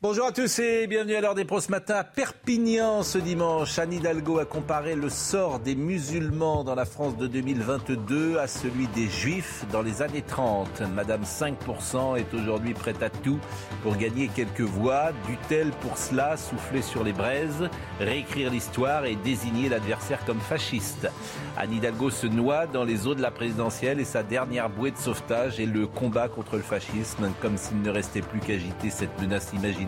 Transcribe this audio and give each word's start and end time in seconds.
Bonjour 0.00 0.26
à 0.26 0.30
tous 0.30 0.60
et 0.60 0.86
bienvenue 0.86 1.16
à 1.16 1.20
l'heure 1.20 1.34
des 1.34 1.44
pros 1.44 1.60
ce 1.60 1.72
matin 1.72 2.04
Perpignan 2.04 3.02
ce 3.02 3.18
dimanche. 3.18 3.80
Anne 3.80 3.94
Hidalgo 3.94 4.38
a 4.38 4.44
comparé 4.44 4.94
le 4.94 5.08
sort 5.08 5.58
des 5.58 5.74
musulmans 5.74 6.62
dans 6.62 6.76
la 6.76 6.84
France 6.84 7.16
de 7.16 7.26
2022 7.26 8.38
à 8.38 8.46
celui 8.46 8.86
des 8.94 9.08
juifs 9.08 9.64
dans 9.72 9.82
les 9.82 10.00
années 10.00 10.22
30. 10.22 10.82
Madame 10.94 11.22
5% 11.22 12.16
est 12.16 12.32
aujourd'hui 12.32 12.74
prête 12.74 13.02
à 13.02 13.10
tout 13.10 13.40
pour 13.82 13.96
gagner 13.96 14.28
quelques 14.28 14.60
voix. 14.60 15.10
Dut-elle 15.26 15.72
pour 15.72 15.98
cela 15.98 16.36
souffler 16.36 16.82
sur 16.82 17.02
les 17.02 17.12
braises, 17.12 17.68
réécrire 17.98 18.52
l'histoire 18.52 19.04
et 19.04 19.16
désigner 19.16 19.68
l'adversaire 19.68 20.24
comme 20.24 20.38
fasciste? 20.38 21.08
Anne 21.56 21.72
Hidalgo 21.72 22.10
se 22.10 22.28
noie 22.28 22.68
dans 22.68 22.84
les 22.84 23.08
eaux 23.08 23.16
de 23.16 23.22
la 23.22 23.32
présidentielle 23.32 23.98
et 23.98 24.04
sa 24.04 24.22
dernière 24.22 24.70
bouée 24.70 24.92
de 24.92 24.96
sauvetage 24.96 25.58
est 25.58 25.66
le 25.66 25.88
combat 25.88 26.28
contre 26.28 26.54
le 26.54 26.62
fascisme, 26.62 27.32
comme 27.42 27.56
s'il 27.56 27.82
ne 27.82 27.90
restait 27.90 28.22
plus 28.22 28.38
qu'agiter 28.38 28.90
cette 28.90 29.20
menace 29.20 29.52
imaginaire 29.52 29.87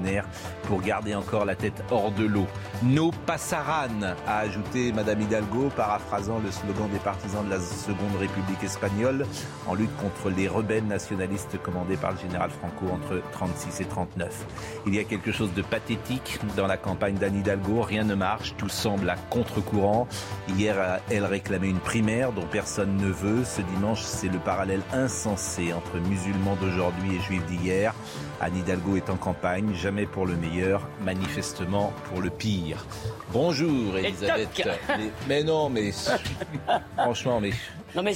pour 0.65 0.81
garder 0.81 1.15
encore 1.15 1.45
la 1.45 1.55
tête 1.55 1.83
hors 1.91 2.11
de 2.13 2.25
l'eau. 2.25 2.47
No 2.83 3.11
pasaran, 3.27 4.15
a 4.27 4.39
ajouté 4.39 4.93
Madame 4.93 5.21
Hidalgo, 5.23 5.71
paraphrasant 5.77 6.39
le 6.39 6.51
slogan 6.51 6.89
des 6.91 6.99
partisans 6.99 7.45
de 7.45 7.51
la 7.51 7.61
Seconde 7.61 8.17
République 8.19 8.63
espagnole 8.63 9.27
en 9.67 9.75
lutte 9.75 9.95
contre 9.97 10.31
les 10.31 10.49
rebelles 10.49 10.87
nationalistes 10.87 11.61
commandés 11.63 11.97
par 11.97 12.13
le 12.13 12.19
général 12.19 12.51
Franco 12.51 12.87
entre 12.93 13.23
36 13.33 13.81
et 13.81 13.85
39. 13.85 14.47
Il 14.87 14.95
y 14.95 14.99
a 14.99 15.05
quelque 15.05 15.33
chose 15.33 15.53
de 15.55 15.63
pathétique 15.63 16.39
dans 16.57 16.67
la 16.67 16.77
campagne 16.77 17.15
d'Anne 17.15 17.37
Hidalgo. 17.37 17.83
Rien 17.83 18.05
ne 18.05 18.15
marche, 18.15 18.55
tout 18.57 18.69
semble 18.69 19.11
à 19.11 19.17
contre-courant. 19.17 20.09
Hier, 20.57 21.01
elle 21.11 21.25
réclamait 21.25 21.69
une 21.69 21.81
primaire 21.81 22.33
dont 22.33 22.47
personne 22.51 22.97
ne 22.97 23.11
veut. 23.11 23.45
Ce 23.45 23.63
dimanche, 23.63 24.03
c'est 24.03 24.29
le 24.29 24.39
parallèle 24.39 24.83
insensé 24.93 25.73
entre 25.73 25.99
musulmans 26.09 26.57
d'aujourd'hui 26.61 27.17
et 27.17 27.21
juifs 27.21 27.45
d'hier. 27.47 27.95
Anne 28.43 28.57
Hidalgo 28.57 28.97
est 28.97 29.11
en 29.11 29.17
campagne, 29.17 29.75
jamais 29.75 30.07
pour 30.07 30.25
le 30.27 30.35
meilleur, 30.35 30.89
manifestement 31.05 31.93
pour 32.09 32.23
le 32.23 32.31
pire. 32.31 32.87
Bonjour 33.33 33.99
Elisabeth. 33.99 34.49
Mais, 34.89 35.11
mais 35.29 35.45
non, 35.45 35.69
mais 35.69 35.91
franchement, 36.97 37.39
mais 37.39 37.51
Non, 37.95 38.03
mais 38.03 38.15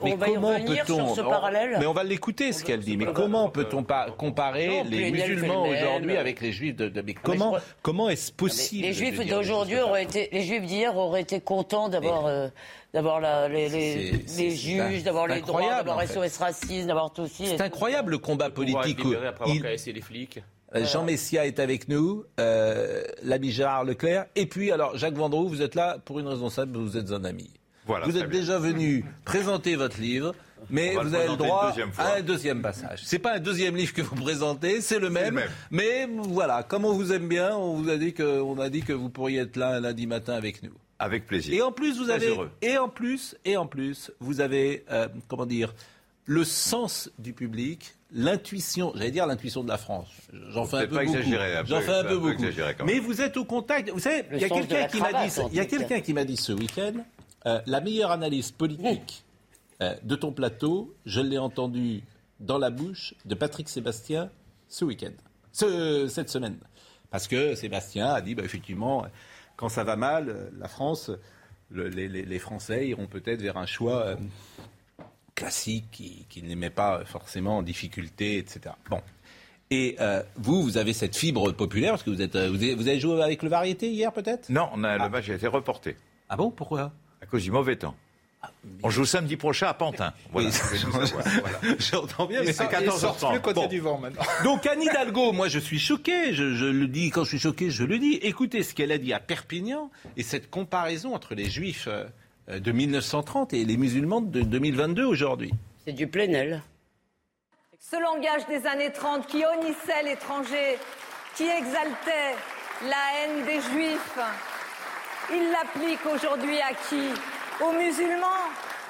on 0.00 0.16
va 0.16 0.28
y 0.30 0.36
revenir 0.38 0.84
peut-on 0.86 1.06
sur 1.08 1.16
ce 1.16 1.20
on- 1.20 1.28
parallèle. 1.30 1.76
Mais 1.78 1.84
on 1.84 1.92
va 1.92 2.04
l'écouter 2.04 2.52
ce 2.52 2.64
qu'elle 2.64 2.80
dit. 2.80 2.96
Mais 2.96 3.06
comment 3.12 3.50
peut-on 3.50 3.82
pas 3.82 4.10
comparer 4.16 4.66
Non, 4.68 4.84
les 4.88 5.10
musulmans 5.10 5.64
aujourd'hui 5.64 6.16
avec 6.16 6.40
les 6.40 6.52
juifs 6.52 6.74
de, 6.76 6.88
de- 6.88 7.02
mais 7.02 7.12
comment 7.12 7.48
crois- 7.48 7.60
comment 7.82 8.08
est-ce 8.08 8.32
possible 8.32 8.86
les 8.86 8.94
juifs 8.94 9.26
d'aujourd'hui 9.26 9.78
auraient 9.78 10.04
été, 10.04 10.30
les 10.32 10.42
juifs 10.42 10.64
d'hier 10.64 10.96
auraient 10.96 11.20
été 11.22 11.40
contents 11.40 11.90
d'avoir, 11.90 12.24
euh, 12.26 12.48
d'avoir 12.96 13.20
les, 13.50 14.56
juges, 14.56 15.02
d'avoir 15.02 15.26
les 15.26 15.42
droits, 15.42 15.60
d'avoir 15.76 15.98
en 15.98 16.00
fait. 16.00 16.28
SOS 16.28 16.38
racisme, 16.38 16.86
d'avoir 16.86 17.12
tout 17.12 17.22
aussi. 17.22 17.46
C'est 17.46 17.60
incroyable 17.60 18.12
le 18.12 18.18
combat 18.18 18.48
politique. 18.48 19.04
libéré 19.04 19.26
après 19.26 19.44
avoir 19.44 19.54
il- 19.56 19.62
caressé 19.62 19.92
les 19.92 20.00
flics. 20.00 20.40
Euh, 20.74 20.84
Jean 20.86 21.04
Messia 21.04 21.46
est 21.46 21.60
avec 21.60 21.88
nous, 21.88 22.24
euh, 22.40 23.04
l'ami 23.22 23.50
Gérard 23.50 23.84
Leclerc, 23.84 24.24
et 24.34 24.46
puis 24.46 24.72
alors 24.72 24.96
Jacques 24.96 25.14
Vendroux, 25.14 25.46
vous 25.46 25.60
êtes 25.60 25.74
là 25.74 25.98
pour 26.04 26.18
une 26.20 26.26
raison 26.26 26.48
simple, 26.48 26.78
vous 26.78 26.96
êtes 26.96 27.12
un 27.12 27.24
ami. 27.24 27.50
Voilà, 27.86 28.06
vous 28.06 28.16
êtes 28.16 28.28
bien. 28.30 28.40
déjà 28.40 28.58
venu 28.58 29.04
présenter 29.26 29.76
votre 29.76 30.00
livre, 30.00 30.34
mais 30.70 30.94
le 30.94 31.00
vous 31.02 31.14
avez 31.14 31.28
le 31.28 31.36
droit 31.36 31.72
à 31.98 32.16
un 32.16 32.22
deuxième 32.22 32.62
passage. 32.62 33.00
C'est 33.04 33.18
pas 33.20 33.34
un 33.34 33.40
deuxième 33.40 33.76
livre 33.76 33.92
que 33.92 34.02
vous 34.02 34.16
présentez, 34.16 34.80
c'est 34.80 34.98
le 34.98 35.10
même, 35.10 35.34
même. 35.34 35.50
mais 35.70 36.08
voilà, 36.30 36.62
comme 36.62 36.86
on 36.86 36.94
vous 36.94 37.12
aime 37.12 37.28
bien, 37.28 37.54
on 37.54 37.74
vous 37.74 37.90
a 37.90 37.96
dit 37.96 38.14
que, 38.14 38.40
on 38.40 38.58
a 38.58 38.70
dit 38.70 38.82
que 38.82 38.92
vous 38.94 39.10
pourriez 39.10 39.40
être 39.40 39.56
là 39.56 39.68
un 39.68 39.80
lundi 39.80 40.06
matin 40.06 40.32
avec 40.32 40.62
nous. 40.62 40.72
Avec 40.98 41.26
plaisir. 41.26 41.54
Et 41.54 41.62
en 41.62 41.72
plus, 41.72 41.98
vous 41.98 42.08
avez, 42.10 42.28
heureux. 42.28 42.50
et 42.62 42.78
en 42.78 42.88
plus, 42.88 43.36
et 43.44 43.56
en 43.56 43.66
plus, 43.66 44.10
vous 44.20 44.40
avez, 44.40 44.84
euh, 44.90 45.08
comment 45.28 45.44
dire, 45.46 45.74
le 46.24 46.42
sens 46.42 47.10
du 47.18 47.32
public, 47.34 47.94
l'intuition, 48.10 48.92
j'allais 48.94 49.10
dire 49.10 49.26
l'intuition 49.26 49.62
de 49.62 49.68
la 49.68 49.76
France. 49.78 50.08
J'en 50.50 50.64
fais 50.64 50.78
un 50.78 50.80
peu 50.86 50.96
pas 50.96 51.04
beaucoup. 51.04 51.16
exagérer, 51.16 51.56
un 51.56 51.62
peu, 51.62 51.68
J'en 51.68 51.80
fais 51.82 51.92
un 51.94 52.02
peu 52.02 52.08
peu 52.08 52.14
beaucoup. 52.18 52.32
exagéré 52.32 52.74
Mais 52.84 52.98
vous 52.98 53.20
êtes 53.20 53.36
au 53.36 53.44
contact. 53.44 53.90
Vous 53.90 53.98
savez, 54.00 54.24
il 54.32 54.38
y 54.40 54.44
a 54.44 54.48
quelqu'un 54.48 54.86
qui 54.86 55.00
m'a 55.00 55.12
dit, 55.12 55.40
en 55.40 55.48
il 55.50 55.54
y 55.56 55.60
a 55.60 55.66
quelqu'un 55.66 56.00
qui 56.00 56.12
m'a 56.14 56.24
dit 56.24 56.36
ce 56.36 56.52
week-end, 56.52 56.94
euh, 57.46 57.60
la 57.66 57.80
meilleure 57.80 58.10
analyse 58.10 58.50
politique 58.50 59.22
euh, 59.82 59.94
de 60.02 60.16
ton 60.16 60.32
plateau, 60.32 60.94
je 61.04 61.20
l'ai 61.20 61.38
entendu 61.38 62.02
dans 62.40 62.58
la 62.58 62.70
bouche 62.70 63.14
de 63.24 63.34
Patrick 63.34 63.68
Sébastien 63.68 64.30
ce 64.68 64.84
week-end, 64.84 65.12
ce- 65.52 66.08
cette 66.08 66.30
semaine. 66.30 66.56
Parce 67.10 67.28
que 67.28 67.54
Sébastien 67.54 68.08
a 68.08 68.20
dit, 68.20 68.34
bah, 68.34 68.42
effectivement, 68.44 69.06
quand 69.56 69.68
ça 69.68 69.84
va 69.84 69.96
mal, 69.96 70.50
la 70.58 70.68
France, 70.68 71.10
le- 71.70 71.88
les, 71.88 72.38
Français 72.38 72.88
iront 72.88 73.06
peut-être 73.06 73.40
vers 73.42 73.56
un 73.56 73.66
choix 73.66 74.02
euh, 74.02 74.16
classique 75.34 75.86
qui, 75.92 76.26
qui 76.28 76.42
ne 76.42 76.48
les 76.48 76.56
met 76.56 76.70
pas 76.70 77.04
forcément 77.04 77.58
en 77.58 77.62
difficulté, 77.62 78.38
etc. 78.38 78.74
Bon. 78.90 79.00
Et 79.70 79.96
euh, 80.00 80.22
vous, 80.36 80.62
vous 80.62 80.76
avez 80.78 80.92
cette 80.92 81.16
fibre 81.16 81.50
populaire, 81.52 81.92
parce 81.92 82.04
que 82.04 82.10
vous, 82.10 82.22
êtes, 82.22 82.36
euh, 82.36 82.48
vous, 82.48 82.56
avez, 82.56 82.74
vous 82.74 82.86
avez 82.88 83.00
joué 83.00 83.20
avec 83.22 83.42
le 83.42 83.48
variété 83.48 83.90
hier 83.90 84.12
peut-être? 84.12 84.48
Non, 84.48 84.68
on 84.72 84.84
a, 84.84 84.96
le 84.96 85.08
match 85.08 85.28
a 85.28 85.34
été 85.34 85.46
reporté 85.48 85.96
Ah 86.28 86.36
bon? 86.36 86.50
Pourquoi? 86.50 86.92
À 87.20 87.26
cause 87.26 87.42
du 87.42 87.50
mauvais 87.50 87.76
temps. 87.76 87.96
On 88.82 88.90
joue 88.90 89.04
samedi 89.04 89.36
prochain 89.36 89.66
à 89.68 89.74
Pantin. 89.74 90.12
Voilà. 90.32 90.50
J'entends 91.78 92.26
bien, 92.26 92.42
mais 92.44 92.52
c'est 92.52 92.64
14h30. 92.64 93.40
quand 93.40 93.50
il 93.52 93.56
y 93.56 93.60
a 93.60 93.62
Bon. 93.62 93.66
du 93.66 93.80
vent 93.80 93.98
maintenant. 93.98 94.22
Donc 94.44 94.66
Anne 94.66 94.82
Hidalgo, 94.82 95.32
moi 95.32 95.48
je 95.48 95.58
suis 95.58 95.78
choqué, 95.78 96.32
je, 96.34 96.54
je 96.54 96.66
le 96.66 96.86
dis, 96.86 97.10
quand 97.10 97.24
je 97.24 97.30
suis 97.30 97.38
choqué, 97.38 97.70
je 97.70 97.84
le 97.84 97.98
dis. 97.98 98.14
Écoutez 98.22 98.62
ce 98.62 98.74
qu'elle 98.74 98.92
a 98.92 98.98
dit 98.98 99.12
à 99.12 99.20
Perpignan 99.20 99.90
et 100.16 100.22
cette 100.22 100.50
comparaison 100.50 101.14
entre 101.14 101.34
les 101.34 101.48
juifs 101.50 101.88
euh, 101.88 102.04
de 102.60 102.72
1930 102.72 103.52
et 103.54 103.64
les 103.64 103.76
musulmans 103.76 104.20
de 104.20 104.42
2022 104.42 105.04
aujourd'hui. 105.04 105.52
C'est 105.84 105.92
du 105.92 106.06
Plenel. 106.06 106.62
Ce 107.80 107.96
langage 108.00 108.46
des 108.48 108.66
années 108.66 108.92
30 108.92 109.26
qui 109.26 109.44
honnissait 109.44 110.02
l'étranger, 110.04 110.76
qui 111.36 111.44
exaltait 111.44 112.34
la 112.82 112.96
haine 113.24 113.44
des 113.44 113.60
juifs, 113.72 114.18
il 115.32 115.50
l'applique 115.52 116.04
aujourd'hui 116.12 116.58
à 116.60 116.74
qui? 116.88 117.10
Aux 117.58 117.72
musulmans, 117.72 118.26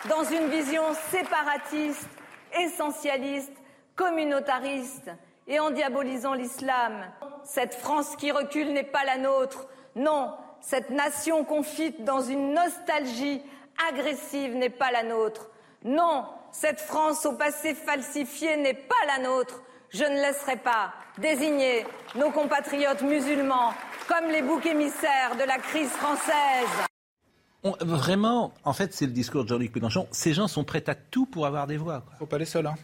dans 0.09 0.25
une 0.25 0.49
vision 0.49 0.83
séparatiste, 1.11 2.09
essentialiste, 2.59 3.53
communautariste 3.95 5.11
et 5.47 5.61
en 5.61 5.71
diabolisant 5.71 6.35
l'islam. 6.35 7.07
Cette 7.45 7.75
France 7.75 8.17
qui 8.17 8.33
recule 8.33 8.73
n'est 8.73 8.83
pas 8.83 9.05
la 9.05 9.19
nôtre. 9.19 9.69
Non, 9.95 10.33
cette 10.61 10.91
nation 10.91 11.45
confite 11.45 12.03
dans 12.03 12.21
une 12.21 12.55
nostalgie 12.55 13.41
agressive 13.89 14.57
n'est 14.57 14.69
pas 14.69 14.91
la 14.91 15.05
nôtre. 15.05 15.49
Non, 15.85 16.27
cette 16.51 16.81
France 16.81 17.25
au 17.25 17.35
passé 17.35 17.73
falsifié 17.73 18.57
n'est 18.57 18.75
pas 18.75 19.07
la 19.07 19.23
nôtre. 19.23 19.63
Je 19.91 20.03
ne 20.03 20.21
laisserai 20.21 20.57
pas 20.57 20.93
désigner 21.19 21.87
nos 22.17 22.33
compatriotes 22.33 23.03
musulmans 23.03 23.73
comme 24.09 24.29
les 24.31 24.43
boucs 24.43 24.67
émissaires 24.67 25.37
de 25.39 25.45
la 25.45 25.59
crise 25.59 25.91
française. 25.91 26.87
On- 27.67 27.85
vraiment, 27.85 28.53
en 28.65 28.73
fait, 28.73 28.93
c'est 28.95 29.07
le 29.07 29.13
discours 29.13 29.45
de 29.45 29.49
Jean-Luc 29.49 29.75
Mélenchon. 29.75 30.07
Ces 30.13 30.35
gens 30.35 30.47
sont 30.49 30.65
prêts 30.65 30.85
à 30.89 30.95
tout 30.95 31.27
pour 31.27 31.47
avoir 31.47 31.67
des 31.67 31.77
voix. 31.77 32.01
quoi. 32.03 32.15
Faut 32.19 32.27
pas 32.27 32.39
les 32.39 32.45
seuls. 32.45 32.67
Hein. 32.67 32.75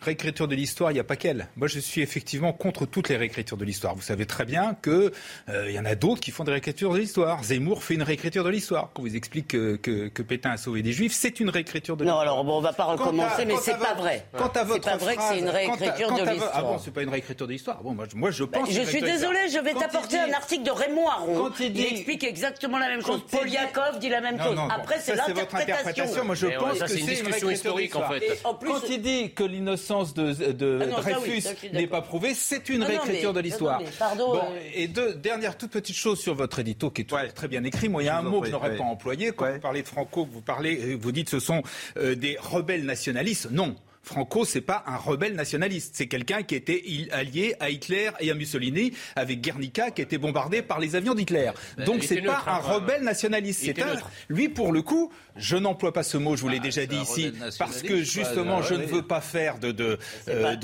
Réécriture 0.00 0.46
de 0.48 0.54
l'histoire, 0.54 0.90
il 0.90 0.94
n'y 0.94 1.00
a 1.00 1.04
pas 1.04 1.16
qu'elle. 1.16 1.48
Moi, 1.56 1.68
je 1.68 1.78
suis 1.80 2.00
effectivement 2.02 2.52
contre 2.52 2.86
toutes 2.86 3.08
les 3.08 3.16
réécritures 3.16 3.56
de 3.56 3.64
l'histoire. 3.64 3.94
Vous 3.94 4.02
savez 4.02 4.26
très 4.26 4.44
bien 4.44 4.76
que 4.82 5.12
euh, 5.48 5.66
il 5.68 5.74
y 5.74 5.78
en 5.78 5.84
a 5.84 5.94
d'autres 5.94 6.20
qui 6.20 6.30
font 6.30 6.44
des 6.44 6.52
réécritures 6.52 6.92
de 6.92 6.98
l'histoire. 6.98 7.42
Zemmour 7.42 7.82
fait 7.82 7.94
une 7.94 8.02
réécriture 8.02 8.44
de 8.44 8.50
l'histoire. 8.50 8.90
Quand 8.94 9.02
vous 9.02 9.16
explique 9.16 9.48
que, 9.48 9.76
que, 9.76 10.08
que 10.08 10.22
Pétain 10.22 10.50
a 10.50 10.56
sauvé 10.56 10.82
des 10.82 10.92
Juifs, 10.92 11.12
c'est 11.14 11.40
une 11.40 11.48
réécriture 11.50 11.96
de 11.96 12.04
Non, 12.04 12.10
l'histoire. 12.12 12.22
alors 12.22 12.44
bon, 12.44 12.58
on 12.58 12.60
va 12.60 12.72
pas 12.72 12.84
Quant 12.84 12.90
à- 12.90 12.96
recommencer, 12.96 13.44
mais 13.46 13.54
c'est 13.62 13.78
pas 13.78 13.94
vrai. 13.94 14.26
Quant 14.36 14.48
à 14.48 14.64
votre 14.64 14.84
C'est 14.84 14.90
pas 14.90 14.96
vrai 14.98 15.16
que 15.16 15.22
c'est 15.22 15.38
une 15.38 15.48
phrase- 15.48 15.66
quant 15.66 15.72
à- 15.72 15.76
réécriture 15.76 16.08
quant 16.08 16.16
de 16.24 16.30
l'histoire. 16.30 16.52
Ah 16.54 16.62
bon, 16.62 16.78
c'est 16.78 16.90
pas 16.92 17.02
une 17.02 17.08
réécriture 17.08 17.46
de 17.46 17.52
l'histoire. 17.52 17.82
Bon, 17.82 17.94
moi, 17.94 18.06
je- 18.10 18.16
moi, 18.16 18.30
je 18.30 18.44
pense. 18.44 18.70
Je 18.70 18.78
que 18.80 18.84
c'est 18.84 18.90
suis 18.90 19.00
désolée, 19.02 19.48
je 19.52 19.58
vais 19.58 19.72
il 19.72 19.78
t'apporter 19.78 20.18
un 20.18 20.32
article 20.32 20.62
de 20.64 20.70
Raymond 20.70 21.08
Aron. 21.08 21.34
Quand 21.48 21.60
il 21.60 21.66
il, 21.66 21.72
dit- 21.72 21.82
explique 21.86 22.24
exactement 22.24 22.78
la 22.78 22.88
même 22.88 23.02
chose. 23.02 23.22
il 23.32 23.38
Paul 23.38 23.46
dit- 23.48 23.54
Yakov 23.54 23.98
dit 23.98 24.08
la 24.08 24.20
même 24.20 24.36
Non, 24.36 24.44
chose. 24.44 24.56
non, 24.56 24.68
Après, 24.68 25.00
c'est 25.00 25.14
l'interprétation. 25.16 25.74
interprétation. 25.74 26.24
Moi, 26.24 26.34
je 26.34 26.46
pense 26.48 26.78
que 26.80 26.86
c'est 26.86 26.98
une 27.00 27.06
discussion 27.06 27.46
réécriture 27.48 27.50
historique, 27.50 27.96
en 27.96 28.08
fait. 28.10 28.42
Quand 28.42 28.80
il 28.90 29.00
dit 29.02 29.32
que 29.32 29.42
l'innocence 29.88 30.14
de, 30.14 30.52
de 30.52 30.78
Ah 30.82 30.86
non, 30.86 30.96
Dreyfus 30.98 31.40
ça, 31.42 31.50
n'est 31.72 31.86
pas 31.86 32.02
prouvée, 32.02 32.34
c'est 32.34 32.68
une 32.68 32.78
Non, 32.80 32.82
non, 32.82 32.88
réécriture 32.88 33.32
mais- 33.32 33.36
de 33.42 33.44
l'histoire. 33.44 33.80
pardon, 33.98 34.32
Bon, 34.32 34.40
euh, 34.40 34.70
et 34.74 34.88
deux 34.88 35.14
dernières 35.14 35.56
toutes 35.56 35.70
petites 35.70 35.96
choses 35.96 36.20
sur 36.20 36.34
votre 36.34 36.58
édito 36.58 36.90
qui 36.90 37.02
est 37.02 37.32
très 37.34 37.48
bien 37.48 37.64
écrit. 37.64 37.88
Moi, 37.88 38.02
il 38.02 38.06
y 38.06 38.08
a 38.08 38.18
un 38.18 38.22
mot 38.22 38.40
que 38.40 38.46
je 38.46 38.52
n'aurais 38.52 38.76
pas 38.76 38.84
employé. 38.84 39.32
Quand 39.32 39.44
Ouais. 39.44 39.54
vous 39.54 39.60
parlez 39.60 39.82
de 39.82 39.88
Franco, 39.88 40.28
vous 40.30 40.40
parlez, 40.40 40.94
vous 40.94 41.12
dites 41.12 41.28
ce 41.30 41.40
sont 41.40 41.62
euh, 41.98 42.14
des 42.14 42.36
rebelles 42.40 42.84
nationalistes. 42.84 43.48
Non. 43.50 43.76
Franco, 44.06 44.44
c'est 44.44 44.60
pas 44.60 44.84
un 44.86 44.96
rebelle 44.96 45.34
nationaliste. 45.34 45.94
C'est 45.96 46.06
quelqu'un 46.06 46.44
qui 46.44 46.54
était 46.54 46.80
allié 47.10 47.56
à 47.58 47.70
Hitler 47.70 48.10
et 48.20 48.30
à 48.30 48.34
Mussolini, 48.34 48.92
avec 49.16 49.40
Guernica 49.40 49.90
qui 49.90 50.00
était 50.00 50.16
bombardé 50.16 50.62
par 50.62 50.78
les 50.78 50.94
avions 50.94 51.12
d'Hitler. 51.12 51.50
Ben, 51.76 51.84
Donc 51.84 52.04
c'est 52.04 52.22
pas 52.22 52.40
un 52.46 52.58
rebelle 52.58 53.02
nationaliste. 53.02 53.62
C'est 53.64 53.82
un. 53.82 53.96
Lui, 54.28 54.48
pour 54.48 54.72
le 54.72 54.82
coup, 54.82 55.12
je 55.34 55.56
n'emploie 55.56 55.92
pas 55.92 56.04
ce 56.04 56.18
mot. 56.18 56.36
Je 56.36 56.42
vous 56.42 56.48
l'ai 56.48 56.58
Ah, 56.60 56.62
déjà 56.62 56.86
dit 56.86 56.96
ici, 56.96 57.32
parce 57.58 57.82
que 57.82 58.02
justement, 58.02 58.58
pas- 58.58 58.62
je 58.68 58.74
ne 58.74 58.86
veux 58.86 59.02
pas 59.02 59.20
faire 59.20 59.58
de 59.58 59.72
de 59.72 59.98
euh, 60.28 60.54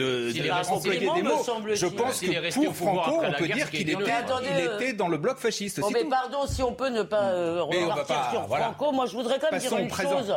employer 0.68 1.08
au 1.08 1.14
des 1.14 1.22
mots. 1.22 1.44
Je 1.74 1.86
pense 1.86 2.20
que 2.20 2.38
resté 2.38 2.64
pour 2.64 2.76
Franco, 2.76 3.22
on 3.24 3.32
peut 3.32 3.48
dire 3.48 3.70
qu'il 3.70 3.90
était, 3.90 4.02
euh, 4.02 4.92
dans 4.92 5.08
le 5.08 5.18
bloc 5.18 5.38
fasciste. 5.38 5.80
Pardon, 6.08 6.46
si 6.46 6.62
on 6.62 6.74
peut 6.74 6.90
ne 6.90 7.02
pas 7.02 7.30
euh, 7.32 7.62
repartir 7.62 8.30
sur. 8.30 8.46
Franco, 8.46 8.92
moi 8.92 9.06
je 9.06 9.12
voudrais 9.14 9.40
quand 9.40 9.50
même 9.50 9.60
dire 9.60 9.76
une 9.76 9.90
chose. 9.90 10.32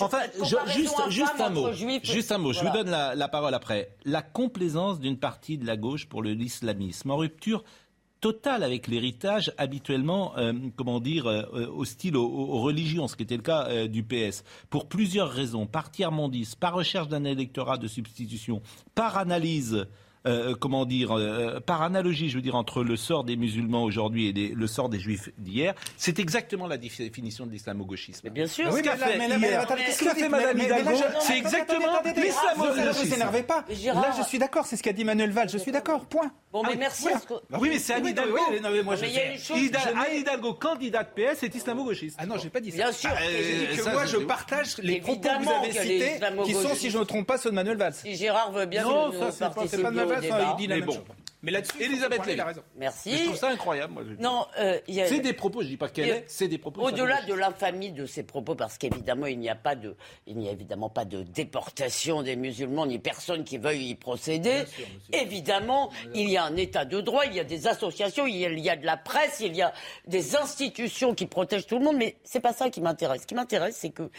Enfin, 0.00 0.18
je- 0.42 0.72
juste, 0.72 0.94
juste 1.10 1.40
un 1.40 1.50
mot. 1.50 1.72
juifs 1.72 2.04
Juste 2.04 2.32
un 2.32 2.38
mot. 2.38 2.52
Je 2.52 2.60
vous 2.60 2.72
donne 2.72 2.90
la, 2.90 3.14
la 3.14 3.28
parole 3.28 3.54
après. 3.54 3.90
La 4.04 4.22
complaisance 4.22 5.00
d'une 5.00 5.18
partie 5.18 5.58
de 5.58 5.66
la 5.66 5.76
gauche 5.76 6.06
pour 6.06 6.22
l'islamisme 6.22 7.10
en 7.10 7.16
rupture 7.16 7.64
totale 8.20 8.64
avec 8.64 8.88
l'héritage 8.88 9.52
habituellement, 9.58 10.36
euh, 10.38 10.52
comment 10.76 10.98
dire, 10.98 11.26
euh, 11.28 11.42
euh, 11.54 11.66
hostile 11.68 12.16
aux, 12.16 12.26
aux 12.26 12.60
religions, 12.62 13.06
ce 13.06 13.14
qui 13.14 13.22
était 13.22 13.36
le 13.36 13.42
cas 13.42 13.66
euh, 13.68 13.86
du 13.86 14.02
PS, 14.02 14.42
pour 14.70 14.88
plusieurs 14.88 15.30
raisons, 15.30 15.66
par 15.66 15.90
tiers-mondisme, 15.92 16.58
par 16.58 16.74
recherche 16.74 17.06
d'un 17.08 17.22
électorat 17.24 17.78
de 17.78 17.86
substitution, 17.86 18.60
par 18.96 19.18
analyse. 19.18 19.86
Euh, 20.28 20.54
comment 20.54 20.84
dire, 20.84 21.10
euh, 21.16 21.58
par 21.60 21.82
analogie, 21.82 22.28
je 22.30 22.36
veux 22.36 22.42
dire, 22.42 22.54
entre 22.54 22.84
le 22.84 22.96
sort 22.96 23.24
des 23.24 23.36
musulmans 23.36 23.82
aujourd'hui 23.84 24.26
et 24.28 24.32
des- 24.32 24.48
le 24.48 24.66
sort 24.66 24.88
des 24.88 25.00
juifs 25.00 25.30
d'hier, 25.38 25.74
c'est 25.96 26.18
exactement 26.18 26.66
la 26.66 26.76
définition 26.76 27.46
de 27.46 27.50
l'islamo-gauchisme. 27.50 28.20
Mais 28.24 28.30
bien 28.30 28.46
sûr. 28.46 28.66
Oui, 28.72 28.78
Ce 28.78 28.82
qu'a 28.82 28.96
fait 28.96 29.12
fait 29.12 30.28
Madame 30.28 30.58
Hidalgo, 30.58 30.90
c'est 31.20 31.38
exactement 31.38 31.86
l'islamo-gauchisme. 32.04 32.86
Ne 32.88 32.92
vous 33.08 33.14
énervez 33.14 33.42
pas. 33.42 33.64
Là, 33.68 34.10
je 34.18 34.22
suis 34.24 34.38
d'accord, 34.38 34.66
c'est 34.66 34.76
ce 34.76 34.82
qu'a 34.82 34.92
dit 34.92 35.04
Manuel 35.04 35.30
Valls. 35.30 35.48
Je 35.50 35.58
suis 35.58 35.72
d'accord, 35.72 36.04
point. 36.06 36.30
Bon, 36.50 36.62
mais 36.62 36.70
Ah, 36.72 36.76
merci. 36.78 37.02
voilà. 37.02 37.16
à 37.18 37.20
ce 37.20 37.26
que- 37.26 37.34
Bah 37.50 37.58
Oui, 37.60 37.68
mais 37.70 37.78
c'est 37.78 37.92
Anne 37.92 38.06
Hidalgo. 38.06 38.38
oui, 38.50 38.60
non, 38.62 38.70
mais 38.70 38.82
moi, 38.82 38.96
je 38.96 39.02
Mais 39.02 39.08
il 39.08 39.14
y 39.14 39.18
a 39.18 39.20
sais. 39.20 39.32
une 39.32 39.38
chose. 39.38 39.58
Je 39.58 39.88
Anne 39.88 40.16
Hidalgo, 40.16 40.54
candidate 40.54 41.08
PS, 41.14 41.42
est 41.42 41.54
islamo-gauchiste. 41.54 42.16
Ah 42.18 42.24
non, 42.26 42.36
j'ai 42.38 42.48
pas 42.48 42.60
dit 42.60 42.70
ça. 42.70 42.76
Bien 42.78 42.92
sûr. 42.92 43.10
Bah, 43.10 43.16
et 43.22 43.26
euh, 43.26 43.42
J'ai 43.42 43.66
dit 43.66 43.76
que 43.76 43.82
ça, 43.82 43.92
moi, 43.92 44.06
je 44.06 44.18
je 44.18 44.24
partage 44.24 44.78
les 44.78 45.00
propos 45.00 45.20
que 45.20 45.28
vous 45.28 45.34
Évidemment 45.34 45.62
avez 45.62 45.72
cités, 45.72 46.20
qui 46.44 46.52
sont, 46.54 46.74
si 46.74 46.90
je 46.90 46.96
ne 46.96 47.02
me 47.02 47.06
trompe 47.06 47.26
pas, 47.26 47.36
ceux 47.36 47.50
de 47.50 47.54
Manuel 47.54 47.76
Valls. 47.76 47.92
Si 47.94 48.16
Gérard 48.16 48.50
veut 48.52 48.64
bien 48.66 48.82
Non, 48.82 49.08
nous- 49.08 49.12
ça, 49.18 49.26
nous 49.26 49.30
c'est 49.32 49.38
pas- 49.40 49.50
participer 49.50 49.76
C'est 49.76 49.82
pas 49.82 49.90
de 49.90 49.96
ma 49.96 50.04
au 50.04 50.08
Valls, 50.08 50.24
il 50.24 50.56
dit 50.56 50.66
la 50.66 50.74
Mais 50.76 50.80
même 50.80 50.86
bon. 50.86 50.92
chose. 50.94 51.02
Mais 51.42 51.52
là-dessus, 51.52 51.80
Elisabeth 51.80 52.26
Lévy. 52.26 52.40
raison. 52.40 52.62
Merci. 52.76 53.10
Mais 53.12 53.18
je 53.18 53.24
trouve 53.26 53.36
ça 53.36 53.48
incroyable. 53.50 53.92
moi, 53.92 54.02
je- 54.08 54.20
Non, 54.20 54.46
euh, 54.58 54.78
a- 54.88 55.06
C'est 55.06 55.20
des 55.20 55.32
propos, 55.32 55.62
je 55.62 55.68
dis 55.68 55.76
pas 55.76 55.88
qu'elle 55.88 56.08
est, 56.08 56.24
c'est 56.26 56.48
des 56.48 56.58
propos. 56.58 56.82
Au-delà 56.82 57.22
de 57.22 57.32
l'infamie 57.34 57.92
de 57.92 58.06
ces 58.06 58.24
propos, 58.24 58.56
parce 58.56 58.76
qu'évidemment, 58.76 59.26
il 59.26 59.38
n'y 59.38 59.48
a 59.48 59.54
pas 59.54 59.76
de, 59.76 59.94
il 60.26 60.36
n'y 60.36 60.48
a 60.48 60.52
évidemment 60.52 60.88
pas 60.90 61.04
de 61.04 61.22
déportation 61.22 62.22
des 62.24 62.34
musulmans, 62.34 62.86
ni 62.86 62.98
personne 62.98 63.44
qui 63.44 63.56
veuille 63.58 63.90
y 63.90 63.94
procéder. 63.94 64.64
Évidemment, 65.12 65.90
il 66.14 66.28
y 66.28 66.36
a 66.36 66.44
un 66.44 66.56
état 66.56 66.84
de 66.84 67.00
droit, 67.00 67.24
il 67.26 67.34
y 67.34 67.40
a 67.40 67.44
des 67.44 67.66
associations, 67.66 68.26
il 68.26 68.36
y 68.36 68.44
a, 68.46 68.50
il 68.50 68.58
y 68.58 68.70
a 68.70 68.76
de 68.76 68.84
la 68.84 68.96
presse, 68.96 69.40
il 69.40 69.54
y 69.56 69.62
a 69.62 69.72
des 70.06 70.36
institutions 70.36 71.14
qui 71.14 71.26
protègent 71.26 71.66
tout 71.66 71.78
le 71.78 71.84
monde, 71.84 71.96
mais 71.96 72.16
c'est 72.24 72.40
pas 72.40 72.52
ça 72.52 72.68
qui 72.70 72.80
m'intéresse. 72.80 73.22
Ce 73.22 73.26
qui 73.26 73.34
m'intéresse, 73.34 73.76
c'est 73.76 73.90
que 73.90 74.10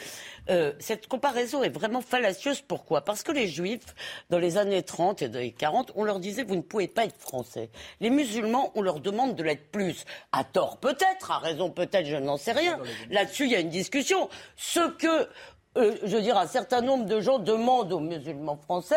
euh, 0.49 0.73
cette 0.79 1.07
comparaison 1.07 1.63
est 1.63 1.69
vraiment 1.69 2.01
fallacieuse. 2.01 2.61
Pourquoi? 2.61 3.01
Parce 3.01 3.23
que 3.23 3.31
les 3.31 3.47
juifs, 3.47 3.93
dans 4.29 4.39
les 4.39 4.57
années 4.57 4.83
30 4.83 5.21
et 5.21 5.27
les 5.27 5.51
40, 5.51 5.91
on 5.95 6.03
leur 6.03 6.19
disait, 6.19 6.43
vous 6.43 6.55
ne 6.55 6.61
pouvez 6.61 6.87
pas 6.87 7.05
français. 7.17 7.69
Les 7.99 8.09
musulmans, 8.09 8.71
on 8.75 8.81
leur 8.81 8.99
demande 8.99 9.35
de 9.35 9.43
l'être 9.43 9.71
plus. 9.71 10.05
À 10.31 10.43
tort 10.43 10.77
peut-être, 10.77 11.31
à 11.31 11.39
raison 11.39 11.69
peut-être, 11.69 12.05
je 12.05 12.15
n'en 12.15 12.37
sais 12.37 12.51
rien. 12.51 12.79
Là-dessus, 13.09 13.45
il 13.45 13.51
y 13.51 13.55
a 13.55 13.59
une 13.59 13.69
discussion. 13.69 14.29
Ce 14.55 14.89
que, 14.91 15.29
euh, 15.77 15.95
je 16.03 16.15
veux 16.15 16.21
dire, 16.21 16.37
un 16.37 16.47
certain 16.47 16.81
nombre 16.81 17.05
de 17.05 17.19
gens 17.21 17.39
demandent 17.39 17.91
aux 17.91 17.99
musulmans 17.99 18.57
français, 18.57 18.95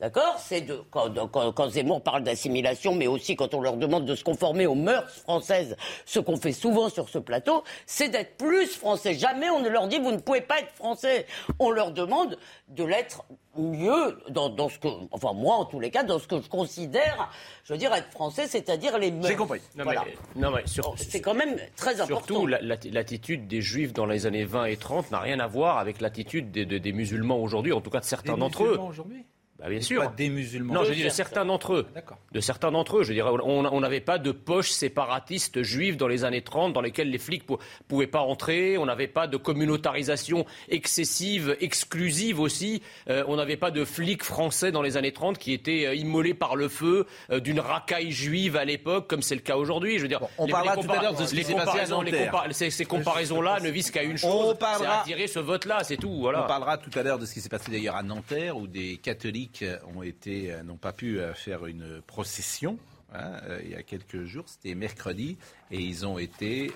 D'accord 0.00 0.36
C'est 0.38 0.62
de 0.62 0.80
quand, 0.90 1.12
quand, 1.30 1.52
quand 1.52 1.68
Zemmour 1.68 2.02
parle 2.02 2.22
d'assimilation, 2.22 2.94
mais 2.94 3.06
aussi 3.06 3.36
quand 3.36 3.52
on 3.52 3.60
leur 3.60 3.76
demande 3.76 4.06
de 4.06 4.14
se 4.14 4.24
conformer 4.24 4.66
aux 4.66 4.74
mœurs 4.74 5.10
françaises, 5.20 5.76
ce 6.06 6.18
qu'on 6.20 6.36
fait 6.38 6.52
souvent 6.52 6.88
sur 6.88 7.08
ce 7.10 7.18
plateau, 7.18 7.62
c'est 7.84 8.08
d'être 8.08 8.36
plus 8.38 8.66
français. 8.66 9.12
Jamais 9.14 9.50
on 9.50 9.60
ne 9.60 9.68
leur 9.68 9.88
dit 9.88 9.98
vous 9.98 10.12
ne 10.12 10.16
pouvez 10.18 10.40
pas 10.40 10.60
être 10.60 10.72
français. 10.74 11.26
On 11.58 11.70
leur 11.70 11.92
demande 11.92 12.38
de 12.68 12.84
l'être 12.84 13.24
mieux 13.58 14.18
dans, 14.30 14.48
dans 14.48 14.68
ce 14.70 14.78
que, 14.78 14.88
enfin 15.10 15.32
moi 15.34 15.56
en 15.56 15.64
tous 15.66 15.80
les 15.80 15.90
cas, 15.90 16.02
dans 16.02 16.18
ce 16.18 16.26
que 16.26 16.40
je 16.40 16.48
considère, 16.48 17.30
je 17.64 17.72
veux 17.74 17.78
dire 17.78 17.92
être 17.92 18.10
français, 18.10 18.46
c'est-à-dire 18.46 18.96
les 18.98 19.10
mœurs. 19.10 19.26
J'ai 19.28 19.36
compris. 19.36 19.60
Non, 19.76 19.84
Voilà. 19.84 20.04
mais, 20.06 20.40
non, 20.40 20.50
mais 20.50 20.62
sur- 20.66 20.84
Bon, 20.84 20.94
c'est 20.96 21.20
quand 21.20 21.34
même 21.34 21.56
très 21.76 22.00
important. 22.00 22.26
Surtout, 22.26 22.46
la- 22.46 22.62
la- 22.62 22.76
l'attitude 22.90 23.48
des 23.48 23.60
juifs 23.60 23.92
dans 23.92 24.06
les 24.06 24.24
années 24.26 24.44
20 24.44 24.64
et 24.66 24.76
30 24.78 25.10
n'a 25.10 25.18
rien 25.20 25.40
à 25.40 25.46
voir 25.46 25.76
avec 25.78 26.00
l'attitude 26.00 26.50
des, 26.52 26.64
des- 26.64 26.80
des 26.80 26.92
musulmans 26.92 27.36
aujourd'hui, 27.42 27.72
en 27.74 27.80
tout 27.82 27.90
cas 27.90 28.00
de 28.00 28.04
certains 28.04 28.38
d'entre 28.38 28.64
eux. 28.64 28.78
aujourd'hui? 28.78 29.26
Bah, 29.60 29.68
bien 29.68 29.80
sûr. 29.80 30.02
Pas 30.02 30.12
des 30.16 30.28
musulmans. 30.30 30.74
Non, 30.74 30.84
je 30.84 30.92
dis 30.92 31.02
de 31.04 31.08
certains. 31.10 31.44
d'entre 31.44 31.74
eux. 31.74 31.86
D'accord. 31.94 32.18
De 32.32 32.40
certains 32.40 32.70
d'entre 32.70 32.98
eux. 32.98 33.02
Je 33.04 33.12
dirais, 33.12 33.30
on 33.44 33.80
n'avait 33.80 34.00
pas 34.00 34.18
de 34.18 34.32
poches 34.32 34.70
séparatistes 34.70 35.62
juives 35.62 35.96
dans 35.96 36.08
les 36.08 36.24
années 36.24 36.42
30 36.42 36.72
dans 36.72 36.80
lesquelles 36.80 37.10
les 37.10 37.18
flics 37.18 37.48
ne 37.50 37.56
pouvaient 37.88 38.06
pas 38.06 38.20
entrer. 38.20 38.78
On 38.78 38.86
n'avait 38.86 39.06
pas 39.08 39.26
de 39.26 39.36
communautarisation 39.36 40.46
excessive, 40.68 41.56
exclusive 41.60 42.40
aussi. 42.40 42.82
Euh, 43.08 43.22
on 43.28 43.36
n'avait 43.36 43.56
pas 43.56 43.70
de 43.70 43.84
flics 43.84 44.22
français 44.24 44.72
dans 44.72 44.82
les 44.82 44.96
années 44.96 45.12
30 45.12 45.38
qui 45.38 45.52
étaient 45.52 45.86
euh, 45.86 45.94
immolés 45.94 46.34
par 46.34 46.56
le 46.56 46.68
feu 46.68 47.06
euh, 47.30 47.40
d'une 47.40 47.60
racaille 47.60 48.10
juive 48.12 48.56
à 48.56 48.64
l'époque, 48.64 49.08
comme 49.08 49.22
c'est 49.22 49.34
le 49.34 49.40
cas 49.40 49.56
aujourd'hui. 49.56 49.98
Je 49.98 50.02
veux 50.02 50.08
dire, 50.08 50.20
on 50.38 50.46
parlera 50.48 50.76
tout 50.76 50.90
à 50.90 51.02
l'heure 51.02 51.14
de 51.14 51.24
ce 51.26 51.34
qui 51.34 51.42
passé 51.42 51.52
à 51.54 51.86
comparaisons- 51.86 52.02
les 52.02 52.12
compa- 52.12 52.52
Ces, 52.52 52.70
ces 52.70 52.84
comparaisons-là 52.84 53.60
ne 53.60 53.68
visent 53.70 53.90
qu'à 53.90 54.02
une 54.02 54.16
chose, 54.16 54.56
c'est 54.78 54.86
attirer 54.86 55.26
ce 55.26 55.38
vote-là, 55.38 55.84
c'est 55.84 55.96
tout. 55.96 56.20
Voilà. 56.20 56.44
On 56.44 56.48
parlera 56.48 56.78
tout 56.78 56.96
à 56.98 57.02
l'heure 57.02 57.18
de 57.18 57.26
ce 57.26 57.34
qui 57.34 57.40
s'est 57.40 57.48
passé 57.48 57.70
d'ailleurs 57.70 57.96
à 57.96 58.02
Nanterre, 58.02 58.56
où 58.56 58.66
des 58.66 58.96
catholiques 58.96 59.49
ont 59.94 60.02
été, 60.02 60.52
euh, 60.52 60.62
n'ont 60.62 60.76
pas 60.76 60.92
pu 60.92 61.18
euh, 61.18 61.34
faire 61.34 61.66
une 61.66 62.00
procession. 62.02 62.78
hein, 63.12 63.40
euh, 63.44 63.60
il 63.64 63.70
y 63.70 63.74
a 63.74 63.82
quelques 63.82 64.24
jours, 64.24 64.44
c'était 64.46 64.74
mercredi, 64.74 65.36
et 65.70 65.80
ils 65.80 66.06
ont 66.06 66.18
été 66.18 66.72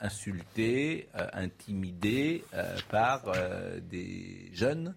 insultés, 0.00 1.08
intimidés 1.32 2.44
par 2.90 3.32
des 3.90 4.50
jeunes, 4.52 4.94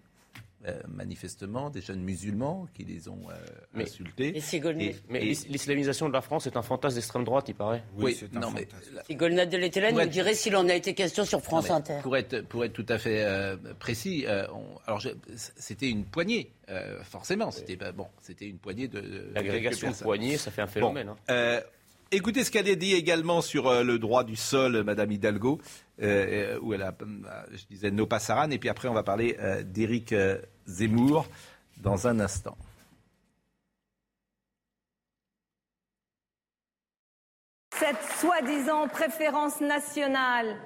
euh, 0.66 0.80
manifestement, 0.88 1.68
des 1.70 1.80
jeunes 1.80 2.00
musulmans 2.00 2.66
qui 2.74 2.84
les 2.84 3.08
ont 3.08 3.20
euh, 3.30 3.34
Mais- 3.74 3.84
insultés. 3.84 4.36
Et 4.36 4.40
Sigolnay. 4.40 4.86
Et- 4.86 4.96
Mais 5.10 5.20
l'islamisation 5.20 6.08
de 6.08 6.12
la 6.14 6.20
France 6.22 6.46
est 6.46 6.56
un 6.56 6.62
fantasme 6.62 6.96
d'extrême 6.96 7.24
droite, 7.24 7.44
il 7.48 7.54
paraît. 7.54 7.82
oui, 7.98 8.16
c'est 8.18 8.34
un 8.36 8.40
non, 8.40 8.50
mais 8.50 8.66
fantasme. 8.66 8.94
la- 8.94 9.04
Si 9.04 9.14
Golnad 9.14 9.50
de 9.50 9.58
Pour 9.58 9.92
nous 9.92 10.00
être- 10.00 10.08
dirait 10.10 10.34
s'il 10.34 10.56
en 10.56 10.68
a 10.68 10.74
été 10.74 10.94
question 10.94 11.24
sur 11.24 11.40
France 11.42 11.68
Non, 11.68 11.74
mais 11.74 11.92
Inter. 11.92 11.98
Pour 12.02 12.16
être, 12.16 12.40
pour 12.48 12.64
être 12.64 12.72
tout 12.72 12.86
à 12.88 12.98
fait 12.98 13.22
euh, 13.24 13.56
précis, 13.78 14.24
euh, 14.26 14.46
on- 14.54 14.78
alors 14.86 15.02
c'était 15.56 15.88
une 15.90 16.04
poignée, 16.04 16.50
euh, 16.70 17.02
forcément. 17.04 17.50
C'était 17.50 17.76
bon. 17.92 18.06
C'était 18.22 18.46
une 18.48 18.58
poignée 18.58 18.88
de. 18.88 19.30
L'agrégation 19.34 19.90
de 19.90 19.96
poignée, 19.96 20.36
ça 20.36 20.50
fait 20.50 20.62
un 20.62 20.66
Bon, 20.66 20.72
phénomène. 20.72 21.08
hein. 21.10 21.16
euh, 21.30 21.60
écoutez 22.10 22.44
ce 22.44 22.50
qu'elle 22.50 22.68
a 22.68 22.74
dit 22.74 22.94
également 22.94 23.40
sur 23.42 23.68
euh, 23.68 23.82
le 23.82 23.98
droit 23.98 24.24
du 24.24 24.36
sol, 24.36 24.82
Madame 24.84 25.10
Hidalgo, 25.12 25.60
euh, 26.02 26.56
euh, 26.56 26.58
où 26.60 26.74
elle 26.74 26.82
a, 26.82 26.88
euh, 26.88 27.44
je 27.52 27.66
disais, 27.66 27.92
no 27.92 28.04
passaran, 28.04 28.50
et 28.50 28.58
puis 28.58 28.68
après 28.68 28.88
on 28.88 28.94
va 28.94 29.04
parler 29.04 29.36
d'Éric 29.64 30.12
Zemmour 30.66 31.28
dans 31.76 32.08
un 32.08 32.18
instant. 32.18 32.56
Cette 37.78 38.02
soi-disant 38.18 38.88
préférence 38.88 39.60
nationale, 39.60 40.56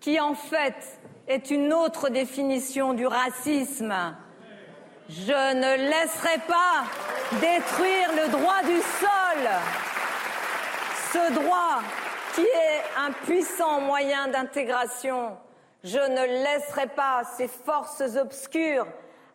qui 0.00 0.18
en 0.18 0.34
fait 0.34 0.98
est 1.28 1.50
une 1.50 1.74
autre 1.74 2.08
définition 2.08 2.94
du 2.94 3.06
racisme. 3.06 4.16
Je 5.10 5.54
ne 5.56 5.76
laisserai 5.90 6.38
pas 6.48 6.84
détruire 7.32 8.10
le 8.14 8.30
droit 8.30 8.62
du 8.62 8.80
sol. 8.80 9.48
Ce 11.12 11.34
droit 11.34 11.82
qui 12.40 12.46
est 12.46 12.82
un 12.96 13.12
puissant 13.12 13.80
moyen 13.80 14.28
d'intégration. 14.28 15.36
Je 15.84 15.98
ne 15.98 16.42
laisserai 16.44 16.86
pas 16.86 17.22
ces 17.36 17.48
forces 17.48 18.02
obscures 18.16 18.86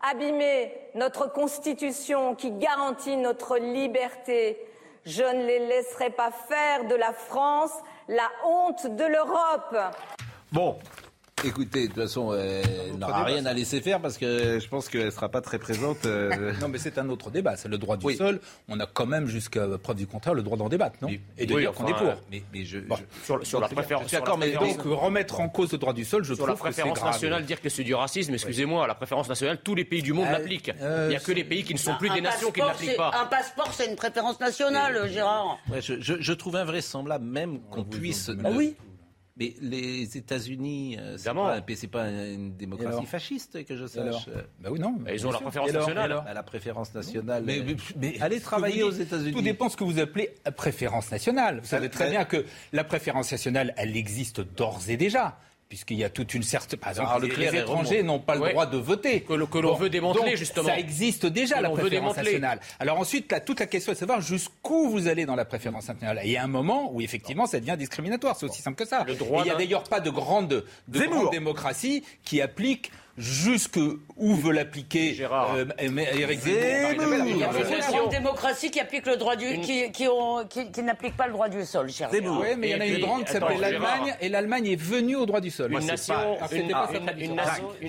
abîmer 0.02 0.72
notre 0.96 1.32
Constitution 1.32 2.36
qui 2.36 2.52
garantit 2.52 3.18
notre 3.18 3.58
liberté. 3.58 4.60
Je 5.06 5.24
ne 5.24 5.46
les 5.46 5.60
laisserai 5.60 6.10
pas 6.10 6.32
faire 6.32 6.86
de 6.86 6.96
la 6.96 7.14
France 7.14 7.74
la 8.08 8.30
honte 8.44 8.88
de 8.88 9.06
l'Europe. 9.06 9.78
Bon. 10.52 10.78
Écoutez, 11.46 11.84
de 11.84 11.94
toute 11.94 12.02
façon, 12.04 12.32
euh, 12.32 12.62
elle 12.92 12.98
n'aura 12.98 13.24
rien 13.24 13.44
ça. 13.44 13.50
à 13.50 13.54
laisser 13.54 13.82
faire 13.82 14.02
parce 14.02 14.18
que 14.18 14.60
je 14.60 14.68
pense 14.68 14.90
qu'elle 14.90 15.06
ne 15.06 15.10
sera 15.12 15.30
pas 15.30 15.42
très 15.42 15.60
présente. 15.60 16.06
euh, 16.06 16.54
Non, 16.62 16.68
mais 16.68 16.78
c'est 16.78 16.98
un 16.98 17.08
autre 17.10 17.30
débat. 17.30 17.56
C'est 17.56 17.68
le 17.70 17.78
droit 17.78 17.98
du 17.98 18.06
Oui. 18.06 18.16
sol. 18.16 18.40
On 18.68 18.80
a 18.80 18.86
quand 18.86 19.06
même, 19.06 19.28
jusqu'à 19.28 19.68
preuve 19.82 19.98
du 19.98 20.08
contraire, 20.08 20.34
le 20.34 20.44
droit 20.44 20.58
d'en 20.58 20.70
débattre, 20.70 20.98
non? 21.02 21.10
Oui. 21.10 21.22
Et 21.38 21.46
de 21.46 21.54
Oui, 21.54 21.62
dire 21.62 21.72
enfin, 21.72 21.84
qu'on 21.84 21.90
est 21.90 21.98
pour. 21.98 22.22
mais, 22.32 22.44
mais 22.54 22.66
je, 22.66 22.80
Bon. 22.80 22.96
je- 22.96 23.26
Sur, 23.26 23.46
sur 23.46 23.60
la 23.60 23.68
préférence. 23.68 24.06
Je 24.06 24.10
suis 24.10 24.18
sur 24.18 24.26
la 24.26 24.26
d'accord, 24.26 24.38
mais 24.40 24.52
préférence- 24.52 24.78
Donc, 24.86 25.00
remettre 25.02 25.40
en 25.40 25.50
cause 25.50 25.72
le 25.72 25.78
droit 25.78 25.94
du 25.94 26.04
sol, 26.06 26.24
je 26.24 26.34
Sur 26.34 26.38
trouve 26.46 26.48
la 26.48 26.54
que 26.56 26.60
c'est 26.60 26.64
préférence 26.82 27.00
grave. 27.00 27.12
nationale, 27.12 27.46
dire 27.46 27.62
que 27.62 27.70
c'est 27.70 27.84
du 27.84 27.94
racisme, 27.96 28.34
excusez-moi, 28.34 28.88
la 28.88 28.96
préférence 28.96 29.30
nationale, 29.30 29.60
tous 29.64 29.76
les 29.76 29.86
pays 29.86 30.02
du 30.02 30.14
monde 30.14 30.28
Euh, 30.28 30.32
l'appliquent. 30.32 30.72
euh, 30.82 31.06
Il 31.08 31.10
n'y 31.12 31.16
a 31.16 31.20
que 31.20 31.32
les 31.32 31.44
pays 31.44 31.64
qui 31.64 31.74
ne 31.74 31.80
sont 31.80 31.96
plus 31.96 32.10
des 32.10 32.22
nations 32.22 32.52
qui 32.52 32.62
ne 32.62 32.66
l'appliquent 32.66 32.98
pas. 32.98 33.12
Un 33.22 33.26
passeport, 33.26 33.72
c'est 33.74 33.88
une 33.88 33.96
préférence 33.96 34.40
nationale, 34.40 35.10
Gérard. 35.12 35.58
Ouais, 35.72 35.82
je, 35.82 36.00
je- 36.02 36.20
je 36.20 36.34
trouve 36.34 36.56
invraisemblable 36.56 37.26
même 37.26 37.60
qu'on 37.70 37.84
puisse. 37.84 38.32
Ah 38.44 38.50
oui. 38.52 38.76
Mais 39.38 39.54
les 39.62 40.16
États-Unis, 40.18 40.98
euh, 40.98 41.18
c'est 41.18 41.26
pas, 41.34 41.58
un- 41.58 41.76
c'est 41.76 41.88
pas 41.88 42.08
une 42.10 42.56
démocratie 42.56 43.06
fasciste 43.06 43.66
que 43.66 43.76
je 43.76 43.86
sache. 43.86 44.30
Bah 44.62 44.70
oui, 44.72 44.80
non. 44.80 44.98
Ils 45.14 45.28
ont 45.28 45.32
préférence 45.32 45.70
alors 45.70 45.82
nationale. 45.82 46.12
Alors 46.12 46.24
bah, 46.24 46.34
la 46.34 46.44
préférence 46.44 46.94
nationale. 46.94 47.44
Mais- 47.46 47.60
euh, 47.60 47.64
mais- 47.68 47.76
mais- 48.14 48.22
allez 48.22 48.40
travailler 48.40 48.84
aux 48.84 48.92
États-Unis. 48.92 49.34
Tout 49.34 49.42
dépend 49.42 49.66
de 49.66 49.72
ce 49.72 49.78
que 49.78 49.84
vous 49.84 50.00
appelez 50.00 50.30
préférence 50.56 51.12
nationale. 51.12 51.60
Vous 51.60 51.68
savez 51.68 51.88
Ça- 51.88 51.92
très 51.92 52.06
ça- 52.06 52.12
bien 52.12 52.24
que 52.24 52.46
la 52.72 52.86
préférence 52.86 53.30
nationale, 53.32 53.74
elle 53.76 53.98
existe 53.98 54.40
d'ores 54.40 54.84
et 54.90 54.96
déjà. 54.96 55.38
Puisqu'il 55.68 55.98
y 55.98 56.04
a 56.04 56.10
toute 56.10 56.34
une 56.36 56.44
certaine. 56.44 56.80
Par 56.80 56.90
exemple, 56.90 57.10
Alors, 57.10 57.20
les, 57.28 57.56
étrangers 57.58 58.04
n'ont 58.04 58.20
pas 58.20 58.36
le 58.36 58.42
Ouais. 58.42 58.52
droit 58.52 58.68
de 58.68 58.78
voter. 58.78 59.22
Que 59.22 59.34
l'on- 59.34 59.74
veut 59.76 59.90
démanteler, 59.90 60.30
donc, 60.32 60.36
justement. 60.36 60.68
Ça 60.68 60.78
existe 60.78 61.26
déjà, 61.26 61.58
Que 61.58 61.64
la 61.64 61.70
préférence 61.72 62.16
nationale. 62.18 62.60
Alors 62.80 63.00
ensuite, 63.00 63.32
là, 63.32 63.40
toute 63.40 63.60
la 63.60 63.66
question 63.66 63.92
est 63.92 63.96
de 63.96 64.00
savoir 64.00 64.22
jusqu'où 64.22 64.90
vous 64.90 65.08
allez 65.08 65.26
dans 65.26 65.36
la 65.36 65.44
préférence 65.46 65.88
nationale. 65.88 66.20
Et 66.24 66.28
il 66.28 66.32
y 66.34 66.38
a 66.38 66.44
un 66.44 66.48
moment 66.48 66.92
où, 66.94 67.02
effectivement, 67.02 67.48
ça 67.48 67.60
devient 67.60 67.76
discriminatoire. 67.80 68.36
C'est 68.38 68.46
aussi 68.46 68.62
simple 68.62 68.78
que 68.78 68.88
ça. 68.88 69.04
Le 69.08 69.16
droit 69.16 69.42
il 69.42 69.46
n'y 69.46 69.52
a 69.52 69.56
d'ailleurs 69.56 69.84
pas 69.84 70.00
de 70.00 70.12
grande, 70.12 70.64
de 70.88 71.00
Zemmour. 71.00 71.16
grande 71.22 71.32
démocratie 71.32 72.04
qui 72.24 72.42
applique 72.42 72.92
jusque 73.18 73.80
où 74.18 74.36
veut 74.36 74.52
l'appliquer 74.52 75.14
Gérard. 75.14 75.56
euh, 75.56 75.66
Éric 75.80 76.40
Zemmour. 76.42 77.26
Il 77.28 77.38
y 77.38 77.44
a 77.44 78.04
une 78.04 78.10
démocratie 78.10 78.72
qui 78.72 78.80
applique 78.80 79.06
le 79.06 79.18
droit 79.18 79.36
du, 79.36 79.60
qui, 79.62 79.92
qui, 79.92 80.08
qui- 80.50 80.72
qui 80.72 80.84
n'applique 80.84 81.16
pas 81.16 81.28
le 81.28 81.34
droit 81.34 81.48
du 81.50 81.64
sol, 81.66 81.90
cher 81.90 82.10
Zemmour. 82.12 82.42
Gérard. 82.44 82.50
Oui, 82.52 82.56
mais 82.60 82.70
il 82.70 82.72
y 82.72 82.76
en 82.76 82.80
a 82.82 82.86
Et 82.86 82.94
une 82.96 83.02
grande 83.06 83.26
qui 83.26 83.32
s'appelle 83.32 83.60
l'Allemagne, 83.60 84.16
et 84.22 84.30
l'Allemagne 84.30 84.68
est 84.68 84.76
venue 84.82 85.16
au 85.16 85.26
droit 85.26 85.40
du 85.42 85.50
sol. 85.52 85.72
Une 85.72 85.82
c'est 85.82 85.88
nation, 85.88 86.14
pas- 86.14 86.48
une, 86.52 86.68
pas 86.70 86.88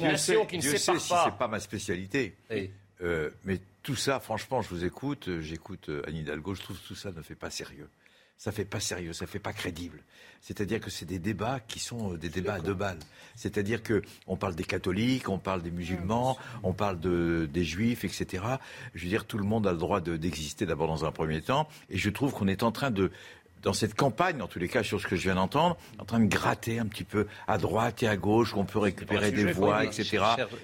nation, 0.07 0.47
qui 0.47 0.57
ne 0.59 0.63
sépare 0.63 0.79
sait 0.79 0.99
si 1.01 1.09
pas. 1.11 1.23
c'est 1.27 1.39
pas 1.39 1.49
ma 1.49 1.61
spécialité. 1.61 2.35
Oui. 2.51 2.71
Euh, 3.03 3.31
mais 3.45 3.59
tout 3.83 3.97
ça, 3.97 4.21
franchement, 4.21 4.63
je 4.63 4.69
vous 4.71 4.85
écoute, 4.85 5.29
euh, 5.29 5.41
j'écoute 5.43 5.89
euh, 5.91 6.03
Anne 6.09 6.17
Hidalgo, 6.17 6.55
je 6.55 6.63
trouve 6.63 6.79
que 6.81 6.87
tout 6.89 6.95
ça 6.95 7.11
ne 7.15 7.21
fait 7.23 7.35
pas 7.35 7.51
sérieux. 7.51 7.89
Ça 8.39 8.53
fait 8.53 8.65
pas 8.67 8.81
sérieux, 8.81 9.13
ça 9.15 9.27
fait 9.27 9.39
pas 9.39 9.53
crédible. 9.55 10.03
C'est-à-dire 10.43 10.79
que 10.81 10.91
c'est 10.91 11.07
des 11.07 11.19
débats 11.19 11.59
qui 11.67 11.79
sont 11.79 12.13
euh, 12.13 12.17
des 12.19 12.29
débats 12.29 12.55
à 12.55 12.61
deux 12.61 12.75
balles. 12.75 12.99
C'est-à-dire 13.35 13.83
que 13.83 14.03
on 14.27 14.37
parle 14.37 14.55
des 14.55 14.65
catholiques, 14.65 15.29
on 15.31 15.39
parle 15.39 15.63
des 15.63 15.71
musulmans, 15.71 16.37
on 16.63 16.73
parle 16.75 17.01
de, 17.01 17.49
des 17.51 17.65
juifs, 17.65 18.05
etc. 18.05 18.45
Je 18.95 19.05
veux 19.05 19.09
dire, 19.09 19.25
tout 19.27 19.39
le 19.39 19.45
monde 19.45 19.67
a 19.67 19.73
le 19.73 19.79
droit 19.79 20.01
de- 20.03 20.17
d'exister 20.19 20.67
d'abord 20.67 20.87
dans 20.89 21.05
un 21.07 21.13
premier 21.13 21.41
temps. 21.41 21.67
Et 21.89 21.97
je 21.97 22.11
trouve 22.11 22.33
qu'on 22.33 22.47
est 22.47 22.63
en 22.63 22.73
train 22.73 22.91
de 22.91 23.11
dans 23.67 23.73
cette 23.73 23.97
campagne, 23.97 24.41
en 24.43 24.47
tous 24.47 24.61
les 24.61 24.69
cas, 24.69 24.85
sur 24.85 25.01
ce 25.01 25.09
que 25.09 25.17
je 25.17 25.23
viens 25.23 25.35
d'entendre, 25.35 25.77
en 25.99 26.05
train 26.05 26.21
de 26.21 26.27
gratter 26.27 26.79
un 26.79 26.87
petit 26.87 27.03
peu 27.03 27.27
à 27.49 27.59
droite 27.59 28.01
et 28.05 28.07
à 28.07 28.17
gauche, 28.17 28.55
où 28.55 28.61
on 28.61 28.65
peut 28.65 28.79
récupérer 28.79 29.33
des 29.33 29.51
voix, 29.53 29.85
etc. 29.85 30.19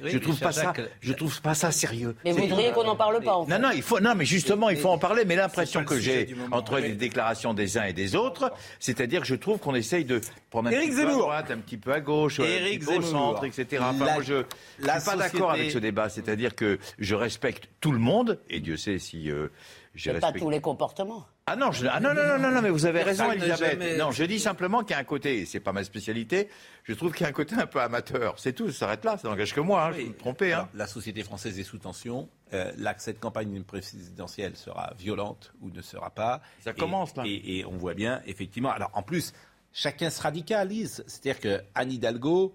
je 0.05 0.19
trouve 0.19 0.39
pas 0.39 0.53
ça, 0.53 0.73
je 1.01 1.13
trouve 1.13 1.43
pas 1.43 1.55
ça 1.55 1.73
sérieux. 1.73 2.15
Mais 2.25 2.31
vous 2.31 2.47
voudriez 2.47 2.71
qu'on 2.71 2.85
n'en 2.85 2.95
parle 2.95 3.21
pas, 3.21 3.35
en 3.35 3.45
fait. 3.45 3.59
non, 3.59 3.59
non, 3.69 3.75
il 3.75 3.83
faut, 3.83 3.99
non, 3.99 4.15
mais 4.15 4.25
justement, 4.25 4.71
il 4.71 4.77
faut 4.77 4.89
en 4.89 4.99
parler. 4.99 5.25
Mais 5.25 5.35
l'impression 5.35 5.85
que 5.85 5.99
j'ai 5.99 6.33
entre 6.53 6.79
les 6.79 6.93
déclarations 6.93 7.55
des 7.55 7.77
uns 7.77 7.87
et 7.87 7.93
des 7.93 8.15
autres, 8.15 8.53
c'est-à-dire 8.79 9.23
que 9.23 9.27
je 9.27 9.35
trouve 9.35 9.59
qu'on 9.59 9.75
essaye 9.75 10.05
de 10.05 10.21
prendre 10.51 10.69
un 10.69 10.71
Éric 10.71 10.91
petit 10.91 10.95
peu 10.95 11.03
à 11.03 11.07
Zemmour. 11.09 11.23
droite, 11.23 11.51
un 11.51 11.59
petit 11.59 11.77
peu 11.79 11.93
à 11.93 12.01
gauche, 12.01 12.39
un 12.39 12.45
Éric 12.45 12.85
petit 12.85 12.87
peu 12.87 12.99
au 12.99 13.03
centre, 13.03 13.45
etc. 13.45 13.83
Enfin, 13.85 14.05
La- 14.05 14.13
moi, 14.15 14.23
je, 14.23 14.45
la 14.79 15.01
suis 15.01 15.11
pas 15.11 15.17
d'accord 15.17 15.51
avec 15.51 15.73
ce 15.73 15.79
débat. 15.79 16.09
C'est-à-dire 16.09 16.55
que 16.55 16.79
je 17.01 17.17
respecte 17.17 17.69
tout 17.81 17.91
le 17.91 17.99
monde, 17.99 18.39
et 18.49 18.61
Dieu 18.61 18.77
sait 18.77 19.01
si 19.01 19.29
euh, 19.29 19.49
j'ai 19.95 20.13
Mais 20.13 20.21
pas 20.21 20.33
tous 20.33 20.49
les 20.49 20.61
comportements. 20.61 21.27
Ah 21.47 21.55
non, 21.57 21.71
je- 21.73 21.87
ah 21.87 22.01
non, 22.01 22.15
non, 22.15 22.27
non, 22.27 22.39
non, 22.39 22.51
non, 22.51 22.63
mais 22.63 22.71
vous 22.71 22.87
avez 22.87 23.03
raison, 23.03 23.31
Elisabeth. 23.31 23.73
jamais- 23.81 23.97
Non, 23.99 24.11
je 24.11 24.25
dis 24.25 24.39
simplement 24.39 24.81
qu'il 24.83 24.91
y 24.93 24.95
a 24.95 24.99
un 24.99 25.05
côté, 25.05 25.41
et 25.41 25.45
c'est 25.47 25.61
pas 25.61 25.73
ma 25.73 25.85
spécialité, 25.85 26.49
je 26.85 26.95
trouve 26.95 27.13
qu'il 27.13 27.23
y 27.23 27.27
a 27.27 27.29
un 27.29 27.33
côté 27.33 27.55
un 27.57 27.67
peu 27.67 27.81
amateur. 27.81 28.39
C'est 28.39 28.53
tout, 28.55 28.71
ça 28.71 28.79
s'arrête 28.81 29.05
là, 29.05 29.19
ça 29.19 29.29
n'engage 29.29 29.53
que 29.53 29.61
moi, 29.61 29.85
hein, 29.87 29.93
je 29.93 30.03
peux 30.03 30.09
me 30.09 30.17
tromper. 30.17 30.53
Hein. 30.55 30.69
La 30.75 30.87
société 30.87 31.23
française 31.23 31.59
est 31.59 31.63
sous 31.65 31.79
tension. 31.79 32.29
Euh, 32.55 32.73
là, 32.79 32.95
cette 32.99 33.21
campagne 33.21 33.63
présidentielle 33.65 34.57
sera 34.57 34.95
violente 34.99 35.53
ou 35.61 35.71
ne 35.71 35.83
sera 35.83 36.11
pas. 36.11 36.41
Ça 36.61 36.71
Et- 36.71 36.75
commence, 36.75 37.15
là. 37.17 37.25
Et, 37.27 37.59
et 37.59 37.65
on 37.67 37.77
voit 37.77 37.95
bien, 37.95 38.23
effectivement. 38.27 38.71
Alors, 38.71 38.91
en 38.95 39.03
plus, 39.03 39.33
chacun 39.73 40.09
se 40.11 40.23
radicalise. 40.23 41.05
C'est-à-dire 41.07 41.41
que 41.41 41.63
Anne 41.75 41.93
Hidalgo, 41.93 42.55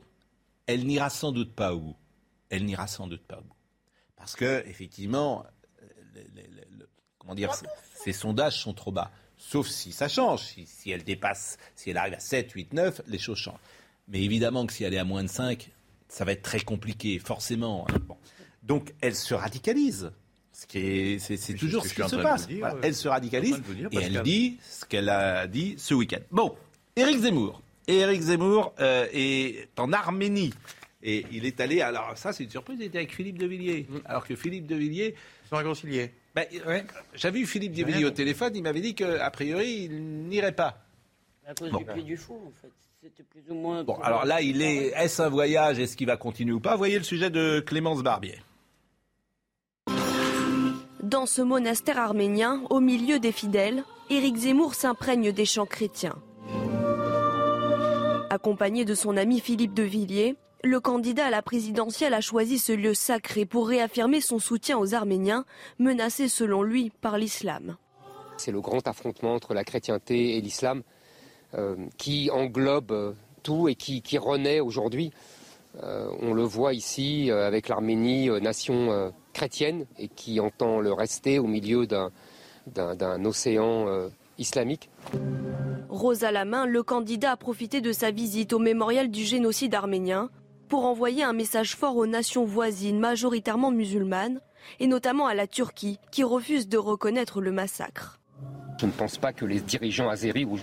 elle 0.66 0.86
n'ira 0.86 1.10
sans 1.12 1.32
doute 1.32 1.54
pas 1.54 1.74
bout. 1.74 1.96
Elle 2.50 2.66
n'ira 2.66 2.88
sans 2.88 3.08
doute 3.08 3.24
pas 3.28 3.38
bout. 3.38 3.54
Parce 4.16 4.36
que, 4.36 4.64
effectivement, 4.68 5.46
comment 7.28 7.36
dire, 7.36 7.52
ces 7.94 8.14
sondages 8.14 8.58
sont 8.62 8.74
trop 8.74 8.92
bas. 8.92 9.12
Sauf 9.38 9.68
si 9.68 9.92
ça 9.92 10.08
change. 10.08 10.42
Si, 10.42 10.66
si 10.66 10.92
elle 10.92 11.04
dépasse, 11.04 11.58
si 11.76 11.90
elle 11.90 11.98
arrive 11.98 12.14
à 12.14 12.20
7, 12.20 12.52
8, 12.52 12.74
9, 12.74 13.02
les 13.08 13.20
choses 13.20 13.38
changent. 13.38 13.60
Mais 14.08 14.24
évidemment 14.24 14.66
que 14.66 14.72
si 14.74 14.84
elle 14.84 14.94
est 14.94 14.98
à 15.00 15.04
moins 15.04 15.24
de 15.24 15.30
5, 15.30 15.70
ça 16.08 16.24
va 16.24 16.32
être 16.32 16.42
très 16.42 16.62
compliqué, 16.62 17.20
forcément. 17.20 17.86
hein. 17.90 17.96
Bon. 18.08 18.16
Donc, 18.64 18.94
elle 19.02 19.16
se 19.16 19.34
radicalise. 19.34 20.12
Ce 20.54 20.66
qui 20.66 20.80
est, 20.80 21.20
c'est, 21.20 21.54
toujours 21.54 21.86
ce 21.86 21.94
qui 21.94 22.02
se 22.10 22.16
passe. 22.16 22.44
vous 22.44 22.48
dire, 22.48 22.60
Voilà, 22.60 22.76
euh, 22.76 22.82
elle 22.82 22.96
se 22.96 23.08
radicalise 23.08 23.62
dire, 23.62 23.90
et 23.92 23.98
elle 23.98 24.22
dit 24.24 24.58
ce 24.68 24.86
qu'elle 24.86 25.10
a 25.10 25.46
dit 25.46 25.76
ce 25.78 25.94
week-end. 25.94 26.22
Bon, 26.32 26.56
Éric 26.96 27.20
Zemmour. 27.20 27.62
Éric 27.88 28.22
Zemmour 28.22 28.74
euh, 28.80 29.06
est 29.14 29.68
en 29.78 29.94
Arménie. 29.94 30.54
Et 31.04 31.26
il 31.32 31.46
est 31.46 31.60
allé, 31.60 31.82
alors 31.82 32.18
ça 32.18 32.34
c'est 32.34 32.44
une 32.44 32.50
surprise, 32.50 32.78
il 32.80 32.86
était 32.88 32.98
avec 32.98 33.14
Philippe 33.14 33.38
de 33.38 33.46
Villiers. 33.46 33.88
Alors 34.06 34.26
que 34.26 34.36
Philippe 34.36 34.66
de 34.66 34.76
Villiers, 34.76 35.14
Ils 35.46 35.50
sont 35.50 35.58
réconciliés. 35.58 36.12
Ben, 36.46 36.86
j'avais 37.16 37.40
eu 37.40 37.46
Philippe 37.48 37.74
de 37.74 37.84
Villiers 37.84 38.06
au 38.06 38.12
téléphone, 38.12 38.52
il 38.56 38.62
m'avait 38.62 38.82
dit 38.82 38.94
qu'a 38.94 39.30
priori 39.32 39.86
il 39.86 40.28
n'irait 40.28 40.52
pas. 40.52 40.78
À 41.48 41.54
cause 41.56 41.72
Bon. 41.72 41.80
du 41.80 41.86
Puy 41.86 42.04
du 42.04 42.18
Fou, 42.18 42.34
en 42.46 42.52
fait. 42.62 42.72
C'était 43.02 43.24
plus 43.24 43.44
ou 43.50 43.56
moins. 43.56 43.84
Bon, 43.84 43.96
alors 44.02 44.26
là, 44.26 44.42
il 44.42 44.62
est, 44.62 44.88
est-ce 44.96 45.22
un 45.22 45.30
voyage 45.30 45.80
Est-ce 45.80 45.96
qu'il 45.96 46.08
va 46.08 46.18
continuer 46.18 46.52
ou 46.52 46.60
pas? 46.60 46.76
Voyez 46.76 46.98
le 46.98 47.04
sujet 47.04 47.30
de 47.30 47.60
Clémence 47.66 48.04
Barbier. 48.04 48.42
Dans 51.04 51.26
ce 51.26 51.42
monastère 51.42 52.00
arménien, 52.00 52.64
au 52.70 52.82
milieu 52.82 53.20
des 53.20 53.32
fidèles, 53.32 53.84
Éric 54.10 54.36
Zemmour 54.36 54.74
s'imprègne 54.76 55.32
des 55.32 55.46
chants 55.46 55.66
chrétiens. 55.66 56.18
Accompagné 58.30 58.84
de 58.84 58.94
son 58.94 59.16
ami 59.16 59.40
Philippe 59.40 59.74
de 59.74 59.84
Villiers, 59.84 60.36
le 60.68 60.80
candidat 60.80 61.28
à 61.28 61.30
la 61.30 61.42
présidentielle 61.42 62.14
a 62.14 62.22
choisi 62.22 62.60
ce 62.60 62.74
lieu 62.74 62.94
sacré 62.94 63.46
pour 63.46 63.68
réaffirmer 63.68 64.22
son 64.22 64.38
soutien 64.38 64.78
aux 64.78 64.94
Arméniens, 64.94 65.46
menacés 65.80 66.28
selon 66.28 66.62
lui 66.62 66.92
par 67.02 67.18
l'islam. 67.18 67.78
C'est 68.38 68.52
le 68.52 68.62
grand 68.62 68.88
affrontement 68.88 69.34
entre 69.34 69.54
la 69.54 69.64
chrétienté 69.64 70.38
et 70.38 70.42
l'islam 70.42 70.84
euh, 71.56 71.76
qui 71.98 72.30
englobe 72.32 72.92
euh, 72.92 73.14
tout 73.42 73.68
et 73.70 73.76
qui, 73.76 74.02
qui 74.02 74.18
renaît 74.18 74.60
aujourd'hui. 74.60 75.12
Euh, 75.82 76.10
on 76.20 76.34
le 76.34 76.44
voit 76.44 76.74
ici 76.74 77.32
euh, 77.32 77.48
avec 77.48 77.70
l'Arménie, 77.70 78.30
nation 78.42 79.14
chrétienne, 79.34 79.86
et 79.98 80.08
qui 80.08 80.40
entend 80.40 80.80
le 80.80 80.92
rester 80.92 81.40
au 81.40 81.48
milieu 81.48 81.88
d'un, 81.88 83.26
océan 83.26 83.86
islamique. 84.38 84.90
Rose 85.90 86.24
à 86.24 86.32
la 86.32 86.46
main, 86.46 86.66
le 86.66 86.84
candidat 86.84 87.32
a 87.32 87.38
profité 87.38 87.80
de 87.82 87.92
sa 87.92 88.12
visite 88.12 88.54
au 88.54 88.60
mémorial 88.60 89.10
du 89.10 89.24
génocide 89.24 89.74
arménien 89.74 90.30
pour 90.68 90.86
envoyer 90.86 91.24
un 91.24 91.34
message 91.34 91.76
fort 91.76 91.96
aux 91.98 92.08
nations 92.08 92.46
voisines 92.46 93.00
majoritairement 93.00 93.72
musulmanes, 93.72 94.42
et 94.80 94.88
notamment 94.88 95.28
à 95.28 95.34
la 95.34 95.48
Turquie, 95.48 96.00
qui 96.12 96.24
refuse 96.24 96.68
de 96.68 96.78
reconnaître 96.78 97.42
le 97.42 97.52
massacre. 97.52 98.20
Je 98.80 98.86
ne 98.86 98.92
pense 98.92 99.18
pas 99.18 99.34
que 99.34 99.46
les 99.46 99.60
dirigeants 99.60 100.10
azéris 100.10 100.46
ou- 100.46 100.60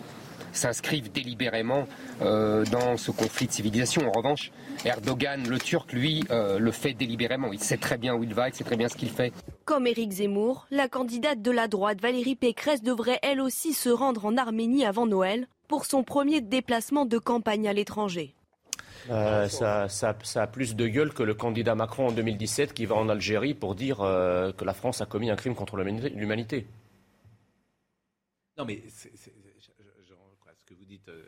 s'inscrivent 0.52 1.10
délibérément 1.10 1.88
euh, 2.22 2.64
dans 2.66 2.96
ce 2.96 3.10
conflit 3.10 3.48
de 3.48 3.52
civilisation. 3.52 4.06
En 4.08 4.12
revanche, 4.12 4.52
Erdogan, 4.84 5.48
le 5.48 5.58
Turc, 5.58 5.92
lui, 5.92 6.22
euh, 6.30 6.60
le 6.60 6.70
fait 6.70 6.92
délibérément. 6.92 7.52
Il 7.52 7.58
sait 7.58 7.76
très 7.76 7.98
bien 7.98 8.14
où 8.14 8.22
il 8.22 8.34
va, 8.34 8.48
il 8.48 8.54
sait 8.54 8.62
très 8.62 8.76
bien 8.76 8.88
ce 8.88 8.94
qu'il 8.94 9.10
fait. 9.10 9.32
Comme 9.64 9.88
Éric 9.88 10.12
Zemmour, 10.12 10.68
la 10.70 10.86
candidate 10.88 11.42
de 11.42 11.50
la 11.50 11.66
droite 11.66 12.00
Valérie 12.00 12.36
Pécresse 12.36 12.82
devrait 12.82 13.18
elle 13.22 13.40
aussi 13.40 13.72
se 13.72 13.88
rendre 13.88 14.26
en 14.26 14.36
Arménie 14.36 14.84
avant 14.84 15.06
Noël 15.06 15.48
pour 15.66 15.86
son 15.86 16.04
premier 16.04 16.40
déplacement 16.40 17.04
de 17.04 17.18
campagne 17.18 17.66
à 17.66 17.72
l'étranger. 17.72 18.36
Euh, 19.10 19.48
ça, 19.48 19.88
ça- 19.88 20.16
ça 20.22 20.42
a 20.42 20.46
plus 20.46 20.74
de 20.76 20.86
gueule 20.88 21.12
que 21.12 21.22
le 21.22 21.34
candidat 21.34 21.74
Macron 21.74 22.08
en 22.08 22.12
2017 22.12 22.72
qui 22.72 22.86
va 22.86 22.94
en 22.96 23.08
Algérie 23.08 23.54
pour 23.54 23.74
dire 23.74 24.00
euh, 24.00 24.52
que 24.52 24.64
la 24.64 24.72
France 24.74 25.00
a 25.00 25.06
commis 25.06 25.30
un 25.30 25.36
crime 25.36 25.54
contre 25.54 25.76
l'humanité-. 25.76 26.66
Non, 28.56 28.64
mais 28.64 28.82
je, 28.86 29.08
je- 29.14 29.30
je 29.60 29.70
ce 30.58 30.64
que 30.64 30.74
vous 30.74 30.84
dites. 30.84 31.08
euh, 31.08 31.22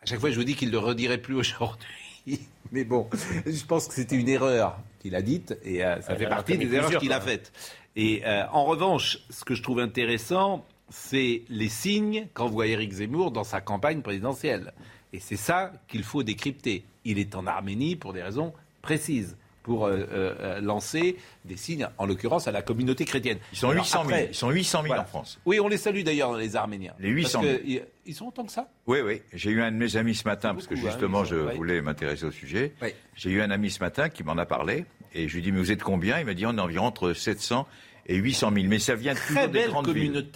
à 0.00 0.06
chaque 0.06 0.18
fois, 0.18 0.30
je 0.30 0.36
vous 0.36 0.44
dis 0.44 0.54
qu'il 0.56 0.68
ne 0.68 0.72
le 0.72 0.78
redirait 0.78 1.18
plus 1.18 1.34
aujourd'hui. 1.36 1.86
Mais 2.72 2.84
bon, 2.84 3.08
je 3.46 3.64
pense 3.66 3.86
que 3.86 3.94
c'était 3.94 4.16
une 4.16 4.28
erreur 4.28 4.78
qu'il 5.00 5.14
a 5.14 5.22
dite 5.22 5.56
et 5.62 5.80
ça 5.80 5.98
Il 6.10 6.16
fait 6.16 6.26
partie 6.28 6.56
des 6.56 6.72
erreurs 6.74 6.98
qu'il 6.98 7.12
a 7.12 7.20
faites. 7.20 7.52
Et 7.96 8.22
en 8.50 8.64
revanche, 8.64 9.18
ce 9.28 9.44
que 9.44 9.54
je 9.54 9.62
trouve 9.62 9.78
intéressant, 9.80 10.64
c'est 10.88 11.42
les 11.50 11.68
signes 11.68 12.28
qu'envoie 12.32 12.66
Éric 12.68 12.92
Zemmour 12.92 13.30
dans 13.30 13.44
sa 13.44 13.60
campagne 13.60 14.00
présidentielle. 14.02 14.72
Et 15.12 15.20
c'est 15.20 15.36
ça 15.36 15.72
qu'il 15.88 16.02
faut 16.04 16.22
décrypter. 16.22 16.84
Il 17.04 17.18
est 17.18 17.34
en 17.34 17.46
Arménie 17.46 17.96
pour 17.96 18.12
des 18.12 18.22
raisons 18.22 18.52
précises, 18.80 19.36
pour 19.62 19.86
euh, 19.86 19.92
euh, 20.12 20.34
euh, 20.40 20.60
lancer 20.60 21.16
des 21.44 21.56
signes, 21.56 21.86
en 21.98 22.06
l'occurrence 22.06 22.48
à 22.48 22.52
la 22.52 22.62
communauté 22.62 23.04
chrétienne. 23.04 23.38
Ils 23.52 23.58
sont 23.58 23.68
Alors 23.70 23.84
800 23.84 23.98
000. 24.04 24.04
après- 24.14 24.28
Ils 24.30 24.34
sont 24.34 24.50
800 24.50 24.78
000 24.78 24.86
Voilà. 24.88 25.02
en 25.02 25.06
France. 25.06 25.38
Oui, 25.44 25.60
on 25.60 25.68
les 25.68 25.76
salue 25.76 26.02
d'ailleurs, 26.02 26.36
les 26.36 26.56
Arméniens. 26.56 26.94
Les 26.98 27.10
800 27.10 27.40
Parce 27.42 27.52
000. 27.52 27.58
que, 27.80 27.86
ils- 28.06 28.14
sont 28.14 28.26
autant 28.26 28.44
que 28.44 28.50
ça 28.52 28.68
Oui, 28.86 28.98
oui. 29.04 29.22
J'ai 29.32 29.50
eu 29.50 29.62
un 29.62 29.70
de 29.70 29.76
mes 29.76 29.96
amis 29.96 30.14
ce 30.14 30.26
matin, 30.26 30.54
parce 30.54 30.66
que 30.66 30.74
hein, 30.74 30.80
justement, 30.82 31.24
je 31.24 31.36
sont- 31.48 31.54
voulais 31.56 31.80
m'intéresser 31.82 32.24
au 32.24 32.30
sujet. 32.32 32.72
J'ai 33.14 33.30
eu 33.30 33.40
un 33.42 33.50
ami 33.50 33.70
ce 33.70 33.80
matin 33.80 34.08
qui 34.08 34.24
m'en 34.24 34.36
a 34.38 34.46
parlé, 34.46 34.84
et 35.14 35.28
je 35.28 35.34
lui 35.34 35.40
ai 35.40 35.42
dit, 35.42 35.52
mais 35.52 35.58
vous 35.60 35.70
êtes 35.70 35.82
combien? 35.82 36.18
Il 36.18 36.26
m'a 36.26 36.34
dit, 36.34 36.46
on 36.46 36.56
est 36.56 36.60
environ 36.60 36.86
entre 36.86 37.12
700 37.12 37.68
et 38.06 38.16
800 38.16 38.50
000. 38.52 38.66
Mais 38.68 38.78
ça 38.80 38.94
vient 38.96 39.14
toujours 39.14 39.36
Très 39.36 39.46
des 39.46 39.52
belle 39.52 39.70
grandes 39.70 39.88
villes. 39.90 40.26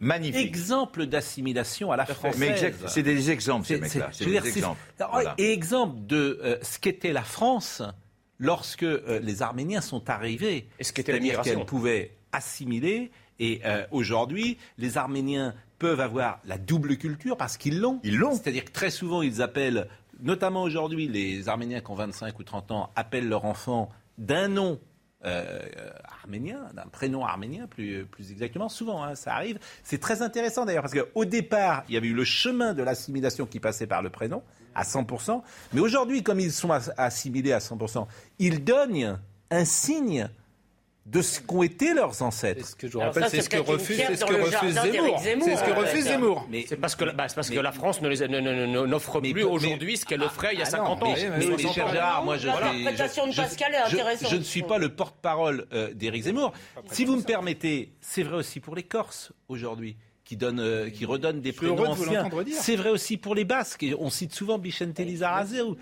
Magnifique. 0.00 0.46
exemple 0.46 1.06
d'assimilation 1.06 1.92
à 1.92 1.96
la 1.96 2.06
française. 2.06 2.40
Mais 2.40 2.48
exact, 2.48 2.88
c'est 2.88 3.02
des 3.02 3.30
exemples, 3.30 3.66
ces 3.66 3.74
C'est- 3.76 3.80
mecs-là. 3.80 4.08
c'est- 4.12 4.24
des 4.24 4.48
exemples. 4.48 4.80
Voilà. 5.10 5.34
Et 5.38 5.52
exemple 5.52 5.96
de 6.06 6.40
euh, 6.42 6.56
ce 6.62 6.78
qu'était 6.78 7.12
la 7.12 7.22
France 7.22 7.82
lorsque 8.38 8.82
euh, 8.82 9.20
les 9.22 9.42
Arméniens 9.42 9.80
sont 9.82 10.08
arrivés. 10.08 10.68
Et 10.78 10.84
ce 10.84 10.92
qu'était 10.92 11.12
la 11.12 11.20
migration. 11.20 11.54
qu'elle 11.56 11.66
pouvait 11.66 12.12
assimiler. 12.32 13.10
Et 13.38 13.60
euh, 13.64 13.86
aujourd'hui, 13.90 14.58
les 14.78 14.96
Arméniens 14.98 15.54
peuvent 15.78 16.00
avoir 16.00 16.40
la 16.44 16.58
double 16.58 16.96
culture 16.96 17.36
parce 17.36 17.56
qu'ils 17.56 17.78
l'ont. 17.80 18.00
Ils 18.04 18.16
l'ont. 18.18 18.32
C'est-à-dire 18.34 18.64
que 18.64 18.72
très 18.72 18.90
souvent, 18.90 19.22
ils 19.22 19.40
appellent, 19.42 19.88
notamment 20.22 20.62
aujourd'hui, 20.62 21.08
les 21.08 21.48
Arméniens 21.48 21.80
qui 21.80 21.90
ont 21.90 21.94
25 21.94 22.38
ou 22.38 22.42
30 22.42 22.70
ans 22.70 22.90
appellent 22.96 23.28
leur 23.28 23.44
enfant 23.46 23.90
d'un 24.18 24.48
nom 24.48 24.78
euh, 25.24 25.60
arménien, 26.22 26.60
d'un 26.74 26.86
prénom 26.86 27.24
arménien 27.24 27.66
plus, 27.66 28.06
plus 28.06 28.30
exactement. 28.32 28.68
Souvent, 28.68 29.02
hein, 29.04 29.14
ça 29.14 29.34
arrive. 29.34 29.58
C'est 29.82 29.98
très 30.00 30.22
intéressant 30.22 30.64
d'ailleurs 30.64 30.82
parce 30.82 30.94
qu'au 30.94 31.24
départ, 31.24 31.84
il 31.88 31.94
y 31.94 31.96
avait 31.96 32.08
eu 32.08 32.14
le 32.14 32.24
chemin 32.24 32.72
de 32.74 32.82
l'assimilation 32.82 33.46
qui 33.46 33.60
passait 33.60 33.86
par 33.86 34.02
le 34.02 34.10
prénom 34.10 34.42
à 34.74 34.82
100%. 34.84 35.42
Mais 35.72 35.80
aujourd'hui, 35.80 36.22
comme 36.22 36.40
ils 36.40 36.52
sont 36.52 36.70
as- 36.72 36.92
assimilés 36.96 37.52
à 37.52 37.58
100%, 37.58 38.06
ils 38.38 38.64
donnent 38.64 39.18
un 39.50 39.64
signe 39.64 40.28
de 41.06 41.22
ce 41.22 41.40
qu'ont 41.40 41.62
été 41.62 41.94
leurs 41.94 42.14
C'est 42.14 42.22
ancêtres. 42.24 42.66
ce 42.66 42.76
que 42.76 42.86
je 42.86 42.92
vous 42.92 43.00
rappelle, 43.00 43.24
c'est 43.24 43.36
c'est 43.38 43.42
ce 43.42 43.48
que 43.48 43.56
refuse, 43.58 43.96
c'est 44.06 44.16
ce 44.16 44.24
que 44.24 44.34
refuse 44.34 44.74
Zemmour. 44.74 45.18
C'est 45.20 45.56
ce 45.56 45.64
que 45.64 45.70
refuse. 45.72 46.04
Zemmour. 46.04 46.46
Mais, 46.50 46.66
C'est 46.68 46.76
parce 46.76 46.94
que, 46.94 47.04
la- 47.04 47.12
bah, 47.12 47.26
c'est 47.28 47.34
parce 47.34 47.48
que 47.48 47.54
mais- 47.56 47.62
la 47.62 47.72
France 47.72 48.00
ne 48.02 48.08
les- 48.08 48.28
ne- 48.28 48.38
ne- 48.40 48.66
ne- 48.66 48.86
n'offre 48.86 49.18
plus 49.20 49.42
aujourd'hui 49.42 49.96
ce 49.96 50.04
qu'elle 50.04 50.22
offrait 50.22 50.50
il 50.52 50.58
y 50.58 50.62
a 50.62 50.66
ah 50.66 50.70
50 50.70 51.00
non, 51.00 51.06
ans. 51.08 51.14
mais- 51.16 51.46
mais, 51.48 51.58
cher 51.72 51.88
Gérard, 51.88 52.24
moi 52.24 52.36
je 52.36 52.46
L'interprétation 52.48 53.26
de 53.26 53.32
je- 53.32 53.36
Pascal 53.40 53.74
est 53.74 53.90
je- 53.90 53.94
intéressante, 53.96 54.30
Je, 54.30 54.36
ne 54.36 54.42
suis 54.42 54.62
pas 54.62 54.78
le 54.78 54.90
porte-parole 54.90 55.66
euh, 55.72 55.92
d'Éric 55.94 56.24
Zemmour. 56.24 56.52
Si 56.92 57.04
vous 57.04 57.16
me 57.16 57.22
permettez, 57.22 57.92
c'est 58.00 58.22
vrai 58.22 58.36
aussi 58.36 58.60
pour 58.60 58.76
les 58.76 58.82
Corses 58.84 59.32
aujourd'hui. 59.48 59.96
Qui, 60.30 60.38
euh, 60.40 60.90
qui 60.90 61.06
redonnent 61.06 61.40
des 61.40 61.50
prénoms 61.50 61.90
anciens. 61.90 62.28
C'est 62.52 62.76
vrai 62.76 62.90
aussi 62.90 63.16
pour 63.16 63.34
les 63.34 63.44
Basques. 63.44 63.84
On 63.98 64.10
cite 64.10 64.32
souvent 64.32 64.58
Bichente 64.58 64.96
Lizarazu. 65.00 65.74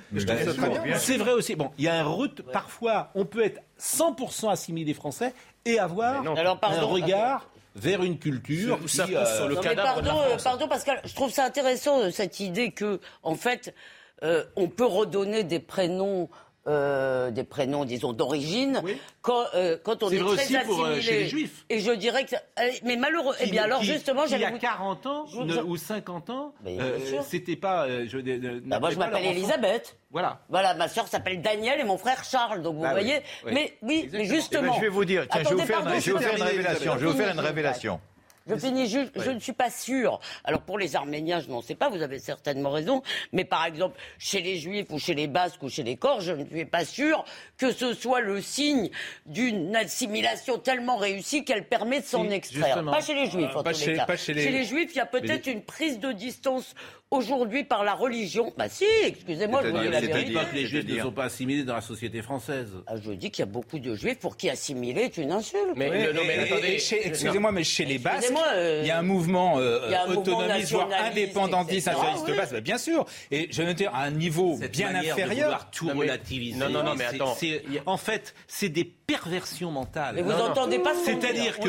C'est 0.97 1.19
vrai 1.19 1.33
aussi. 1.33 1.55
Bon, 1.55 1.71
il 1.77 1.85
y 1.85 1.89
a 1.89 2.01
un 2.01 2.05
route. 2.05 2.41
Parfois, 2.51 3.11
on 3.15 3.27
peut 3.27 3.45
être 3.45 3.61
100% 3.79 4.49
assimilé 4.51 4.95
français 4.95 5.35
et 5.67 5.79
avoir 5.79 6.23
Mais 6.23 6.31
non. 6.31 6.35
Alors, 6.35 6.59
pardon. 6.59 6.79
un 6.79 6.85
regard 6.85 7.51
vers 7.77 8.03
une 8.03 8.19
culture. 8.19 8.79
Ça 8.87 9.05
qui, 9.05 9.17
euh, 9.17 9.37
sur 9.37 9.49
le 9.49 9.57
Non, 9.57 9.61
cadavre 9.61 10.01
de 10.01 10.07
la 10.07 10.15
pardon, 10.15 10.37
pardon 10.43 10.69
Pascal, 10.69 11.03
je 11.05 11.15
trouve 11.15 11.31
ça 11.31 11.45
intéressant 11.45 12.11
cette 12.11 12.41
idée 12.41 12.71
que, 12.71 13.01
en 13.23 13.35
fait, 13.35 13.75
euh, 14.23 14.45
on 14.57 14.69
peut 14.69 14.87
redonner 14.87 15.45
des 15.45 15.61
prénoms. 15.61 16.31
Euh, 16.69 17.31
des 17.31 17.45
prénoms, 17.45 17.85
disons, 17.85 18.13
d'origine, 18.13 18.81
Oui. 18.85 18.97
quand, 19.23 19.45
euh, 19.55 19.77
quand 19.83 20.03
on 20.03 20.11
est 20.11 20.17
vrai 20.19 20.37
très 20.37 20.45
aussi 20.57 20.67
pour, 20.67 20.81
euh, 20.85 20.91
assimilé. 20.91 21.03
chez 21.03 21.19
les 21.21 21.27
Juifs. 21.29 21.65
Et 21.71 21.81
je 21.81 21.91
dirais 21.93 22.25
que... 22.25 22.31
ça- 22.31 22.43
euh, 22.61 22.69
Mais 22.85 22.97
malheureux... 22.97 23.35
Eh 23.41 23.45
qui- 23.45 23.51
bien, 23.51 23.65
alors, 23.65 23.81
qui- 23.81 23.87
justement, 23.87 24.25
qui, 24.25 24.35
il 24.35 24.41
y 24.41 24.45
a 24.45 24.51
vous... 24.51 24.59
40 24.59 25.07
ans 25.07 25.27
Je 25.27 25.37
vous- 25.39 25.45
ne- 25.45 25.63
ou 25.63 25.77
50 25.77 26.31
ans, 26.31 26.55
euh, 26.67 26.99
c'était 27.27 27.57
pas. 27.57 27.87
euh, 27.87 28.05
je, 28.09 28.19
euh, 28.19 28.61
Bah, 28.65 28.79
moi, 28.81 28.91
je 28.91 28.99
m'appelle. 28.99 29.25
Elisabeth. 29.25 29.97
Voilà. 30.11 30.41
Voilà, 30.49 30.75
ma 30.75 30.89
sœur 30.89 31.07
s'appelle 31.09 31.43
Daniel 31.43 31.81
et 31.81 31.85
mon 31.85 31.99
frère 31.99 32.25
Charles. 32.25 32.63
Donc 32.63 32.77
vous 32.77 32.85
Ah 32.85 32.95
oui, 32.95 33.01
voyez. 33.03 33.21
oui. 33.45 33.53
Mais 33.55 33.73
oui, 33.83 34.09
mais 34.13 34.21
Exactement. 34.21 34.21
Eh 34.21 34.21
ben, 34.21 34.35
justement. 34.35 34.73
je 34.77 34.81
vais 34.81 34.89
vous 34.89 35.05
dire, 35.05 35.27
tiens, 35.31 35.41
je 35.41 35.45
vais 35.45 35.47
Attendez, 35.49 35.61
vous 35.63 35.67
faire, 35.67 35.77
pardon, 35.79 35.95
une- 35.95 36.01
je 36.01 36.07
vais 36.07 36.13
vous 36.13 36.19
faire 36.19 36.31
une 36.33 36.37
terminé, 36.39 36.57
révélation. 36.59 36.93
Je 36.95 36.99
vais 36.99 37.07
vous 37.13 37.17
faire 37.19 37.33
une 37.35 37.41
révélation. 37.41 38.01
Je 38.49 38.57
finis 38.57 38.89
juste, 38.89 39.13
je 39.17 39.31
ne 39.31 39.39
suis 39.41 39.53
pas 39.53 39.71
sûre. 39.71 40.21
Alors 40.45 40.63
pour 40.63 40.79
les 40.79 40.97
Arméniens, 40.97 41.41
je 41.41 41.49
n'en 41.49 41.63
sais 41.63 41.75
pas, 41.75 41.89
vous 41.89 42.03
avez 42.03 42.19
certainement 42.19 42.71
raison. 42.71 43.03
Mais 43.33 43.45
par 43.45 43.65
exemple, 43.67 43.99
chez 44.19 44.41
les 44.41 44.57
Juifs 44.59 44.87
ou 44.91 44.99
chez 44.99 45.15
les 45.15 45.27
Basques 45.27 45.63
ou 45.63 45.69
chez 45.69 45.83
les 45.83 45.97
Corses, 45.97 46.25
je 46.25 46.33
ne 46.33 46.45
suis 46.47 46.65
pas 46.65 46.85
sûre 46.85 47.25
que 47.57 47.73
ce 47.73 47.93
soit 47.95 48.21
le 48.21 48.41
signe 48.41 48.91
d'une 49.27 49.75
assimilation 49.77 50.59
tellement 50.59 50.97
réussie 50.97 51.45
qu'elle 51.45 51.67
permet 51.69 52.01
de 52.01 52.05
s'en 52.07 52.25
Si, 52.27 52.33
extraire. 52.33 52.67
justement. 52.67 52.93
Pas 52.93 53.01
chez 53.01 53.15
les 53.15 53.27
Juifs, 53.27 53.55
en 53.55 53.63
pas 53.63 53.73
tous 53.73 53.81
chez- 53.81 53.91
les 53.93 53.97
cas. 53.97 54.17
chez 54.17 54.33
les- 54.35 54.65
Juifs, 54.65 54.91
il 54.95 54.97
y 54.97 55.01
a 55.01 55.07
peut-être 55.07 55.47
une 55.47 55.63
prise 55.63 55.99
de 55.99 56.13
distance 56.13 56.75
aujourd'hui 57.11 57.65
par 57.65 57.85
la 57.85 57.95
religion. 57.95 58.53
Bah 58.59 58.69
si, 58.69 58.85
excusez-moi, 59.05 59.63
je 59.65 59.69
vous 59.71 59.79
dis 59.79 59.89
la 59.89 60.01
vérité. 60.01 60.33
pas 60.33 60.45
que 60.45 60.55
les 60.55 60.67
Juifs 60.67 60.87
ne 60.87 61.01
sont 61.01 61.13
pas 61.13 61.25
assimilés 61.25 61.65
dans 61.65 61.75
la 61.75 61.81
société 61.81 62.23
française. 62.23 62.71
Ah, 62.87 62.95
je 63.03 63.13
dis 63.13 63.31
qu'il 63.31 63.43
y 63.43 63.49
a 63.49 63.51
beaucoup 63.51 63.79
de 63.79 63.95
Juifs 63.95 64.19
pour 64.19 64.37
qui 64.37 64.51
assimiler 64.51 65.03
est 65.03 65.17
une 65.17 65.33
insulte. 65.33 65.63
Mais, 65.77 65.91
Oui, 65.91 66.15
non, 66.15 66.23
mais 66.27 66.39
attendez, 66.39 66.79
Excusez-moi, 67.05 67.53
mais 67.53 67.65
chez 67.65 67.85
les 67.85 67.99
Basques, 67.99 68.33
euh, 68.55 68.81
il 68.83 68.89
y 68.89 68.91
a 68.91 68.99
un 68.99 69.03
mouvement 69.03 69.59
euh, 69.59 69.91
a 69.93 70.05
un 70.05 70.11
autonomiste, 70.15 70.73
voire 70.73 70.89
indépendantiste, 71.05 71.87
nationaliste 71.87 72.25
Oui. 72.29 72.37
basque, 72.37 72.53
bah, 72.53 72.61
bien 72.61 72.79
sûr. 72.79 73.07
Et 73.31 73.49
je 73.51 73.63
veux 73.63 73.75
dire, 73.75 73.91
à 73.95 74.03
un 74.05 74.11
niveau 74.11 74.57
Cette 74.61 74.73
bien 74.73 74.93
manière 74.93 75.17
de 75.17 75.23
inférieur. 75.23 75.45
vouloir 75.49 75.71
tout 75.71 75.87
Non, 75.87 75.95
mais- 75.95 76.01
relativiser. 76.01 76.59
non, 76.59 76.69
non, 76.69 76.83
non, 76.83 76.95
mais 76.95 77.05
attends. 77.05 77.35
c'est- 77.35 77.63
En 77.87 77.97
fait, 77.97 78.35
c'est 78.47 78.69
des 78.69 78.85
perversions 78.85 79.71
mentales. 79.71 80.17
Mais 80.17 80.23
vous 80.23 80.31
Non, 80.31 80.39
non. 80.39 80.45
entendez 80.51 80.79
pas 80.79 80.95
ce. 80.95 81.05
C'est-à-dire 81.07 81.55
dit 81.59 81.65
que 81.65 81.69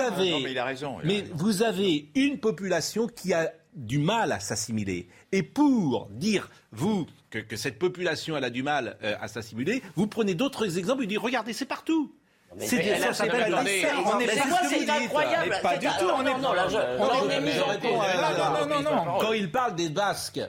avez, 0.00 0.34
mais 1.04 1.24
vous 1.34 1.62
avez 1.62 2.08
une 2.14 2.38
population 2.38 3.06
qui 3.08 3.32
a 3.32 3.52
du 3.78 3.98
mal 3.98 4.32
à 4.32 4.40
s'assimiler. 4.40 5.08
Et 5.32 5.42
pour 5.42 6.08
dire 6.10 6.50
vous 6.72 7.06
que, 7.30 7.38
que 7.38 7.56
cette 7.56 7.78
population 7.78 8.36
elle 8.36 8.44
a 8.44 8.50
du 8.50 8.62
mal 8.62 8.96
euh, 9.02 9.14
à 9.20 9.28
s'assimiler, 9.28 9.82
vous 9.96 10.06
prenez 10.06 10.34
d'autres 10.34 10.76
exemples 10.78 11.02
et 11.02 11.06
vous 11.06 11.10
dites 11.10 11.18
regardez 11.18 11.52
c'est 11.52 11.64
partout. 11.64 12.12
C'est 12.58 12.78
des- 12.78 12.96
ça 12.96 13.12
s'appelle 13.12 13.54
on 13.54 13.64
est 13.66 13.82
C'est 14.68 14.90
incroyable. 14.90 15.54
Pas 15.62 15.76
du 15.76 15.86
tout, 15.86 16.06
on 16.16 16.22
est- 16.26 16.32
non, 16.40 16.54
non, 18.66 18.82
non, 18.82 19.04
non. 19.04 19.18
Quand 19.20 19.32
il 19.32 19.50
parle 19.50 19.74
des 19.76 19.88
Basques, 19.90 20.40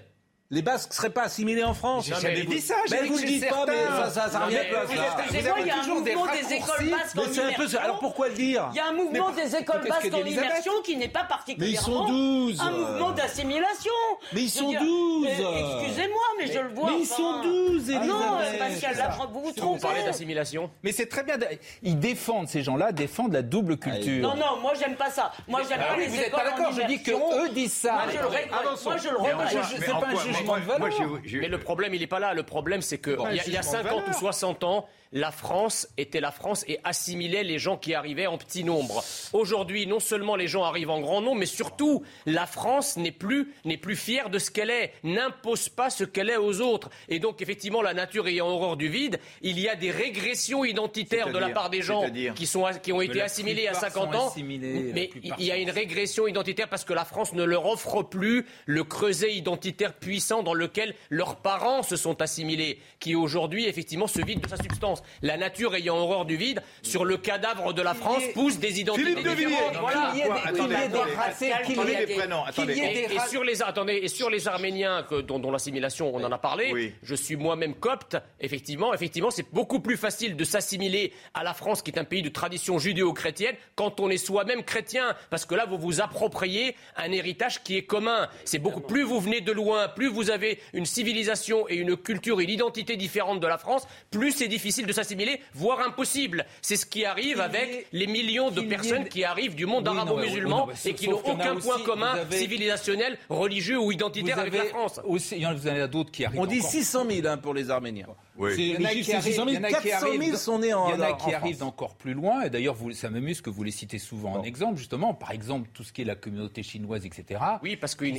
les 0.51 0.63
Basques 0.63 0.89
ne 0.89 0.95
seraient 0.95 1.09
pas 1.11 1.23
assimilés 1.25 1.63
en 1.63 1.75
France. 1.75 2.05
J'ai 2.05 2.13
Non, 2.13 2.19
jamais 2.21 2.35
mais 2.37 2.41
dit 2.45 2.55
vous- 2.55 2.61
ça. 2.67 2.73
j'ai 2.87 2.95
Mais 2.95 3.01
dit 3.03 3.09
vous 3.09 3.17
le 3.19 3.23
dites 3.23 3.49
pas, 3.49 3.65
mais 3.67 3.73
ça, 3.85 4.09
ça, 4.09 4.29
ça 4.31 4.39
Non, 4.39 4.45
revient 4.45 4.57
pas. 4.71 4.83
vous 4.85 4.93
Excusez-moi, 4.93 5.57
il 5.59 5.67
y 5.67 5.69
a 5.69 5.75
un 5.75 5.79
toujours 5.79 6.01
des 6.01 6.15
mouvement 6.15 6.31
des 6.33 6.53
écoles 6.55 6.89
basques 6.89 7.17
en 7.17 7.31
immersion. 7.31 7.79
Alors 7.83 7.99
pourquoi 7.99 8.29
le 8.29 8.33
dire 8.33 8.67
Il 8.71 8.77
y 8.77 8.79
a 8.79 8.87
un 8.87 8.93
mouvement 8.93 9.29
des 9.29 9.55
écoles 9.55 9.81
basques 9.87 10.11
en 10.11 10.25
immersion 10.25 10.71
qui 10.83 10.97
n'est 10.97 11.07
pas 11.07 11.23
particulièrement 11.25 11.67
Mais 11.69 11.71
ils 11.71 11.77
sont 11.77 12.05
12. 12.07 12.61
un 12.61 12.71
mouvement 12.71 13.11
d'assimilation. 13.11 13.91
Mais 14.33 14.41
ils 14.41 14.49
sont 14.49 14.69
dire, 14.69 14.81
12. 14.81 15.27
mais 15.27 15.83
Excusez-moi, 15.83 16.21
mais 16.39 16.47
je 16.51 16.59
le 16.59 16.69
vois. 16.73 16.91
Mais 16.91 16.99
ils 16.99 17.05
sont 17.05 17.41
12, 17.43 17.91
Ah 17.95 18.05
Non, 18.05 18.39
Elisabeth. 18.41 18.59
Pascal 18.59 18.97
Lafranc, 18.97 19.27
vous 19.27 19.39
vous 19.41 19.45
vous 19.45 19.51
trompez. 19.53 19.81
parlez 19.81 20.03
d'assimilation 20.03 20.71
Mais 20.81 20.91
c'est 20.93 21.05
très 21.07 21.21
bien. 21.23 21.35
Ils 21.83 21.99
défendent 21.99 22.47
ces 22.47 22.63
gens-là, 22.63 22.91
défendent 22.91 23.33
la 23.33 23.43
double 23.43 23.77
culture. 23.77 24.27
Non, 24.27 24.35
non, 24.35 24.57
moi 24.61 24.73
j'aime 24.79 24.95
pas 24.95 25.11
ça. 25.11 25.31
Moi 25.47 25.61
j'aime 25.69 25.79
Ah 25.83 25.93
pas 25.93 25.97
les 25.97 26.07
vous 26.07 26.15
n'êtes 26.15 26.27
écoles 26.29 26.39
pas 26.43 26.49
d'accord. 26.49 26.71
Je 26.73 26.87
dis 26.87 27.03
que 27.03 27.11
eux 27.11 27.49
disent 27.49 27.71
ça. 27.73 27.93
Moi 27.93 28.01
je 28.11 28.17
le 28.17 28.25
regrette. 28.25 28.49
Moi 28.83 28.97
je 28.97 29.09
le 29.09 29.17
regrette. 29.17 30.38
Jugement 30.39 30.55
de 30.57 30.61
valeur. 30.61 30.79
Moi, 30.79 30.89
je- 31.23 31.29
je- 31.29 31.37
Mais 31.39 31.47
le 31.47 31.57
problème, 31.59 31.93
il 31.93 31.99
n'est 32.01 32.07
pas 32.07 32.19
là. 32.19 32.33
Le 32.33 32.43
problème, 32.43 32.81
c'est 32.81 32.97
que 32.97 33.11
il 33.11 33.33
y 33.33 33.37
y 33.37 33.39
a 33.39 33.43
jugement 33.43 33.59
de 33.59 33.65
50 33.65 33.93
ou 33.93 33.99
valeur. 34.01 34.15
60 34.15 34.63
ans, 34.63 34.87
la 35.11 35.31
France 35.31 35.87
était 35.97 36.19
la 36.19 36.31
France 36.31 36.63
et 36.67 36.79
assimilait 36.83 37.43
les 37.43 37.57
gens 37.57 37.77
qui 37.77 37.93
arrivaient 37.93 38.27
en 38.27 38.37
petit 38.37 38.63
nombre. 38.63 39.03
Aujourd'hui, 39.33 39.87
non 39.87 39.99
seulement 39.99 40.35
les 40.35 40.47
gens 40.47 40.63
arrivent 40.63 40.91
en 40.91 41.01
grand 41.01 41.21
nombre, 41.21 41.39
mais 41.39 41.45
surtout, 41.45 42.03
la 42.25 42.45
France 42.45 42.97
n'est 42.97 43.11
plus, 43.11 43.53
n'est 43.65 43.77
plus 43.77 43.95
fière 43.95 44.29
de 44.29 44.37
ce 44.37 44.51
qu'elle 44.51 44.69
est, 44.69 44.93
n'impose 45.03 45.69
pas 45.69 45.89
ce 45.89 46.03
qu'elle 46.03 46.29
est 46.29 46.37
aux 46.37 46.61
autres. 46.61 46.89
Et 47.07 47.19
donc, 47.19 47.41
effectivement, 47.41 47.81
la 47.81 47.93
nature 47.93 48.27
ayant 48.27 48.47
horreur 48.47 48.77
du 48.77 48.87
vide, 48.87 49.19
il 49.41 49.59
y 49.59 49.67
a 49.67 49.75
des 49.75 49.91
régressions 49.91 50.63
identitaires 50.63 51.31
de 51.31 51.39
la 51.39 51.49
part 51.49 51.69
des 51.69 51.81
gens 51.81 52.03
qui, 52.35 52.45
sont, 52.45 52.65
qui 52.81 52.91
ont 52.93 53.01
été 53.01 53.21
assimilés 53.21 53.67
à 53.67 53.71
plupart 53.71 53.91
50 53.91 54.13
sont 54.13 54.19
ans. 54.19 54.33
mais 54.37 55.09
il 55.39 55.45
y 55.45 55.51
a 55.51 55.57
une 55.57 55.71
régression 55.71 56.27
identitaire 56.27 56.69
parce 56.69 56.85
que 56.85 56.93
la 56.93 57.05
France 57.05 57.33
ne 57.33 57.43
leur 57.43 57.65
offre 57.65 58.03
plus 58.03 58.45
le 58.65 58.83
creuset 58.83 59.33
identitaire 59.33 59.93
puissant 59.93 60.43
dans 60.43 60.53
lequel 60.53 60.93
leurs 61.09 61.37
parents 61.37 61.83
se 61.83 61.95
sont 61.95 62.21
assimilés, 62.21 62.79
qui 62.99 63.15
aujourd'hui 63.15 63.65
effectivement 63.65 64.07
se 64.07 64.23
vide 64.23 64.41
de 64.41 64.47
sa 64.47 64.57
substance. 64.57 64.98
La 65.21 65.37
nature 65.37 65.75
ayant 65.75 65.97
horreur 65.97 66.25
du 66.25 66.35
vide, 66.37 66.61
sur 66.81 67.05
le 67.05 67.17
cadavre 67.17 67.73
de 67.73 67.81
la 67.81 67.93
France 67.93 68.23
poussent 68.33 68.59
des 68.59 68.79
identités 68.79 69.05
Philippe 69.09 69.23
de 69.25 69.29
Villiers. 69.31 69.47
différentes. 69.49 69.73
Non, 69.73 69.79
Voilà. 69.81 70.11
Qu'il 70.11 70.19
y 70.19 70.21
ait 70.21 72.05
des- 72.05 72.29
Attendez, 72.47 72.73
Et, 73.11 73.29
sur 73.29 73.43
les 73.43 73.61
attendez 73.61 73.93
et 74.03 74.07
sur 74.07 74.29
les 74.29 74.47
Arméniens 74.47 75.03
que- 75.09 75.21
dont, 75.21 75.39
dont 75.39 75.51
l'assimilation 75.51 76.13
on 76.13 76.23
en 76.23 76.31
a 76.31 76.37
parlé, 76.37 76.71
Oui. 76.73 76.93
je 77.03 77.15
suis 77.15 77.35
moi-même 77.35 77.75
copte. 77.75 78.17
Effectivement, 78.39 78.93
effectivement, 78.93 79.31
c'est 79.31 79.45
beaucoup 79.53 79.79
plus 79.79 79.97
facile 79.97 80.35
de 80.35 80.43
s'assimiler 80.43 81.13
à 81.33 81.43
la 81.43 81.53
France, 81.53 81.81
qui 81.81 81.91
est 81.91 81.99
un 81.99 82.03
pays 82.03 82.21
de 82.21 82.29
tradition 82.29 82.79
judéo-chrétienne, 82.79 83.55
quand 83.75 83.99
on 83.99 84.09
est 84.09 84.17
soi-même 84.17 84.63
chrétien, 84.63 85.15
parce 85.29 85.45
que 85.45 85.55
là 85.55 85.65
vous 85.65 85.77
vous 85.77 86.01
appropriez 86.01 86.75
un 86.97 87.11
héritage 87.11 87.63
qui 87.63 87.77
est 87.77 87.83
commun. 87.83 88.27
C'est 88.45 88.59
beaucoup 88.59 88.81
plus 88.81 89.03
vous 89.03 89.19
venez 89.19 89.41
de 89.41 89.51
loin, 89.51 89.87
plus 89.87 90.07
vous 90.07 90.29
avez 90.31 90.59
une 90.73 90.85
civilisation 90.85 91.67
et 91.69 91.75
une 91.75 91.95
culture 91.97 92.39
et 92.41 92.43
une 92.43 92.49
identité 92.49 92.95
différente 92.97 93.39
de 93.39 93.47
la 93.47 93.57
France, 93.57 93.87
plus 94.11 94.31
c'est 94.31 94.47
difficile 94.47 94.85
de 94.85 94.88
s'assimiler, 94.91 95.39
voire 95.53 95.79
impossible. 95.85 96.45
C'est 96.61 96.75
ce 96.75 96.85
qui 96.85 97.05
arrive 97.05 97.39
avec 97.41 97.87
les 97.91 98.07
millions 98.07 98.51
de 98.51 98.61
personnes 98.61 99.05
qui 99.07 99.23
arrivent 99.23 99.55
du 99.55 99.65
monde 99.65 99.87
arabo-musulman 99.87 100.67
et 100.85 100.93
qui 100.93 101.09
n'ont 101.09 101.21
aucun 101.23 101.55
point 101.55 101.79
commun 101.79 102.15
civilisationnel, 102.31 103.17
religieux 103.29 103.79
ou 103.79 103.91
identitaire 103.91 104.39
avec 104.39 104.53
la 104.53 104.65
France. 104.65 104.99
aussi, 105.05 105.35
il 105.35 105.41
y 105.41 105.45
en 105.45 105.49
a 105.49 105.53
vous 105.53 105.67
en 105.67 105.71
avez 105.71 105.87
d'autres 105.87 106.11
qui 106.11 106.25
arrivent. 106.25 106.39
On 106.39 106.45
dit 106.45 106.59
encore. 106.59 106.71
600 106.71 107.05
000 107.09 107.27
hein, 107.27 107.37
pour 107.37 107.53
les 107.53 107.69
Arméniens. 107.69 108.07
Oui. 108.37 108.51
C'est- 108.55 108.61
Il 108.61 108.81
y 108.81 108.85
en 108.85 108.85
a 108.85 108.89
qui 108.93 109.03
c'est 109.03 109.13
arrivent, 109.15 109.33
600 109.33 109.45
000, 109.45 109.49
il 109.49 109.53
y 109.55 109.57
en 109.57 109.63
a 109.63 109.67
qui 109.67 109.73
400 109.89 109.99
000 110.07 110.21
arrivent- 110.21 110.35
sont 110.37 110.59
nés 110.59 110.73
en 110.73 110.87
Il 110.89 110.91
y 110.91 110.97
en 110.97 111.01
a 111.01 111.09
en 111.11 111.15
qui 111.15 111.21
France. 111.23 111.33
arrivent 111.33 111.57
d'encore 111.59 111.95
plus 111.95 112.13
loin. 112.13 112.43
Et 112.43 112.49
d'ailleurs, 112.49 112.77
ça 112.93 113.09
m'amuse 113.09 113.41
que 113.41 113.49
vous 113.49 113.63
les 113.63 113.71
citez 113.71 113.99
souvent 113.99 114.33
en 114.35 114.43
exemple, 114.43 114.77
justement. 114.77 115.13
Par 115.13 115.31
exemple, 115.31 115.69
tout 115.73 115.83
ce 115.83 115.91
qui 115.91 116.01
est 116.03 116.05
la 116.05 116.15
communauté 116.15 116.63
chinoise, 116.63 117.05
etc. 117.05 117.39
Oui, 117.63 117.75
parce 117.75 117.95
qu'il 117.95 118.13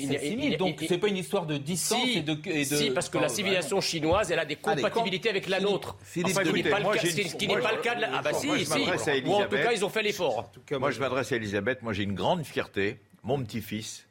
Donc, 0.58 0.84
c'est 0.86 0.98
pas 0.98 1.08
une 1.08 1.16
histoire 1.16 1.46
de 1.46 1.56
distance 1.56 2.02
Si, 2.04 2.18
et 2.18 2.22
de. 2.22 2.34
de- 2.34 2.64
si, 2.64 2.90
parce 2.90 3.08
que 3.08 3.18
la 3.18 3.28
civilisation 3.28 3.80
chinoise, 3.80 4.30
elle 4.30 4.38
a 4.38 4.44
des 4.44 4.56
compatibilités 4.56 5.30
avec 5.30 5.48
la 5.48 5.60
nôtre. 5.60 5.96
Philippe 6.02 6.36
enfin, 6.36 6.42
n'est 6.62 6.70
pas, 6.70 6.80
moi, 6.80 6.94
le 6.94 7.00
cas, 7.00 7.08
une- 7.08 7.14
qui 7.38 7.46
n'est 7.48 7.54
moi, 7.54 7.62
pas 7.62 7.70
je- 7.70 7.76
le 7.76 7.80
cas 7.82 7.94
de 7.94 8.00
la... 8.00 8.08
Ah 8.18 8.22
bah 8.22 8.30
moi, 8.32 8.40
si, 8.40 8.64
je 8.64 8.68
m'adresse 8.70 9.08
à 9.08 9.14
si. 9.14 9.20
Ou 9.22 9.32
en 9.32 9.36
tout 9.38 9.42
Elisabeth. 9.44 9.62
cas, 9.64 9.72
ils 9.72 9.84
ont 9.84 9.88
fait 9.88 10.02
l'effort. 10.02 10.52
Moi, 10.72 10.90
je 10.90 11.00
m'adresse 11.00 11.32
à 11.32 11.36
Elisabeth. 11.36 11.82
Moi, 11.82 11.92
j'ai 11.92 12.02
une 12.04 12.14
grande 12.14 12.44
fierté. 12.44 12.98
Mon 13.22 13.42
petit-fils 13.42 14.06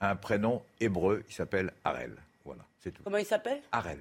a 0.00 0.10
un 0.10 0.16
prénom 0.16 0.62
hébreu. 0.80 1.24
Il 1.28 1.34
s'appelle 1.34 1.72
Harel. 1.84 2.12
Voilà, 2.44 2.62
c'est 2.82 2.90
tout. 2.92 3.02
Comment 3.04 3.16
il 3.18 3.26
s'appelle 3.26 3.60
Harel. 3.72 3.98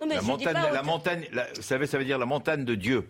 Non, 0.00 0.06
mais 0.06 0.14
La 0.14 0.22
montagne, 0.22 0.54
pas 0.54 0.70
la 0.70 0.82
montagne, 0.82 1.28
la- 1.32 1.52
vous 1.54 1.62
savez, 1.62 1.86
ça 1.86 1.98
veut 1.98 2.04
dire 2.04 2.18
la 2.18 2.26
montagne 2.26 2.64
de 2.64 2.74
Dieu. 2.74 3.06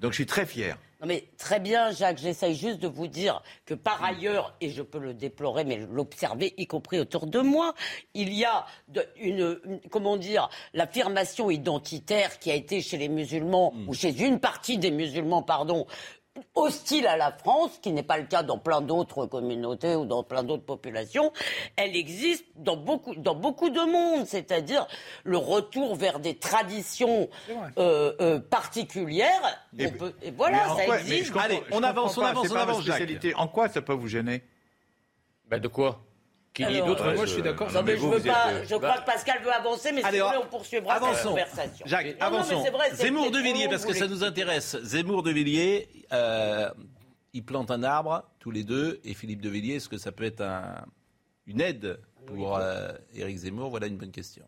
Donc, 0.00 0.12
je 0.12 0.16
suis 0.16 0.26
très 0.26 0.44
fier. 0.44 0.76
Non 1.00 1.06
mais 1.06 1.28
très 1.36 1.60
bien, 1.60 1.90
Jacques, 1.90 2.16
j'essaye 2.16 2.54
juste 2.54 2.78
de 2.78 2.88
vous 2.88 3.06
dire 3.06 3.42
que 3.66 3.74
par 3.74 4.02
ailleurs, 4.02 4.54
et 4.62 4.70
je 4.70 4.80
peux 4.80 4.98
le 4.98 5.12
déplorer, 5.12 5.64
mais 5.64 5.76
l'observer, 5.76 6.54
y 6.56 6.66
compris 6.66 6.98
autour 6.98 7.26
de 7.26 7.38
moi, 7.40 7.74
il 8.14 8.32
y 8.32 8.46
a 8.46 8.64
de- 8.88 9.06
une, 9.16 9.60
une- 9.66 9.80
comment 9.90 10.16
dire, 10.16 10.48
l'affirmation 10.72 11.50
identitaire 11.50 12.38
qui 12.38 12.50
a 12.50 12.54
été 12.54 12.80
chez 12.80 12.96
les 12.96 13.08
musulmans, 13.08 13.74
ou 13.86 13.92
chez 13.92 14.18
une 14.24 14.40
partie 14.40 14.78
des 14.78 14.90
musulmans, 14.90 15.42
pardon, 15.42 15.86
hostile 16.54 17.06
à 17.06 17.16
la 17.16 17.32
France, 17.32 17.78
qui 17.82 17.92
n'est 17.92 18.02
pas 18.02 18.18
le 18.18 18.24
cas 18.26 18.42
dans 18.42 18.58
plein 18.58 18.80
d'autres 18.80 19.26
communautés 19.26 19.94
ou 19.96 20.04
dans 20.04 20.22
plein 20.22 20.42
d'autres 20.42 20.64
populations, 20.64 21.32
elle 21.76 21.96
existe 21.96 22.44
dans 22.56 22.76
beaucoup, 22.76 23.14
dans 23.14 23.34
beaucoup 23.34 23.70
de 23.70 23.80
monde, 23.80 24.26
c'est-à-dire 24.26 24.86
le 25.24 25.36
retour 25.38 25.94
vers 25.96 26.18
des 26.18 26.36
traditions 26.36 27.28
euh, 27.78 28.12
euh, 28.20 28.38
particulières. 28.40 29.66
Et- 29.78 29.86
On 29.86 29.90
peut- 29.92 30.14
et 30.22 30.30
voilà, 30.30 30.68
ça 30.76 30.84
quoi- 30.84 30.98
existe. 31.00 31.32
Allez, 31.36 31.62
on 31.72 31.82
avance, 31.82 32.16
on 32.18 32.22
avance, 32.22 32.50
on 32.50 32.56
avance. 32.56 32.84
En 33.36 33.48
quoi 33.48 33.68
ça 33.68 33.82
peut 33.82 33.92
vous 33.92 34.08
gêner? 34.08 34.42
Bah 35.48 35.58
de 35.58 35.68
quoi? 35.68 36.00
Qu'il 36.56 36.70
y 36.70 36.72
ait 36.72 36.76
Alors, 36.76 36.86
d'autres... 36.88 37.12
Moi, 37.12 37.26
je 37.26 37.32
suis 37.32 37.42
d'accord. 37.42 37.70
Non, 37.70 37.82
mais 37.82 37.92
je 37.96 38.00
vous, 38.00 38.10
veux 38.12 38.18
vous 38.18 38.26
pas. 38.28 38.50
êtes, 38.50 38.62
euh, 38.62 38.66
je 38.66 38.74
crois 38.76 38.96
que 38.98 39.04
Pascal 39.04 39.42
veut 39.42 39.52
avancer, 39.52 39.92
mais 39.92 40.02
Allez, 40.02 40.16
si 40.16 40.22
vous 40.22 40.26
voulez, 40.28 40.40
on- 40.42 40.48
poursuivra 40.48 40.94
cette 40.94 41.02
avançons. 41.04 41.28
conversation. 41.28 41.86
Jacques, 41.86 42.06
Non, 42.06 42.12
non, 42.12 42.36
avançons. 42.38 42.62
mais 42.64 42.70
vrai, 42.70 42.94
Zemmour 42.94 43.30
de 43.30 43.38
Villiers, 43.40 43.68
parce 43.68 43.84
que 43.84 43.92
ça 43.92 44.06
nous 44.08 44.24
intéresse. 44.24 44.74
Zemmour 44.82 45.22
de 45.22 45.30
Villiers, 45.32 45.86
euh, 46.14 46.70
ils 47.34 47.44
plantent 47.44 47.70
un 47.70 47.82
arbre 47.82 48.24
tous 48.38 48.50
les 48.50 48.64
deux. 48.64 49.00
Et 49.04 49.12
Philippe 49.12 49.42
de 49.42 49.50
Villiers, 49.50 49.74
est-ce 49.74 49.88
que 49.90 49.98
ça 49.98 50.12
peut 50.12 50.24
être 50.24 50.40
un- 50.40 50.82
une 51.46 51.60
aide 51.60 52.00
pour 52.26 52.56
euh, 52.56 52.88
Éric 53.14 53.36
Zemmour? 53.36 53.68
Voilà 53.68 53.86
une 53.88 53.98
bonne 53.98 54.10
question. 54.10 54.44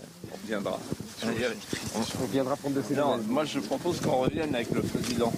On 0.00 0.36
reviendra. 0.42 0.78
On 1.26 2.24
viendra 2.26 2.56
prendre 2.56 2.76
de 2.76 2.80
nouvelles. 2.80 3.26
moi 3.26 3.44
je 3.44 3.58
propose 3.60 4.00
qu'on 4.00 4.16
revienne 4.20 4.54
avec 4.54 4.70
le 4.70 4.80
président. 4.80 5.32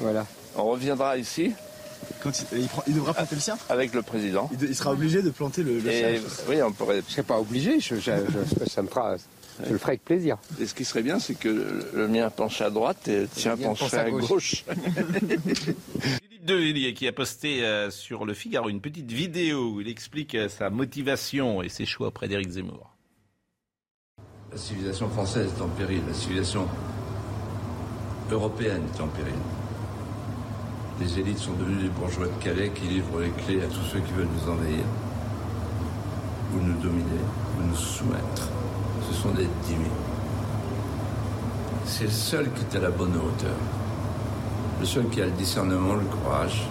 Voilà. 0.00 0.26
On 0.54 0.64
reviendra 0.64 1.16
ici 1.16 1.54
Quand 2.26 2.46
il, 2.52 2.58
il 2.62 2.66
prend- 2.68 2.82
il 2.88 2.94
devra 2.94 3.14
planter 3.14 3.34
le 3.36 3.40
sien 3.40 3.56
avec 3.68 3.94
le 3.94 4.02
président. 4.02 4.48
il, 4.52 4.58
de- 4.58 4.66
il 4.66 4.74
sera 4.74 4.92
obligé 4.92 5.22
de 5.22 5.30
planter 5.30 5.62
le, 5.62 5.78
le 5.78 5.90
Et 5.90 6.18
sien. 6.18 6.28
oui, 6.48 6.60
on 6.62 6.72
pourrait. 6.72 7.02
Je 7.06 7.12
serai 7.12 7.22
pas 7.22 7.38
obligé, 7.38 7.78
je, 7.80 7.94
je- 7.96 8.00
je- 8.60 8.68
ça 8.68 8.82
me 8.82 8.88
fera, 8.88 9.16
je 9.64 9.70
le 9.72 9.78
ferai 9.78 9.92
avec 9.92 10.04
plaisir. 10.04 10.36
Et 10.60 10.66
ce 10.66 10.74
qui 10.74 10.84
serait 10.84 11.02
bien, 11.02 11.18
c'est 11.20 11.34
que 11.36 11.48
le, 11.94 12.08
mien 12.08 12.28
penche 12.30 12.60
à 12.60 12.70
droite 12.70 13.06
et 13.08 13.20
le 13.20 13.28
tien 13.28 13.56
penche 13.56 13.94
à 13.94 14.00
à 14.00 14.10
gauche. 14.10 14.28
gauche. 14.28 14.64
Philippe 16.00 16.44
de 16.44 16.54
Villiers 16.54 16.94
qui 16.94 17.06
a 17.08 17.12
posté 17.12 17.64
euh, 17.64 17.90
sur 17.90 18.24
le 18.24 18.34
Figaro 18.34 18.68
une 18.68 18.80
petite 18.80 19.10
vidéo 19.12 19.70
où 19.74 19.80
il 19.80 19.88
explique 19.88 20.34
euh, 20.34 20.48
sa 20.48 20.68
motivation 20.70 21.62
et 21.62 21.68
ses 21.68 21.86
choix 21.86 22.08
auprès 22.08 22.28
d'Éric 22.28 22.50
Zemmour. 22.50 22.90
La 24.52 24.58
civilisation 24.58 25.08
française 25.10 25.50
est 25.56 25.62
en 25.62 25.68
péril, 25.68 26.02
la 26.06 26.14
civilisation 26.14 26.66
européenne 28.30 28.82
est 28.94 29.00
en 29.00 29.08
péril. 29.08 29.34
Les 30.98 31.18
élites 31.18 31.38
sont 31.38 31.52
devenues 31.52 31.82
des 31.82 31.88
bourgeois 31.90 32.26
de 32.26 32.42
Calais 32.42 32.70
qui 32.70 32.86
livrent 32.86 33.20
les 33.20 33.28
clés 33.28 33.62
à 33.62 33.66
tous 33.66 33.82
ceux 33.92 34.00
qui 34.00 34.12
veulent 34.12 34.28
nous 34.32 34.50
envahir, 34.50 34.84
ou 36.54 36.60
nous 36.64 36.80
dominer, 36.80 37.20
ou 37.58 37.68
nous 37.68 37.76
soumettre. 37.76 38.48
Ce 39.06 39.14
sont 39.14 39.28
des 39.30 39.46
diminués. 39.66 39.90
C'est 41.84 42.04
le 42.04 42.10
seul 42.10 42.50
qui 42.50 42.64
est 42.64 42.78
à 42.78 42.80
la 42.80 42.90
bonne 42.90 43.14
hauteur, 43.14 43.56
le 44.80 44.86
seul 44.86 45.06
qui 45.10 45.20
a 45.20 45.26
le 45.26 45.32
discernement, 45.32 45.96
le 45.96 46.04
courage, 46.04 46.66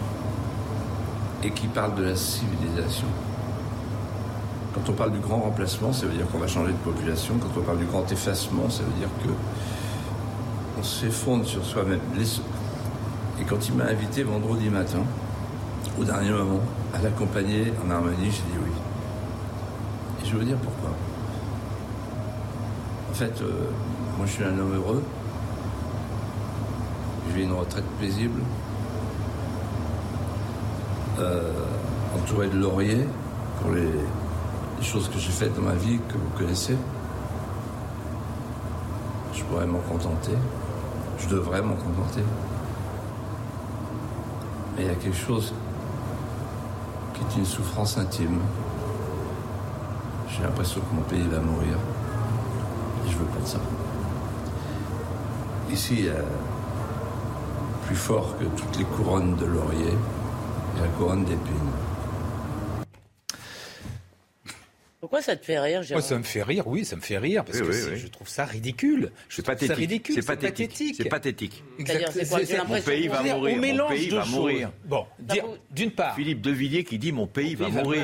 et 1.44 1.52
qui 1.52 1.68
parle 1.68 1.94
de 1.94 2.06
la 2.06 2.16
civilisation. 2.16 3.08
Quand 4.74 4.90
on 4.90 4.94
parle 4.94 5.12
du 5.12 5.20
grand 5.20 5.38
remplacement, 5.38 5.94
ça 5.94 6.08
veut 6.08 6.14
dire 6.14 6.28
qu'on 6.32 6.40
va 6.40 6.48
changer 6.48 6.72
de 6.72 6.78
population. 6.78 7.36
Quand 7.40 7.60
on 7.60 7.64
parle 7.64 7.78
du 7.78 7.86
grand 7.86 8.12
effacement, 8.12 8.72
ça 8.72 8.82
veut 8.82 9.00
dire 9.00 9.10
que 9.24 9.30
on 10.80 10.84
s'effondre 10.84 11.46
sur 11.46 11.64
soi-même. 11.64 12.00
Et 13.46 13.48
quand 13.48 13.68
il 13.68 13.76
m'a 13.76 13.86
invité 13.86 14.24
vendredi 14.24 14.70
matin, 14.70 15.04
au 16.00 16.04
dernier 16.04 16.32
moment, 16.32 16.62
à 16.96 17.02
l'accompagner 17.02 17.72
en 17.86 17.92
Arménie, 17.92 18.32
j'ai 18.32 18.42
dit 18.42 18.58
oui. 18.64 18.72
Et 20.22 20.26
je 20.26 20.32
vais 20.32 20.40
vous 20.40 20.46
dire 20.46 20.58
pourquoi. 20.58 20.90
En 23.12 23.14
fait, 23.14 23.42
euh, 23.42 23.70
moi 24.18 24.26
je 24.26 24.32
suis 24.32 24.44
un 24.44 24.58
homme 24.58 24.74
heureux. 24.76 25.04
J'ai 27.34 27.44
une 27.44 27.52
retraite 27.52 27.86
paisible. 28.00 28.42
Euh, 31.20 31.52
entouré 32.16 32.48
de 32.48 32.58
lauriers 32.58 33.06
pour 33.62 33.72
les 33.72 33.92
choses 34.82 35.08
que 35.10 35.20
j'ai 35.20 35.32
faites 35.32 35.56
dans 35.56 35.62
ma 35.62 35.76
vie 35.76 36.00
que 36.10 36.18
vous 36.18 36.38
connaissez. 36.38 36.78
Je 39.34 39.44
pourrais 39.44 39.68
m'en 39.68 39.80
contenter. 39.80 40.34
Je 41.20 41.28
devrais 41.28 41.62
m'en 41.62 41.76
contenter. 41.76 42.24
Mais 44.76 44.84
il 44.84 44.88
y 44.88 44.92
a 44.92 44.96
quelque 44.96 45.16
chose 45.16 45.54
qui 47.14 47.22
est 47.22 47.40
une 47.40 47.46
souffrance 47.46 47.98
intime. 47.98 48.40
J'ai 50.30 50.44
l'impression 50.44 50.82
que 50.82 50.96
mon 50.96 51.02
pays 51.04 51.28
va 51.30 51.40
mourir. 51.40 51.78
Et 53.06 53.10
je 53.10 53.18
veux 53.18 53.26
pas 53.26 53.40
de 53.40 53.48
ça. 53.48 53.60
Ici, 55.72 56.08
plus 57.86 57.96
fort 57.96 58.36
que 58.38 58.46
toutes 58.46 58.78
les 58.78 58.86
couronnes 58.86 59.36
de 59.36 59.46
laurier, 59.46 59.94
il 60.74 60.80
y 60.80 60.84
a 60.84 60.86
la 60.86 60.92
couronne 60.94 61.24
d'épines. 61.24 61.72
Pourquoi 65.16 65.34
ça 65.34 65.38
te 65.38 65.46
fait 65.46 65.60
rire, 65.62 65.76
Moi, 65.78 65.84
Jérôme 65.84 66.02
ça 66.04 66.18
me 66.18 66.24
fait 66.24 66.44
rire, 66.44 66.68
oui, 66.68 66.84
ça 66.84 66.98
me 66.98 67.02
fait 67.02 67.18
rire, 67.18 67.46
parce 67.46 67.58
Oui, 67.60 67.64
que 67.64 67.72
oui, 67.72 67.80
c'est- 67.82 67.90
oui. 67.92 67.98
je 68.00 68.08
trouve 68.08 68.28
ça 68.28 68.44
ridicule. 68.44 69.12
Je 69.30 69.36
C'est 69.38 69.44
trouve 69.44 69.54
pathétique. 69.56 69.68
ça 69.70 69.76
ridicule, 69.76 70.16
C'est 70.16 70.26
pathétique. 70.26 70.94
C'est 70.98 71.10
pathétique. 71.10 71.64
L'impression 71.80 72.66
Mon 72.68 72.82
pays 72.82 73.08
va 73.08 73.22
mourir. 73.24 73.38
On 73.38 73.56
Mon 73.56 73.62
mélange 73.62 73.90
pays 73.92 74.08
deux 74.10 74.18
va 74.18 74.24
choses. 74.24 74.34
mourir. 74.34 74.72
Bon, 74.84 75.06
d'une 75.72 75.92
part, 75.92 76.16
Philippe 76.16 76.42
de 76.42 76.52
Villiers 76.52 76.84
qui 76.84 76.98
dit 77.00 77.14
mon 77.14 77.28
pays 77.28 77.56
va 77.56 77.70
mourir. 77.70 78.04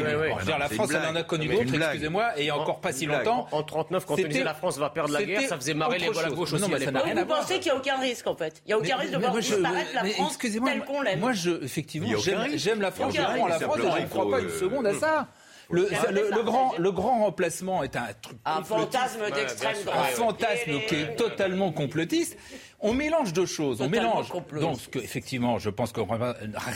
la 0.58 0.69
France, 0.69 0.91
elle 0.93 1.06
en 1.10 1.15
a 1.17 1.24
connu 1.24 1.50
d'autres, 1.50 1.76
excusez-moi, 1.76 2.39
et 2.39 2.50
encore 2.50 2.80
pas 2.80 2.93
si 2.93 3.06
longtemps. 3.08 3.50
En 3.52 3.63
39, 3.63 4.06
quand 4.06 4.13
on 4.17 4.28
disait 4.28 4.43
la 4.45 4.54
France 4.54 4.78
va 4.78 4.89
perdre 4.89 5.12
la 5.12 5.24
guerre, 5.24 5.41
ça 5.50 5.58
faisait 5.58 5.74
marrer 5.74 6.00
les 6.00 6.08
autre 6.08 6.24
à 6.26 6.30
gauche 6.30 6.54
aussi 6.54 6.63
vous 6.63 7.26
pensez 7.26 7.56
qu'il 7.60 7.71
n'y 7.71 7.71
a 7.71 7.76
aucun 7.76 7.97
risque, 8.00 8.26
en 8.28 8.36
fait 8.38 8.62
Il 8.65 8.69
n'y 8.69 8.74
a 8.74 8.78
aucun 8.78 8.95
risque 8.95 9.12
de 9.12 9.17
voir 9.17 9.32
moi, 9.34 9.41
je- 9.41 9.54
disparaître 9.54 9.89
la 9.93 10.06
France 10.06 10.32
excusez-moi, 10.32 10.69
telle 10.71 10.86
qu'on 10.86 11.02
l'aime 11.02 11.19
Moi, 11.19 11.34
je, 11.34 11.52
effectivement, 11.62 12.08
j'aime 12.56 12.80
la 12.82 12.91
France, 12.91 13.13
la. 13.17 13.60
France 13.60 13.80
et 13.80 13.97
je 13.97 14.02
ne 14.04 14.08
crois 14.08 14.32
pas 14.32 14.39
une 14.39 14.50
seconde 14.50 14.88
à 14.88 14.93
ça. 14.93 15.28
Le, 15.71 16.43
grand, 16.43 16.71
c'est- 16.71 16.79
le 16.79 16.91
grand 16.91 17.23
remplacement 17.23 17.84
est 17.84 17.95
un 17.95 18.07
truc 18.21 18.38
Un 18.45 18.63
fantasme 18.63 19.21
d'extrême 19.34 19.75
sûr. 19.75 19.91
un 19.91 19.95
droite. 19.95 20.10
fantasme 20.12 20.79
qui 20.88 20.95
est 20.95 21.15
totalement 21.15 21.71
complotiste. 21.71 22.38
On 22.79 22.93
mélange 22.93 23.31
deux 23.34 23.45
choses. 23.45 23.81
On 23.81 23.89
mélange. 23.89 24.29
Donc, 24.60 24.79
ce 24.79 24.89
que, 24.89 24.99
effectivement, 24.99 25.60
je 25.60 25.69
pense 25.69 25.91
que 25.91 26.01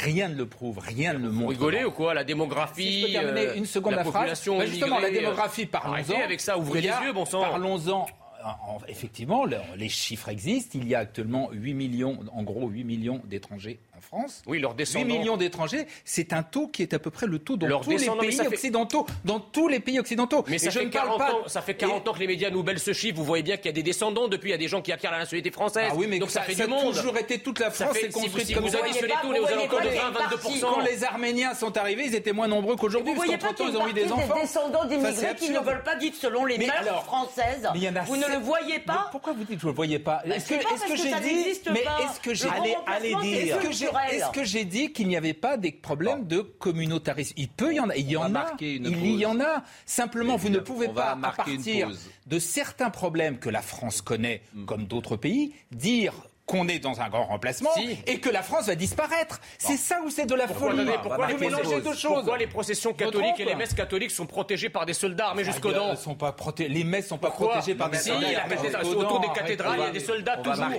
rien 0.05 0.27
ne 0.29 0.35
le 0.35 0.45
prouve, 0.45 0.79
rien 0.79 1.13
ne 1.13 1.19
le 1.19 1.27
Vous 1.29 1.33
montre. 1.39 1.49
rigolez 1.51 1.83
ou 1.83 1.91
quoi 1.91 2.13
La 2.13 2.21
Si 2.21 2.23
je 2.23 2.27
démographie, 2.27 3.03
peux 3.07 3.11
terminer 3.11 3.47
euh, 3.47 3.55
une 3.55 3.65
seconde 3.65 3.91
la 3.93 3.97
la, 3.97 4.03
phrase. 4.03 4.13
population 4.13 4.57
Bah, 4.59 4.65
justement, 4.65 4.99
la 4.99 5.07
immigrée, 5.07 5.17
euh, 5.17 5.29
démographie, 5.29 5.65
parlons-en. 5.65 6.21
avec 6.23 6.39
ça, 6.41 6.57
ouvrez 6.57 6.81
les 6.81 6.87
yeux, 6.89 7.13
bon 7.13 7.25
sang. 7.25 7.41
Parlons-en. 7.41 8.05
En- 8.45 8.77
effectivement, 8.87 9.43
le- 9.45 9.57
les 9.75 9.89
chiffres 9.89 10.29
existent. 10.29 10.77
Il 10.79 10.87
y 10.87 10.93
a 10.93 10.99
actuellement 10.99 11.49
8 11.51 11.73
millions, 11.73 12.19
en 12.31 12.43
gros 12.43 12.67
8 12.69 12.83
millions 12.83 13.19
d'étrangers 13.25 13.79
en 13.97 14.01
France. 14.01 14.41
Oui, 14.47 14.59
leurs 14.59 14.71
8 14.71 14.77
descendants. 14.77 15.05
millions 15.05 15.37
d'étrangers, 15.37 15.87
c'est 16.03 16.33
un 16.33 16.43
taux 16.43 16.67
qui 16.67 16.81
est 16.81 16.93
à 16.93 16.99
peu 16.99 17.09
près 17.11 17.27
le 17.27 17.39
taux 17.39 17.55
dans 17.57 17.67
Leurs 17.67 17.81
tous 17.81 17.91
les 17.91 17.97
pays 17.97 18.33
ça 18.33 18.43
fait- 18.43 18.49
occidentaux. 18.49 19.05
Dans 19.23 19.39
tous 19.39 19.67
les 19.67 19.79
pays 19.79 19.99
occidentaux. 19.99 20.43
Mais 20.47 20.55
Et 20.55 20.59
ça 20.59 20.69
je 20.69 20.79
fait, 20.79 20.85
ne 20.85 20.89
parle 20.91 21.07
40 21.07 21.19
pas. 21.19 21.33
ans, 21.33 21.47
ça 21.47 21.61
fait 21.61 21.75
40 21.75 22.07
ans 22.07 22.13
que 22.13 22.19
les 22.19 22.27
médias 22.27 22.49
nous 22.49 22.63
bêlent 22.63 22.79
ce 22.79 22.93
chiffre. 22.93 23.15
Vous 23.17 23.23
voyez 23.23 23.43
bien 23.43 23.57
qu'il 23.57 23.67
y 23.67 23.69
a 23.69 23.73
des 23.73 23.83
descendants 23.83 24.27
depuis. 24.27 24.49
Il 24.49 24.51
y 24.51 24.55
a 24.55 24.57
des 24.57 24.67
gens 24.67 24.81
qui 24.81 24.91
acquièrent 24.91 25.11
la 25.11 25.19
nationalité 25.19 25.51
française. 25.51 25.87
Ah 25.91 25.95
oui, 25.95 26.07
mais 26.09 26.19
Donc 26.19 26.29
ça, 26.31 26.41
fait 26.41 26.53
ça 26.53 26.65
du 26.65 26.73
a 26.73 26.75
monde. 26.75 26.93
toujours 26.93 27.17
été 27.17 27.39
toute 27.39 27.59
la 27.59 27.71
Ça 27.71 27.85
France 27.85 27.97
fait- 27.97 28.07
est 28.07 28.11
si 28.11 28.13
vous, 28.13 28.19
construite 28.21 28.47
si 28.47 28.53
comme 28.53 28.63
vous 28.65 28.69
ça. 28.71 28.79
additionnez 28.83 29.13
tous, 29.21 29.33
est 29.33 29.39
aux 29.39 29.45
alentours 29.47 29.79
de 29.81 29.89
les 29.89 29.95
20-22%. 29.97 30.67
Quand 30.73 30.81
les 30.81 31.03
Arméniens 31.03 31.53
sont 31.53 31.75
arrivés, 31.77 32.03
ils 32.07 32.15
étaient 32.15 32.31
moins 32.33 32.47
nombreux 32.47 32.75
qu'aujourd'hui. 32.75 33.13
Vous 33.13 33.17
parce 33.17 33.27
voyez 33.27 33.37
pas 33.39 33.47
qu'entre 33.47 33.63
eux, 33.63 33.65
qu'il 33.67 33.73
y 33.73 33.77
ils 33.77 33.81
a 33.81 33.85
ont 33.85 33.87
eu 33.89 33.93
des 33.93 34.11
enfants. 34.11 34.35
des 34.35 34.41
descendants 34.41 34.81
Ça, 34.81 34.87
d'immigrés 34.87 35.35
qui 35.37 35.49
ne 35.51 35.59
veulent 35.59 35.83
pas 35.83 35.95
vivre 35.95 36.15
selon 36.19 36.45
les 36.45 36.57
mœurs 36.57 37.03
françaises 37.05 37.67
mais 37.73 37.79
il 37.79 37.83
y 37.83 37.89
en 37.89 37.95
a 37.95 38.01
Vous 38.01 38.17
ne 38.17 38.27
le 38.27 38.37
voyez 38.37 38.79
pas 38.79 39.07
pourquoi 39.11 39.33
vous 39.33 39.43
dites 39.43 39.55
que 39.55 39.61
je 39.61 39.65
ne 39.67 39.71
le 39.71 39.75
voyais 39.75 39.99
pas? 39.99 40.21
Bah, 40.25 40.35
Est-ce 40.35 40.47
c'est 40.47 40.57
que, 40.59 40.63
pas 40.63 40.69
est-ce 40.75 40.85
que 40.85 40.95
j'ai 40.95 41.09
ça 41.09 41.19
dit 41.19 41.33
Mais 41.71 41.79
est-ce 41.81 42.19
que 42.19 42.33
j'ai 42.33 42.47
c'est 42.47 42.61
dire 42.61 43.55
Est-ce 43.57 43.67
que 43.67 43.71
j'ai 43.71 43.87
culturel. 44.01 44.21
est-ce 44.21 44.31
que 44.31 44.43
j'ai 44.45 44.65
dit 44.65 44.91
qu'il 44.93 45.07
n'y 45.07 45.17
avait 45.17 45.33
pas 45.33 45.57
des 45.57 45.71
problèmes 45.71 46.27
de 46.27 46.41
communautarisme? 46.41 47.33
Il 47.37 47.49
peut 47.49 47.73
y 47.73 47.79
en 47.79 47.89
a, 47.89 47.95
il 47.95 48.09
y 48.09 48.17
en 48.17 48.23
a, 48.23 48.29
marquer 48.29 48.75
une 48.75 48.85
il 48.85 49.15
y 49.15 49.25
en 49.25 49.39
a. 49.39 49.63
Simplement, 49.85 50.35
vous 50.35 50.49
ne 50.49 50.59
pouvez 50.59 50.89
pas 50.89 51.11
à 51.11 51.15
partir 51.15 51.91
de 52.27 52.39
certains 52.39 52.89
problèmes 52.89 53.39
que 53.39 53.49
la 53.49 53.61
France 53.61 54.01
connaît, 54.01 54.41
Mm. 54.53 54.65
comme 54.65 54.85
d'autres 54.85 55.17
pays, 55.17 55.53
dire 55.71 56.13
qu'on 56.45 56.67
est 56.67 56.77
dans 56.79 57.01
un 57.01 57.09
grand 57.09 57.25
remplacement 57.25 57.71
et 58.05 58.19
que 58.19 58.29
la 58.29 58.43
France 58.43 58.67
va 58.67 58.75
disparaître. 58.75 59.39
C'est 59.57 59.77
ça 59.77 59.99
où 60.05 60.09
c'est 60.11 60.27
de 60.27 60.35
la 60.35 60.45
Pourquoi, 60.45 60.71
folie. 60.71 60.85
pourquoi, 61.01 61.27
les, 61.27 61.33
vous 61.33 61.39
mélangez 61.39 61.63
processions- 61.63 61.89
deux 61.91 61.97
choses. 61.97 62.13
pourquoi 62.15 62.37
les 62.37 62.47
processions 62.47 62.93
catholiques 62.93 63.39
et 63.39 63.45
les 63.45 63.55
messes 63.55 63.73
catholiques 63.73 64.11
sont 64.11 64.27
protégées 64.27 64.69
par 64.69 64.85
des 64.85 64.93
soldats 64.93 65.27
armés 65.29 65.43
jusqu'aux 65.43 65.71
dents 65.71 65.89
elles 65.91 65.97
sont 65.97 66.13
pas 66.15 66.31
proté- 66.33 66.67
Les 66.67 66.83
messes 66.83 67.07
sont 67.07 67.17
pas 67.17 67.29
Pourquoi 67.29 67.53
protégées 67.53 67.75
par 67.75 67.89
des 67.89 67.97
Si, 67.97 68.09
soldats. 68.09 68.27
jusqu'aux 68.47 68.99
autour 69.01 69.19
des 69.21 69.27
cathédrales, 69.33 69.77
il 69.79 69.83
y 69.85 69.87
a 69.87 69.91
des 69.91 69.99
soldats 69.99 70.37
toujours. 70.37 70.69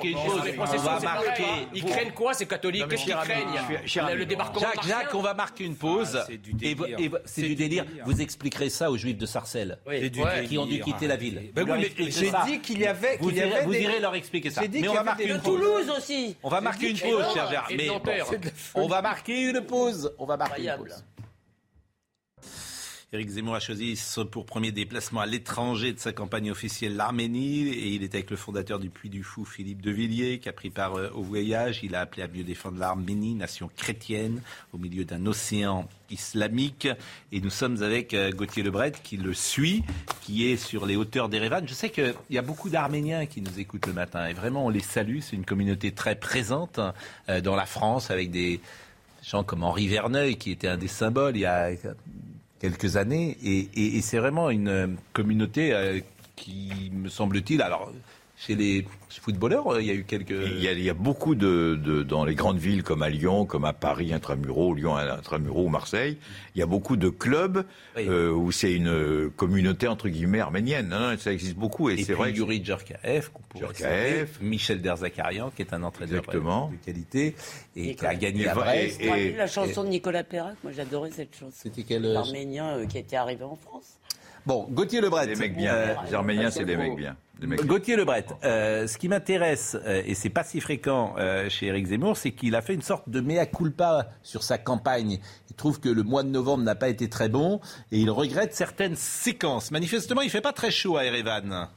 les 0.45 0.53
processions. 0.53 0.91
Ils 1.75 1.85
craignent 1.85 2.13
quoi, 2.13 2.35
ces 2.35 2.47
catholiques 2.47 2.87
Qu'est-ce 2.89 3.05
qu'ils 3.05 3.15
craignent 3.15 4.17
Le- 4.17 4.25
débarquement 4.27 4.61
Jacques, 4.87 5.15
on 5.15 5.21
va 5.21 5.35
marquer 5.35 5.65
une 5.65 5.77
pause. 5.77 6.17
Ah, 6.21 6.27
c'est 6.27 7.43
du 7.43 7.55
délire. 7.57 7.85
Vous 8.05 8.21
expliquerez 8.21 8.71
ça 8.71 8.91
aux 8.91 8.97
Juifs 8.97 9.19
de 9.19 9.27
Sarcelles, 9.27 9.79
qui 10.49 10.59
ont 10.59 10.67
dû 10.67 10.81
quitter 10.81 11.07
la 11.09 11.17
ville. 11.17 11.51
Ben 11.55 11.67
j'ai 11.99 12.31
dit 12.47 12.61
qu'il 12.61 12.79
y 12.81 12.87
avait, 12.87 13.17
Vous 13.21 13.31
irez, 13.31 13.99
leur 14.01 14.15
expliquer 14.15 14.51
ça. 14.51 14.63
J'ai 14.63 14.69
dit 14.69 14.77
Mais 14.81 14.83
qu'il 14.83 14.91
on 14.91 14.95
y 14.95 14.97
va 14.97 15.03
marquer 15.03 15.29
une 15.29 15.41
pause. 15.41 15.56
Toulouse 15.59 15.91
aussi. 15.97 16.37
On 16.43 16.49
va 16.49 16.61
marquer 16.61 16.91
une 16.91 16.99
pause, 16.99 17.25
cher 17.35 17.49
Gérard. 17.49 17.69
Mais 17.77 17.89
bon, 17.89 18.01
on 18.75 18.87
va 18.87 19.03
marquer 19.03 19.43
une 19.43 19.61
pause. 19.63 20.13
On 20.19 20.27
va 20.27 20.37
marquer 20.37 20.63
une 20.63 20.77
pause. 20.77 21.05
Éric 23.17 23.31
Zemmour 23.31 23.55
a 23.55 23.61
choisi 23.61 23.99
pour 24.31 24.45
premier 24.45 24.73
déplacement 24.73 25.21
à 25.21 25.27
l'étranger 25.27 25.95
de 25.95 25.99
sa 25.99 26.13
campagne 26.13 26.51
officielle 26.51 26.97
l'Arménie 26.97 27.67
et 27.69 27.95
il 27.95 28.03
est 28.03 28.15
avec 28.15 28.31
le 28.31 28.37
fondateur 28.37 28.79
du 28.79 28.91
Puy 28.91 29.09
du 29.09 29.23
Fou, 29.23 29.47
Philippe 29.47 29.81
de 29.81 29.91
Villiers, 29.91 30.39
qui 30.39 30.51
a 30.51 30.53
pris 30.53 30.69
part 30.69 30.97
euh, 30.97 31.09
au 31.15 31.23
voyage. 31.23 31.81
Il 31.83 31.95
a 31.95 32.01
appelé 32.01 32.25
à 32.25 32.29
mieux 32.29 32.45
défendre 32.45 32.79
l'Arménie, 32.79 33.33
nation 33.33 33.71
chrétienne, 33.75 34.43
au 34.75 34.77
milieu 34.79 35.07
d'un 35.07 35.25
océan 35.25 35.89
islamique. 36.11 36.89
Et 37.33 37.41
nous 37.41 37.49
sommes 37.49 37.83
avec 37.83 38.13
euh, 38.13 38.33
Gauthier 38.33 38.63
Lebret 38.63 38.93
qui 39.03 39.17
le 39.17 39.33
suit, 39.33 39.83
qui 40.21 40.51
est 40.51 40.59
sur 40.59 40.85
les 40.85 40.97
hauteurs 40.97 41.31
d'Erevan. 41.31 41.67
Je 41.67 41.73
sais 41.73 41.89
qu'il 41.89 42.15
y 42.29 42.37
a 42.37 42.43
beaucoup 42.43 42.69
d'Arméniens 42.69 43.25
qui 43.25 43.41
nous 43.41 43.59
écoutent 43.59 43.87
le 43.87 43.95
matin 43.95 44.27
et 44.27 44.35
vraiment 44.35 44.67
on 44.67 44.69
les 44.69 44.81
salue. 44.81 45.21
C'est 45.23 45.37
une 45.37 45.47
communauté 45.47 45.91
très 45.91 46.17
présente 46.17 46.81
euh, 47.31 47.41
dans 47.41 47.57
la 47.57 47.65
France 47.65 48.11
avec 48.11 48.31
des 48.31 48.61
gens 49.23 49.43
comme 49.43 49.65
Henri 49.65 49.89
Verneuil 49.89 50.37
qui 50.37 50.51
était 50.51 50.69
un 50.69 50.77
des 50.77 50.87
symboles 50.87 51.39
quelques 52.61 52.97
années. 52.97 53.37
Et, 53.45 53.69
et- 53.75 54.01
c'est 54.03 54.19
vraiment 54.19 54.51
une 54.51 54.69
euh, 54.69 54.87
communauté 55.13 55.73
euh, 55.75 56.01
qui, 56.37 56.91
me 56.93 57.09
semble-t-il, 57.09 57.63
alors 57.63 57.93
chez 58.39 58.55
les 58.55 58.87
footballeurs, 59.23 59.67
euh, 59.73 59.81
il 59.81 59.87
y 59.87 59.91
a 59.91 59.95
eu 59.95 60.05
quelques... 60.05 60.31
Il 60.31 60.61
y 60.63 60.69
a, 60.69 60.73
il 60.73 60.83
y 60.83 60.91
a 60.91 60.95
beaucoup 60.95 61.35
de, 61.35 61.79
de- 61.83 62.03
dans 62.03 62.25
les 62.25 62.35
grandes 62.35 62.59
villes 62.59 62.83
comme 62.83 63.03
à 63.03 63.09
Lyon, 63.09 63.47
comme 63.47 63.65
à 63.65 63.73
Paris 63.73 64.13
intramuros, 64.13 64.75
Lyon 64.75 64.95
intramuros 64.97 65.65
ou 65.65 65.69
Marseille, 65.69 66.19
il 66.55 66.59
y 66.59 66.63
a 66.63 66.67
beaucoup 66.67 66.97
de 66.97 67.09
clubs 67.09 67.65
Oui. 67.97 68.05
euh, 68.09 68.31
où 68.31 68.53
c'est 68.53 68.73
une 68.75 68.89
euh, 68.89 69.31
communauté 69.37 69.89
entre 69.89 70.09
guillemets 70.11 70.41
arménienne. 70.41 70.89
Non, 70.89 70.99
non, 71.13 71.17
ça 71.19 71.33
existe 71.33 71.57
beaucoup 71.57 71.89
et, 71.89 71.95
Et 71.95 72.05
c'est 72.05 72.13
vrai. 72.13 72.33
que- 72.33 72.37
Yuri 72.39 72.63
Djorkaeff, 72.63 73.31
Michel 74.43 74.83
Derzakarian, 74.83 75.51
qui 75.51 75.63
est 75.63 75.73
un 75.73 75.83
entraîneur 75.83 76.19
Exactement. 76.19 76.71
de 76.71 76.85
qualité 76.85 77.35
et 77.75 77.95
qui 77.95 78.07
a 78.07 78.15
gagné 78.15 78.43
Et 78.45 78.49
à 78.49 78.55
Brest. 78.55 79.01
et- 79.01 79.33
la 79.33 79.47
chanson 79.47 79.83
de 79.85 79.89
Nicolas 79.89 80.25
Perrac 80.25 80.57
Moi, 80.63 80.73
j'adorais 80.73 81.11
cette 81.11 81.35
chanson. 81.35 81.53
C'était 81.53 81.83
quel... 81.85 82.03
L'Arménien 82.03 82.77
euh, 82.79 82.87
qui 82.87 82.99
était 82.99 83.17
arrivé 83.17 83.45
en 83.45 83.57
France. 83.57 83.99
Bon, 84.47 84.67
Gauthier 84.71 85.01
Lebret. 85.01 85.27
Des 85.27 85.35
mecs 85.35 85.57
bien. 85.57 85.75
euh, 85.75 85.95
les 86.07 86.15
Arméniens, 86.15 86.51
c'est 86.51 86.65
des 86.65 86.77
mecs 86.77 86.95
bien. 86.97 87.17
Des 87.41 87.49
mecs 87.49 87.59
bien. 87.59 87.67
Gauthier 87.67 87.97
Lebret, 87.97 88.27
euh, 88.45 88.87
ce 88.87 88.97
qui 88.97 89.09
m'intéresse, 89.09 89.77
euh, 89.85 90.03
et 90.07 90.15
c'est 90.15 90.31
pas 90.31 90.45
si 90.45 90.61
fréquent 90.61 91.15
euh, 91.19 91.49
chez 91.51 91.67
Éric 91.67 91.87
Zemmour, 91.89 92.17
c'est 92.17 92.31
qu'il 92.31 92.55
a 92.55 92.63
fait 92.63 92.75
une 92.75 92.83
sorte 92.83 93.09
de 93.09 93.21
mea 93.21 93.45
culpa 93.47 94.09
sur 94.23 94.45
sa 94.45 94.57
campagne. 94.57 95.19
Il 95.51 95.57
trouve 95.57 95.81
que 95.81 95.89
le 95.89 96.05
mois 96.05 96.23
de 96.23 96.29
novembre 96.29 96.63
n'a 96.63 96.77
pas 96.77 96.89
été 96.89 97.09
très 97.09 97.29
bon 97.29 97.61
et 97.91 97.99
il 97.99 98.09
regrette 98.11 98.55
certaines 98.55 98.97
séquences. 98.97 99.71
Manifestement, 99.73 100.21
il 100.23 100.31
fait 100.31 100.41
pas 100.41 100.53
très 100.53 100.71
chaud 100.71 100.97
à 100.97 101.05
Erevan. 101.05 101.69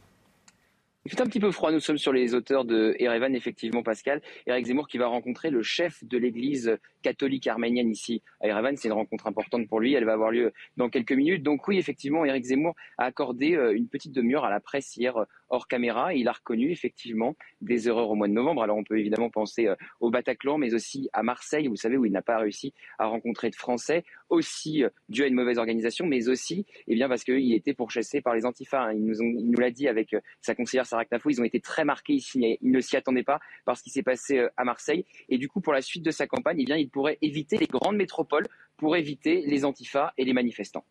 Il 1.05 1.11
fait 1.11 1.21
un 1.21 1.27
petit 1.27 1.39
peu 1.39 1.51
froid. 1.51 1.71
Nous 1.71 1.79
sommes 1.79 1.97
sur 1.97 2.11
les 2.11 2.35
hauteurs 2.35 2.65
de 2.65 2.93
Erevan, 2.99 3.33
effectivement, 3.33 3.83
Pascal. 3.83 4.21
Eric 4.47 4.65
Zemmour 4.65 4.87
qui 4.89 4.97
va 4.97 5.07
rencontrer 5.07 5.49
le 5.49 5.63
chef 5.63 6.03
de 6.03 6.17
l'église 6.17 6.77
catholique 7.01 7.47
arménienne 7.47 7.89
ici 7.89 8.21
à 8.41 8.47
Erevan. 8.47 8.75
C'est 8.75 8.89
une 8.89 8.93
rencontre 8.93 9.25
importante 9.27 9.67
pour 9.69 9.79
lui. 9.79 9.93
Elle 9.93 10.03
va 10.03 10.13
avoir 10.13 10.31
lieu 10.31 10.51
dans 10.75 10.89
quelques 10.89 11.13
minutes. 11.13 11.41
Donc 11.41 11.67
oui, 11.69 11.77
effectivement, 11.77 12.25
Eric 12.25 12.43
Zemmour 12.43 12.75
a 12.97 13.05
accordé 13.05 13.55
euh, 13.55 13.73
une 13.73 13.87
petite 13.87 14.11
demi-heure 14.11 14.43
à 14.43 14.49
la 14.49 14.59
presse 14.59 14.97
hier 14.97 15.25
hors 15.49 15.67
caméra. 15.67 16.13
Et 16.13 16.19
il 16.19 16.27
a 16.27 16.31
reconnu 16.31 16.71
effectivement 16.71 17.35
des 17.61 17.87
erreurs 17.87 18.09
au 18.09 18.15
mois 18.15 18.27
de 18.27 18.33
novembre. 18.33 18.63
Alors 18.63 18.77
on 18.77 18.83
peut 18.83 18.99
évidemment 18.99 19.29
penser 19.29 19.67
euh, 19.67 19.75
au 19.99 20.09
Bataclan, 20.09 20.57
mais 20.57 20.73
aussi 20.73 21.09
à 21.13 21.23
Marseille, 21.23 21.67
vous 21.67 21.75
savez, 21.75 21.97
où 21.97 22.05
il 22.05 22.11
n'a 22.11 22.21
pas 22.21 22.37
réussi 22.37 22.73
à 22.97 23.05
rencontrer 23.05 23.49
de 23.49 23.55
Français, 23.55 24.03
aussi 24.29 24.83
euh, 24.83 24.89
dû 25.09 25.23
à 25.23 25.27
une 25.27 25.33
mauvaise 25.33 25.57
organisation, 25.57 26.05
mais 26.05 26.29
aussi 26.29 26.65
eh 26.87 26.95
bien, 26.95 27.09
parce 27.09 27.23
qu'il 27.23 27.53
était 27.53 27.73
pourchassé 27.73 28.21
par 28.21 28.33
les 28.33 28.45
antifas. 28.45 28.83
hein. 28.83 28.93
Il 28.93 29.05
nous, 29.05 29.59
l'a 29.59 29.71
dit 29.71 29.87
avec 29.87 30.13
euh, 30.13 30.21
sa 30.41 30.55
conseillère 30.55 30.85
Sarah 30.85 31.05
Knafou, 31.05 31.29
ils 31.29 31.41
ont 31.41 31.45
été 31.45 31.59
très 31.59 31.85
marqués 31.85 32.13
ici. 32.13 32.57
Ils 32.61 32.71
ne 32.71 32.79
s'y 32.79 32.95
attendaient 32.95 33.23
pas 33.23 33.39
parce 33.65 33.81
qu'il 33.81 33.91
s'est 33.91 34.03
passé 34.03 34.47
à 34.57 34.63
Marseille. 34.63 35.05
Et 35.29 35.37
du 35.37 35.47
coup, 35.47 35.61
pour 35.61 35.73
la 35.73 35.81
suite 35.81 36.03
de 36.03 36.11
sa 36.11 36.27
campagne, 36.27 36.57
eh 36.59 36.65
bien, 36.65 36.77
il 36.77 36.89
pourrait 36.89 37.17
éviter 37.21 37.57
les 37.57 37.67
grandes 37.67 37.95
métropoles 37.95 38.47
pour 38.77 38.95
éviter 38.95 39.43
les 39.45 39.65
antifas 39.65 40.13
et 40.17 40.25
les 40.25 40.33
manifestants. 40.33 40.85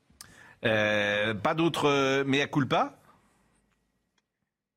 Pas 0.62 1.54
d'autres 1.54 2.24
mea 2.24 2.46
culpa? 2.46 2.98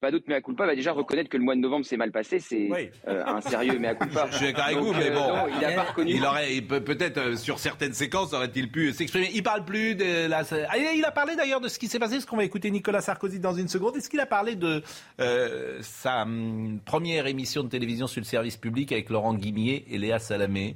Pas 0.01 0.09
d'autre 0.09 0.25
mea 0.27 0.41
culpa 0.41 0.65
va 0.65 0.73
déjà 0.75 0.93
reconnaître 0.93 1.29
que 1.29 1.37
le 1.37 1.43
mois 1.43 1.53
de 1.53 1.59
novembre 1.59 1.85
s'est 1.85 1.95
mal 1.95 2.11
passé. 2.11 2.39
C'est 2.39 2.67
Oui. 2.71 2.89
euh, 3.07 3.23
un 3.23 3.39
sérieux 3.39 3.77
mea 3.77 3.93
culpa. 3.93 4.27
Je 4.31 4.37
suis 4.37 4.45
d'accord 4.47 4.63
avec 4.65 4.77
vous, 4.79 4.93
mais 4.93 5.11
euh, 5.11 5.13
bon. 5.13 5.27
non, 5.27 5.43
il 5.53 5.59
n'a 5.61 5.71
pas 5.73 5.83
reconnu. 5.83 6.13
Il 6.15 6.25
aurait, 6.25 6.55
il 6.55 6.65
peut- 6.65 6.81
peut-être 6.83 7.19
euh, 7.19 7.35
sur 7.35 7.59
certaines 7.59 7.93
séquences 7.93 8.33
aurait-il 8.33 8.71
pu 8.71 8.91
s'exprimer. 8.93 9.29
Il 9.31 9.43
parle 9.43 9.63
plus 9.63 9.93
de 9.93 10.25
la. 10.27 10.41
Ah, 10.69 10.77
il 10.79 11.05
a 11.05 11.11
parlé 11.11 11.35
d'ailleurs 11.35 11.61
de 11.61 11.67
ce 11.67 11.77
qui 11.77 11.87
s'est 11.87 11.99
passé, 11.99 12.15
parce 12.15 12.25
qu'on 12.25 12.35
va 12.37 12.43
écouter 12.45 12.71
Nicolas 12.71 13.01
Sarkozy 13.01 13.39
dans 13.39 13.53
une 13.53 13.67
seconde. 13.67 13.95
Est-ce 13.95 14.09
qu'il 14.09 14.19
a 14.19 14.25
parlé 14.25 14.55
de 14.55 14.81
euh, 15.19 15.77
sa 15.81 16.23
hum, 16.23 16.79
première 16.83 17.27
émission 17.27 17.63
de 17.63 17.69
télévision 17.69 18.07
sur 18.07 18.21
le 18.21 18.25
service 18.25 18.57
public 18.57 18.91
avec 18.91 19.11
Laurent 19.11 19.35
Guimier 19.35 19.85
et 19.91 19.99
Léa 19.99 20.17
Salamé? 20.17 20.75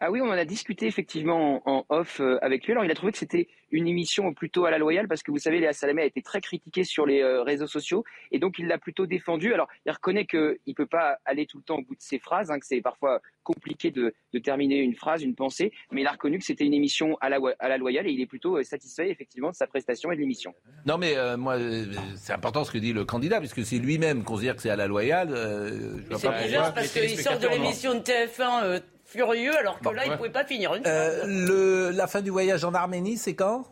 Ah 0.00 0.10
oui, 0.12 0.20
on 0.20 0.26
en 0.28 0.30
a 0.32 0.44
discuté 0.44 0.86
effectivement 0.86 1.62
en, 1.68 1.72
en 1.78 1.84
off 1.88 2.20
euh, 2.20 2.38
avec 2.40 2.64
lui. 2.64 2.72
Alors, 2.72 2.84
il 2.84 2.90
a 2.90 2.94
trouvé 2.94 3.10
que 3.12 3.18
c'était 3.18 3.48
une 3.70 3.86
émission 3.88 4.32
plutôt 4.32 4.64
à 4.64 4.70
la 4.70 4.78
loyale 4.78 5.08
parce 5.08 5.22
que 5.22 5.30
vous 5.30 5.38
savez, 5.38 5.58
Léa 5.60 5.72
Salamé 5.72 6.02
a 6.02 6.04
été 6.06 6.22
très 6.22 6.40
critiquée 6.40 6.84
sur 6.84 7.04
les 7.04 7.20
euh, 7.20 7.42
réseaux 7.42 7.66
sociaux 7.66 8.04
et 8.30 8.38
donc 8.38 8.58
il 8.58 8.66
l'a 8.68 8.78
plutôt 8.78 9.06
défendue. 9.06 9.52
Alors, 9.52 9.66
il 9.86 9.92
reconnaît 9.92 10.24
qu'il 10.24 10.56
ne 10.66 10.72
peut 10.72 10.86
pas 10.86 11.18
aller 11.24 11.46
tout 11.46 11.58
le 11.58 11.64
temps 11.64 11.78
au 11.78 11.82
bout 11.82 11.96
de 11.96 12.00
ses 12.00 12.18
phrases, 12.20 12.50
hein, 12.50 12.58
que 12.60 12.64
c'est 12.66 12.80
parfois 12.80 13.20
compliqué 13.42 13.90
de, 13.90 14.14
de 14.32 14.38
terminer 14.38 14.76
une 14.78 14.94
phrase, 14.94 15.22
une 15.22 15.34
pensée, 15.34 15.72
mais 15.90 16.02
il 16.02 16.06
a 16.06 16.12
reconnu 16.12 16.38
que 16.38 16.44
c'était 16.44 16.64
une 16.64 16.74
émission 16.74 17.16
à 17.20 17.28
la, 17.28 17.38
à 17.58 17.68
la 17.68 17.76
loyale 17.76 18.06
et 18.06 18.12
il 18.12 18.20
est 18.20 18.26
plutôt 18.26 18.56
euh, 18.58 18.62
satisfait 18.62 19.10
effectivement 19.10 19.50
de 19.50 19.56
sa 19.56 19.66
prestation 19.66 20.12
et 20.12 20.14
de 20.16 20.20
l'émission. 20.20 20.54
Non, 20.86 20.96
mais 20.96 21.16
euh, 21.16 21.36
moi, 21.36 21.54
euh, 21.58 21.86
c'est 22.14 22.32
important 22.32 22.62
ce 22.64 22.70
que 22.70 22.78
dit 22.78 22.92
le 22.92 23.04
candidat, 23.04 23.40
puisque 23.40 23.64
c'est 23.64 23.78
lui-même 23.78 24.22
considère 24.22 24.54
que 24.54 24.62
c'est 24.62 24.70
à 24.70 24.76
la 24.76 24.86
loyale. 24.86 25.30
euh, 25.32 25.98
C'est 26.16 26.30
bizarre 26.44 26.72
parce 26.72 26.92
qu'il 26.92 27.18
sort 27.18 27.38
de 27.38 27.48
l'émission 27.48 27.94
de 27.94 28.00
TF1 28.00 28.62
euh, 28.64 28.80
furieux 29.08 29.56
alors 29.56 29.80
que 29.80 29.88
là, 29.88 30.04
il 30.04 30.12
ne 30.12 30.16
pouvait 30.16 30.30
pas 30.30 30.44
finir 30.44 30.74
une 30.74 30.86
Euh, 30.86 31.24
le, 31.26 31.90
la 31.90 32.06
fin 32.06 32.20
du 32.20 32.30
voyage 32.30 32.64
en 32.64 32.74
Arménie, 32.74 33.16
c'est 33.16 33.34
quand? 33.34 33.64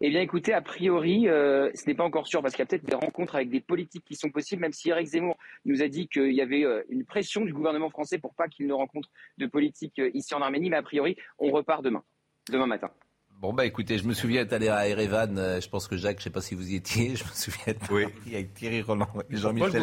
Eh 0.00 0.10
bien, 0.10 0.20
écoutez, 0.20 0.52
a 0.52 0.60
priori, 0.60 1.28
euh, 1.28 1.70
ce 1.74 1.86
n'est 1.86 1.94
pas 1.94 2.04
encore 2.04 2.26
sûr 2.26 2.42
parce 2.42 2.54
qu'il 2.54 2.62
y 2.62 2.66
a 2.66 2.66
peut-être 2.66 2.84
des 2.84 2.96
rencontres 2.96 3.36
avec 3.36 3.48
des 3.48 3.60
politiques 3.60 4.04
qui 4.04 4.16
sont 4.16 4.28
possibles, 4.28 4.60
même 4.60 4.72
si 4.72 4.90
Eric 4.90 5.06
Zemmour 5.06 5.38
nous 5.64 5.82
a 5.82 5.88
dit 5.88 6.08
qu'il 6.08 6.32
y 6.32 6.40
avait 6.40 6.64
euh, 6.64 6.82
une 6.90 7.04
pression 7.04 7.42
du 7.42 7.52
gouvernement 7.52 7.90
français 7.90 8.18
pour 8.18 8.34
pas 8.34 8.48
qu'il 8.48 8.66
ne 8.66 8.72
rencontre 8.72 9.08
de 9.38 9.46
politique 9.46 9.98
euh, 10.00 10.10
ici 10.12 10.34
en 10.34 10.42
Arménie. 10.42 10.68
Mais 10.68 10.76
a 10.76 10.82
priori, 10.82 11.16
on 11.38 11.50
repart 11.50 11.82
demain, 11.82 12.02
demain 12.50 12.66
matin. 12.66 12.90
Bon 13.40 13.52
bah 13.52 13.66
écoutez, 13.66 13.98
je 13.98 14.04
me 14.04 14.14
souviens 14.14 14.40
être 14.40 14.54
allé 14.54 14.68
à 14.70 14.88
Erevan, 14.88 15.36
euh, 15.38 15.60
je 15.60 15.68
pense 15.68 15.86
que 15.86 15.98
Jacques, 15.98 16.16
je 16.18 16.24
sais 16.24 16.30
pas 16.30 16.40
si 16.40 16.54
vous 16.54 16.70
y 16.70 16.76
étiez, 16.76 17.14
je 17.14 17.24
me 17.24 17.28
souviens 17.34 17.64
être 17.66 17.86
Oui. 17.90 18.04
parti 18.04 18.18
avec 18.34 18.54
Thierry 18.54 18.80
Roland 18.80 19.06
et 19.30 19.36
Jean-Michel 19.36 19.82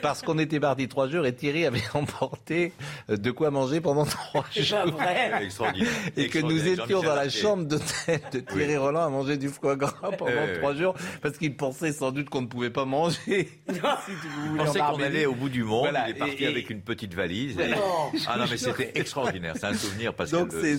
parce 0.00 0.22
qu'on 0.22 0.38
était 0.38 0.60
partis 0.60 0.86
trois 0.86 1.08
jours 1.08 1.26
et 1.26 1.34
Thierry 1.34 1.66
avait 1.66 1.82
emporté 1.94 2.72
euh, 3.08 3.16
de 3.16 3.30
quoi 3.32 3.50
manger 3.50 3.80
pendant 3.80 4.04
trois 4.04 4.44
jours. 4.54 4.92
vrai. 4.92 5.48
Et 6.16 6.28
que 6.28 6.38
nous 6.38 6.68
étions 6.68 7.02
dans 7.02 7.16
la 7.16 7.28
chambre 7.28 7.64
d'hôtel 7.64 8.20
de 8.32 8.38
Thierry 8.38 8.76
Roland 8.76 9.06
à 9.06 9.08
manger 9.08 9.36
du 9.36 9.48
foie 9.48 9.74
gras 9.74 10.12
pendant 10.16 10.30
Euh, 10.30 10.58
trois 10.58 10.74
jours 10.74 10.94
parce 11.22 11.36
qu'il 11.36 11.56
pensait 11.56 11.92
sans 11.92 12.12
doute 12.12 12.30
qu'on 12.30 12.42
ne 12.42 12.46
pouvait 12.46 12.70
pas 12.70 12.84
manger. 12.84 13.48
Si 13.68 13.72
vous 13.72 14.52
Il 14.52 14.56
pensait 14.56 14.78
qu'on 14.78 15.00
allait 15.02 15.26
au 15.26 15.34
bout 15.34 15.48
du 15.48 15.64
monde. 15.64 15.88
Voilà, 15.90 16.08
il 16.08 16.14
est 16.14 16.18
parti 16.18 16.34
et- 16.36 16.42
et- 16.44 16.46
avec 16.46 16.70
une 16.70 16.82
petite 16.82 17.14
valise. 17.14 17.58
et- 17.58 17.70
Non. 17.70 18.12
Ah 18.28 18.36
non, 18.38 18.44
mais 18.48 18.56
c'était 18.56 18.92
extraordinaire. 18.94 19.54
C'est 19.58 19.66
un 19.66 19.74
souvenir 19.74 20.14
parce 20.14 20.30
Donc 20.30 20.50
que 20.50 20.60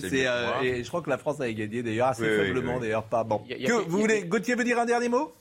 je 0.82 0.88
crois 0.88 1.02
que 1.02 1.10
la 1.10 1.18
France 1.18 1.31
avait 1.40 1.54
gagné 1.54 1.82
d'ailleurs 1.82 2.08
assez 2.08 2.22
Oui, 2.22 2.28
oui, 2.30 2.46
faiblement 2.46 2.74
oui. 2.74 2.80
d'ailleurs 2.82 3.04
pas 3.04 3.24
bon. 3.24 3.42
Y 3.48 3.54
a- 3.54 3.56
y 3.56 3.64
a- 3.64 3.68
que 3.68 3.72
y 3.72 3.76
a- 3.76 3.80
vous 3.80 3.98
voulez 3.98 4.24
Gauthier 4.24 4.54
veut 4.54 4.64
dire 4.64 4.78
un 4.78 4.86
dernier 4.86 5.08
mot? 5.08 5.32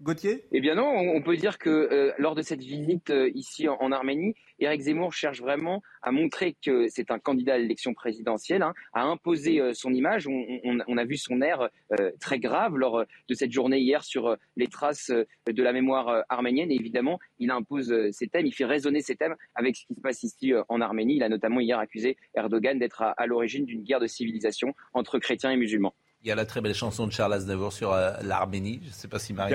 Gauthier? 0.00 0.44
Eh 0.50 0.60
bien 0.60 0.74
non, 0.74 0.84
on 0.84 1.16
on 1.16 1.22
peut 1.22 1.36
dire 1.36 1.58
que 1.58 1.70
euh, 1.70 2.12
lors 2.18 2.34
de 2.34 2.42
cette 2.42 2.58
visite 2.60 3.10
euh, 3.10 3.30
ici 3.34 3.68
en, 3.68 3.76
en 3.80 3.92
Arménie, 3.92 4.34
Eric 4.62 4.82
Zemmour 4.82 5.12
cherche 5.12 5.40
vraiment 5.40 5.82
à 6.02 6.12
montrer 6.12 6.56
que 6.64 6.86
c'est 6.88 7.10
un 7.10 7.18
candidat 7.18 7.54
à 7.54 7.58
l'élection 7.58 7.94
présidentielle, 7.94 8.62
hein, 8.62 8.74
à 8.92 9.02
imposer 9.02 9.60
euh, 9.60 9.74
son 9.74 9.92
image. 9.92 10.28
On, 10.28 10.96
a 10.96 11.04
vu 11.04 11.16
son 11.16 11.40
air 11.42 11.68
euh, 11.98 12.10
très 12.20 12.38
grave 12.38 12.76
lors 12.76 13.00
euh, 13.00 13.04
de 13.28 13.34
cette 13.34 13.50
journée 13.50 13.80
hier 13.80 14.04
sur 14.04 14.36
les 14.56 14.68
traces 14.68 15.10
de 15.10 15.62
la 15.62 15.72
mémoire 15.72 16.24
arménienne. 16.28 16.70
Et 16.70 16.76
évidemment, 16.76 17.18
il 17.38 17.50
impose 17.50 17.92
ses 18.10 18.28
thèmes, 18.28 18.46
il 18.46 18.52
fait 18.52 18.64
résonner 18.64 19.00
ses 19.00 19.16
thèmes 19.16 19.36
avec 19.54 19.76
ce 19.76 19.86
qui 19.86 19.94
se 19.94 20.00
passe 20.00 20.22
ici 20.22 20.52
en 20.68 20.80
Arménie. 20.80 21.16
Il 21.16 21.22
a 21.22 21.28
notamment 21.28 21.60
hier 21.60 21.78
accusé 21.78 22.16
Erdogan 22.34 22.78
d'être 22.78 23.02
à 23.02 23.26
l'origine 23.26 23.64
d'une 23.64 23.82
guerre 23.82 24.00
de 24.00 24.06
civilisation 24.06 24.74
entre 24.94 25.18
chrétiens 25.18 25.50
et 25.50 25.56
musulmans. 25.56 25.94
Il 26.24 26.28
y 26.28 26.30
a 26.30 26.36
la 26.36 26.46
très 26.46 26.60
belle 26.60 26.74
chanson 26.74 27.06
de 27.08 27.12
Charles 27.12 27.32
Aznavour 27.32 27.72
sur 27.72 27.92
euh, 27.92 28.12
l'Arménie. 28.22 28.80
Je 28.84 28.88
ne 28.88 28.92
sais 28.92 29.08
pas 29.08 29.18
si 29.18 29.32
Marie. 29.32 29.54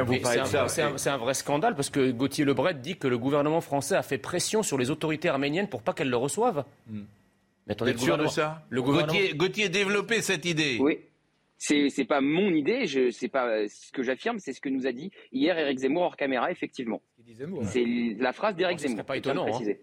C'est 0.67 1.10
un, 1.10 1.17
vrai 1.17 1.34
scandale 1.34 1.75
parce 1.75 1.89
que 1.89 2.12
Gauthier 2.12 2.43
Lebret 2.43 2.73
dit 2.73 2.97
que 2.97 3.08
le 3.08 3.17
gouvernement 3.17 3.62
français 3.62 3.95
a 3.95 4.03
fait 4.03 4.17
pression 4.17 4.63
sur 4.63 4.77
les 4.77 4.89
autorités 4.89 5.30
arméniennes 5.30 5.69
pour 5.69 5.82
pas 5.82 5.93
qu'elles 5.93 6.10
le 6.10 6.17
reçoivent. 6.17 6.65
Mais 6.88 7.73
attendez, 7.73 7.91
Vous 7.93 7.97
le 7.97 8.01
êtes 8.01 8.03
sûr 8.03 8.17
de 8.17 8.23
gouvernement- 8.23 8.30
ça 8.30 8.65
Le 8.69 8.82
gouvernement. 8.82 9.13
Gauthier, 9.13 9.34
Gauthier, 9.36 9.69
développez 9.69 10.21
cette 10.21 10.45
idée. 10.45 10.77
Oui. 10.82 10.99
C'est 11.58 11.89
c'est 11.89 12.06
pas 12.06 12.21
mon 12.21 12.51
idée, 12.51 12.86
je 12.86 13.10
c'est 13.10 13.30
pas 13.30 13.67
ce 13.67 13.91
que 13.91 14.03
j'affirme, 14.03 14.38
c'est 14.38 14.53
ce 14.53 14.62
que 14.62 14.69
nous 14.69 14.86
a 14.86 14.91
dit 14.91 15.10
hier 15.32 15.58
Éric 15.58 15.80
Zemmour 15.80 16.03
hors 16.03 16.15
caméra, 16.15 16.51
effectivement. 16.51 17.01
C'est 17.63 17.84
la 18.19 18.32
phrase 18.32 18.56
serait 18.56 18.77
Zemmour. 18.77 19.06
pas 19.06 19.17
étonnant, 19.17 19.47
hein. 19.47 19.73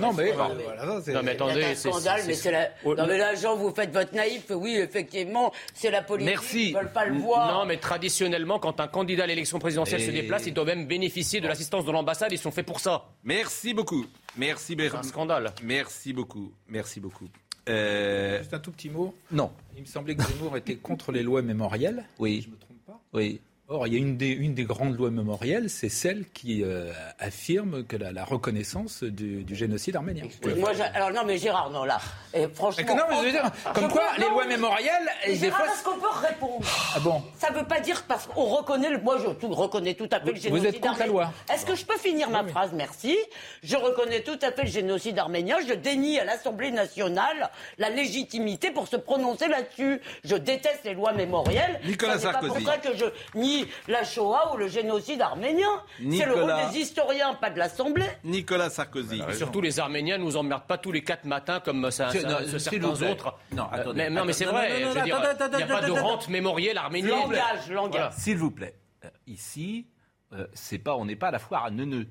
Non, 0.00 0.12
mais 0.12 0.30
voilà, 0.32 0.54
ça, 0.54 1.02
c'est- 1.04 1.12
Non, 1.12 1.22
mais 1.22 1.30
C'est 1.32 1.36
attendez, 1.42 1.64
un 1.64 1.74
c'est- 1.74 1.90
scandale, 1.90 2.20
mais 2.26 2.34
c'est 2.34 2.50
la... 2.50 2.68
Non, 2.84 3.06
mais 3.06 3.18
là, 3.18 3.34
Jean, 3.34 3.56
vous 3.56 3.70
faites 3.74 3.92
votre 3.92 4.14
naïf. 4.14 4.44
Oui, 4.50 4.76
effectivement, 4.76 5.52
c'est 5.74 5.90
la 5.90 6.02
politique. 6.02 6.30
Merci. 6.30 6.68
Ils 6.70 6.74
veulent 6.74 6.92
pas 6.92 7.06
le 7.06 7.18
voir. 7.18 7.52
Non, 7.58 7.66
mais 7.66 7.78
traditionnellement, 7.78 8.58
quand 8.58 8.80
un 8.80 8.86
candidat 8.88 9.24
à 9.24 9.26
l'élection 9.26 9.58
présidentielle 9.58 10.00
se 10.02 10.10
déplace, 10.10 10.46
il 10.46 10.54
doit 10.54 10.64
même 10.64 10.86
bénéficier 10.86 11.40
de 11.40 11.48
l'assistance 11.48 11.84
de 11.84 11.90
l'ambassade. 11.92 12.30
Ils 12.32 12.38
sont 12.38 12.50
faits 12.50 12.66
pour 12.66 12.80
ça. 12.80 13.06
Merci 13.24 13.74
beaucoup. 13.74 14.06
Merci, 14.36 14.76
C'est 14.78 14.94
un 14.94 15.02
scandale. 15.02 15.52
Merci 15.62 16.12
beaucoup. 16.12 16.52
Merci 16.68 17.00
beaucoup. 17.00 17.26
Euh, 17.68 18.38
Juste 18.38 18.52
un 18.54 18.58
tout 18.58 18.72
petit 18.72 18.90
mot. 18.90 19.14
non. 19.30 19.50
Il 19.76 19.80
me 19.82 19.86
semblait 19.86 20.14
que 20.14 20.22
Zemmour 20.22 20.56
était 20.56 20.76
contre 20.76 21.12
les 21.12 21.22
lois 21.22 21.40
mémorielles. 21.42 22.04
Oui. 22.18 22.42
Je 22.44 22.50
me 22.50 22.56
trompe 22.58 22.76
pas. 22.86 23.00
Oui. 23.12 23.40
Or, 23.66 23.86
il 23.86 23.94
y 23.94 23.96
a 23.96 23.98
une 23.98 24.18
des, 24.18 24.28
une 24.28 24.52
des 24.52 24.64
grandes 24.64 24.94
lois 24.98 25.10
mémorielles, 25.10 25.70
c'est 25.70 25.88
celle 25.88 26.26
qui 26.34 26.62
euh, 26.62 26.92
affirme 27.18 27.82
que 27.84 27.96
la, 27.96 28.12
la 28.12 28.22
reconnaissance 28.22 29.02
du, 29.02 29.42
du 29.42 29.54
génocide 29.54 29.96
arménien. 29.96 30.24
Moi, 30.58 30.72
alors 30.92 31.10
non, 31.12 31.22
mais 31.24 31.38
Gérard, 31.38 31.70
non, 31.70 31.84
là. 31.84 31.98
Et 32.34 32.46
franchement. 32.52 32.84
Mais 32.86 32.92
que 32.92 32.98
non, 32.98 33.04
mais 33.08 33.16
je 33.16 33.22
veux 33.24 33.30
dire, 33.30 33.50
comme 33.74 33.84
Je 33.84 33.88
quoi, 33.88 34.02
les 34.18 34.24
non, 34.24 34.30
lois 34.32 34.44
mémorielles, 34.46 35.08
Mais 35.26 35.34
Gérard, 35.36 35.64
fois, 35.64 35.74
est-ce 35.74 35.82
qu'on 35.82 35.98
peut 35.98 36.26
répondre 36.28 36.60
Ah 36.94 37.00
bon 37.00 37.22
Ça 37.38 37.50
veut 37.52 37.64
pas 37.64 37.80
dire 37.80 38.04
parce 38.06 38.26
qu'on 38.26 38.44
reconnaît 38.44 38.90
le. 38.90 38.98
Moi, 38.98 39.16
je 39.26 39.30
tout- 39.32 39.48
reconnais 39.54 39.94
tout 39.94 40.08
à 40.12 40.20
fait 40.20 40.32
le 40.32 40.36
génocide. 40.36 40.50
vous 40.62 40.66
êtes 40.66 40.80
contre 40.80 40.98
la 40.98 41.04
arménien. 41.04 41.12
loi 41.12 41.32
Est-ce 41.50 41.64
que 41.64 41.74
je 41.74 41.86
peux 41.86 41.96
finir 41.96 42.28
ma 42.28 42.44
phrase? 42.46 42.70
Merci. 42.74 43.16
Je 43.62 43.76
reconnais 43.76 44.20
tout 44.20 44.38
à 44.42 44.52
fait 44.52 44.64
le 44.64 44.68
génocide 44.70 45.18
arménien. 45.18 45.56
Je 45.66 45.72
dénie 45.72 46.18
à 46.18 46.26
l'Assemblée 46.26 46.70
nationale 46.70 47.48
la 47.78 47.88
légitimité 47.88 48.70
pour 48.72 48.88
se 48.88 48.96
prononcer 48.96 49.48
là-dessus. 49.48 50.02
Je 50.22 50.36
déteste 50.36 50.80
les 50.84 50.92
lois 50.92 51.14
mémorielles. 51.14 51.80
Nicolas 51.86 52.16
n'est 52.16 52.22
pas 52.24 52.32
Sarkozy. 52.32 52.52
pour 52.62 52.70
ça 52.72 52.76
que 52.76 52.94
je 52.94 53.04
nie 53.38 53.53
la 53.88 54.04
Shoah 54.04 54.52
ou 54.54 54.56
le 54.56 54.68
génocide 54.68 55.20
arménien. 55.22 55.68
C'est 55.98 56.02
le 56.04 56.08
Nicolas- 56.10 56.56
rôle 56.64 56.72
des 56.72 56.78
historiens, 56.78 57.34
pas 57.34 57.50
de 57.50 57.58
l'Assemblée. 57.58 58.08
Nicolas 58.24 58.70
Sarkozy. 58.70 59.22
Et 59.28 59.34
surtout, 59.34 59.60
les 59.60 59.78
Arméniens 59.80 60.18
nous 60.18 60.36
emmerdent 60.36 60.66
pas 60.66 60.78
tous 60.78 60.92
les 60.92 61.02
quatre 61.02 61.24
matins 61.24 61.60
comme 61.60 61.90
ça, 61.90 62.10
ça- 62.10 62.20
non, 62.22 62.58
certains 62.58 63.02
autres. 63.10 63.34
Non, 63.52 63.64
Euh, 63.64 63.76
attendez. 63.76 63.96
mais, 63.98 64.10
non, 64.10 64.24
mais 64.24 64.32
c'est 64.32 64.44
vrai. 64.46 64.80
il 64.96 65.02
n'y 65.02 65.10
a 65.12 65.18
pas 65.20 65.80
de 65.82 65.90
rente 65.92 66.28
mémorielle 66.28 66.78
arménienne. 66.78 67.10
Langage, 67.10 67.70
langage. 67.70 68.12
S'il 68.16 68.36
vous 68.38 68.50
plaît. 68.50 68.74
Euh, 69.04 69.08
ici, 69.26 69.86
euh, 70.32 70.46
c'est 70.54 70.78
pas, 70.78 70.94
on 70.96 71.04
n'est 71.04 71.16
pas 71.16 71.28
à 71.28 71.32
la 71.32 71.38
foire 71.38 71.64
à 71.64 71.70
Neuneu. 71.70 72.06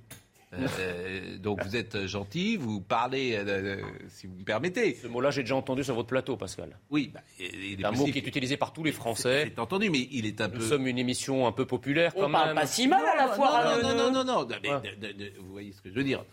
Euh, 0.53 0.67
euh, 0.79 1.37
donc 1.39 1.63
vous 1.63 1.75
êtes 1.75 2.05
gentil, 2.05 2.57
vous 2.57 2.79
parlez, 2.79 3.35
euh, 3.35 3.43
euh, 3.47 3.81
si 4.09 4.27
vous 4.27 4.35
me 4.35 4.43
permettez. 4.43 4.95
Ce 5.01 5.07
mot-là, 5.07 5.31
j'ai 5.31 5.41
déjà 5.41 5.55
entendu 5.55 5.83
sur 5.83 5.95
votre 5.95 6.09
plateau, 6.09 6.37
Pascal. 6.37 6.77
Oui, 6.91 7.11
bah, 7.13 7.21
il 7.39 7.77
C'est 7.79 7.85
un 7.85 7.91
mot 7.91 8.05
qui 8.05 8.17
est 8.19 8.27
utilisé 8.27 8.55
par 8.57 8.71
tous 8.73 8.83
les 8.83 8.91
Français. 8.91 9.45
C'est 9.47 9.59
entendu, 9.59 9.89
mais 9.89 10.07
il 10.11 10.25
est 10.25 10.39
un 10.41 10.47
Nous 10.47 10.55
peu. 10.59 10.61
sommes 10.61 10.87
une 10.87 10.99
émission 10.99 11.47
un 11.47 11.51
peu 11.51 11.65
populaire 11.65 12.13
quand 12.13 12.27
On 12.27 12.31
parle 12.31 12.47
même. 12.49 12.55
pas 12.55 12.67
si 12.67 12.87
mal 12.87 13.01
à 13.05 13.15
la 13.15 13.27
foire 13.33 13.55
à 13.55 13.77
non, 13.81 13.95
non, 13.95 14.11
non, 14.11 14.23
non, 14.23 14.23
non, 14.23 14.47
mais 14.61 14.69
Ouais. 14.69 14.81
de- 14.99 15.07
de- 15.07 15.13
de- 15.13 15.31
vous 15.39 15.51
voyez 15.51 15.71
ce 15.71 15.81
que 15.81 15.89
je 15.89 15.95
veux 15.95 16.03
dire. 16.03 16.23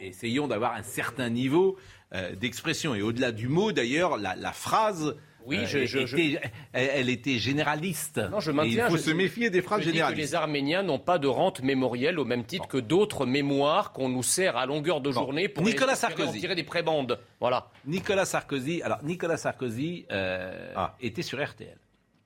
Essayons 0.00 0.48
d'avoir 0.48 0.74
un 0.74 0.82
certain 0.82 1.28
niveau 1.30 1.76
euh, 2.12 2.34
d'expression. 2.36 2.94
Et 2.94 3.02
au-delà 3.02 3.32
du 3.32 3.48
mot, 3.48 3.72
d'ailleurs, 3.72 4.18
la, 4.18 4.36
la 4.36 4.52
phrase. 4.52 5.16
Oui, 5.46 5.58
euh, 5.58 5.66
je- 5.66 5.84
je- 5.84 6.06
je- 6.06 6.16
était- 6.16 6.40
Elle, 6.72 6.90
elle 6.94 7.08
était 7.10 7.38
généraliste. 7.38 8.18
Non, 8.30 8.40
je 8.40 8.50
Et 8.50 8.54
maintiens. 8.54 8.86
il 8.86 8.90
faut 8.90 8.96
je- 8.96 9.02
se 9.02 9.10
méfier 9.10 9.50
des 9.50 9.60
phrases 9.62 9.80
je 9.80 9.84
dis 9.84 9.90
que 9.90 9.94
généralistes. 9.96 10.30
les 10.30 10.34
Arméniens 10.34 10.82
n'ont 10.82 10.98
pas 10.98 11.18
de 11.18 11.26
rente 11.28 11.60
mémorielle 11.62 12.18
au 12.18 12.24
même 12.24 12.44
titre 12.44 12.66
que 12.66 12.78
d'autres 12.78 13.26
mémoires 13.26 13.92
qu'on 13.92 14.08
nous 14.08 14.22
sert 14.22 14.56
à 14.56 14.66
longueur 14.66 15.00
de 15.00 15.10
journée 15.10 15.48
pour 15.48 15.62
Nicolas 15.64 15.94
Sarkozy. 15.96 16.40
tirer 16.40 16.54
des 16.54 16.64
prébendes. 16.64 17.18
Voilà. 17.40 17.70
Nicolas 17.86 18.24
Sarkozy, 18.24 18.80
alors 18.82 19.02
Nicolas 19.04 19.36
Sarkozy 19.36 20.06
euh, 20.10 20.72
Ah. 20.76 20.94
était 21.00 21.22
sur 21.22 21.38
RTL. 21.42 21.76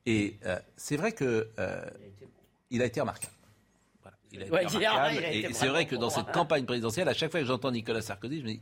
Et 0.07 0.37
euh, 0.47 0.57
c'est 0.77 0.97
vrai 0.97 1.13
que 1.13 1.49
euh, 1.59 1.85
il 2.71 2.81
a 2.83 2.85
été 2.87 3.01
remarquable. 3.01 3.33
Voilà, 4.03 4.17
il 4.33 4.39
a 4.41 4.43
été 4.45 4.53
Ouais, 4.53 4.63
il 4.63 4.67
a- 4.87 4.91
remarquable. 4.93 5.17
il 5.19 5.25
a 5.25 5.33
été 5.33 5.51
Et 5.51 5.53
c'est 5.53 5.67
vrai 5.69 5.87
que 5.87 5.97
dans 5.97 6.11
cette 6.11 6.31
campagne 6.33 6.65
présidentielle, 6.65 7.09
à 7.09 7.15
chaque 7.15 7.31
fois 7.31 7.41
que 7.41 7.47
j'entends 7.47 7.71
Nicolas 7.73 8.01
Sarkozy, 8.01 8.39
je 8.39 8.45
me 8.45 8.49
dis, 8.51 8.61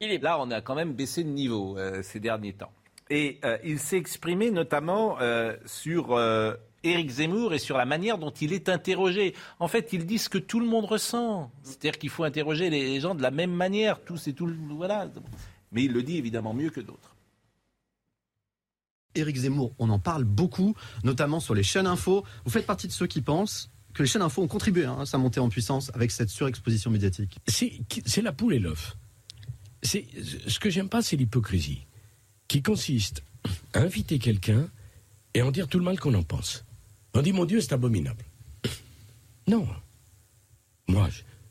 Il 0.00 0.10
est 0.10 0.18
là, 0.22 0.38
on 0.40 0.50
a 0.50 0.60
quand 0.60 0.74
même 0.74 0.92
baissé 0.92 1.24
de 1.24 1.28
niveau 1.30 1.78
euh, 1.78 2.02
ces 2.02 2.20
derniers 2.20 2.52
temps. 2.52 2.70
Et 3.10 3.38
euh, 3.44 3.56
il 3.64 3.78
s'est 3.78 3.96
exprimé 3.98 4.50
notamment 4.50 5.18
euh, 5.20 5.56
sur 5.64 6.12
euh, 6.12 6.54
Éric 6.82 7.08
Zemmour 7.10 7.54
et 7.54 7.58
sur 7.58 7.76
la 7.76 7.84
manière 7.84 8.18
dont 8.18 8.30
il 8.32 8.52
est 8.52 8.68
interrogé. 8.68 9.34
En 9.60 9.68
fait, 9.68 9.92
il 9.92 10.06
dit 10.06 10.18
ce 10.18 10.28
que 10.28 10.38
tout 10.38 10.58
le 10.60 10.66
monde 10.66 10.86
ressent. 10.86 11.50
C'est-à-dire 11.62 11.98
qu'il 11.98 12.10
faut 12.10 12.24
interroger 12.24 12.68
les 12.70 13.00
gens 13.00 13.14
de 13.14 13.22
la 13.22 13.30
même 13.30 13.52
manière, 13.52 14.00
tous 14.02 14.26
et 14.26 14.32
tout. 14.32 14.46
le- 14.46 14.56
Voilà. 14.70 15.08
Mais 15.72 15.84
il 15.84 15.92
le 15.92 16.02
dit 16.02 16.16
évidemment 16.18 16.52
mieux 16.54 16.70
que 16.70 16.80
d'autres. 16.80 17.14
Éric 19.14 19.36
Zemmour, 19.36 19.72
on 19.78 19.88
en 19.88 19.98
parle 19.98 20.24
beaucoup, 20.24 20.74
notamment 21.02 21.40
sur 21.40 21.54
les 21.54 21.62
chaînes 21.62 21.86
info. 21.86 22.24
Vous 22.44 22.50
faites 22.50 22.66
partie 22.66 22.86
de 22.86 22.92
ceux 22.92 23.06
qui 23.06 23.22
pensent 23.22 23.70
que 23.94 24.02
les 24.02 24.08
chaînes 24.08 24.20
info 24.22 24.42
ont 24.42 24.46
contribué 24.48 24.84
hein, 24.84 24.98
à 25.00 25.06
sa 25.06 25.16
montée 25.16 25.40
en 25.40 25.48
puissance 25.48 25.90
avec 25.94 26.10
cette 26.10 26.28
surexposition 26.28 26.90
médiatique. 26.90 27.38
C'est 27.46 28.20
la 28.22 28.32
poule 28.32 28.54
et 28.54 28.58
l'œuf. 28.58 28.96
C'est 29.82 30.06
ce 30.48 30.58
que 30.58 30.68
j'aime 30.68 30.88
pas, 30.90 31.00
c'est 31.00 31.16
l'hypocrisie, 31.16 31.86
qui 32.48 32.62
consiste 32.62 33.22
à 33.72 33.80
inviter 33.80 34.18
quelqu'un 34.18 34.68
et 35.34 35.42
en 35.42 35.50
dire 35.50 35.68
tout 35.68 35.78
le 35.78 35.84
mal 35.84 35.98
qu'on 35.98 36.14
en 36.14 36.22
pense. 36.22 36.64
On 37.14 37.22
dit 37.22 37.32
mon 37.32 37.44
Dieu, 37.44 37.60
c'est 37.60 37.72
abominable. 37.72 38.24
Non. 39.46 39.68
Moi, 40.88 41.08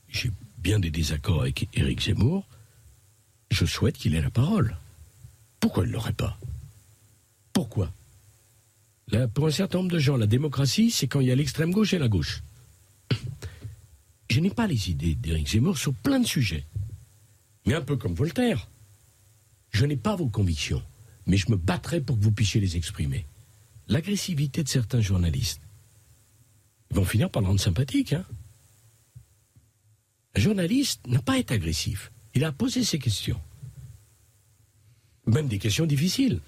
j'ai 0.10 0.32
bien 0.58 0.80
des 0.80 0.92
désaccords 0.92 1.42
avec 1.42 1.68
Éric 1.74 2.02
Zemmour. 2.02 2.46
Je 3.52 3.66
souhaite 3.66 3.98
qu'il 3.98 4.16
ait 4.16 4.22
la 4.22 4.30
parole. 4.30 4.78
Pourquoi 5.60 5.84
il 5.84 5.90
ne 5.90 5.94
l'aurait 5.94 6.14
pas? 6.14 6.38
Pourquoi? 7.54 7.92
Pour 9.34 9.48
un 9.48 9.52
certain 9.52 9.78
nombre 9.78 9.92
de 9.92 10.00
gens, 10.00 10.18
la 10.18 10.28
démocratie, 10.28 10.92
c'est 10.92 11.08
quand 11.08 11.20
il 11.20 11.28
y 11.28 11.32
a 11.32 11.36
l'extrême 11.36 11.72
gauche 11.72 11.94
et 11.94 12.00
la 12.00 12.08
gauche. 12.08 12.44
Je 14.30 14.40
n'ai 14.40 14.50
pas 14.50 14.68
les 14.68 14.90
idées 14.90 15.16
d'Éric 15.16 15.48
Zemmour 15.50 15.78
sur 15.78 15.94
plein 15.94 16.20
de 16.20 16.26
sujets. 16.26 16.66
Mais 17.66 17.76
un 17.76 17.82
peu 17.82 17.96
comme 17.96 18.14
Voltaire. 18.14 18.68
Je 19.76 19.86
n'ai 19.86 19.98
pas 19.98 20.16
vos 20.16 20.30
convictions, 20.30 20.82
mais 21.26 21.36
je 21.36 21.52
me 21.52 21.58
battrai 21.58 22.00
pour 22.00 22.18
que 22.18 22.24
vous 22.24 22.32
puissiez 22.32 22.62
les 22.62 22.78
exprimer. 22.78 23.26
L'agressivité 23.90 24.64
de 24.64 24.70
certains 24.70 25.02
journalistes 25.02 25.60
ils 26.92 26.96
vont 26.96 27.04
finir 27.04 27.30
par 27.30 27.42
le 27.42 27.50
rendre 27.50 27.60
sympathique. 27.60 28.14
Hein 28.14 28.24
un 30.36 30.40
journaliste 30.40 31.06
n'a 31.08 31.22
pas 31.22 31.38
être 31.40 31.52
agressif. 31.52 32.10
Il 32.36 32.46
a 32.46 32.54
posé 32.54 32.86
ses 32.86 33.00
questions. 33.00 33.42
Même 35.28 35.50
des 35.50 35.60
questions 35.60 35.86
difficiles. 35.86 36.40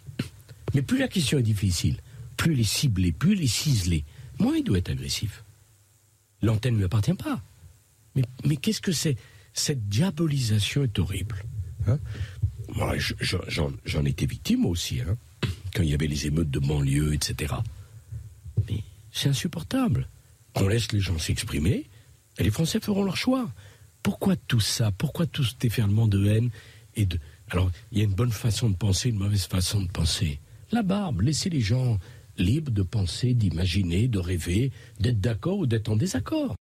Mais 0.73 0.81
plus 0.83 0.99
la 0.99 1.09
question 1.09 1.37
est 1.39 1.43
difficile, 1.43 1.99
plus 2.37 2.53
elle 2.53 2.61
est 2.61 2.63
ciblée, 2.63 3.11
plus 3.11 3.33
elle 3.33 3.41
est 3.41 3.47
ciselée, 3.47 4.05
moins 4.39 4.55
il 4.55 4.63
doit 4.63 4.77
être 4.77 4.91
agressif. 4.91 5.43
L'antenne 6.41 6.75
ne 6.75 6.77
lui 6.79 6.85
appartient 6.85 7.13
pas. 7.13 7.41
Mais, 8.15 8.23
mais 8.45 8.55
qu'est-ce 8.55 8.81
que 8.81 8.93
c'est? 8.93 9.17
Cette 9.53 9.89
diabolisation 9.89 10.83
est 10.83 10.97
horrible. 10.99 11.43
hein. 11.87 11.99
Moi, 12.75 12.97
je- 12.97 13.13
j'en 13.85 14.05
étais 14.05 14.25
victime 14.25 14.65
aussi, 14.65 15.01
hein, 15.01 15.17
quand 15.73 15.83
il 15.83 15.89
y 15.89 15.93
avait 15.93 16.07
les 16.07 16.27
émeutes 16.27 16.49
de 16.51 16.59
banlieue, 16.59 17.13
etc. 17.13 17.53
Mais 18.69 18.81
c'est 19.11 19.29
insupportable. 19.29 20.07
On 20.55 20.67
laisse 20.67 20.91
les 20.91 20.99
gens 20.99 21.17
s'exprimer 21.19 21.85
et 22.37 22.43
les 22.43 22.51
Français 22.51 22.79
feront 22.79 23.03
leur 23.03 23.17
choix. 23.17 23.49
Pourquoi 24.03 24.35
tout 24.35 24.59
ça? 24.59 24.91
Pourquoi 24.91 25.25
tout 25.27 25.43
ce 25.43 25.53
déferlement 25.59 26.07
de 26.07 26.25
haine 26.27 26.49
et 26.95 27.05
de... 27.05 27.19
Alors, 27.49 27.71
il 27.91 27.99
y 27.99 28.01
a 28.01 28.03
une 28.03 28.13
bonne 28.13 28.31
façon 28.31 28.69
de 28.69 28.75
penser, 28.75 29.09
une 29.09 29.17
mauvaise 29.17 29.45
façon 29.45 29.81
de 29.81 29.87
penser. 29.87 30.39
La 30.71 30.83
barbe, 30.83 31.21
laissez 31.21 31.49
les 31.49 31.61
gens 31.61 31.97
libres 32.37 32.71
de 32.71 32.83
penser, 32.83 33.33
d'imaginer, 33.33 34.07
de 34.07 34.19
rêver, 34.19 34.71
d'être 34.99 35.19
d'accord 35.21 35.59
ou 35.59 35.65
d'être 35.65 35.89
en 35.89 35.95
désaccord. 35.95 36.55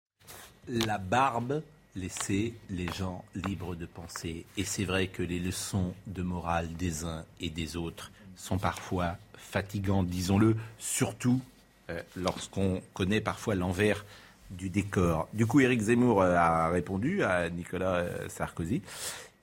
La 0.69 0.97
barbe 0.97 1.61
laissait 1.97 2.53
les 2.69 2.87
gens 2.87 3.25
libres 3.35 3.75
de 3.75 3.85
penser. 3.85 4.45
Et 4.55 4.63
c'est 4.63 4.85
vrai 4.85 5.07
que 5.07 5.23
les 5.23 5.39
leçons 5.39 5.93
de 6.07 6.21
morale 6.21 6.73
des 6.73 7.03
uns 7.03 7.25
et 7.41 7.49
des 7.49 7.75
autres 7.75 8.11
sont 8.35 8.57
parfois 8.57 9.17
fatigantes, 9.35 10.07
disons-le, 10.07 10.55
surtout 10.77 11.41
euh, 11.89 12.01
lorsqu'on 12.15 12.81
connaît 12.93 13.21
parfois 13.21 13.55
l'envers 13.55 14.05
du 14.51 14.69
décor. 14.69 15.27
Du 15.33 15.45
coup, 15.45 15.59
Éric 15.59 15.81
Zemmour 15.81 16.21
euh, 16.21 16.35
a 16.35 16.69
répondu 16.69 17.23
à 17.23 17.49
Nicolas 17.49 17.95
euh, 17.95 18.29
Sarkozy. 18.29 18.81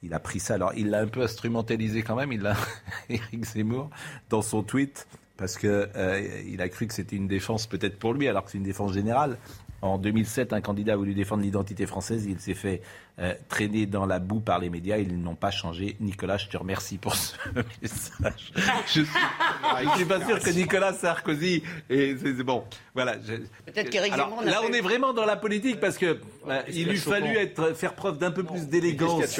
Il 0.02 0.14
a 0.14 0.18
pris 0.18 0.40
ça, 0.40 0.54
alors 0.54 0.72
il 0.76 0.90
l'a 0.90 1.00
un 1.00 1.06
peu 1.06 1.22
instrumentalisé 1.22 2.02
quand 2.02 2.16
même, 2.16 2.32
il 2.32 2.54
Éric 3.08 3.44
Zemmour, 3.44 3.90
dans 4.28 4.42
son 4.42 4.62
tweet, 4.62 5.06
parce 5.36 5.56
que 5.56 5.88
euh, 5.96 6.56
a 6.58 6.68
cru 6.68 6.86
que 6.86 6.94
c'était 6.94 7.16
une 7.16 7.28
défense 7.28 7.66
peut-être 7.66 7.98
pour 7.98 8.12
lui, 8.14 8.28
alors 8.28 8.44
que 8.44 8.50
c'est 8.50 8.58
une 8.58 8.64
défense 8.64 8.92
générale. 8.92 9.38
En 9.84 9.98
2007, 9.98 10.54
un 10.54 10.62
candidat 10.62 10.94
a 10.94 10.96
voulu 10.96 11.12
défendre 11.12 11.42
l'identité 11.42 11.84
française, 11.84 12.24
il 12.26 12.40
s'est 12.40 12.54
fait 12.54 12.80
euh, 13.18 13.34
traîner 13.50 13.84
dans 13.84 14.06
la 14.06 14.18
boue 14.18 14.40
par 14.40 14.58
les 14.58 14.70
médias, 14.70 14.96
ils 14.96 15.14
n'ont 15.20 15.34
pas 15.34 15.50
changé. 15.50 15.94
Nicolas, 16.00 16.38
je 16.38 16.48
te 16.48 16.56
remercie 16.56 16.96
pour 16.96 17.14
ce 17.14 17.34
message. 17.82 18.50
Je 18.86 18.90
suis- 18.90 19.04
Je 19.04 19.96
suis 19.96 20.04
pas 20.06 20.24
sûr 20.24 20.40
que 20.40 20.50
Nicolas 20.50 20.94
Sarkozy. 20.94 21.62
Et 21.90 22.16
c'est 22.16 22.32
bon. 22.42 22.64
Voilà. 22.94 23.16
je- 23.26 23.34
Peut-être 23.70 23.90
qu'Éric 23.90 24.14
Zemmour 24.14 24.42
Là, 24.42 24.62
on 24.66 24.72
est 24.72 24.80
vraiment 24.80 25.12
dans 25.12 25.26
la 25.26 25.36
politique 25.36 25.78
parce 25.80 25.98
que 25.98 26.18
euh, 26.48 26.62
il 26.72 26.88
lui 26.88 26.96
fallu 26.96 27.36
être, 27.36 27.74
faire 27.76 27.94
preuve 27.94 28.16
d'un 28.16 28.30
peu 28.30 28.42
plus 28.42 28.54
Qu'est-ce 28.60 28.64
d'élégance. 28.70 29.38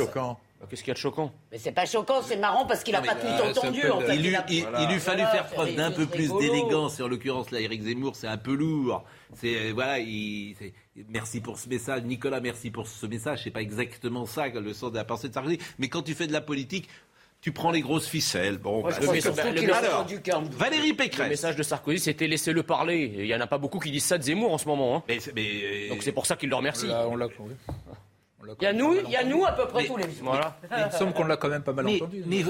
Choquant 0.65 0.71
Qu'est-ce 0.71 0.83
qu'il 0.83 0.89
y 0.89 0.91
a 0.91 0.95
de 0.95 0.99
choquant 0.99 1.33
Mais 1.53 1.59
c'est 1.59 1.73
pas 1.73 1.87
choquant, 1.87 2.23
c'est 2.23 2.37
marrant 2.37 2.67
parce 2.67 2.83
qu'il 2.83 2.95
a 2.97 3.01
pas 3.03 3.15
tout 3.15 3.27
entendu. 3.27 3.89
En 3.91 4.01
fait. 4.01 4.17
Il, 4.17 4.23
lui- 4.23 4.37
a- 4.37 4.45
il- 4.49 4.67
il 4.81 4.89
lui 4.89 5.01
fallu 5.01 5.23
Voilà, 5.23 5.27
faire 5.31 5.47
preuve 5.49 5.75
d'un 5.75 5.91
peu 5.91 6.07
plus 6.07 6.33
d'élégance. 6.39 6.99
Et 7.01 7.03
en 7.03 7.09
l'occurrence, 7.09 7.51
là, 7.51 7.61
Éric 7.61 7.83
Zemmour, 7.83 8.17
c'est 8.17 8.27
un 8.29 8.39
peu 8.39 8.55
lourd. 8.55 9.05
C'est 9.35 9.57
euh, 9.57 9.73
voilà, 9.75 9.99
il, 9.99 10.55
merci 11.09 11.41
pour 11.41 11.59
ce 11.59 11.69
message, 11.69 12.03
Nicolas. 12.05 12.41
Merci 12.41 12.71
pour 12.71 12.87
ce 12.87 13.07
message. 13.07 13.41
C'est 13.45 13.51
pas 13.51 13.63
exactement 13.63 14.27
ça 14.27 14.49
le 14.49 14.73
sens 14.73 14.93
de 14.93 14.97
la 14.97 15.05
pensée 15.05 15.29
de 15.29 15.35
Sarkozy. 15.35 15.59
Mais 15.79 15.89
quand 15.89 16.03
tu 16.03 16.15
fais 16.15 16.27
de 16.27 16.33
la 16.33 16.41
politique, 16.41 16.89
tu 17.41 17.53
prends 17.53 17.71
les 17.71 17.83
grosses 17.83 18.07
ficelles. 18.09 18.57
Bon, 18.57 18.79
je 18.89 19.01
bah, 19.01 19.13
a 19.75 19.77
Alors, 19.77 20.01
entendu 20.01 20.23
qu'un- 20.23 20.41
Valérie 20.53 20.91
Le 20.93 20.97
Pécresse. 20.97 21.29
message 21.29 21.57
de 21.57 21.63
Sarkozy, 21.63 21.99
c'était 21.99 22.27
laissez-le 22.27 22.63
parler. 22.63 23.13
Il 23.19 23.27
y 23.27 23.35
en 23.35 23.41
a 23.41 23.47
pas 23.47 23.59
beaucoup 23.59 23.79
qui 23.81 23.91
disent 23.91 24.05
ça 24.07 24.17
de 24.17 24.23
Zemmour 24.23 24.51
en 24.53 24.57
ce 24.57 24.67
moment. 24.67 24.97
hein. 24.97 25.03
Mais, 25.09 25.19
mais, 25.35 25.51
euh, 25.63 25.89
Donc 25.91 26.03
c'est 26.03 26.13
pour 26.13 26.25
ça 26.25 26.37
qu'il 26.37 26.49
le 26.49 26.57
remercie. 26.57 26.87
On 26.89 27.17
l'a- 27.17 27.29
Il 28.61 28.65
y 28.65 28.67
a 28.67 28.73
nous, 28.73 28.95
il 29.05 29.11
y 29.11 29.17
a 29.17 29.25
nous 29.25 29.45
à 29.45 29.53
peu 29.53 29.67
près 29.67 29.83
Mais- 29.83 29.89
tous 29.89 29.97
les 29.97 30.03
jours. 30.05 30.13
Voilà. 30.23 30.57
Il 30.79 30.85
me 30.87 30.91
semble 30.91 31.13
qu'on 31.13 31.25
l'a 31.25 31.37
quand 31.37 31.49
même 31.49 31.63
pas 31.63 31.73
mal 31.73 31.85
mais- 31.85 31.97
entendu. 31.97 32.23
mais- 32.27 32.45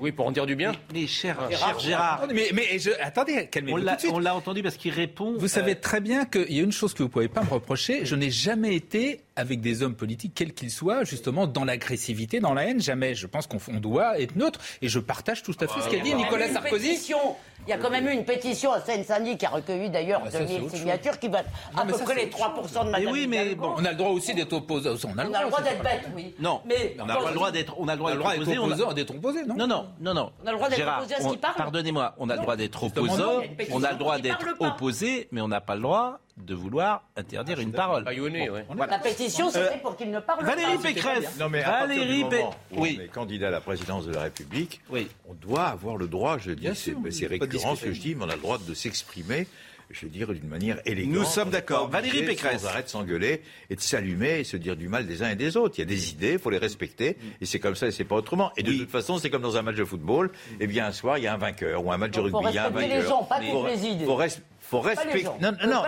Oui, 0.00 0.12
pour 0.12 0.26
en 0.26 0.30
dire 0.32 0.46
du 0.46 0.56
bien. 0.56 0.72
mais 0.92 1.06
cher, 1.06 1.36
Gérard, 1.50 1.68
cher 1.70 1.78
Gérard, 1.80 2.14
Attendez, 2.22 2.34
Mais, 2.34 2.48
mais 2.52 2.78
je- 2.78 2.90
attendez, 3.00 3.46
calmez-vous 3.48 3.78
tout 3.78 3.84
l'a 3.84 3.94
de 3.96 4.00
suite. 4.00 4.12
on 4.14 4.18
l'a 4.18 4.34
entendu 4.34 4.62
parce 4.62 4.76
qu'il 4.76 4.92
répond. 4.92 5.34
Vous 5.38 5.48
savez 5.48 5.74
très 5.76 6.00
bien 6.00 6.24
qu'il 6.24 6.52
y 6.52 6.60
a 6.60 6.62
une 6.62 6.72
chose 6.72 6.92
que 6.94 6.98
vous 6.98 7.08
ne 7.08 7.12
pouvez 7.12 7.28
pas 7.28 7.42
me 7.42 7.48
reprocher. 7.50 8.04
Je 8.04 8.14
n'ai 8.16 8.30
jamais 8.30 8.74
été 8.74 9.20
avec 9.36 9.60
des 9.60 9.82
hommes 9.82 9.94
politiques, 9.94 10.32
quels 10.34 10.52
qu'ils 10.54 10.70
soient, 10.70 11.04
justement 11.04 11.46
dans 11.46 11.64
l'agressivité, 11.64 12.40
dans 12.40 12.54
la 12.54 12.64
haine. 12.66 12.80
Jamais. 12.80 13.14
Je 13.14 13.26
pense 13.26 13.46
qu'on 13.46 13.58
on 13.68 13.80
doit 13.80 14.18
être 14.20 14.36
neutre. 14.36 14.60
Et 14.82 14.88
je 14.88 14.98
partage 14.98 15.42
tout 15.42 15.54
à 15.60 15.66
fait 15.68 15.80
ce 15.80 15.88
qu'a 15.88 15.98
dit 16.02 16.10
Il 16.10 16.10
y 16.10 16.12
a 16.14 16.16
Nicolas 16.16 16.48
Sarkozy. 16.48 16.88
pétition. 16.88 17.18
Il 17.66 17.70
y 17.70 17.72
a 17.72 17.78
quand 17.78 17.90
même 17.90 18.08
eu 18.08 18.12
une 18.12 18.24
pétition 18.24 18.72
à 18.72 18.80
Seine-Saint-Denis 18.80 19.38
qui 19.38 19.46
a 19.46 19.50
recueilli 19.50 19.88
d'ailleurs 19.88 20.20
Ah, 20.26 20.30
ça, 20.32 20.38
2000 20.40 20.56
c'est 20.56 20.62
autre 20.64 20.76
signatures 20.76 21.18
qui 21.20 21.28
va 21.28 21.38
à 21.76 21.84
mais 21.84 21.92
peu 21.92 21.98
ça, 21.98 22.04
près 22.04 22.14
les 22.16 22.24
autre 22.24 22.36
3% 22.38 22.80
de 22.80 22.84
Mais 22.86 22.90
Madame 22.98 23.12
oui, 23.12 23.26
mais 23.28 23.54
bon. 23.54 23.74
On 23.76 23.84
a 23.84 23.90
le 23.92 23.96
droit 23.96 24.10
aussi 24.10 24.34
d'être 24.34 24.52
opposé. 24.52 24.88
On 24.90 25.16
a 25.18 25.24
le 25.24 25.30
On 25.30 25.34
a 25.34 25.42
le 25.44 25.48
droit, 25.48 25.62
d'être 25.62 25.82
bête, 25.82 26.02
oui. 26.16 26.34
Non, 26.40 26.60
Mais 26.66 26.96
on 27.00 27.06
n'a 27.06 27.16
pas 27.16 27.28
le 27.28 27.34
droit 27.34 27.50
d'être, 27.52 27.74
on 27.78 27.86
a 27.86 27.92
le 27.92 27.98
droit 27.98 28.10
On 28.10 28.12
a 28.12 28.14
le 28.16 28.20
droit 28.20 28.34
d'être 28.34 28.42
opposé. 28.48 28.58
on 28.58 28.62
a- 28.64 28.74
opposé, 28.82 28.94
d'être 28.94 29.10
opposé, 29.14 29.44
non 29.46 29.54
Non, 29.54 29.66
non, 29.68 29.86
non, 30.00 30.14
non. 30.14 30.32
On 30.42 30.46
a 30.46 30.50
le 30.50 30.56
droit 30.56 30.68
d'être 30.68 30.78
Gérard, 30.78 30.98
opposé 30.98 31.14
à 31.14 31.20
ce 31.20 31.28
qu'il 31.28 31.38
parle 31.38 31.54
Pardonnez-moi, 31.56 32.14
on 32.18 32.28
a 32.30 32.34
le 32.34 32.42
droit 32.42 32.56
d'être 32.56 32.82
opposant, 32.82 33.38
a 33.38 33.42
on 33.70 33.82
a 33.84 33.92
le 33.92 33.98
droit 33.98 34.18
d'être 34.18 34.46
opposé, 34.58 35.28
mais 35.30 35.40
on 35.40 35.48
n'a 35.48 35.60
pas 35.60 35.76
le 35.76 35.82
droit 35.82 36.18
de 36.44 36.54
vouloir 36.54 37.02
interdire 37.16 37.60
une 37.60 37.72
parole. 37.72 38.04
Baïonné, 38.04 38.50
ouais. 38.50 38.64
La 38.88 38.98
pétition, 38.98 39.50
c'était 39.50 39.78
pour 39.82 39.96
qu'il 39.96 40.10
ne 40.10 40.20
parle 40.20 40.44
Valérie 40.44 40.76
pas. 40.76 40.82
Pécresse. 40.82 41.38
Non, 41.38 41.48
mais 41.48 41.62
à 41.62 41.70
partir 41.70 41.88
Valérie 41.88 42.22
du 42.24 42.28
Pé- 42.28 42.38
moment 42.38 42.54
où 42.72 42.82
Oui. 42.82 42.96
on 43.00 43.04
est 43.04 43.08
candidat 43.08 43.48
à 43.48 43.50
la 43.50 43.60
présidence 43.60 44.06
de 44.06 44.12
la 44.12 44.22
République, 44.22 44.80
Oui. 44.90 45.08
on 45.28 45.34
doit 45.34 45.64
avoir 45.64 45.96
le 45.96 46.06
droit, 46.08 46.38
je 46.38 46.50
dis, 46.52 46.68
c'est 46.74 46.92
il 47.20 47.26
récurrent 47.26 47.76
ce 47.76 47.84
que 47.84 47.92
je 47.92 48.00
dis, 48.00 48.14
mais 48.14 48.24
on 48.24 48.28
a 48.28 48.34
le 48.36 48.40
droit 48.42 48.58
de 48.58 48.74
s'exprimer, 48.74 49.46
je 49.90 50.06
veux 50.06 50.10
dire, 50.10 50.32
d'une 50.32 50.48
manière 50.48 50.80
élégante. 50.86 51.12
Nous 51.14 51.24
sommes 51.24 51.48
On 51.48 51.50
d'accord. 51.52 51.88
Valérie 51.88 52.24
Pécresse. 52.24 52.62
Sans 52.62 52.68
arrêt 52.68 52.82
de 52.82 52.88
s'engueuler 52.88 53.42
et 53.68 53.76
de 53.76 53.80
s'allumer 53.80 54.40
et 54.40 54.44
se 54.44 54.56
dire 54.56 54.74
du 54.74 54.88
mal 54.88 55.06
des 55.06 55.22
uns 55.22 55.28
et 55.30 55.36
des 55.36 55.56
autres. 55.58 55.74
Il 55.76 55.80
y 55.80 55.82
a 55.82 55.86
des 55.86 56.10
idées, 56.10 56.32
il 56.32 56.38
faut 56.38 56.48
les 56.50 56.56
respecter, 56.58 57.18
et 57.40 57.44
c'est 57.46 57.58
comme 57.58 57.74
ça 57.74 57.88
et 57.88 57.90
c'est 57.90 58.04
pas 58.04 58.14
autrement. 58.16 58.52
Et 58.56 58.62
de 58.62 58.70
Oui. 58.70 58.78
toute 58.78 58.90
façon, 58.90 59.18
c'est 59.18 59.28
comme 59.28 59.42
dans 59.42 59.56
un 59.58 59.62
match 59.62 59.76
de 59.76 59.84
football, 59.84 60.30
eh 60.60 60.66
bien, 60.66 60.86
un 60.86 60.92
soir, 60.92 61.18
il 61.18 61.24
y 61.24 61.26
a 61.26 61.34
un 61.34 61.38
vainqueur, 61.38 61.84
ou 61.84 61.92
un 61.92 61.98
match 61.98 62.12
de 62.12 62.16
faut 62.16 62.22
rugby, 62.38 62.50
il 62.50 62.54
y 62.54 62.58
a 62.58 62.62
un 62.62 62.68
respecter 62.68 62.88
vainqueur. 62.88 63.02
les 63.02 63.08
gens, 63.08 63.22
pas 63.24 63.38
toutes 63.38 63.48
faut- 63.50 63.66
les 63.66 63.86
idées. 63.86 64.04
Faut, 64.06 64.16
res- 64.16 64.40
faut 64.72 64.80
respecter. 64.80 65.24
Non, 65.40 65.52
non, 65.52 65.68
non. 65.68 65.82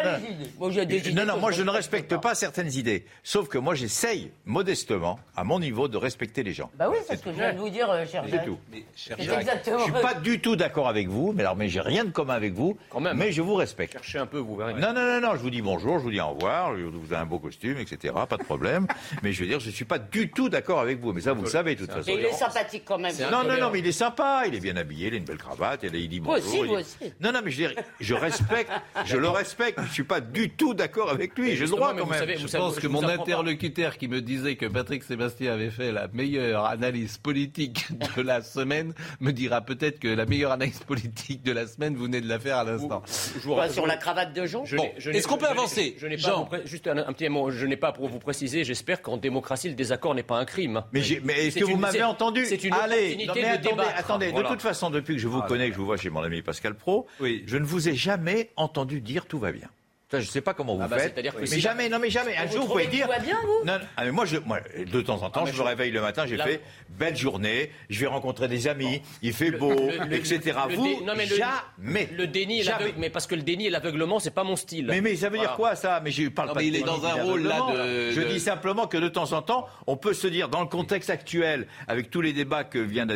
Moi, 0.58 0.70
Non, 1.14 1.24
non, 1.26 1.38
moi 1.38 1.50
je 1.52 1.56
je 1.58 1.62
ne 1.62 1.70
respecte 1.70 2.10
respecte 2.10 2.22
pas 2.22 2.34
certaines 2.34 2.70
idées. 2.74 3.06
Sauf 3.22 3.48
que 3.48 3.56
moi 3.56 3.74
j'essaye 3.74 4.30
modestement, 4.44 5.18
à 5.36 5.42
mon 5.42 5.58
niveau, 5.58 5.88
de 5.88 5.96
respecter 5.96 6.42
les 6.42 6.52
gens. 6.52 6.70
Bah 6.78 6.88
oui, 6.90 6.98
c'est 7.08 7.16
ce 7.16 7.22
que 7.22 7.30
je 7.30 7.36
viens 7.36 7.54
de 7.54 7.58
vous 7.58 7.70
dire, 7.70 7.88
euh, 7.90 8.04
cher 8.04 8.22
C'est 8.26 8.32
Jacques. 8.32 8.44
tout. 8.44 8.58
C'est 8.94 9.20
Je 9.22 9.30
exactement. 9.32 9.78
suis 9.84 9.92
pas 9.92 10.12
du 10.14 10.38
tout 10.40 10.54
d'accord 10.54 10.86
avec 10.88 11.08
vous, 11.08 11.32
mais 11.32 11.42
alors 11.42 11.56
mais 11.56 11.68
j'ai 11.70 11.80
rien 11.80 12.04
de 12.04 12.10
commun 12.10 12.34
avec 12.34 12.52
vous, 12.52 12.76
Quand 12.90 13.00
même. 13.00 13.16
mais 13.16 13.32
je 13.32 13.40
vous 13.40 13.54
respecte. 13.54 13.94
Cherchez 13.94 14.18
un 14.18 14.26
peu, 14.26 14.36
vous 14.38 14.54
verrez. 14.56 14.74
Non, 14.74 14.92
non, 14.92 15.02
non, 15.06 15.20
non, 15.22 15.30
je 15.32 15.38
vous 15.40 15.48
dis 15.50 15.62
bonjour, 15.62 15.98
je 15.98 16.04
vous 16.04 16.10
dis 16.10 16.20
au 16.20 16.28
revoir, 16.28 16.76
je- 16.76 16.82
vous 16.84 17.12
avez 17.12 17.22
un 17.22 17.26
beau 17.26 17.38
costume, 17.38 17.78
etc. 17.78 18.12
Pas 18.28 18.36
de 18.36 18.44
problème. 18.44 18.86
mais 19.22 19.32
je 19.32 19.40
veux 19.40 19.48
dire, 19.48 19.60
je 19.60 19.70
suis 19.70 19.86
pas 19.86 19.98
du 19.98 20.30
tout 20.30 20.50
d'accord 20.50 20.80
avec 20.80 21.00
vous. 21.00 21.12
Mais 21.14 21.22
ça, 21.22 21.32
vous 21.32 21.42
le 21.44 21.48
savez, 21.48 21.74
de 21.74 21.80
toute 21.80 21.90
façon. 21.92 22.04
Mais 22.10 22.16
il 22.18 22.24
est 22.26 22.32
sympathique 22.32 22.82
quand 22.84 22.98
même. 22.98 23.14
Non, 23.30 23.44
non, 23.44 23.56
non, 23.58 23.70
mais 23.70 23.78
il 23.78 23.86
est 23.86 23.92
sympa, 23.92 24.42
il 24.46 24.54
est 24.54 24.60
bien 24.60 24.76
habillé, 24.76 25.08
il 25.08 25.14
a 25.14 25.16
une 25.16 25.24
belle 25.24 25.38
cravate, 25.38 25.80
il 25.84 26.08
dit 26.08 26.20
bonjour. 26.20 26.44
aussi, 26.44 26.56
il 26.58 26.66
vous 26.66 26.76
dit- 26.76 26.82
aussi. 26.82 27.12
Non, 27.20 27.32
non, 27.32 27.40
mais 27.42 27.50
je 27.50 27.62
veux 27.62 27.68
dire, 27.68 27.82
je 28.00 28.14
respecte, 28.14 28.70
je 29.06 29.16
le 29.16 29.28
respecte, 29.28 29.78
mais 29.78 29.86
je 29.86 29.92
suis 29.92 30.04
pas 30.04 30.20
du 30.20 30.50
tout 30.50 30.74
d'accord 30.74 31.10
avec 31.10 31.36
lui. 31.38 31.56
J'ai 31.56 31.64
le 31.64 31.70
droit 31.70 31.94
quand 31.94 32.04
vous 32.04 32.10
même. 32.10 32.18
savez- 32.18 32.36
Je 32.38 32.46
savez- 32.46 32.62
pense 32.64 32.76
que 32.76 32.82
je 32.82 32.88
mon 32.88 33.00
pas. 33.00 33.12
interlocuteur 33.12 33.96
qui 33.98 34.08
me 34.08 34.20
disait 34.20 34.56
que 34.56 34.66
Patrick 34.66 35.02
Sébastien 35.02 35.52
avait 35.52 35.70
fait 35.70 35.92
la 35.92 36.08
meilleure 36.08 36.64
analyse 36.66 37.18
politique 37.18 37.86
de 38.16 38.22
la 38.22 38.42
semaine 38.42 38.92
me 39.20 39.32
dira 39.32 39.60
peut-être 39.60 39.98
que 39.98 40.08
la 40.08 40.26
meilleure 40.26 40.52
analyse 40.52 40.80
politique 40.80 41.42
de 41.42 41.52
la 41.52 41.66
semaine, 41.66 41.94
vous 41.96 42.04
venez 42.04 42.20
de 42.20 42.28
la 42.28 42.38
faire 42.38 42.58
à 42.58 42.64
l'instant. 42.64 43.02
Je 43.06 43.40
vous 43.40 43.50
Pas 43.54 43.62
rappelle- 43.62 43.72
sur 43.74 43.86
la 43.86 43.96
cravate 43.96 44.32
de 44.34 44.46
Jean 44.46 44.64
Je 44.64 44.76
Bon, 44.76 44.88
est-ce 44.98 45.26
qu'on 45.28 45.36
peut 45.38 45.46
avancer 45.46 45.96
Je 45.98 46.06
n'ai 46.06 46.16
pas 46.16 46.22
Jean. 46.28 46.48
juste 46.64 46.86
un, 46.86 46.98
un 46.98 47.12
petit 47.12 47.28
mot. 47.28 47.50
Je 47.50 47.66
n'ai 47.66 47.76
pas 47.76 47.92
pour 47.92 48.08
vous 48.08 48.18
préciser. 48.18 48.64
J'espère 48.64 49.02
qu'en 49.02 49.16
démocratie, 49.16 49.68
le 49.68 49.74
désaccord 49.74 50.14
n'est 50.14 50.22
pas 50.22 50.36
un 50.38 50.44
crime. 50.44 50.82
Mais, 50.92 51.00
est-ce 51.00 51.58
que 51.58 51.64
vous 51.64 51.76
m'avez 51.76 52.02
entendu 52.02 52.44
C'est 52.46 52.62
une 52.64 52.72
Allez, 52.74 53.14
opportunité 53.14 53.26
non, 53.26 53.34
mais 53.34 53.42
de 53.42 53.46
attendez, 53.48 53.68
débattre. 53.70 53.98
attendez. 53.98 54.28
Voilà. 54.30 54.48
De 54.48 54.54
toute 54.54 54.62
façon, 54.62 54.90
depuis 54.90 55.14
que 55.16 55.20
je 55.20 55.28
vous 55.28 55.42
connais, 55.42 55.68
que 55.68 55.74
je 55.74 55.78
vous 55.78 55.84
vois 55.86 55.96
chez 55.96 56.10
mon 56.10 56.22
ami 56.22 56.42
Pascal 56.42 56.74
Pro, 56.74 57.06
Oui. 57.20 57.44
je 57.46 57.56
ne 57.56 57.64
vous 57.64 57.88
ai 57.88 57.94
jamais 57.94 58.50
entendu 58.56 58.63
dire 59.00 59.26
tout 59.26 59.38
va 59.38 59.52
bien. 59.52 59.68
Ça, 60.14 60.20
je 60.20 60.26
ne 60.26 60.30
sais 60.30 60.40
pas 60.40 60.54
comment 60.54 60.76
vous 60.76 60.82
Ah 60.84 60.88
bah, 60.88 60.98
faites. 60.98 61.12
c'est-à-dire 61.14 61.34
que 61.34 61.40
mais 61.40 61.46
si- 61.46 61.60
jamais, 61.60 61.88
non 61.88 61.98
mais 61.98 62.10
jamais. 62.10 62.36
Un 62.36 62.46
Vous 62.46 62.52
jour, 62.52 62.62
vous 62.66 62.72
pouvez 62.72 62.86
dire. 62.86 63.08
bien, 63.22 63.36
vous 63.42 63.66
Non, 63.66 63.74
non, 63.78 63.84
ah, 63.96 64.04
mais 64.04 64.10
moi, 64.12 64.24
je, 64.26 64.36
moi, 64.38 64.58
de 64.78 65.00
temps 65.00 65.22
en 65.22 65.30
temps, 65.30 65.40
Ah, 65.40 65.42
mais 65.46 65.50
je 65.52 65.56
je- 65.56 65.62
me 65.62 65.66
réveille 65.66 65.90
le 65.90 66.00
matin, 66.00 66.24
j'ai 66.26 66.36
fait 66.38 66.60
belle 66.88 67.16
journée, 67.16 67.70
je 67.90 68.00
vais 68.00 68.06
rencontrer 68.06 68.46
des 68.48 68.68
amis, 68.68 69.02
il 69.22 69.32
fait 69.32 69.50
beau, 69.50 69.72
le- 69.74 70.12
etc. 70.14 70.40
le 70.68 70.74
vous, 70.76 71.00
non, 71.04 71.14
mais 71.16 71.26
le- 71.26 71.36
jamais. 71.36 72.08
Le 72.16 72.26
déni 72.26 72.62
Jamais. 72.62 72.94
mais 72.98 73.10
parce 73.10 73.26
que 73.26 73.34
le 73.34 73.42
déni 73.42 73.66
et 73.66 73.70
l'aveuglement, 73.70 74.20
c'est 74.20 74.30
pas 74.30 74.44
mon 74.44 74.56
style. 74.56 74.86
Mais, 74.88 75.00
mais 75.00 75.16
ça 75.16 75.28
veut 75.28 75.38
dire 75.38 75.54
Voilà. 75.56 75.56
quoi 75.56 75.74
ça? 75.76 76.00
Mais 76.04 76.10
je 76.10 76.28
parle 76.28 76.48
Non, 76.48 76.54
pas 76.54 76.60
mais 76.60 76.70
de 76.70 76.76
il 76.76 76.80
est 76.80 76.84
dans 76.84 77.04
un 77.04 77.14
rôle, 77.22 77.42
là, 77.42 77.58
de- 77.72 78.10
Je 78.12 78.20
de- 78.20 78.28
dis 78.28 78.40
simplement 78.40 78.86
que 78.86 78.96
de 78.96 79.08
temps 79.08 79.32
en 79.32 79.42
temps, 79.42 79.66
on 79.86 79.96
peut 79.96 80.14
se 80.14 80.26
dire 80.26 80.48
dans 80.48 80.60
le 80.60 80.66
contexte 80.68 81.10
actuel, 81.10 81.66
avec 81.88 82.10
tous 82.10 82.20
les 82.20 82.32
débats 82.32 82.64
que 82.64 82.78
vient 82.78 83.06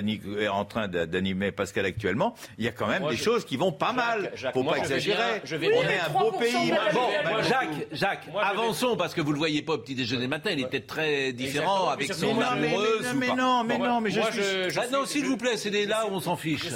en 0.50 0.64
train 0.64 0.88
d'a- 0.88 1.06
d'animer 1.06 1.52
Pascal 1.52 1.86
actuellement, 1.86 2.34
il 2.58 2.64
y 2.64 2.68
a 2.68 2.72
quand 2.72 2.86
même 2.86 3.06
des 3.08 3.16
choses 3.16 3.44
qui 3.44 3.56
vont 3.56 3.72
pas 3.72 3.92
mal. 3.92 4.32
Faut 4.52 4.64
pas 4.64 4.78
exagérer. 4.78 5.42
on 5.44 5.56
est 5.88 5.98
un 6.00 6.08
3% 6.10 6.18
beau 6.18 6.32
pays. 6.38 6.72
Bon, 6.92 7.42
Jacques, 7.42 7.86
Jacques, 7.92 8.28
Moi, 8.32 8.42
avançons 8.44 8.96
parce 8.96 9.14
que 9.14 9.20
vous 9.20 9.32
le 9.32 9.38
voyez 9.38 9.62
pas 9.62 9.74
au 9.74 9.78
petit 9.78 9.94
déjeuner 9.94 10.26
matin. 10.26 10.50
Il 10.52 10.60
était 10.60 10.80
très 10.80 11.32
différent 11.32 11.88
avec 11.88 12.12
son 12.12 12.34
mais 12.34 12.44
non, 12.44 12.50
mais, 12.56 12.66
amoureuse 12.68 13.14
mais- 13.14 13.34
non, 13.34 13.64
mais 13.64 13.78
non, 13.78 14.00
mais 14.00 14.10
je 14.10 14.20
moi, 14.20 14.32
suis. 14.32 14.78
Ah 14.78 14.86
non, 14.92 15.04
s'il 15.06 15.24
vous 15.24 15.36
plaît, 15.36 15.56
c'est 15.56 15.70
là 15.86 16.06
où 16.06 16.10
on 16.12 16.20
s'en 16.20 16.36
fiche. 16.36 16.66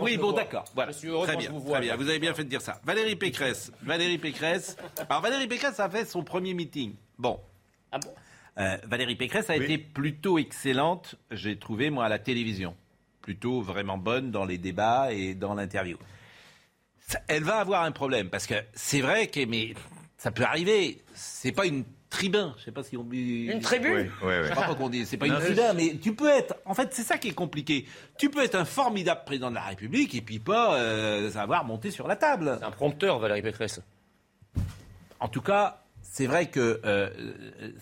oui, 0.00 0.16
bon, 0.16 0.32
d'accord. 0.32 0.64
Voilà. 0.74 0.92
Très 0.92 1.36
bien, 1.36 1.50
très 1.60 1.80
bien. 1.80 1.96
Vous 1.96 2.08
avez 2.08 2.18
bien 2.18 2.34
fait 2.34 2.44
de 2.44 2.48
dire 2.50 2.60
ça. 2.62 2.80
Valérie 2.84 3.16
Pécresse. 3.16 3.72
Valérie 3.82 4.18
Pécresse. 4.18 4.76
Alors 5.08 5.22
Valérie 5.22 5.46
Pécresse 5.48 5.78
a 5.80 5.88
fait 5.88 6.04
son 6.04 6.22
premier 6.22 6.54
meeting. 6.54 6.94
Bon. 7.18 7.38
Ah 7.92 7.98
bon? 7.98 8.10
Euh, 8.58 8.76
Valérie 8.88 9.14
Pécresse 9.16 9.50
a 9.50 9.56
Oui. 9.56 9.64
été 9.64 9.78
plutôt 9.78 10.36
excellente, 10.38 11.14
j'ai 11.30 11.56
trouvé, 11.58 11.90
moi, 11.90 12.04
à 12.06 12.08
la 12.08 12.18
télévision. 12.18 12.74
Plutôt 13.22 13.60
vraiment 13.60 13.98
bonne 13.98 14.30
dans 14.30 14.44
les 14.44 14.58
débats 14.58 15.12
et 15.12 15.34
dans 15.34 15.54
l'interview. 15.54 15.96
Ça- 17.08 17.20
Elle 17.26 17.42
va 17.42 17.56
avoir 17.56 17.82
un 17.84 17.90
problème, 17.92 18.28
parce 18.28 18.46
que 18.46 18.54
c'est 18.74 19.00
vrai 19.00 19.26
que, 19.28 19.44
mais 19.46 19.74
ça 20.18 20.30
peut 20.30 20.44
arriver. 20.44 21.02
C'est 21.14 21.52
pas 21.52 21.64
une 21.66 21.84
tribune, 22.10 22.52
je 22.58 22.64
sais 22.64 22.70
pas 22.72 22.82
si 22.82 22.96
on 22.96 23.02
dit. 23.02 23.46
Une 23.46 23.60
tribune 23.60 23.92
Oui, 23.94 24.02
oui, 24.22 24.34
oui. 24.40 24.46
Je 24.46 24.50
crois 24.52 24.64
pas 24.66 24.74
qu'on 24.74 24.88
dit, 24.90 25.04
c'est 25.06 25.16
pas 25.16 25.26
une 25.26 25.34
tribune, 25.38 25.72
mais 25.74 25.96
tu 26.00 26.14
peux 26.14 26.28
être, 26.28 26.54
en 26.66 26.74
fait, 26.74 26.92
c'est 26.92 27.02
ça 27.02 27.16
qui 27.18 27.28
est 27.28 27.34
compliqué. 27.34 27.86
Tu 28.18 28.28
peux 28.30 28.42
être 28.44 28.54
un 28.56 28.64
formidable 28.66 29.22
président 29.24 29.48
de 29.50 29.54
la 29.54 29.62
République 29.62 30.14
et 30.14 30.20
puis 30.20 30.38
pas 30.38 30.74
euh, 30.76 31.30
savoir 31.30 31.64
monter 31.64 31.90
sur 31.90 32.06
la 32.06 32.16
table. 32.16 32.56
C'est 32.60 32.64
un 32.66 32.70
prompteur, 32.70 33.18
Valérie 33.18 33.42
Pécresse. 33.42 33.80
En 35.20 35.28
tout 35.28 35.42
cas, 35.42 35.82
c'est 36.02 36.26
vrai 36.26 36.46
que 36.46 36.80
euh, 36.84 37.10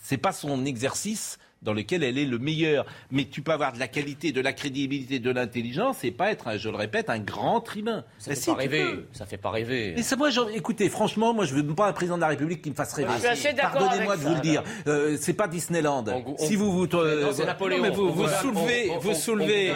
c'est 0.02 0.16
pas 0.18 0.32
son 0.32 0.64
exercice 0.64 1.38
dans 1.66 1.74
lequel 1.74 2.02
elle 2.02 2.16
est 2.16 2.24
le 2.24 2.38
meilleur. 2.38 2.86
Mais 3.10 3.24
tu 3.26 3.42
peux 3.42 3.52
avoir 3.52 3.72
de 3.74 3.78
la 3.78 3.88
qualité, 3.88 4.32
de 4.32 4.40
la 4.40 4.54
crédibilité, 4.54 5.18
de 5.18 5.30
l'intelligence 5.30 6.02
et 6.04 6.10
pas 6.12 6.30
être, 6.30 6.56
je 6.56 6.68
le 6.70 6.76
répète, 6.76 7.10
un 7.10 7.18
grand 7.18 7.60
tribun. 7.60 8.04
Ça 8.18 8.30
Mais 8.30 8.34
fait 8.36 8.40
si, 8.40 8.50
pas 8.50 8.56
rêver. 8.56 8.84
peux. 8.84 9.04
Ça 9.12 9.26
fait 9.26 9.36
pas 9.36 9.50
rêver. 9.50 9.92
Mais 9.96 10.02
ça, 10.02 10.16
moi, 10.16 10.30
écoutez, 10.54 10.88
franchement, 10.88 11.34
moi, 11.34 11.44
je 11.44 11.54
veux 11.54 11.66
pas 11.74 11.88
un 11.88 11.92
président 11.92 12.16
de 12.16 12.22
la 12.22 12.28
République 12.28 12.62
qui 12.62 12.70
me 12.70 12.74
fasse 12.74 12.94
rêver. 12.94 13.10
Ah, 13.12 13.60
Pardonnez-moi 13.72 14.16
de 14.16 14.22
vous 14.22 14.28
ça, 14.28 14.34
le 14.34 14.40
dire. 14.40 14.62
Euh, 14.86 15.16
c'est 15.20 15.32
pas 15.34 15.48
Disneyland. 15.48 16.04
On- 16.08 16.34
on- 16.34 16.36
si 16.38 16.54
vous 16.56 16.70
vous, 16.72 16.86
euh, 16.96 17.22
Non, 17.24 17.28
c'est 17.32 17.44
Napoléon. 17.44 17.78
Non, 17.78 17.82
mais 17.82 17.90
vous, 17.90 18.02
On 18.04 18.10
vous 18.10 18.22
gouverne- 18.22 18.40
soulevez, 18.42 18.90
vous 19.00 19.14
soulevez 19.14 19.72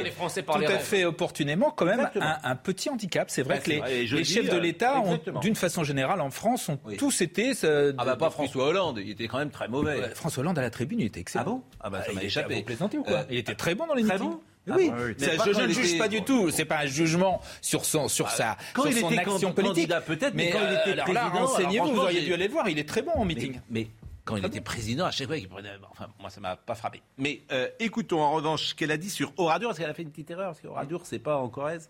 tout 0.46 0.62
à 0.66 0.78
fait 0.78 1.04
opportunément 1.04 1.70
quand 1.70 1.84
même 1.86 2.08
un, 2.20 2.36
un 2.44 2.56
petit 2.56 2.88
handicap. 2.88 3.28
C'est 3.30 3.42
vrai 3.42 3.58
que 3.60 3.70
les, 3.70 3.78
vrai, 3.80 3.94
et 3.96 4.06
je 4.06 4.14
les 4.14 4.20
le 4.20 4.26
dis, 4.26 4.32
chefs 4.34 4.48
de 4.48 4.56
euh, 4.56 4.60
l'État, 4.60 5.02
d'une 5.40 5.56
façon 5.56 5.82
générale, 5.84 6.20
en 6.20 6.30
France, 6.30 6.68
ont 6.68 6.78
Oui. 6.84 6.96
tous 6.96 7.20
été. 7.20 7.52
euh, 7.64 7.92
Ah 7.98 8.04
bah 8.04 8.16
pas 8.16 8.30
François 8.30 8.66
Hollande, 8.66 9.00
il 9.02 9.10
était 9.10 9.26
quand 9.28 9.38
même 9.38 9.50
très 9.50 9.68
mauvais. 9.68 10.10
François 10.14 10.42
Hollande 10.42 10.58
à 10.58 10.62
la 10.62 10.70
tribune, 10.70 11.00
il 11.00 11.06
était 11.06 11.20
excellent. 11.20 11.42
Ah 11.44 11.48
bon? 11.50 11.62
Ah 11.82 11.90
bah 11.90 12.02
ça 12.02 12.08
il 12.10 12.14
m'a 12.14 12.20
était- 12.20 12.26
échappé. 12.26 12.54
Vous 12.56 12.62
plaisantez 12.62 12.98
ou 12.98 13.02
quoi 13.04 13.18
Euh, 13.20 13.24
Il 13.30 13.38
était 13.38 13.54
très 13.54 13.74
bon 13.74 13.86
dans 13.86 13.94
les 13.94 14.02
meetings. 14.02 14.32
Ah 14.70 14.74
oui, 14.76 14.90
bon, 14.90 14.96
oui. 14.98 15.14
Ça, 15.18 15.26
Mais 15.30 15.36
pas 15.38 15.44
je, 15.44 15.60
ne 15.62 15.68
juge 15.68 15.88
était- 15.90 15.98
pas 15.98 16.08
du 16.08 16.22
tout. 16.22 16.50
C'est 16.50 16.66
pas 16.66 16.80
un 16.80 16.86
jugement 16.86 17.40
sur 17.62 17.84
son, 17.86 18.08
sur 18.08 18.28
sa, 18.30 18.56
quand 18.74 18.82
sur 18.82 18.90
il 18.90 18.98
son 18.98 19.10
était 19.10 19.20
action 19.20 19.52
candidat, 19.54 20.00
politique. 20.02 20.18
peut-être, 20.20 20.34
mais 20.34 20.44
mais 20.44 20.50
quand 20.50 20.58
il 20.60 20.72
était 20.74 20.90
euh, 20.90 20.94
là, 20.94 21.02
président, 21.04 21.46
renseignez-vous, 21.46 21.92
vous 21.94 22.00
auriez 22.00 22.20
dû 22.22 22.34
aller 22.34 22.46
le 22.46 22.52
voir. 22.52 22.68
Il 22.68 22.78
est 22.78 22.88
très 22.88 23.00
bon 23.02 23.12
en 23.12 23.24
meeting. 23.24 23.54
Mais, 23.70 23.80
mais 23.82 23.88
quand 24.26 24.36
il 24.36 24.44
était 24.44 24.60
président, 24.60 25.06
à 25.06 25.10
chaque 25.10 25.26
fois 25.28 25.38
qu'il 25.38 25.48
prenait. 25.48 25.70
Enfin, 25.90 26.08
moi, 26.20 26.28
ça 26.28 26.40
m'a 26.42 26.56
pas 26.56 26.74
frappé. 26.74 27.00
Mais 27.16 27.40
euh, 27.50 27.68
écoutons 27.80 28.20
en 28.20 28.32
revanche 28.32 28.66
ce 28.68 28.74
qu'elle 28.74 28.90
a 28.90 28.98
dit 28.98 29.08
sur 29.10 29.32
Oradour, 29.38 29.70
parce 29.70 29.78
qu'elle 29.78 29.88
a 29.90 29.94
fait 29.94 30.02
une 30.02 30.10
petite 30.10 30.30
erreur, 30.30 30.48
parce 30.48 30.60
qu'Oradour, 30.60 31.06
c'est 31.06 31.18
pas 31.18 31.38
en 31.38 31.48
Corrèze. 31.48 31.88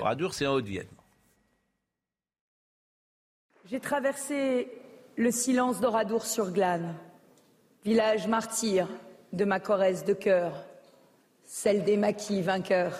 Oradour, 0.00 0.32
c'est 0.32 0.46
en 0.46 0.54
Haute-Vienne. 0.54 0.86
J'ai 3.70 3.80
traversé 3.80 4.68
le 5.16 5.30
silence 5.30 5.80
d'Oradour 5.80 6.24
sur 6.26 6.50
Glane, 6.50 6.94
village 7.84 8.26
martyr 8.26 8.88
de 9.32 9.44
ma 9.44 9.60
Corrèze 9.60 10.04
de 10.04 10.12
cœur, 10.14 10.52
celle 11.44 11.84
des 11.84 11.96
maquis 11.96 12.42
vainqueurs. 12.42 12.98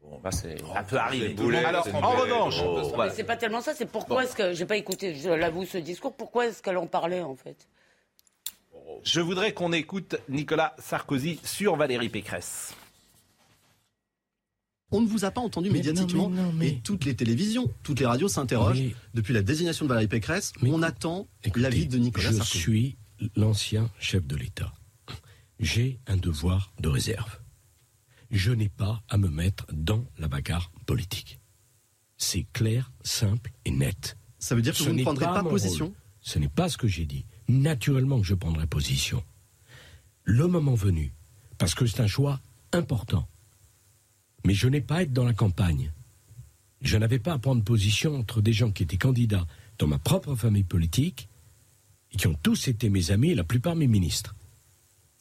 Bon, 0.00 0.18
bah, 0.18 0.30
c'est 0.32 0.56
un 0.74 0.82
peu 0.82 0.96
arrivé. 0.96 1.34
Boulet, 1.34 1.64
Alors, 1.64 1.86
en 1.94 2.16
Boulet, 2.16 2.32
revanche, 2.32 2.62
voilà. 2.94 3.12
c'est 3.12 3.24
pas 3.24 3.36
tellement 3.36 3.60
ça, 3.60 3.74
c'est 3.74 3.86
pourquoi 3.86 4.24
est-ce 4.24 4.34
que 4.36 4.52
j'ai 4.52 4.66
pas 4.66 4.76
écouté, 4.76 5.14
je 5.14 5.30
l'avoue, 5.30 5.64
ce 5.64 5.78
discours. 5.78 6.14
Pourquoi 6.14 6.46
est-ce 6.46 6.62
qu'elle 6.62 6.78
en 6.78 6.86
parlait 6.86 7.22
en 7.22 7.36
fait? 7.36 7.68
Je 9.04 9.20
voudrais 9.20 9.52
qu'on 9.52 9.72
écoute 9.72 10.16
Nicolas 10.28 10.74
Sarkozy 10.78 11.40
sur 11.44 11.76
Valérie 11.76 12.08
Pécresse. 12.08 12.74
On 14.92 15.00
ne 15.00 15.06
vous 15.06 15.24
a 15.24 15.30
pas 15.30 15.40
entendu 15.40 15.68
Mais 15.70 15.78
médiatiquement 15.78 16.28
non, 16.28 16.52
mais 16.52 16.66
non, 16.66 16.76
et 16.76 16.80
toutes 16.80 17.04
les 17.04 17.16
télévisions, 17.16 17.70
toutes 17.82 17.98
les 18.00 18.06
radios 18.06 18.28
s'interrogent 18.28 18.82
depuis 19.14 19.32
la 19.32 19.42
désignation 19.42 19.86
de 19.86 19.88
Valérie 19.88 20.08
Pécresse. 20.08 20.52
Mais 20.60 20.70
on 20.70 20.82
attend 20.82 21.26
l'avis 21.56 21.86
de 21.86 21.98
Nicolas 21.98 22.30
je 22.30 22.36
Sarkozy. 22.36 22.58
suis 22.58 22.96
l'ancien 23.36 23.90
chef 23.98 24.26
de 24.26 24.36
l'État. 24.36 24.72
J'ai 25.58 25.98
un 26.06 26.16
devoir 26.16 26.72
de 26.80 26.88
réserve. 26.88 27.38
Je 28.30 28.52
n'ai 28.52 28.68
pas 28.68 29.02
à 29.08 29.16
me 29.18 29.28
mettre 29.28 29.66
dans 29.72 30.04
la 30.18 30.28
bagarre 30.28 30.70
politique. 30.86 31.38
C'est 32.16 32.46
clair, 32.52 32.92
simple 33.02 33.52
et 33.64 33.70
net. 33.70 34.16
Ça 34.38 34.54
veut 34.54 34.62
dire 34.62 34.72
que 34.72 34.78
Ce 34.78 34.84
vous 34.84 34.92
ne 34.94 35.02
prendrez 35.02 35.24
pas 35.24 35.42
position 35.42 35.86
rôle. 35.86 35.94
Ce 36.20 36.38
n'est 36.38 36.48
pas 36.48 36.68
ce 36.68 36.76
que 36.78 36.86
j'ai 36.88 37.04
dit. 37.04 37.26
Naturellement 37.48 38.20
que 38.20 38.26
je 38.26 38.34
prendrai 38.34 38.66
position. 38.66 39.22
Le 40.24 40.46
moment 40.46 40.74
venu, 40.74 41.14
parce 41.58 41.74
que 41.74 41.86
c'est 41.86 42.00
un 42.00 42.06
choix 42.06 42.40
important. 42.72 43.28
Mais 44.44 44.54
je 44.54 44.68
n'ai 44.68 44.80
pas 44.80 44.96
à 44.96 45.02
être 45.02 45.12
dans 45.12 45.24
la 45.24 45.34
campagne. 45.34 45.92
Je 46.80 46.96
n'avais 46.96 47.18
pas 47.18 47.32
à 47.32 47.38
prendre 47.38 47.62
position 47.62 48.16
entre 48.16 48.40
des 48.40 48.52
gens 48.52 48.72
qui 48.72 48.82
étaient 48.82 48.96
candidats 48.96 49.46
dans 49.78 49.86
ma 49.86 49.98
propre 49.98 50.34
famille 50.34 50.64
politique 50.64 51.28
qui 52.16 52.26
ont 52.26 52.36
tous 52.42 52.68
été 52.68 52.90
mes 52.90 53.10
amis 53.10 53.30
et 53.30 53.34
la 53.34 53.44
plupart 53.44 53.76
mes 53.76 53.86
ministres. 53.86 54.34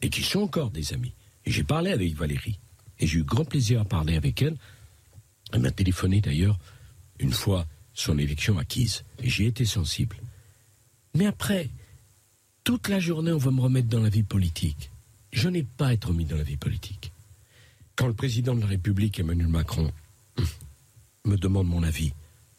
Et 0.02 0.10
qui 0.10 0.24
sont 0.24 0.42
encore 0.42 0.72
des 0.72 0.94
amis. 0.94 1.14
J'ai 1.46 1.64
parlé 1.64 1.92
avec 1.92 2.16
Valérie. 2.16 2.60
Et 3.00 3.08
j'ai 3.08 3.20
eu 3.20 3.24
grand 3.24 3.46
plaisir 3.46 3.82
à 3.82 3.86
parler 3.86 4.16
avec 4.16 4.42
elle. 4.42 4.58
Elle 5.54 5.62
m'a 5.62 5.72
téléphoné 5.72 6.22
d'ailleurs 6.22 6.60
une 7.20 7.32
fois 7.32 7.68
son 7.94 8.18
élection 8.18 8.58
acquise. 8.58 9.04
Et 9.20 9.30
j'y 9.30 9.44
ai 9.44 9.48
été 9.48 9.66
sensible. 9.66 10.18
Mais 11.16 11.26
après, 11.26 11.70
toute 12.64 12.88
la 12.88 13.00
journée, 13.00 13.32
on 13.32 13.38
va 13.38 13.52
me 13.52 13.62
remettre 13.62 13.88
dans 13.88 14.02
la 14.02 14.10
vie 14.10 14.24
politique. 14.24 14.92
Je 15.32 15.50
n'ai 15.50 15.64
pas 15.64 15.88
à 15.88 15.94
être 15.94 16.14
mis 16.14 16.26
dans 16.26 16.38
la 16.38 16.44
vie 16.44 16.58
politique. 16.58 17.12
Quand 17.96 18.08
le 18.08 18.14
président 18.14 18.56
de 18.56 18.62
la 18.62 18.68
République, 18.68 19.20
Emmanuel 19.20 19.48
Macron, 19.48 19.92
me 21.26 21.38
demande 21.38 21.68
mon 21.68 21.84
avis 21.84 22.14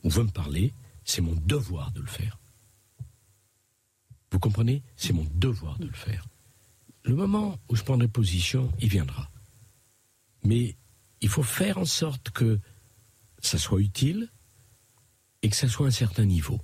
ou 0.05 0.11
veut 0.11 0.25
me 0.25 0.31
parler, 0.31 0.73
c'est 1.05 1.21
mon 1.21 1.35
devoir 1.35 1.91
de 1.93 2.01
le 2.01 2.07
faire. 2.07 2.39
Vous 4.31 4.39
comprenez? 4.39 4.83
C'est 4.97 5.13
mon 5.13 5.27
devoir 5.35 5.79
de 5.79 5.87
le 5.87 5.93
faire. 5.93 6.27
Le 7.05 7.15
moment 7.15 7.59
où 7.69 7.77
je 7.77 7.83
prendrai 7.83 8.09
position, 8.09 8.73
il 8.81 8.89
viendra. 8.89 9.31
Mais 10.45 10.77
il 11.21 11.29
faut 11.29 11.43
faire 11.43 11.79
en 11.79 11.85
sorte 11.85 12.31
que 12.31 12.61
ça 13.41 13.59
soit 13.59 13.81
utile 13.81 14.29
et 15.43 15.49
que 15.49 15.57
ça 15.57 15.69
soit 15.69 15.87
à 15.87 15.89
un 15.89 15.93
certain 15.93 16.25
niveau. 16.25 16.61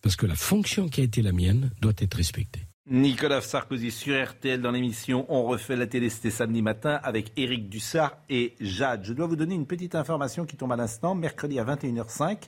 Parce 0.00 0.16
que 0.16 0.26
la 0.26 0.36
fonction 0.36 0.88
qui 0.88 1.00
a 1.00 1.04
été 1.04 1.22
la 1.22 1.32
mienne 1.32 1.70
doit 1.80 1.92
être 1.98 2.14
respectée. 2.14 2.67
Nicolas 2.90 3.42
Sarkozy 3.42 3.90
sur 3.90 4.16
RTL 4.24 4.62
dans 4.62 4.70
l'émission 4.70 5.26
On 5.28 5.42
refait 5.42 5.76
la 5.76 5.86
télé, 5.86 6.08
c'était 6.08 6.30
samedi 6.30 6.62
matin 6.62 6.98
avec 7.02 7.32
Éric 7.36 7.68
Dussard 7.68 8.16
et 8.30 8.54
Jade. 8.60 9.04
Je 9.04 9.12
dois 9.12 9.26
vous 9.26 9.36
donner 9.36 9.54
une 9.54 9.66
petite 9.66 9.94
information 9.94 10.46
qui 10.46 10.56
tombe 10.56 10.72
à 10.72 10.76
l'instant. 10.76 11.14
Mercredi 11.14 11.58
à 11.58 11.64
21h05, 11.64 12.38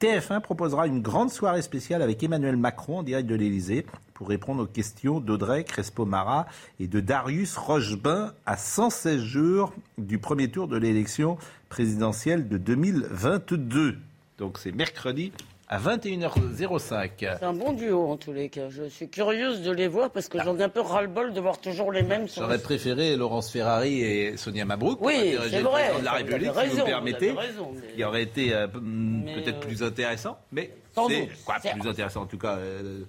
TF1 0.00 0.42
proposera 0.42 0.86
une 0.86 1.02
grande 1.02 1.30
soirée 1.30 1.62
spéciale 1.62 2.02
avec 2.02 2.22
Emmanuel 2.22 2.56
Macron 2.56 2.98
en 2.98 3.02
direct 3.02 3.28
de 3.28 3.34
l'Élysée 3.34 3.84
pour 4.14 4.28
répondre 4.28 4.62
aux 4.62 4.66
questions 4.66 5.18
d'Audrey 5.18 5.64
Crespo-Mara 5.64 6.46
et 6.78 6.86
de 6.86 7.00
Darius 7.00 7.56
Rochebain 7.56 8.32
à 8.46 8.56
116 8.56 9.20
jours 9.20 9.72
du 9.98 10.18
premier 10.18 10.48
tour 10.52 10.68
de 10.68 10.76
l'élection 10.76 11.36
présidentielle 11.68 12.48
de 12.48 12.58
2022. 12.58 13.98
Donc 14.38 14.58
c'est 14.58 14.72
mercredi 14.72 15.32
à 15.70 15.78
21h05. 15.78 17.10
C'est 17.18 17.44
un 17.44 17.52
bon 17.52 17.72
duo 17.72 18.10
en 18.10 18.16
tous 18.16 18.32
les 18.32 18.48
cas. 18.48 18.68
Je 18.70 18.88
suis 18.88 19.08
curieuse 19.08 19.62
de 19.62 19.70
les 19.70 19.86
voir 19.86 20.10
parce 20.10 20.28
que 20.28 20.42
j'en 20.42 20.58
ai 20.58 20.64
un 20.64 20.68
peu 20.68 20.80
ras-le-bol 20.80 21.32
de 21.32 21.40
voir 21.40 21.60
toujours 21.60 21.92
les 21.92 22.02
mêmes. 22.02 22.26
J'aurais 22.28 22.60
préféré 22.60 23.14
Laurence 23.14 23.52
Ferrari 23.52 24.02
et 24.02 24.36
Sonia 24.36 24.64
Mabrouk 24.64 25.00
Oui, 25.00 25.36
c'est 25.48 25.58
le 25.60 25.68
vrai, 25.68 25.90
président 25.92 26.00
de 26.00 26.04
la 26.04 26.10
vous 26.10 26.16
République, 26.16 26.50
si 26.52 26.58
raison, 26.58 26.70
vous 26.70 26.76
me 26.76 26.80
vous 26.80 26.86
permettez, 26.86 27.30
raison, 27.30 27.72
mais- 27.72 27.94
qui 27.94 28.04
aurait 28.04 28.22
été 28.24 28.52
euh, 28.52 28.66
hmm, 28.66 29.24
peut-être 29.26 29.58
euh, 29.58 29.60
plus 29.60 29.82
intéressant, 29.84 30.38
mais 30.50 30.74
c'est 31.08 31.28
quoi, 31.44 31.56
plus 31.60 31.88
intéressant 31.88 32.22
en 32.22 32.26
tout 32.26 32.38
cas. 32.38 32.56
euh, 32.56 33.02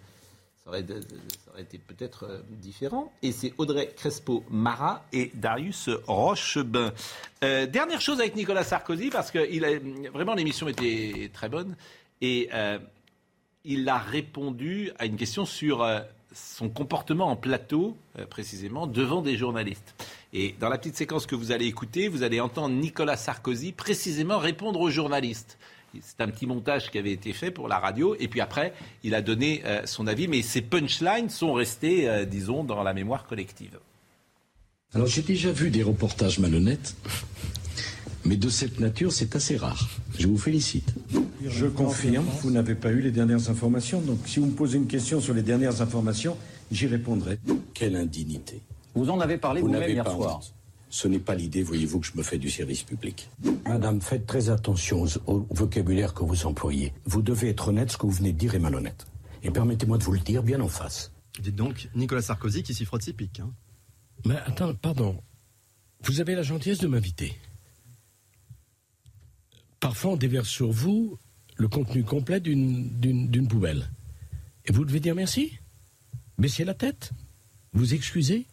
ça 0.64 0.70
aurait, 0.70 0.86
ça 0.88 1.52
aurait 1.52 1.64
été 1.64 1.80
peut-être 1.80 2.44
différent. 2.52 3.12
Et 3.24 3.32
c'est 3.32 3.54
Audrey 3.58 3.90
Crespo-Mara 3.96 5.04
et 5.12 5.32
Darius 5.34 5.90
Rochebain. 6.06 6.94
Euh, 7.44 7.66
dernière 7.66 8.02
chose 8.02 8.20
avec 8.20 8.36
Nicolas 8.36 8.64
Sarkozy, 8.64 9.10
parce 9.10 9.32
que 9.32 9.50
il 9.52 9.66
a, 9.66 9.70
vraiment 10.14 10.36
l'émission 10.36 10.68
était 10.68 11.32
très 11.34 11.50
bonne. 11.50 11.76
Et 12.22 12.50
euh, 12.54 12.80
il 13.66 13.88
a 13.90 13.98
répondu 13.98 14.92
à 15.00 15.06
une 15.06 15.18
question 15.18 15.46
sur 15.46 15.84
euh, 15.84 16.00
son 16.34 16.70
comportement 16.70 17.28
en 17.28 17.36
plateau, 17.36 17.98
euh, 18.20 18.26
précisément, 18.26 18.88
devant 18.88 19.22
des 19.22 19.38
journalistes. 19.38 19.96
Et 20.34 20.56
dans 20.60 20.70
la 20.70 20.78
petite 20.78 20.96
séquence 20.96 21.26
que 21.26 21.36
vous 21.36 21.52
allez 21.52 21.66
écouter, 21.66 22.08
vous 22.08 22.24
allez 22.24 22.40
entendre 22.40 22.76
Nicolas 22.76 23.18
Sarkozy 23.18 23.72
précisément 23.72 24.38
répondre 24.38 24.80
aux 24.80 24.90
journalistes. 24.90 25.58
C'est 26.00 26.22
un 26.22 26.30
petit 26.30 26.48
montage 26.48 26.90
qui 26.90 26.98
avait 26.98 27.12
été 27.12 27.34
fait 27.34 27.52
pour 27.52 27.68
la 27.68 27.78
radio, 27.78 28.16
et 28.18 28.30
puis 28.30 28.40
après, 28.40 28.74
il 29.04 29.14
a 29.14 29.22
donné 29.22 29.62
son 29.84 30.08
avis, 30.08 30.30
mais 30.30 30.42
ces 30.42 30.62
punchlines 30.62 31.30
sont 31.30 31.52
restés, 31.52 32.08
euh, 32.08 32.24
disons, 32.24 32.64
dans 32.64 32.82
la 32.82 32.94
mémoire 32.94 33.28
collective. 33.28 33.78
Alors 34.94 35.08
j'ai 35.08 35.22
déjà 35.22 35.52
vu 35.52 35.70
des 35.70 35.84
reportages 35.84 36.40
malhonnêtes, 36.40 36.96
mais 38.26 38.38
de 38.38 38.50
cette 38.50 38.80
nature, 38.80 39.12
c'est 39.12 39.36
assez 39.36 39.58
rare. 39.58 39.90
Je 40.18 40.28
vous 40.28 40.38
félicite. 40.38 40.94
Je 41.46 41.66
confirme, 41.66 42.26
vous 42.44 42.52
n'avez 42.52 42.76
pas 42.76 42.92
eu 42.92 43.02
les 43.02 43.12
dernières 43.12 43.50
informations. 43.50 44.00
Donc, 44.02 44.20
si 44.26 44.40
vous 44.40 44.46
me 44.48 44.52
posez 44.54 44.78
une 44.78 44.88
question 44.88 45.20
sur 45.20 45.34
les 45.34 45.42
dernières 45.42 45.82
informations, 45.82 46.38
j'y 46.72 46.88
répondrai. 46.88 47.40
Quelle 47.74 47.96
indignité. 47.96 48.62
Vous 48.94 49.10
en 49.10 49.20
avez 49.20 49.38
parlé 49.38 49.62
Vous 49.62 49.68
vous-même 49.68 49.82
n'avez 49.82 49.94
hier 49.94 50.04
pas 50.04 50.12
soir. 50.14 50.38
honte. 50.38 50.54
Ce 50.90 51.08
n'est 51.08 51.20
pas 51.20 51.36
l'idée, 51.36 51.64
voyez-vous, 51.64 52.02
que 52.02 52.08
je 52.08 52.18
me 52.18 52.22
fais 52.22 52.38
du 52.38 52.50
service 52.50 52.84
public. 52.84 53.30
Madame, 53.66 54.02
faites 54.02 54.28
très 54.28 54.50
attention 54.50 55.06
au 55.26 55.48
vocabulaire 55.50 56.14
que 56.14 56.24
vous 56.26 56.46
employez. 56.46 56.92
Vous 57.06 57.22
devez 57.22 57.50
être 57.50 57.70
honnête, 57.70 57.92
ce 57.92 57.98
que 57.98 58.06
vous 58.06 58.12
venez 58.12 58.34
de 58.34 58.38
dire 58.38 58.56
est 58.56 58.60
malhonnête. 58.60 59.06
Et 59.42 59.52
permettez-moi 59.52 59.98
de 59.98 60.04
vous 60.04 60.12
le 60.12 60.20
dire 60.20 60.44
bien 60.44 60.60
en 60.60 60.68
face. 60.68 61.12
Dites 61.42 61.56
donc 61.56 61.88
Nicolas 61.96 62.22
Sarkozy 62.22 62.62
qui 62.62 62.74
s'y 62.74 62.84
frotte 62.84 63.04
ses 63.04 63.14
pics. 63.14 63.40
hein. 63.40 63.52
Mais 64.26 64.36
attends, 64.46 64.74
pardon. 64.76 65.16
Vous 66.04 66.20
avez 66.20 66.36
la 66.36 66.44
gentillesse 66.44 66.80
de 66.80 66.88
m'inviter. 66.88 67.34
Parfois, 69.82 70.12
on 70.12 70.16
déverse 70.18 70.48
sur 70.48 70.72
vous 70.72 71.18
le 71.58 71.68
contenu 71.68 72.04
complet 72.04 72.40
d'une- 72.40 73.48
poubelle. 73.50 73.90
Et 74.66 74.72
vous 74.72 74.86
devez 74.86 75.00
dire 75.02 75.16
merci. 75.16 75.52
Baissez 76.38 76.64
la 76.64 76.74
tête. 76.74 77.12
Vous 77.74 77.94
excusez. 77.94 78.46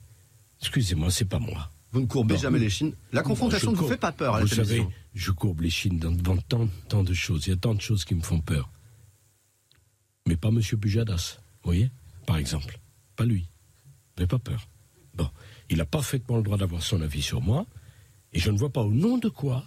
Excusez-moi, 0.60 1.10
c'est 1.10 1.24
pas 1.26 1.38
moi. 1.38 1.70
Vous 1.92 2.00
ne 2.00 2.06
courbez 2.06 2.34
Non. 2.34 2.40
jamais 2.40 2.58
les 2.58 2.68
chines. 2.70 2.94
La 3.12 3.22
confrontation 3.22 3.70
ne 3.70 3.76
vous 3.76 3.82
courbe- 3.82 3.92
fait 3.92 3.98
pas 4.00 4.12
peur 4.12 4.34
à 4.34 4.38
la 4.40 4.44
Vous 4.44 4.54
savez, 4.54 4.86
je 5.14 5.30
courbe 5.30 5.60
les 5.60 5.70
chines 5.70 5.98
dans- 5.98 6.10
devant 6.10 6.36
tant, 6.36 6.68
tant 6.88 7.04
de 7.04 7.14
choses. 7.14 7.46
Il 7.46 7.50
y 7.50 7.52
a 7.52 7.56
tant 7.56 7.74
de 7.74 7.80
choses 7.80 8.04
qui 8.04 8.14
me 8.14 8.20
font 8.22 8.40
peur. 8.40 8.70
Mais 10.26 10.36
pas 10.36 10.50
Monsieur 10.50 10.76
Pujadas, 10.76 11.38
vous 11.62 11.70
voyez, 11.70 11.90
par 12.26 12.36
exemple. 12.38 12.78
Pas 13.16 13.24
lui. 13.24 13.48
Mais 14.18 14.26
pas 14.26 14.38
peur. 14.38 14.68
Bon, 15.14 15.28
il 15.70 15.80
a 15.80 15.86
parfaitement 15.86 16.36
le 16.38 16.42
droit 16.42 16.58
d'avoir 16.58 16.82
son 16.82 17.00
avis 17.00 17.22
sur 17.22 17.40
moi, 17.40 17.66
et 18.32 18.38
je 18.38 18.50
ne 18.50 18.58
vois 18.58 18.70
pas 18.72 18.82
au 18.82 18.92
nom 18.92 19.16
de 19.18 19.28
quoi 19.28 19.64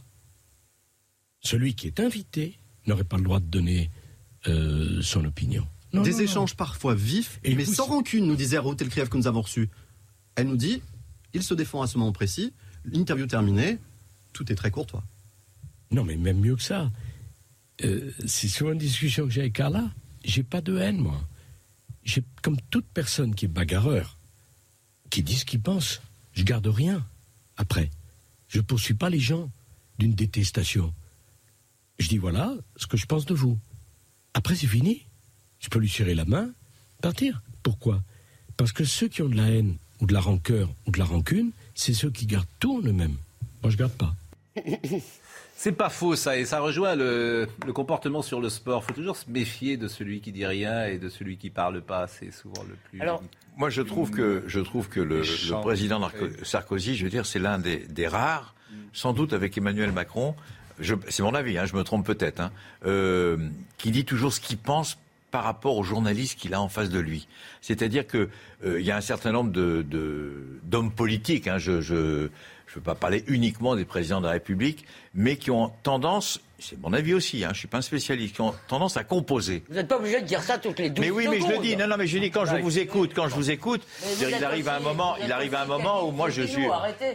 celui 1.42 1.74
qui 1.76 1.88
est 1.88 2.00
invité 2.00 2.58
n'aurait 2.88 3.04
pas 3.04 3.18
le 3.18 3.24
droit 3.24 3.39
de 3.39 3.46
donner 3.46 3.89
euh, 4.48 5.02
son 5.02 5.26
opinion. 5.26 5.68
Non, 5.94 6.02
Des 6.04 6.12
non, 6.12 6.18
non. 6.18 6.24
échanges 6.24 6.56
parfois 6.56 6.96
vifs, 6.96 7.39
Et 7.44 7.54
mais 7.56 7.64
vous- 7.64 7.74
sans 7.74 7.86
rancune, 7.86 8.26
nous 8.26 8.36
disait 8.36 8.58
Raoult 8.58 8.78
Elkriev 8.80 9.10
que 9.10 9.18
nous 9.18 9.28
avons 9.28 9.42
reçu. 9.42 9.70
Elle 10.36 10.48
nous 10.48 10.56
dit, 10.58 10.82
il 11.34 11.44
se 11.44 11.54
défend 11.54 11.82
à 11.82 11.88
ce 11.88 11.98
moment 11.98 12.12
précis, 12.14 12.54
l'interview 12.86 13.28
terminée, 13.28 13.78
tout 14.34 14.50
est 14.52 14.56
très 14.56 14.72
courtois. 14.72 15.04
Non, 15.92 16.04
mais 16.06 16.16
même 16.16 16.39
mieux 16.39 16.56
que 16.56 16.64
ça. 16.64 16.89
Euh, 17.84 18.12
c'est 18.26 18.48
sur 18.48 18.72
une 18.72 18.78
discussion 18.78 19.26
que 19.26 19.32
j'ai 19.32 19.42
avec 19.42 19.54
Carla. 19.54 19.92
J'ai 20.24 20.44
pas 20.44 20.62
de 20.62 20.78
haine, 20.78 20.98
moi. 21.00 21.22
J'ai, 22.04 22.24
comme 22.42 22.58
toute 22.70 22.86
personne 22.86 23.36
qui 23.36 23.46
est 23.46 23.50
bagarreur, 23.50 24.18
qui 25.10 25.22
dit 25.24 25.36
ce 25.36 25.46
qu'il 25.46 25.62
pense, 25.62 26.02
je 26.34 26.44
garde 26.44 26.68
rien 26.68 27.06
après. 27.58 27.89
Je 28.48 28.62
poursuis 28.62 28.94
pas 28.94 29.10
les 29.10 29.20
gens 29.20 29.52
d'une 30.00 30.14
détestation. 30.14 30.94
Je 32.02 32.10
dis 32.10 32.18
voilà 32.18 32.56
ce 32.78 32.88
que 32.88 32.97
je 32.97 33.06
pense 33.06 33.28
de 33.28 33.36
vous. 33.36 33.60
Après, 34.34 34.56
c'est 34.56 34.66
fini. 34.66 35.06
je 35.60 35.70
peux 35.70 35.78
lui 35.78 35.88
serrer 35.88 36.16
la 36.16 36.26
main, 36.26 36.49
partir. 36.99 37.43
Pourquoi? 37.62 38.02
Parce 38.58 38.72
que 38.72 38.84
ceux 38.84 39.08
qui 39.08 39.22
ont 39.22 39.30
de 39.30 39.38
la 39.38 39.47
haine 39.52 39.78
ou 39.99 40.08
de 40.08 40.14
la 40.14 40.20
rancœur 40.20 40.68
ou 40.88 40.91
de 40.91 40.97
la 40.97 41.06
rancune, 41.06 41.52
c'est 41.76 41.93
ceux 41.93 42.10
qui 42.10 42.26
gardent 42.26 42.47
tout 42.60 42.78
en 42.78 42.88
eux-mêmes. 42.88 43.18
Moi, 43.62 43.70
je 43.70 43.78
garde 43.78 43.91
pas. 43.93 44.16
C'est 45.56 45.74
pas 45.74 45.89
faux 45.89 46.16
ça, 46.16 46.39
et 46.39 46.45
ça 46.45 46.60
rejoint 46.60 46.95
le, 46.95 47.47
le 47.68 47.72
comportement 47.72 48.24
sur 48.24 48.41
le 48.41 48.49
sport. 48.49 48.82
Il 48.84 48.88
faut 48.88 48.99
toujours 48.99 49.16
se 49.16 49.30
méfier 49.30 49.78
de 49.78 49.88
celui 49.88 50.20
qui 50.20 50.32
dit 50.32 50.47
rien 50.47 50.86
et 50.86 50.97
de 50.97 51.08
celui 51.08 51.38
qui 51.38 51.52
parle 51.52 51.84
pas. 51.84 52.08
C'est 52.08 52.32
souvent 52.32 52.64
le 52.68 52.76
plus. 52.89 52.99
Alors, 52.99 53.22
Moi, 53.58 53.70
je 53.70 53.84
trouve 53.84 54.10
que, 54.10 54.43
je 54.47 54.60
trouve 54.60 54.89
que 54.89 55.02
le, 55.02 55.22
président 55.62 56.02
Sarkozy, 56.41 56.95
je 56.95 57.04
veux 57.04 57.12
dire, 57.12 57.28
c'est 57.28 57.38
l'un 57.38 57.60
des, 57.60 57.78
des 57.78 58.08
rares, 58.08 58.56
sans 58.91 59.14
doute 59.14 59.34
avec 59.34 59.56
Emmanuel 59.56 59.91
Macron, 59.91 60.36
c'est 61.10 61.24
mon 61.24 61.34
avis, 61.34 61.58
hein, 61.58 61.66
je 61.66 61.76
me 61.76 61.84
trompe 61.84 62.06
peut-être, 62.06 62.40
hein, 62.40 62.52
euh, 62.86 63.38
qui 63.78 63.92
dit 63.92 64.06
toujours 64.06 64.34
ce 64.34 64.40
qu'il 64.40 64.58
pense 64.58 64.98
par 65.32 65.44
rapport 65.44 65.78
aux 65.78 65.84
journalistes 65.84 66.38
qu'il 66.38 66.54
a 66.54 66.62
en 66.62 66.68
face 66.68 66.90
de 66.90 67.00
lui. 67.00 67.28
C'est-à-dire 67.62 68.06
que 68.06 68.30
euh, 68.66 68.82
y 68.82 68.92
a 68.92 68.98
un 68.98 69.02
certain 69.02 69.32
nombre 69.32 69.52
d'hommes 70.64 70.92
politiques. 70.92 71.48
Hein, 71.48 71.58
je 71.58 71.82
je 72.72 72.76
veux 72.76 72.84
pas 72.84 72.96
parler 72.96 73.26
uniquement 73.28 73.76
des 73.76 73.84
présidents 73.84 74.22
de 74.22 74.28
la 74.28 74.32
République, 74.32 74.86
mais 75.14 75.36
qui 75.36 75.52
ont 75.52 75.74
tendance, 75.84 76.40
c'est 76.62 76.80
mon 76.80 76.93
avis 76.93 77.14
aussi, 77.14 77.43
hein, 77.43 77.49
je 77.53 77.59
suis 77.59 77.68
pas 77.68 77.78
un 77.80 77.82
spécialiste, 77.82 78.36
qui 78.36 78.41
ont 78.41 78.53
tendance 78.68 78.95
à 78.97 79.03
composer. 79.03 79.64
Vous 79.70 79.76
n'êtes 79.76 79.88
pas 79.88 79.97
obligé 79.97 80.22
de 80.22 80.26
dire 80.26 80.41
ça 80.41 80.57
toutes 80.57 80.80
les 80.80 80.89
12 80.89 81.03
Mais 81.03 81.12
oui, 81.12 81.28
mais 81.30 81.39
je 81.41 81.47
le 81.47 81.57
dis. 81.59 81.76
Non, 81.76 81.88
non, 81.88 81.97
mais 81.97 82.07
je 82.07 82.18
dis 82.18 82.32
quand 82.32 82.45
je 82.45 82.55
vous 82.57 82.80
écoute, 82.80 83.12
quand 83.16 83.28
je 83.28 83.36
vous 83.36 83.51
écoute, 83.51 83.82
vous 84.01 84.26
il 84.28 84.43
arrive 84.45 84.68
à 84.70 84.74
un 84.74 84.78
aussi- 84.78 84.86
moment, 84.86 85.16
il 85.24 85.32
arrive 85.32 85.55
à 85.55 85.59
un 85.62 85.70
aussi 85.70 85.72
moment 85.84 86.03
où 86.07 86.12
moi 86.12 86.30
je 86.30 86.43
suis. 86.43 86.68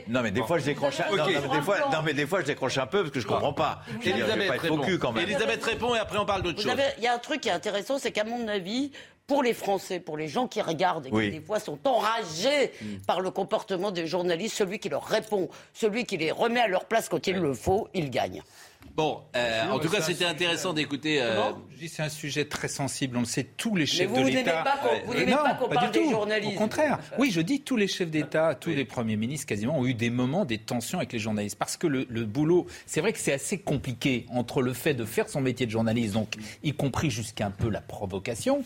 Non, 0.08 0.22
mais 0.22 0.30
des 0.30 0.42
fois 0.42 0.58
je 0.58 0.64
décroche. 0.64 1.00
un- 1.00 1.10
Ok. 1.12 1.18
Non, 1.18 1.24
non, 1.26 1.30
mais 1.50 1.56
des 1.58 1.62
fois, 1.62 1.76
non, 1.92 1.98
mais 2.04 2.14
des 2.14 2.26
fois 2.26 2.40
je 2.40 2.46
décroche 2.46 2.78
un 2.78 2.86
peu 2.86 3.02
parce 3.02 3.12
que 3.14 3.20
je 3.20 3.26
comprends 3.26 3.52
pas. 3.52 3.82
Je 4.02 4.10
vais 4.10 4.46
pas 4.48 4.56
être 4.56 4.66
faux 4.66 4.78
cul 4.78 4.98
quand 4.98 5.12
même. 5.12 5.22
Elisabeth 5.24 5.64
répond 5.64 5.94
et 5.94 5.98
après 5.98 6.18
on 6.18 6.26
parle 6.26 6.42
d'autre 6.42 6.60
chose. 6.60 6.72
Il 6.98 7.04
y 7.04 7.06
a 7.06 7.14
un 7.14 7.18
truc 7.18 7.40
qui 7.40 7.48
est 7.48 7.52
intéressant, 7.52 7.98
c'est 7.98 8.12
qu'à 8.12 8.24
mon 8.24 8.48
avis, 8.48 8.90
pour 9.26 9.42
les 9.42 9.54
Français, 9.54 9.98
pour 9.98 10.16
les 10.16 10.28
gens 10.28 10.46
qui 10.46 10.62
regardent 10.62 11.06
et 11.06 11.10
qui 11.10 11.14
Oui. 11.16 11.30
des 11.32 11.40
fois 11.40 11.58
sont 11.58 11.78
enragés 11.84 12.70
Mm. 12.80 12.84
par 13.06 13.20
le 13.20 13.30
comportement 13.32 13.90
des 13.90 14.06
journalistes, 14.06 14.56
celui 14.56 14.78
qui 14.78 14.88
leur 14.88 15.04
répond, 15.04 15.48
celui 15.74 16.04
qui 16.04 16.16
les 16.16 16.30
remet 16.30 16.60
à 16.60 16.68
leur 16.68 16.84
place 16.84 17.08
quand 17.08 17.26
il 17.26 17.36
le 17.36 17.52
faut, 17.54 17.88
il 17.92 18.10
gagne. 18.10 18.42
Bon, 18.94 19.20
euh, 19.36 19.68
en 19.70 19.78
tout 19.78 19.88
cas, 19.90 20.00
c'était 20.00 20.24
intéressant 20.24 20.72
d'écouter. 20.72 21.20
euh, 21.20 21.34
Comment 21.36 21.58
Je 21.72 21.78
dis 21.78 21.88
c'est 21.88 22.02
un 22.02 22.08
sujet 22.08 22.44
très 22.46 22.68
sensible. 22.68 23.16
On 23.16 23.20
le 23.20 23.26
sait, 23.26 23.44
tous 23.44 23.76
les 23.76 23.84
chefs 23.86 24.08
vous, 24.08 24.16
de 24.16 24.20
vous 24.20 24.26
n'aimez 24.28 24.38
l'État. 24.44 24.62
pas 24.62 24.76
qu'on- 24.78 25.12
Euh, 25.12 25.26
pas 25.68 25.74
parle 25.74 25.90
du 25.92 25.98
des 25.98 26.04
tout. 26.04 26.10
journalistes. 26.10 26.52
Au 26.54 26.58
contraire. 26.58 26.98
Oui, 27.18 27.30
je 27.30 27.40
dis 27.40 27.60
tous 27.60 27.76
les 27.76 27.88
chefs 27.88 28.10
d'État, 28.10 28.54
tous 28.54 28.70
les 28.70 28.84
premiers 28.84 29.16
ministres 29.16 29.46
quasiment 29.46 29.78
ont 29.78 29.86
eu 29.86 29.94
des 29.94 30.10
moments, 30.10 30.44
des 30.44 30.58
tensions 30.58 30.98
avec 30.98 31.12
les 31.12 31.18
journalistes. 31.18 31.56
Parce 31.58 31.76
que 31.76 31.86
le, 31.86 32.06
le 32.08 32.24
boulot, 32.24 32.66
c'est 32.86 33.00
vrai 33.00 33.12
que 33.12 33.18
c'est 33.18 33.32
assez 33.32 33.58
compliqué 33.58 34.26
entre 34.30 34.62
le 34.62 34.72
fait 34.72 34.94
de 34.94 35.04
faire 35.04 35.28
son 35.28 35.40
métier 35.40 35.66
de 35.66 35.70
journaliste, 35.70 36.14
donc 36.14 36.34
y 36.62 36.72
compris 36.72 37.10
jusqu'à 37.10 37.46
un 37.46 37.50
peu 37.50 37.68
la 37.68 37.80
provocation. 37.80 38.64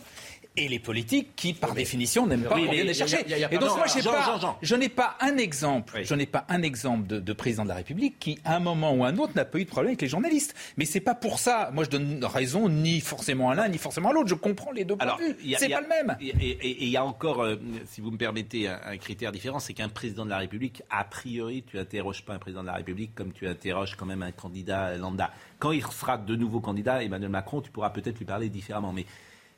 Et 0.57 0.69
les 0.69 0.81
politiques 0.81 1.37
qui, 1.37 1.55
par 1.55 1.75
définition, 1.75 2.27
n'aiment 2.27 2.43
pas 2.43 2.57
qu'on 2.57 2.63
vienne 2.63 2.71
les 2.73 2.81
il 2.81 2.87
y 2.87 2.91
a- 2.91 2.93
chercher. 3.07 3.25
il 3.25 3.31
y 3.31 3.35
a- 3.35 3.39
il 3.39 3.41
y 3.41 3.45
a 3.45 3.55
Et 3.55 3.59
donc, 3.59 3.77
moi, 3.77 3.87
Jean, 3.87 4.11
pas, 4.11 4.25
Jean, 4.27 4.39
Jean. 4.41 4.59
je 4.61 4.75
n'ai 4.75 4.89
pas 4.89 5.17
un 5.21 5.37
exemple, 5.37 6.01
je 6.03 6.15
n'ai 6.15 6.27
pas 6.27 6.45
un 6.49 6.63
exemple 6.63 7.07
de, 7.07 7.21
de 7.21 7.33
président 7.33 7.63
de 7.63 7.69
la 7.69 7.77
République 7.77 8.19
qui, 8.19 8.37
à 8.45 8.57
un 8.57 8.61
moment 8.61 8.93
ou 8.93 9.05
à 9.05 9.09
un 9.09 9.17
autre, 9.19 9.33
n'a 9.37 9.45
pas 9.45 9.59
eu 9.59 9.65
de 9.65 9.71
problème 9.71 9.91
avec 9.91 10.03
les 10.03 10.09
journalistes. 10.09 10.55
Mais 10.77 10.85
c'est 10.87 11.01
pas 11.01 11.15
pour 11.15 11.39
ça. 11.39 11.71
Moi, 11.73 11.85
je 11.85 11.91
donne 11.91 12.25
raison 12.25 12.69
ni 12.69 13.01
forcément 13.01 13.51
à 13.51 13.55
l'un, 13.55 13.69
ni 13.69 13.79
forcément 13.79 14.11
à 14.11 14.13
l'autre. 14.13 14.29
Je 14.29 14.35
comprends 14.35 14.73
les 14.73 14.85
deux 14.85 14.97
points 14.97 15.17
de 15.17 15.23
vue. 15.23 15.55
C'est 15.57 15.69
pas 15.69 15.81
le 15.83 15.89
même. 15.89 16.17
Et 16.21 16.83
il 16.83 16.89
y 16.89 16.97
a 16.97 17.05
encore, 17.05 17.43
euh, 17.45 17.57
si 17.87 18.01
vous 18.01 18.11
me 18.11 18.17
permettez, 18.19 18.67
un, 18.69 18.81
un 18.87 18.97
critère 18.97 19.31
différent, 19.31 19.61
c'est 19.61 19.73
qu'un 19.73 19.89
président 19.89 20.25
de 20.25 20.31
la 20.31 20.39
République, 20.39 20.83
a 20.91 21.05
priori, 21.05 21.63
tu 21.65 21.79
interroges 21.79 22.25
pas 22.25 22.35
un 22.35 22.39
président 22.41 22.63
de 22.63 22.67
la 22.67 22.75
République 22.75 23.15
comme 23.15 23.33
tu 23.33 23.47
interroges 23.47 23.95
quand 23.97 24.07
même 24.07 24.23
un 24.23 24.33
candidat 24.33 24.97
lambda. 24.97 25.31
Quand 25.61 25.71
il 25.71 25.83
sera 25.87 26.19
de 26.19 26.35
nouveau 26.35 26.59
candidat, 26.61 27.05
Emmanuel 27.05 27.31
Macron, 27.31 27.61
tu 27.61 27.71
pourras 27.71 27.91
peut-être 27.91 28.19
lui 28.19 28.25
parler 28.27 28.49
différemment. 28.49 28.93
Mais 28.93 29.07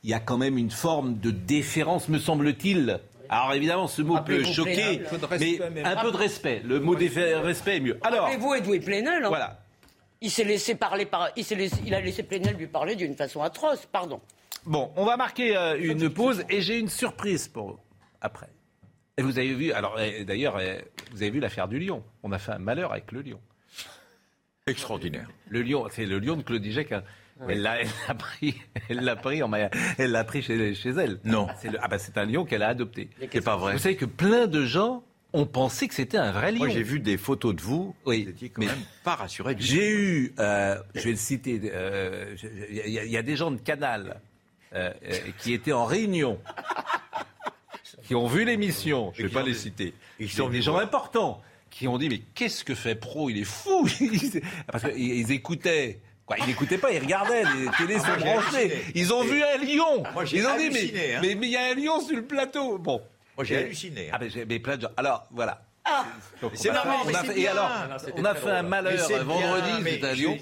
il 0.02 0.10
y 0.10 0.14
a 0.14 0.20
quand 0.20 0.38
même 0.38 0.58
une 0.58 0.70
forme 0.70 1.18
de 1.18 1.30
déférence, 1.30 2.08
me 2.08 2.18
semble-t-il. 2.18 2.98
Alors 3.28 3.54
évidemment, 3.54 3.86
ce 3.86 4.02
mot 4.02 4.20
peut 4.20 4.42
choquer, 4.44 5.00
mais 5.72 5.82
un 5.84 5.96
peu 5.96 6.10
de 6.12 6.16
respect. 6.16 6.60
Le 6.64 6.80
mot 6.80 6.92
respect 6.94 7.76
est 7.76 7.80
mieux. 7.80 7.98
Alors, 8.02 8.24
Rappelez-vous 8.26 8.54
Edoui 8.54 8.80
Plenel. 8.80 9.24
hein. 9.24 9.28
voilà. 9.28 9.58
Il 10.20 10.30
s'est 10.30 10.44
laissé 10.44 10.74
parler 10.74 11.06
par, 11.06 11.30
il 11.36 11.44
s'est 11.44 11.54
laissé- 11.56 11.80
il 11.84 11.94
a 11.94 12.00
laissé 12.00 12.22
Plenel 12.22 12.56
lui 12.56 12.66
parler 12.66 12.94
d'une 12.94 13.14
façon 13.16 13.42
atroce. 13.42 13.86
Pardon. 13.90 14.20
Bon, 14.64 14.92
on 14.96 15.04
va 15.04 15.16
marquer 15.16 15.56
euh, 15.56 15.76
une 15.80 16.08
pause 16.10 16.44
et 16.48 16.60
j'ai 16.60 16.78
une 16.78 16.88
surprise 16.88 17.48
pour 17.48 17.66
vous 17.72 17.78
après. 18.20 18.48
Et 19.16 19.22
vous 19.22 19.38
avez 19.38 19.52
vu, 19.54 19.72
alors 19.72 19.96
euh, 19.98 20.24
d'ailleurs, 20.24 20.56
euh, 20.58 20.78
vous 21.12 21.22
avez 21.22 21.30
vu 21.30 21.40
l'affaire 21.40 21.66
du 21.68 21.78
lion. 21.80 22.04
On 22.22 22.30
a 22.32 22.38
fait 22.38 22.52
un 22.52 22.58
malheur 22.58 22.92
avec 22.92 23.10
le 23.12 23.22
lion. 23.22 23.40
Extraordinaire. 24.66 25.28
Le 25.48 25.62
lion, 25.62 25.88
c'est 25.90 26.06
le 26.06 26.18
lion 26.20 26.36
de 26.36 26.42
Claudie 26.42 26.70
Jacquin. 26.72 27.02
Elle 27.48 27.62
l'a 27.62 27.80
elle 27.80 27.88
l'a 28.08 28.14
pris, 28.14 28.54
elle 28.88 29.00
l'a 29.04 29.16
pris, 29.16 29.40
elle 29.98 30.10
l'a 30.10 30.24
pris 30.24 30.42
chez, 30.42 30.74
chez 30.74 30.90
elle. 30.90 31.18
Non. 31.24 31.48
C'est 31.60 31.70
le- 31.70 31.78
ah 31.82 31.88
bah 31.88 31.98
c'est 31.98 32.16
un 32.18 32.24
lion 32.26 32.44
qu'elle 32.44 32.62
a 32.62 32.68
adopté. 32.68 33.08
C'est 33.32 33.40
pas 33.44 33.56
vrai. 33.56 33.72
Vous 33.72 33.78
savez 33.78 33.96
que 33.96 34.04
plein 34.04 34.46
de 34.46 34.64
gens 34.64 35.02
ont 35.34 35.46
pensé 35.46 35.88
que 35.88 35.94
c'était 35.94 36.18
un 36.18 36.30
vrai 36.30 36.52
lion. 36.52 36.58
Moi, 36.58 36.68
j'ai 36.68 36.82
vu 36.82 37.00
des 37.00 37.16
photos 37.16 37.54
de 37.56 37.60
vous. 37.62 37.94
Oui. 38.04 38.24
Vous 38.24 38.30
étiez 38.30 38.48
quand 38.50 38.60
Mais- 38.60 38.66
même 38.66 38.76
pas 39.02 39.14
rassuré 39.14 39.54
du 39.54 39.62
tout. 39.64 39.72
J'ai 39.72 39.90
eu, 39.90 40.34
euh, 40.38 40.76
je 40.94 41.00
vais 41.00 41.10
le 41.12 41.16
citer, 41.16 41.60
euh, 41.72 42.36
il 42.70 42.88
y, 42.90 42.98
a- 42.98 43.04
il 43.04 43.10
y 43.10 43.16
a 43.16 43.22
des 43.22 43.36
gens 43.36 43.50
de 43.50 43.56
Canal 43.58 44.20
euh, 44.74 44.92
euh, 45.04 45.12
qui 45.38 45.52
étaient 45.54 45.72
en 45.72 45.84
réunion, 45.86 46.38
qui 48.04 48.14
ont 48.14 48.26
vu 48.26 48.44
l'émission, 48.44 49.12
je 49.14 49.22
ne 49.22 49.28
vais 49.28 49.32
pas 49.34 49.42
les 49.42 49.54
citer, 49.54 49.94
ils 50.18 50.28
qui 50.28 50.34
sont 50.36 50.48
des 50.48 50.62
gens 50.62 50.72
voir. 50.72 50.84
importants, 50.84 51.40
qui 51.70 51.88
ont 51.88 51.98
dit 51.98 52.08
mais 52.08 52.20
qu'est-ce 52.34 52.64
que 52.64 52.74
fait 52.74 52.94
Pro? 52.94 53.30
Il 53.30 53.38
est 53.38 53.44
fou 53.44 53.86
Parce 54.70 54.84
qu'ils 54.84 54.98
ils 54.98 55.32
écoutaient. 55.32 56.00
Quoi, 56.26 56.36
ils 56.38 56.46
n'écoutaient 56.46 56.78
pas, 56.78 56.92
ils 56.92 57.00
regardaient, 57.00 57.42
les 57.42 57.68
télés 57.76 57.98
sont 57.98 58.06
moi, 58.06 58.16
j'ai 58.18 58.24
branchées. 58.24 58.82
Ils 58.94 59.12
ont 59.12 59.22
vu 59.24 59.42
un 59.42 59.58
lion. 59.58 60.04
Moi, 60.14 60.24
j'ai 60.24 60.38
ils 60.38 60.46
ont 60.46 60.56
dit 60.56 60.64
halluciné, 60.66 60.92
mais 60.94 61.14
hein. 61.14 61.18
mais 61.22 61.34
mais 61.34 61.46
il 61.48 61.52
y 61.52 61.56
a 61.56 61.64
un 61.70 61.74
lion 61.74 62.00
sur 62.00 62.16
le 62.16 62.24
plateau. 62.24 62.78
Bon. 62.78 63.02
Moi, 63.36 63.44
j'ai 63.44 63.56
halluciné. 63.56 64.10
hein. 64.12 64.18
Ah 64.20 64.24
j'ai 64.28 64.44
mais 64.44 64.58
plein 64.60 64.76
de 64.76 64.82
gens. 64.82 64.90
Alors 64.96 65.26
voilà. 65.30 65.62
Donc, 66.40 66.52
C'est 66.54 66.70
marrant, 66.70 66.98
on 67.02 67.06
mais 67.08 67.16
a 67.16 67.24
Et 67.24 67.34
bien. 67.34 67.50
alors, 67.50 67.70
on 68.16 68.24
a 68.24 68.34
fait 68.36 68.50
un 68.50 68.62
Mais 68.62 68.68
malheur 68.68 69.00
c'est 69.00 69.14
bien, 69.14 69.24
vendredi, 69.24 69.70
mais 69.82 69.98
c'est 70.00 70.04
un 70.06 70.14
je- 70.14 70.22
lion. 70.22 70.38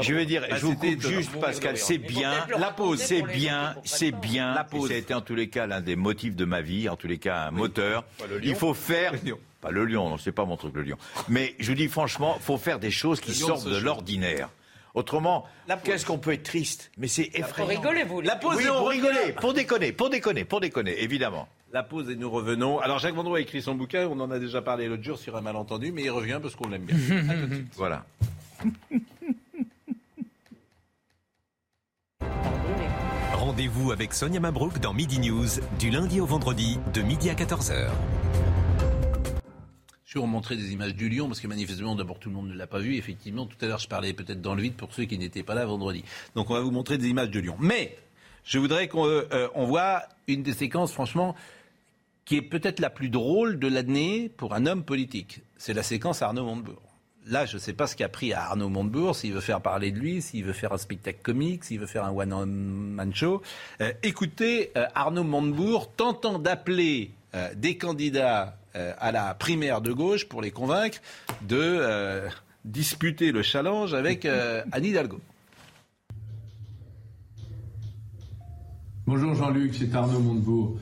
Je 0.00 0.14
veux 0.14 0.24
dire, 0.24 0.44
Bah, 0.50 0.56
je 0.58 0.66
vous 0.66 0.72
c'était 0.72 0.94
coupe 0.96 1.06
juste. 1.12 1.36
Pascal, 1.40 1.76
c'est 1.76 1.98
bien. 1.98 2.32
La 2.58 2.72
pause, 2.72 3.00
c'est 3.00 3.22
bien, 3.22 3.76
c'est 3.84 4.10
bien. 4.10 4.52
La 4.52 4.64
pause. 4.64 4.88
Ça 4.88 4.94
a 4.94 4.96
été 4.98 5.14
en 5.14 5.20
tous 5.20 5.36
les 5.36 5.48
cas 5.48 5.66
l'un 5.68 5.80
des 5.80 5.94
motifs 5.94 6.34
de 6.34 6.44
ma 6.44 6.60
vie, 6.60 6.88
en 6.88 6.96
tous 6.96 7.06
les 7.06 7.18
cas 7.18 7.36
un 7.46 7.50
moteur. 7.52 8.04
Il 8.42 8.56
faut 8.56 8.74
faire. 8.74 9.12
Pas 9.60 9.70
le 9.70 9.84
lion, 9.84 10.08
non, 10.08 10.18
c'est 10.18 10.32
pas 10.32 10.44
mon 10.44 10.56
truc 10.56 10.74
le 10.74 10.82
lion. 10.82 10.96
Mais 11.28 11.54
je 11.60 11.68
vous 11.70 11.76
dis 11.76 11.86
franchement, 11.86 12.36
faut 12.40 12.58
faire 12.58 12.80
des 12.80 12.90
choses 12.90 13.20
qui 13.20 13.32
sortent 13.32 13.68
de 13.68 13.76
l'ordinaire. 13.78 14.48
Autrement, 14.94 15.44
qu'est-ce 15.84 16.04
qu'on 16.04 16.18
peut 16.18 16.32
être 16.32 16.42
triste? 16.42 16.90
Mais 16.98 17.06
c'est 17.08 17.24
Pour 17.30 17.40
effrayant. 17.40 17.68
rigoler, 17.68 18.04
vous. 18.04 18.20
La 18.20 18.36
pause 18.36 18.56
Oui, 18.56 18.64
pour 18.66 18.88
rigoler, 18.88 19.32
pour 19.40 19.52
déconner, 19.54 19.92
pour 19.92 20.10
déconner, 20.10 20.44
pour 20.44 20.60
déconner, 20.60 21.02
évidemment. 21.02 21.48
La 21.72 21.84
pause 21.84 22.10
et 22.10 22.16
nous 22.16 22.30
revenons. 22.30 22.80
Alors 22.80 22.98
Jacques 22.98 23.14
Vendroux 23.14 23.36
a 23.36 23.40
écrit 23.40 23.62
son 23.62 23.76
bouquin, 23.76 24.08
on 24.08 24.18
en 24.18 24.30
a 24.32 24.40
déjà 24.40 24.60
parlé 24.62 24.88
l'autre 24.88 25.04
jour 25.04 25.18
sur 25.18 25.36
un 25.36 25.40
malentendu, 25.40 25.92
mais 25.92 26.02
il 26.02 26.10
revient 26.10 26.40
parce 26.42 26.56
qu'on 26.56 26.68
l'aime 26.68 26.82
bien. 26.84 26.96
À 27.30 27.34
tout 27.34 27.46
de 27.46 27.54
suite. 27.54 27.72
Voilà. 27.76 28.04
Rendez-vous 33.34 33.92
avec 33.92 34.12
Sonia 34.12 34.40
Mabrouk 34.40 34.78
dans 34.80 34.92
Midi 34.92 35.18
News, 35.20 35.46
du 35.78 35.90
lundi 35.90 36.20
au 36.20 36.26
vendredi, 36.26 36.78
de 36.92 37.00
midi 37.00 37.30
à 37.30 37.34
14h. 37.34 37.88
Je 40.10 40.16
vais 40.16 40.22
vous 40.22 40.26
montrer 40.26 40.56
des 40.56 40.72
images 40.72 40.96
du 40.96 41.08
lion, 41.08 41.28
parce 41.28 41.38
que 41.38 41.46
manifestement, 41.46 41.94
d'abord, 41.94 42.18
tout 42.18 42.30
le 42.30 42.34
monde 42.34 42.48
ne 42.48 42.56
l'a 42.56 42.66
pas 42.66 42.80
vu. 42.80 42.96
Effectivement, 42.96 43.46
tout 43.46 43.56
à 43.60 43.68
l'heure, 43.68 43.78
je 43.78 43.86
parlais 43.86 44.12
peut-être 44.12 44.42
dans 44.42 44.56
le 44.56 44.62
vide 44.62 44.74
pour 44.74 44.92
ceux 44.92 45.04
qui 45.04 45.16
n'étaient 45.16 45.44
pas 45.44 45.54
là 45.54 45.64
vendredi. 45.64 46.02
Donc, 46.34 46.50
on 46.50 46.54
va 46.54 46.60
vous 46.62 46.72
montrer 46.72 46.98
des 46.98 47.06
images 47.06 47.30
de 47.30 47.38
lion. 47.38 47.54
Mais, 47.60 47.96
je 48.42 48.58
voudrais 48.58 48.88
qu'on 48.88 49.06
euh, 49.06 49.28
euh, 49.32 49.48
voit 49.54 50.02
une 50.26 50.42
des 50.42 50.52
séquences, 50.52 50.90
franchement, 50.90 51.36
qui 52.24 52.34
est 52.34 52.42
peut-être 52.42 52.80
la 52.80 52.90
plus 52.90 53.08
drôle 53.08 53.60
de 53.60 53.68
l'année 53.68 54.32
pour 54.36 54.52
un 54.52 54.66
homme 54.66 54.82
politique. 54.82 55.42
C'est 55.58 55.74
la 55.74 55.84
séquence 55.84 56.22
Arnaud 56.22 56.44
Montebourg. 56.44 56.82
Là, 57.28 57.46
je 57.46 57.54
ne 57.54 57.60
sais 57.60 57.72
pas 57.72 57.86
ce 57.86 57.94
qu'a 57.94 58.08
pris 58.08 58.32
à 58.32 58.46
Arnaud 58.46 58.68
Montebourg, 58.68 59.14
s'il 59.14 59.32
veut 59.32 59.40
faire 59.40 59.60
parler 59.60 59.92
de 59.92 60.00
lui, 60.00 60.22
s'il 60.22 60.42
veut 60.42 60.52
faire 60.52 60.72
un 60.72 60.78
spectacle 60.78 61.20
comique, 61.22 61.62
s'il 61.62 61.78
veut 61.78 61.86
faire 61.86 62.04
un 62.04 62.10
one-man 62.10 63.14
show. 63.14 63.42
Euh, 63.80 63.92
écoutez, 64.02 64.72
Arnaud 64.96 65.22
Montebourg 65.22 65.92
tentant 65.92 66.40
d'appeler 66.40 67.12
des 67.54 67.76
candidats 67.76 68.56
à 68.74 69.12
la 69.12 69.34
primaire 69.34 69.80
de 69.80 69.92
gauche 69.92 70.28
pour 70.28 70.42
les 70.42 70.50
convaincre 70.50 70.98
de 71.42 71.56
euh, 71.58 72.28
disputer 72.64 73.32
le 73.32 73.42
challenge 73.42 73.94
avec 73.94 74.24
euh, 74.24 74.62
Anne 74.72 74.84
Hidalgo. 74.84 75.20
Bonjour 79.06 79.34
Jean-Luc, 79.34 79.74
c'est 79.74 79.92
Arnaud 79.94 80.20
Montebourg. 80.20 80.78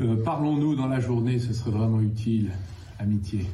Euh, 0.00 0.22
Parlons-nous 0.24 0.76
dans 0.76 0.86
la 0.86 1.00
journée, 1.00 1.38
ce 1.38 1.52
serait 1.52 1.72
vraiment 1.72 2.00
utile. 2.00 2.52
Amitié. 2.98 3.46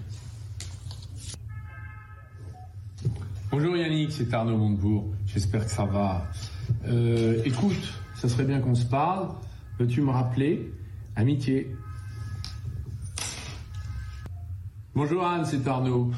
Bonjour 3.50 3.76
Yannick, 3.76 4.12
c'est 4.12 4.32
Arnaud 4.32 4.56
Montebourg. 4.56 5.12
J'espère 5.26 5.64
que 5.64 5.70
ça 5.70 5.84
va. 5.84 6.26
Euh, 6.86 7.42
écoute, 7.44 7.92
ça 8.14 8.28
serait 8.28 8.44
bien 8.44 8.60
qu'on 8.60 8.74
se 8.74 8.86
parle. 8.86 9.30
Veux-tu 9.78 10.00
me 10.02 10.10
rappeler? 10.10 10.72
Amitié. 11.16 11.74
Bonjour 14.96 15.26
Anne, 15.26 15.44
c'est 15.44 15.66
Arnaud. 15.66 16.12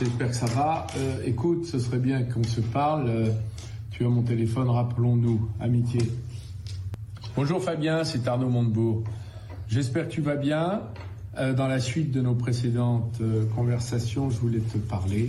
J'espère 0.00 0.30
que 0.30 0.34
ça 0.34 0.46
va. 0.46 0.88
Euh, 0.96 1.22
écoute, 1.24 1.66
ce 1.66 1.78
serait 1.78 2.00
bien 2.00 2.24
qu'on 2.24 2.42
se 2.42 2.60
parle. 2.60 3.08
Euh, 3.08 3.30
tu 3.92 4.04
as 4.04 4.08
mon 4.08 4.22
téléphone, 4.22 4.68
rappelons-nous. 4.68 5.48
Amitié. 5.60 6.00
Bonjour 7.36 7.62
Fabien, 7.62 8.02
c'est 8.02 8.26
Arnaud 8.26 8.48
Montebourg. 8.48 9.04
J'espère 9.68 10.08
que 10.08 10.12
tu 10.12 10.20
vas 10.20 10.34
bien. 10.34 10.82
Euh, 11.36 11.52
dans 11.52 11.68
la 11.68 11.78
suite 11.78 12.10
de 12.10 12.20
nos 12.20 12.34
précédentes 12.34 13.20
euh, 13.20 13.46
conversations, 13.54 14.30
je 14.30 14.40
voulais 14.40 14.58
te 14.58 14.78
parler. 14.78 15.28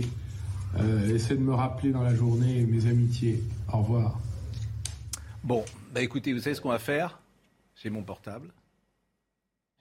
Euh, 0.76 1.14
essaie 1.14 1.36
de 1.36 1.42
me 1.42 1.54
rappeler 1.54 1.92
dans 1.92 2.02
la 2.02 2.16
journée 2.16 2.66
mes 2.66 2.86
amitiés. 2.90 3.40
Au 3.72 3.78
revoir. 3.82 4.18
Bon, 5.44 5.64
bah 5.94 6.02
écoutez, 6.02 6.32
vous 6.32 6.40
savez 6.40 6.56
ce 6.56 6.60
qu'on 6.60 6.70
va 6.70 6.80
faire? 6.80 7.20
J'ai 7.76 7.88
mon 7.88 8.02
portable. 8.02 8.48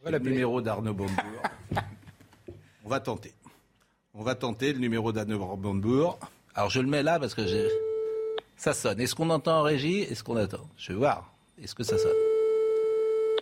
Voilà 0.04 0.20
le 0.20 0.30
numéro 0.30 0.62
d'Arnaud 0.62 0.94
Bombourg. 0.94 1.42
On 2.90 2.92
va 2.92 3.02
tenter. 3.02 3.36
On 4.16 4.24
va 4.24 4.34
tenter 4.34 4.74
le 4.74 4.80
numéro 4.80 5.12
d'Arnaud 5.12 5.56
Bombourg. 5.56 6.18
Alors 6.56 6.72
je 6.72 6.82
le 6.82 6.88
mets 6.88 7.04
là 7.04 7.20
parce 7.20 7.36
que 7.36 7.46
j'ai... 7.46 7.70
ça 8.58 8.74
sonne. 8.74 9.00
Est-ce 9.00 9.14
qu'on 9.14 9.30
entend 9.30 9.60
en 9.60 9.62
régie? 9.62 10.00
Est-ce 10.02 10.24
qu'on 10.24 10.38
attend? 10.38 10.68
Je 10.76 10.94
vais 10.94 10.98
voir. 10.98 11.32
Est-ce 11.62 11.76
que 11.76 11.84
ça 11.84 12.00
sonne? 12.00 12.18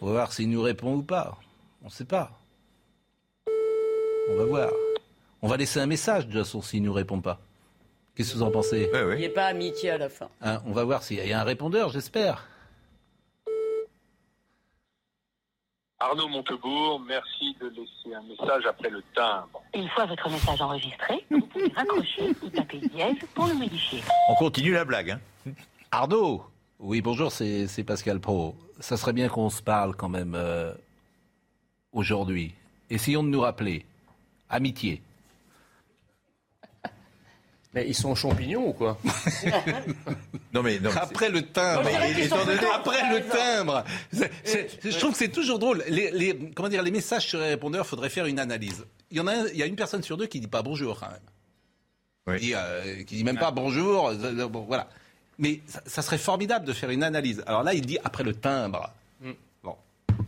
On 0.02 0.08
va 0.08 0.12
voir 0.12 0.34
s'il 0.34 0.50
nous 0.50 0.62
répond 0.62 0.96
ou 0.96 1.02
pas. 1.02 1.38
On 1.82 1.86
ne 1.86 1.92
sait 1.92 2.04
pas. 2.04 2.38
On 4.30 4.36
va 4.36 4.44
voir. 4.44 4.70
On 5.42 5.48
va 5.48 5.56
laisser 5.56 5.80
un 5.80 5.86
message 5.86 6.28
de 6.28 6.34
toute 6.34 6.44
façon 6.44 6.62
s'il 6.62 6.82
ne 6.82 6.88
nous 6.88 6.94
répond 6.94 7.22
pas. 7.22 7.40
Qu'est-ce 8.16 8.34
que 8.34 8.40
vous 8.40 8.44
en 8.44 8.52
pensez? 8.52 8.90
Il 8.94 9.16
n'y 9.16 9.28
a 9.28 9.30
pas 9.30 9.46
amitié 9.46 9.92
à 9.92 9.98
la 9.98 10.10
fin. 10.10 10.28
Hein, 10.42 10.62
On 10.66 10.74
va 10.74 10.84
voir 10.84 11.04
s'il 11.04 11.26
y 11.26 11.32
a 11.32 11.40
un 11.40 11.46
répondeur, 11.46 11.90
j'espère. 11.90 12.46
Arnaud 16.00 16.28
Montebourg, 16.28 17.02
merci 17.08 17.56
de 17.60 17.70
laisser 17.70 18.16
un 18.16 18.22
message 18.22 18.66
après 18.68 18.90
le 18.90 19.02
timbre. 19.16 19.64
Une 19.74 19.90
fois 19.90 20.06
votre 20.06 20.30
message 20.30 20.62
enregistré, 20.62 21.26
vous 21.32 21.42
pouvez 21.42 21.72
raccrocher 21.76 22.30
ou 22.44 22.50
taper 22.50 22.78
dièse 22.94 23.16
pour 23.34 23.48
le 23.48 23.56
modifier. 23.56 24.02
On 24.30 24.36
continue 24.36 24.74
la 24.74 24.86
blague. 24.86 25.12
Hein. 25.12 25.52
Arnaud 25.92 26.44
Oui, 26.80 27.02
bonjour, 27.02 27.32
c'est 27.32 27.66
c'est 27.66 27.84
Pascal 27.84 28.20
Pro. 28.20 28.56
Ça 28.80 28.96
serait 28.96 29.14
bien 29.14 29.28
qu'on 29.28 29.50
se 29.50 29.64
parle 29.64 29.96
quand 29.96 30.10
même 30.10 30.36
euh, 30.36 30.72
aujourd'hui. 31.92 32.54
Essayons 32.92 33.24
de 33.24 33.30
nous 33.30 33.42
rappeler. 33.42 33.84
Amitié. 34.50 35.02
Mais 37.74 37.86
ils 37.88 37.94
sont 37.96 38.16
champignons 38.16 38.70
ou 38.70 38.74
quoi 38.74 38.98
Non 40.54 40.64
mais, 40.64 40.80
non, 40.80 40.90
Après 40.96 41.30
le 41.30 41.42
timbre, 41.44 41.84
Moi, 41.84 41.92
je 41.92 42.66
après 42.74 43.14
le 43.14 43.28
timbre, 43.28 43.84
je 44.14 44.98
trouve 44.98 45.12
que 45.12 45.18
c'est 45.18 45.28
toujours 45.30 45.60
drôle. 45.60 45.84
Les, 45.90 46.12
les- 46.12 46.52
comment 46.56 46.70
dire, 46.70 46.82
les 46.82 46.92
messages 46.92 47.28
sur 47.28 47.40
les 47.40 47.50
répondeurs, 47.50 47.86
faudrait 47.86 48.10
faire 48.10 48.26
une 48.26 48.40
analyse. 48.40 48.86
Il 49.12 49.18
y 49.18 49.20
en 49.20 49.28
a, 49.28 49.36
il 49.50 49.58
y 49.58 49.64
a 49.64 49.66
une 49.66 49.76
personne 49.76 50.02
sur 50.02 50.18
deux 50.18 50.28
qui 50.28 50.40
dit 50.40 50.48
pas 50.48 50.62
bonjour 50.62 51.00
quand 51.00 51.10
même. 51.10 52.40
Qui, 52.40 52.48
dit, 52.48 52.54
euh, 52.56 53.04
qui 53.04 53.16
dit 53.18 53.24
même 53.24 53.38
pas 53.38 53.52
bonjour. 53.52 54.10
euh, 54.10 54.48
bon, 54.48 54.62
voilà. 54.62 54.88
Mais 55.38 55.62
ça, 55.68 55.82
ça 55.86 56.02
serait 56.02 56.18
formidable 56.18 56.66
de 56.66 56.74
faire 56.74 56.90
une 56.90 57.04
analyse. 57.04 57.44
Alors 57.48 57.64
là, 57.64 57.74
il 57.74 57.86
dit 57.86 58.00
après 58.04 58.24
le 58.24 58.34
timbre. 58.34 58.92
Bon, 59.22 59.36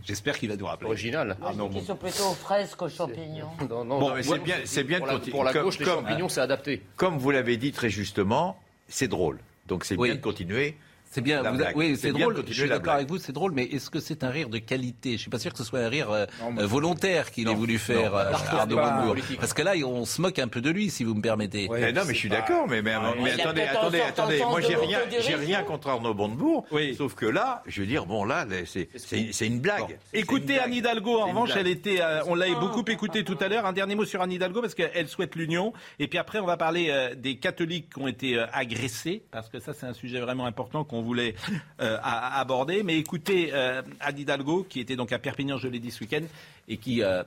j'espère 0.06 0.38
qu'il 0.38 0.50
va 0.50 0.56
nous 0.56 0.66
rappeler. 0.66 0.88
Original. 0.88 1.38
Moi, 1.40 1.52
je 1.56 1.62
dis 1.64 1.70
qu'ils 1.78 1.86
sont 1.88 1.96
plutôt 1.96 2.24
aux 2.30 2.34
fraises 2.34 2.76
qu'aux 2.76 2.90
champignons. 2.90 3.50
Non, 3.70 3.84
non, 3.84 4.00
Bon, 4.00 4.10
non, 4.10 4.16
c'est 4.22 4.40
bien, 4.40 4.56
c'est 4.66 4.84
bien 4.84 4.98
pour 5.00 5.08
de 5.08 5.12
la, 5.12 5.18
continuer. 5.18 5.32
pour 5.36 5.44
la 5.44 5.54
Comme- 5.54 5.64
gauche, 5.64 5.80
les 5.80 5.86
champignons, 5.86 6.30
c'est 6.30 6.42
adapté. 6.42 6.82
Comme 6.96 7.18
vous 7.18 7.32
l'avez 7.32 7.58
dit 7.58 7.72
très 7.72 7.90
justement, 7.90 8.60
c'est 8.88 9.08
drôle. 9.08 9.40
Donc 9.68 9.86
c'est 9.86 9.96
bien 9.98 10.16
de 10.16 10.20
continuer. 10.20 10.76
C'est 11.12 11.22
bien, 11.22 11.42
vous- 11.42 11.60
oui, 11.74 11.98
c'est 11.98 12.12
drôle. 12.12 12.44
Je 12.48 12.54
suis 12.54 12.70
d'accord 12.70 12.94
avec 12.94 13.08
vous, 13.08 13.18
c'est 13.18 13.32
drôle, 13.32 13.52
mais 13.52 13.64
est-ce 13.64 13.90
que 13.90 14.00
c'est 14.00 14.24
un 14.24 14.30
rire 14.30 14.48
de 14.48 14.60
qualité? 14.60 15.14
Je 15.14 15.18
suis 15.18 15.32
pas 15.32 15.40
sûr 15.40 15.52
que 15.52 15.58
ce 15.58 15.64
soit 15.64 15.80
un 15.80 15.90
rire 15.90 16.12
euh, 16.12 16.26
volontaire 16.60 17.32
qu'il 17.32 17.48
ait 17.48 17.54
voulu 17.54 17.80
faire, 17.80 18.12
non, 18.12 18.18
euh, 18.18 18.32
parce 18.32 18.44
que 18.44 18.56
Arnaud 18.56 18.76
Montebourg. 18.76 19.16
Parce 19.40 19.54
que 19.54 19.64
là, 19.64 19.74
on 19.86 20.06
se 20.06 20.22
moque 20.22 20.38
un 20.38 20.48
peu 20.48 20.62
de 20.62 20.70
lui, 20.70 20.92
si 20.92 21.04
vous 21.04 21.16
me 21.16 21.22
permettez. 21.22 21.68
Mais 21.72 21.92
non, 21.92 22.04
mais 22.06 22.14
je 22.14 22.20
suis 22.20 22.30
d'accord, 22.30 22.68
mais, 22.68 22.80
attendez, 22.88 23.62
attendez, 23.62 24.02
attendez. 24.02 24.40
Moi, 24.40 24.62
j'ai 24.62 24.76
rien, 24.76 25.00
j'ai 25.20 25.36
rien 25.36 25.64
contre 25.64 25.90
Arnaud 25.90 26.14
Montebourg. 26.14 26.68
Sauf 26.96 27.16
que 27.16 27.26
là, 27.26 27.64
je 27.66 27.82
veux 27.82 27.88
dire, 27.88 28.06
bon, 28.06 28.24
là, 28.24 28.46
c'est, 28.66 29.48
une 29.48 29.60
blague. 29.60 29.98
Écoutez 30.14 30.60
Anne. 30.60 30.74
Hidalgo, 30.74 31.20
en 31.20 31.28
revanche, 31.28 31.54
blague. 31.54 31.66
elle 31.66 31.72
était, 31.72 32.02
euh, 32.02 32.22
on 32.28 32.36
l'a 32.36 32.54
beaucoup 32.54 32.86
écouté 32.88 33.24
tout 33.24 33.38
à 33.42 33.48
l'heure. 33.48 33.66
Un 33.66 33.74
dernier 33.74 33.96
mot 33.96 34.06
sur 34.06 34.22
Anne 34.22 34.32
Hidalgo 34.32 34.62
parce 34.62 34.76
qu'elle 34.76 35.08
souhaite 35.08 35.36
l'union. 35.36 35.74
Et 35.98 36.08
puis 36.08 36.20
après, 36.20 36.38
on 36.40 36.46
va 36.46 36.58
parler 36.58 36.94
des 37.18 37.38
catholiques 37.38 37.94
qui 37.94 38.02
ont 38.02 38.08
été 38.08 38.40
agressés 38.54 39.24
parce 39.32 39.50
que 39.50 39.60
ça, 39.60 39.74
c'est 39.74 39.88
un 39.88 39.94
sujet 39.94 40.20
vraiment 40.20 40.46
important 40.46 40.84
qu'on 40.84 40.99
voulait 41.02 41.36
euh, 41.82 41.98
à- 42.02 42.38
à 42.38 42.40
aborder. 42.42 42.84
Mais 42.84 42.98
écoutez 42.98 43.50
euh, 43.54 43.82
Anne 44.00 44.18
Hidalgo, 44.20 44.66
qui 44.68 44.80
était 44.80 44.96
donc 44.96 45.12
à 45.12 45.20
Perpignan, 45.20 45.58
je 45.58 45.68
l'ai 45.68 45.80
dit 45.80 45.92
ce 45.92 46.02
week-end, 46.04 46.22
et 46.68 46.78
qui 46.78 47.02
euh, 47.04 47.24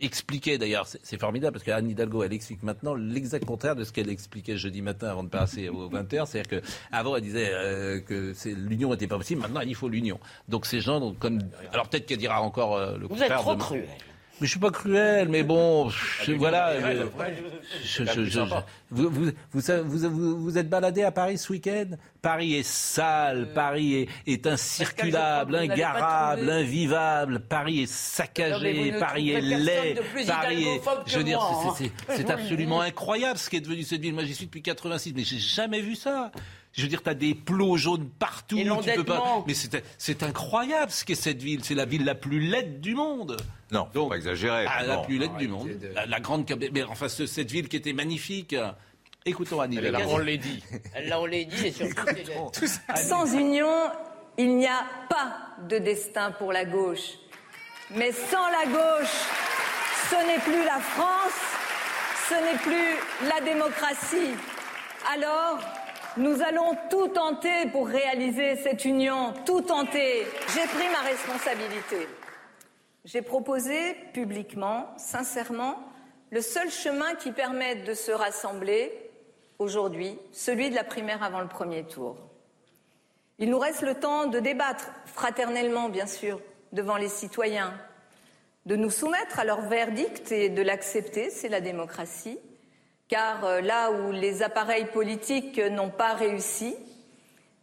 expliquait 0.00 0.58
d'ailleurs, 0.58 0.86
c'est 0.86 1.20
formidable 1.20 1.52
parce 1.54 1.64
qu'Anne 1.64 1.88
Hidalgo, 1.88 2.24
elle 2.24 2.32
explique 2.32 2.62
maintenant 2.64 2.94
l'exact 2.94 3.44
contraire 3.44 3.76
de 3.76 3.84
ce 3.84 3.92
qu'elle 3.92 4.10
expliquait 4.10 4.56
jeudi 4.56 4.82
matin 4.82 5.08
avant 5.08 5.22
de 5.22 5.28
passer 5.28 5.68
aux 5.68 5.88
20h. 5.88 6.26
C'est-à-dire 6.26 6.60
qu'avant, 6.90 7.14
elle 7.16 7.22
disait 7.22 7.50
euh, 7.52 8.00
que 8.00 8.34
l'union 8.48 8.90
n'était 8.90 9.06
pas 9.06 9.16
possible. 9.16 9.40
Maintenant, 9.42 9.60
il 9.60 9.74
faut 9.76 9.88
l'union. 9.88 10.18
Donc 10.48 10.66
ces 10.66 10.80
gens, 10.80 10.98
donc, 10.98 11.18
comme. 11.20 11.38
Alors 11.72 11.88
peut-être 11.88 12.06
qu'elle 12.06 12.18
dira 12.18 12.42
encore 12.42 12.78
le 12.78 13.02
Vous 13.02 13.08
contraire. 13.08 13.32
êtes 13.32 13.38
trop 13.38 13.54
demain. 13.54 13.64
cruel. 13.64 13.88
Mais 14.42 14.46
je 14.48 14.50
suis 14.50 14.60
pas 14.60 14.72
cruel, 14.72 15.28
mais 15.28 15.44
bon, 15.44 15.88
je- 15.88 16.32
voilà. 16.32 16.72
Je- 17.84 18.04
je- 18.04 18.40
vous, 18.90 20.58
êtes 20.58 20.68
baladé 20.68 21.04
à 21.04 21.12
Paris 21.12 21.38
ce 21.38 21.52
week-end? 21.52 21.90
Paris 22.20 22.54
est 22.56 22.64
sale, 22.66 23.52
Paris 23.54 23.94
est, 23.94 24.08
est 24.32 24.46
incirculable, 24.48 25.54
Euh, 25.54 25.58
ingarable, 25.60 26.50
invivable, 26.50 27.38
Paris 27.40 27.82
est 27.82 27.90
saccagé, 27.90 28.92
Paris 28.98 29.30
est 29.30 29.40
laid, 29.40 29.94
Paris 30.26 30.64
est... 30.64 30.80
Je 31.06 31.18
veux 31.18 31.24
dire, 31.24 31.40
c'est- 31.78 32.30
hein. 32.30 32.34
absolument 32.34 32.80
incroyable 32.80 33.38
ce 33.38 33.48
qui 33.48 33.56
est 33.56 33.60
devenu 33.60 33.84
cette 33.84 34.00
ville. 34.00 34.12
Moi, 34.14 34.24
j'y 34.24 34.34
suis 34.34 34.46
depuis 34.46 34.62
86, 34.62 35.12
mais 35.14 35.22
j'ai 35.22 35.38
jamais 35.38 35.80
vu 35.80 35.94
ça. 35.94 36.32
Je 36.74 36.82
veux 36.82 36.88
dire, 36.88 37.02
t'as 37.02 37.12
des 37.14 37.34
plots 37.34 37.76
jaunes 37.76 38.08
partout. 38.18 38.56
Et 38.58 38.64
tu 38.64 38.92
peux 38.96 39.04
pas... 39.04 39.44
Mais 39.46 39.52
c'est 39.98 40.22
incroyable 40.22 40.90
ce 40.90 41.04
qu'est 41.04 41.14
cette 41.14 41.42
ville. 41.42 41.62
C'est 41.64 41.74
la 41.74 41.84
ville 41.84 42.04
la 42.04 42.14
plus 42.14 42.40
laide 42.40 42.80
du 42.80 42.94
monde. 42.94 43.36
Non, 43.70 43.88
faut 43.92 44.06
pas 44.06 44.16
exagérer. 44.16 44.64
Ah, 44.68 44.82
la 44.82 44.98
plus 44.98 45.18
laide 45.18 45.36
du 45.36 45.48
monde. 45.48 45.68
La, 45.94 46.06
la 46.06 46.20
grande. 46.20 46.50
Mais 46.72 46.82
enfin, 46.84 47.08
ce- 47.08 47.26
cette 47.26 47.50
ville 47.50 47.68
qui 47.68 47.76
était 47.76 47.92
magnifique. 47.92 48.56
Écoutons 49.26 49.60
Annie. 49.60 49.76
Elle 49.78 49.86
est 49.86 49.90
la 49.90 50.00
grande 50.00 50.22
lady. 50.22 50.62
Là, 51.04 51.20
on 51.20 51.26
l'a 51.26 51.44
dit, 51.44 51.66
et 51.66 51.72
surtout, 51.72 51.94
Sans 52.96 53.32
union, 53.34 53.70
il 54.38 54.56
n'y 54.56 54.66
a 54.66 54.84
pas 55.10 55.36
de 55.68 55.78
destin 55.78 56.30
pour 56.32 56.52
la 56.52 56.64
gauche. 56.64 57.18
Mais 57.94 58.10
sans 58.12 58.48
la 58.48 58.64
gauche, 58.66 59.14
ce 60.10 60.16
n'est 60.26 60.40
plus 60.40 60.64
la 60.64 60.80
France, 60.80 61.38
ce 62.30 62.34
n'est 62.34 62.58
plus 62.62 63.28
la 63.28 63.40
démocratie. 63.42 64.32
Alors, 65.14 65.58
nous 66.16 66.42
allons 66.42 66.76
tout 66.90 67.08
tenter 67.08 67.66
pour 67.70 67.88
réaliser 67.88 68.56
cette 68.56 68.84
union, 68.84 69.32
tout 69.46 69.62
tenter. 69.62 70.24
J'ai 70.54 70.66
pris 70.66 70.88
ma 70.92 71.00
responsabilité. 71.00 72.08
J'ai 73.04 73.22
proposé 73.22 73.94
publiquement, 74.12 74.86
sincèrement, 74.96 75.76
le 76.30 76.40
seul 76.40 76.70
chemin 76.70 77.14
qui 77.14 77.32
permette 77.32 77.84
de 77.84 77.94
se 77.94 78.12
rassembler 78.12 78.92
aujourd'hui, 79.58 80.18
celui 80.32 80.70
de 80.70 80.74
la 80.74 80.84
primaire 80.84 81.22
avant 81.22 81.40
le 81.40 81.48
premier 81.48 81.84
tour. 81.84 82.16
Il 83.38 83.50
nous 83.50 83.58
reste 83.58 83.82
le 83.82 83.94
temps 83.94 84.26
de 84.26 84.38
débattre 84.38 84.90
fraternellement, 85.06 85.88
bien 85.88 86.06
sûr, 86.06 86.40
devant 86.72 86.96
les 86.96 87.08
citoyens, 87.08 87.74
de 88.66 88.76
nous 88.76 88.90
soumettre 88.90 89.40
à 89.40 89.44
leur 89.44 89.62
verdict 89.62 90.30
et 90.30 90.48
de 90.48 90.62
l'accepter, 90.62 91.30
c'est 91.30 91.48
la 91.48 91.60
démocratie, 91.60 92.38
car 93.12 93.44
euh, 93.44 93.60
là 93.60 93.90
où 93.92 94.10
les 94.10 94.42
appareils 94.42 94.86
politiques 94.86 95.58
n'ont 95.70 95.90
pas 95.90 96.14
réussi, 96.14 96.74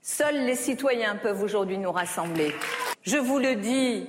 seuls 0.01 0.45
les 0.45 0.53
citoyens 0.55 1.15
peuvent 1.15 1.41
aujourd'hui 1.41 1.79
nous 1.79 1.91
rassembler. 1.91 2.53
Je 3.01 3.17
vous 3.17 3.39
le 3.39 3.55
dis, 3.55 4.07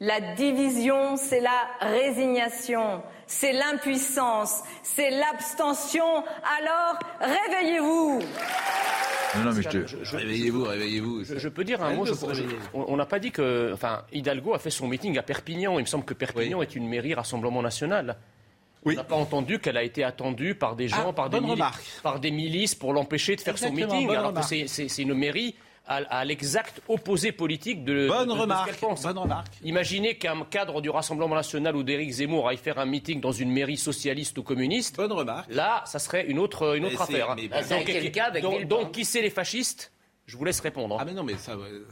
la 0.00 0.20
division, 0.34 1.16
c'est 1.18 1.40
la 1.40 1.58
résignation, 1.80 3.02
c'est 3.26 3.52
l'impuissance, 3.52 4.62
c'est 4.82 5.10
l'abstention. 5.10 6.24
Alors, 6.58 6.98
réveillez-vous. 7.20 8.20
Non, 9.36 9.44
non, 9.44 9.52
mais 9.54 9.62
je 9.62 9.68
te- 9.68 10.16
Réveillez-vous, 10.16 10.64
réveillez-vous. 10.64 11.24
Je, 11.24 11.38
je 11.38 11.48
peux 11.48 11.64
dire 11.64 11.82
un 11.82 11.92
mot. 11.94 12.06
je- 12.06 12.12
je- 12.14 12.42
on 12.74 12.96
n'a 12.96 13.06
pas 13.06 13.18
dit 13.18 13.30
que, 13.30 13.72
enfin, 13.74 14.04
Hidalgo 14.12 14.54
a 14.54 14.58
fait 14.58 14.70
son 14.70 14.88
meeting 14.88 15.18
à 15.18 15.22
Perpignan. 15.22 15.78
Il 15.78 15.82
me 15.82 15.86
semble 15.86 16.04
que 16.04 16.14
Perpignan 16.14 16.62
est 16.62 16.74
une 16.76 16.88
mairie 16.88 17.14
Rassemblement 17.14 17.60
National. 17.62 18.16
On 18.84 18.92
n'a 18.92 19.04
pas 19.04 19.14
entendu 19.16 19.58
qu'elle 19.58 19.76
a 19.76 19.82
été 19.84 20.02
attendue 20.04 20.54
par 20.54 20.74
des 20.76 20.88
gens, 20.88 21.06
Ah, 21.08 21.12
par, 21.12 21.30
des 21.30 21.38
remarque. 21.38 21.82
par 22.02 22.18
des 22.20 22.30
milices 22.30 22.74
pour 22.74 22.92
l'empêcher 22.92 23.36
de 23.36 23.40
faire 23.40 23.54
Exactement, 23.54 23.88
son 23.90 23.94
meeting, 23.96 24.10
alors 24.10 24.22
que 24.22 24.28
remarque. 24.40 24.68
c'est- 24.68 24.98
une 25.02 25.14
mairie 25.14 25.54
à, 25.86 25.96
à 25.96 26.24
l'exact 26.24 26.80
opposé 26.88 27.32
politique 27.32 27.84
de, 27.84 28.06
Bonne 28.08 28.26
de- 28.28 28.32
de 28.32 28.36
ce 28.36 28.42
remarque, 28.42 28.66
qu'elle 28.70 28.76
pense. 28.76 29.02
bonne 29.02 29.18
remarque. 29.18 29.52
Imaginez 29.64 30.16
qu'un 30.16 30.44
cadre 30.44 30.80
du 30.80 30.90
Rassemblement 30.90 31.34
National 31.34 31.74
ou 31.76 31.82
d'Éric 31.82 32.10
Zemmour 32.10 32.48
aille 32.48 32.56
faire 32.56 32.78
un 32.78 32.86
meeting 32.86 33.20
dans 33.20 33.32
une 33.32 33.50
mairie 33.50 33.76
socialiste 33.76 34.38
ou 34.38 34.42
communiste. 34.44 34.96
Bonne 34.96 35.12
remarque. 35.12 35.52
Là, 35.52 35.82
ça 35.86 35.98
serait 35.98 36.26
une 36.26 36.38
autre, 36.38 36.76
une 36.76 36.84
autre 36.86 37.02
affaire. 37.02 37.30
hein. 37.30 37.36
mais- 37.36 38.40
Donc, 38.40 38.64
donc- 38.66 38.92
qui 38.92 39.04
c'est 39.04 39.22
les 39.22 39.30
fascistes? 39.30 39.92
Je 40.26 40.36
vous 40.36 40.44
laisse 40.44 40.60
répondre. 40.60 40.96
Ah 41.00 41.04
mais 41.04 41.12
non, 41.14 41.24
mais 41.24 41.36
ça, 41.36 41.52
euh, 41.52 41.84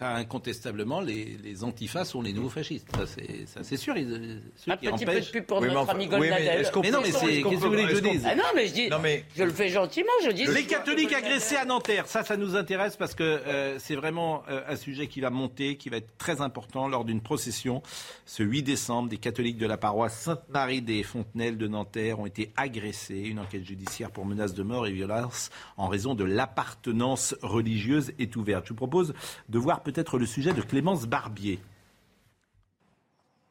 Ça, 0.00 0.14
incontestablement, 0.14 1.00
les, 1.02 1.36
les 1.44 1.62
antifas 1.62 2.06
sont 2.06 2.22
les 2.22 2.32
nouveaux 2.32 2.48
fascistes. 2.48 2.88
Ça, 2.96 3.06
c'est, 3.06 3.46
ça, 3.46 3.60
c'est 3.62 3.76
sûr. 3.76 3.96
Ils, 3.98 4.40
ceux 4.56 4.70
Un 4.72 4.76
qui 4.78 4.88
petit 4.88 5.04
peu 5.04 5.20
de 5.20 5.26
pub 5.26 5.44
pour 5.44 5.58
Oui, 5.60 5.68
notre 5.68 5.80
enfin- 5.80 5.92
ami 5.92 6.04
oui, 6.04 6.10
mais 6.12 6.18
Goldnadel. 6.30 6.60
est-ce 6.62 6.72
qu'on 6.72 6.80
Mais 6.80 6.90
non, 6.90 7.02
peut- 7.02 7.04
mais 7.08 7.12
c'est- 7.12 7.26
est-ce 7.34 7.42
qu'on 7.42 7.50
qu'est-ce 7.50 7.60
que 7.60 7.66
vous 7.66 7.70
peut- 7.70 7.76
voulez 7.82 7.86
que 7.92 7.94
je 7.96 8.00
qu'on- 8.02 8.12
dise 8.12 8.22
Ah 8.26 8.34
non, 8.34 8.44
mais 8.54 8.66
je 8.66 8.72
dis, 8.72 8.88
Non, 8.88 8.98
mais- 8.98 9.24
je 9.36 9.44
le 9.44 9.50
fais 9.50 9.68
gentiment, 9.68 10.08
je 10.24 10.30
dis. 10.30 10.46
Les 10.46 10.64
catholiques 10.64 11.12
agressés 11.12 11.56
à 11.56 11.66
Nanterre, 11.66 12.06
ça, 12.06 12.24
ça 12.24 12.38
nous 12.38 12.56
intéresse 12.56 12.96
parce 12.96 13.14
que 13.14 13.22
euh, 13.22 13.78
c'est 13.78 13.94
vraiment 13.94 14.42
euh, 14.48 14.62
un 14.66 14.76
sujet 14.76 15.06
qui 15.06 15.20
va 15.20 15.28
monter, 15.28 15.76
qui 15.76 15.90
va 15.90 15.98
être 15.98 16.16
très 16.16 16.40
important 16.40 16.88
lors 16.88 17.04
d'une 17.04 17.20
procession. 17.20 17.82
Ce 18.24 18.42
8 18.42 18.62
décembre, 18.62 19.10
des 19.10 19.18
catholiques 19.18 19.58
de 19.58 19.66
la 19.66 19.76
paroisse 19.76 20.18
Sainte-Marie 20.18 20.80
des 20.80 21.02
Fontenelles 21.02 21.58
de 21.58 21.68
Nanterre 21.68 22.20
ont 22.20 22.26
été 22.26 22.52
agressés. 22.56 23.18
Une 23.18 23.38
enquête 23.38 23.64
judiciaire 23.66 24.10
pour 24.10 24.24
menaces 24.24 24.54
de 24.54 24.62
mort 24.62 24.86
et 24.86 24.92
violence 24.92 25.50
en 25.76 25.88
raison 25.88 26.14
de 26.14 26.24
l'appartenance 26.24 27.34
religieuse 27.42 28.12
est 28.18 28.34
ouverte. 28.36 28.64
Je 28.64 28.70
vous 28.70 28.76
propose 28.76 29.12
de 29.50 29.58
voir 29.58 29.82
peut-être 29.90 30.18
le 30.18 30.26
sujet 30.26 30.52
de 30.52 30.62
Clémence 30.62 31.06
Barbier. 31.06 31.58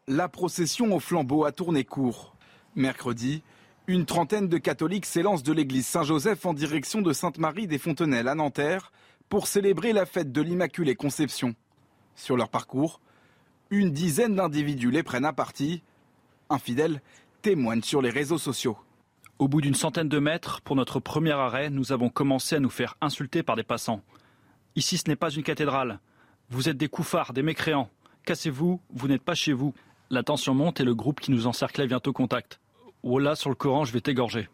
La 0.08 0.30
procession 0.30 0.96
au 0.96 1.00
flambeau 1.02 1.44
a 1.44 1.52
tourné 1.52 1.84
court. 1.84 2.34
Mercredi, 2.76 3.44
une 3.88 4.06
trentaine 4.06 4.48
de 4.48 4.58
catholiques 4.58 5.06
s'élancent 5.06 5.44
de 5.44 5.52
l'église 5.52 5.86
Saint-Joseph 5.86 6.46
en 6.46 6.54
direction 6.54 7.02
de 7.02 7.12
Sainte-Marie 7.12 7.68
des 7.68 7.78
Fontenelles 7.78 8.30
à 8.30 8.36
Nanterre 8.36 8.94
pour 9.28 9.48
célébrer 9.48 9.92
la 9.92 10.06
fête 10.06 10.32
de 10.32 10.42
l'Immaculée 10.42 10.96
Conception. 10.96 11.56
Sur 12.16 12.38
leur 12.38 12.48
parcours, 12.48 13.02
une 13.70 13.92
dizaine 13.92 14.36
d'individus 14.36 14.92
les 14.92 15.04
prennent 15.04 15.26
à 15.26 15.34
partie. 15.34 15.84
Un 16.50 16.58
fidèle 16.58 17.02
témoigne 17.42 17.82
sur 17.82 18.02
les 18.02 18.12
réseaux 18.12 18.38
sociaux. 18.38 18.78
Au 19.40 19.50
bout 19.50 19.60
d'une 19.60 19.76
centaine 19.76 20.08
de 20.08 20.20
mètres, 20.20 20.62
pour 20.62 20.78
notre 20.78 21.02
premier 21.02 21.32
arrêt, 21.32 21.70
nous 21.70 21.92
avons 21.92 22.08
commencé 22.08 22.56
à 22.56 22.60
nous 22.62 22.70
faire 22.70 22.96
insulter 23.02 23.44
par 23.44 23.58
des 23.58 23.64
passants. 23.64 24.02
Ici, 24.78 24.98
ce 24.98 25.10
n'est 25.10 25.18
pas 25.18 25.32
une 25.32 25.44
cathédrale. 25.44 26.00
Vous 26.52 26.68
êtes 26.68 26.78
des 26.78 26.88
couffards, 26.88 27.34
des 27.34 27.43
mécréants. 27.43 27.89
Cassez-vous, 28.26 28.82
vous 28.91 29.08
n'êtes 29.08 29.22
pas 29.22 29.36
chez 29.36 29.54
vous. 29.54 29.76
La 30.10 30.24
tension 30.24 30.56
monte 30.56 30.80
et 30.80 30.84
le 30.84 30.95
groupe 30.95 31.20
qui 31.20 31.30
nous 31.30 31.45
encerclait 31.45 31.86
vient 31.86 32.02
au 32.04 32.12
contact. 32.12 32.60
Wallah, 33.04 33.36
sur 33.36 33.52
le 33.52 33.56
Coran, 33.56 33.86
je 33.86 33.93
vais 33.93 34.02
t'égorger. 34.02 34.50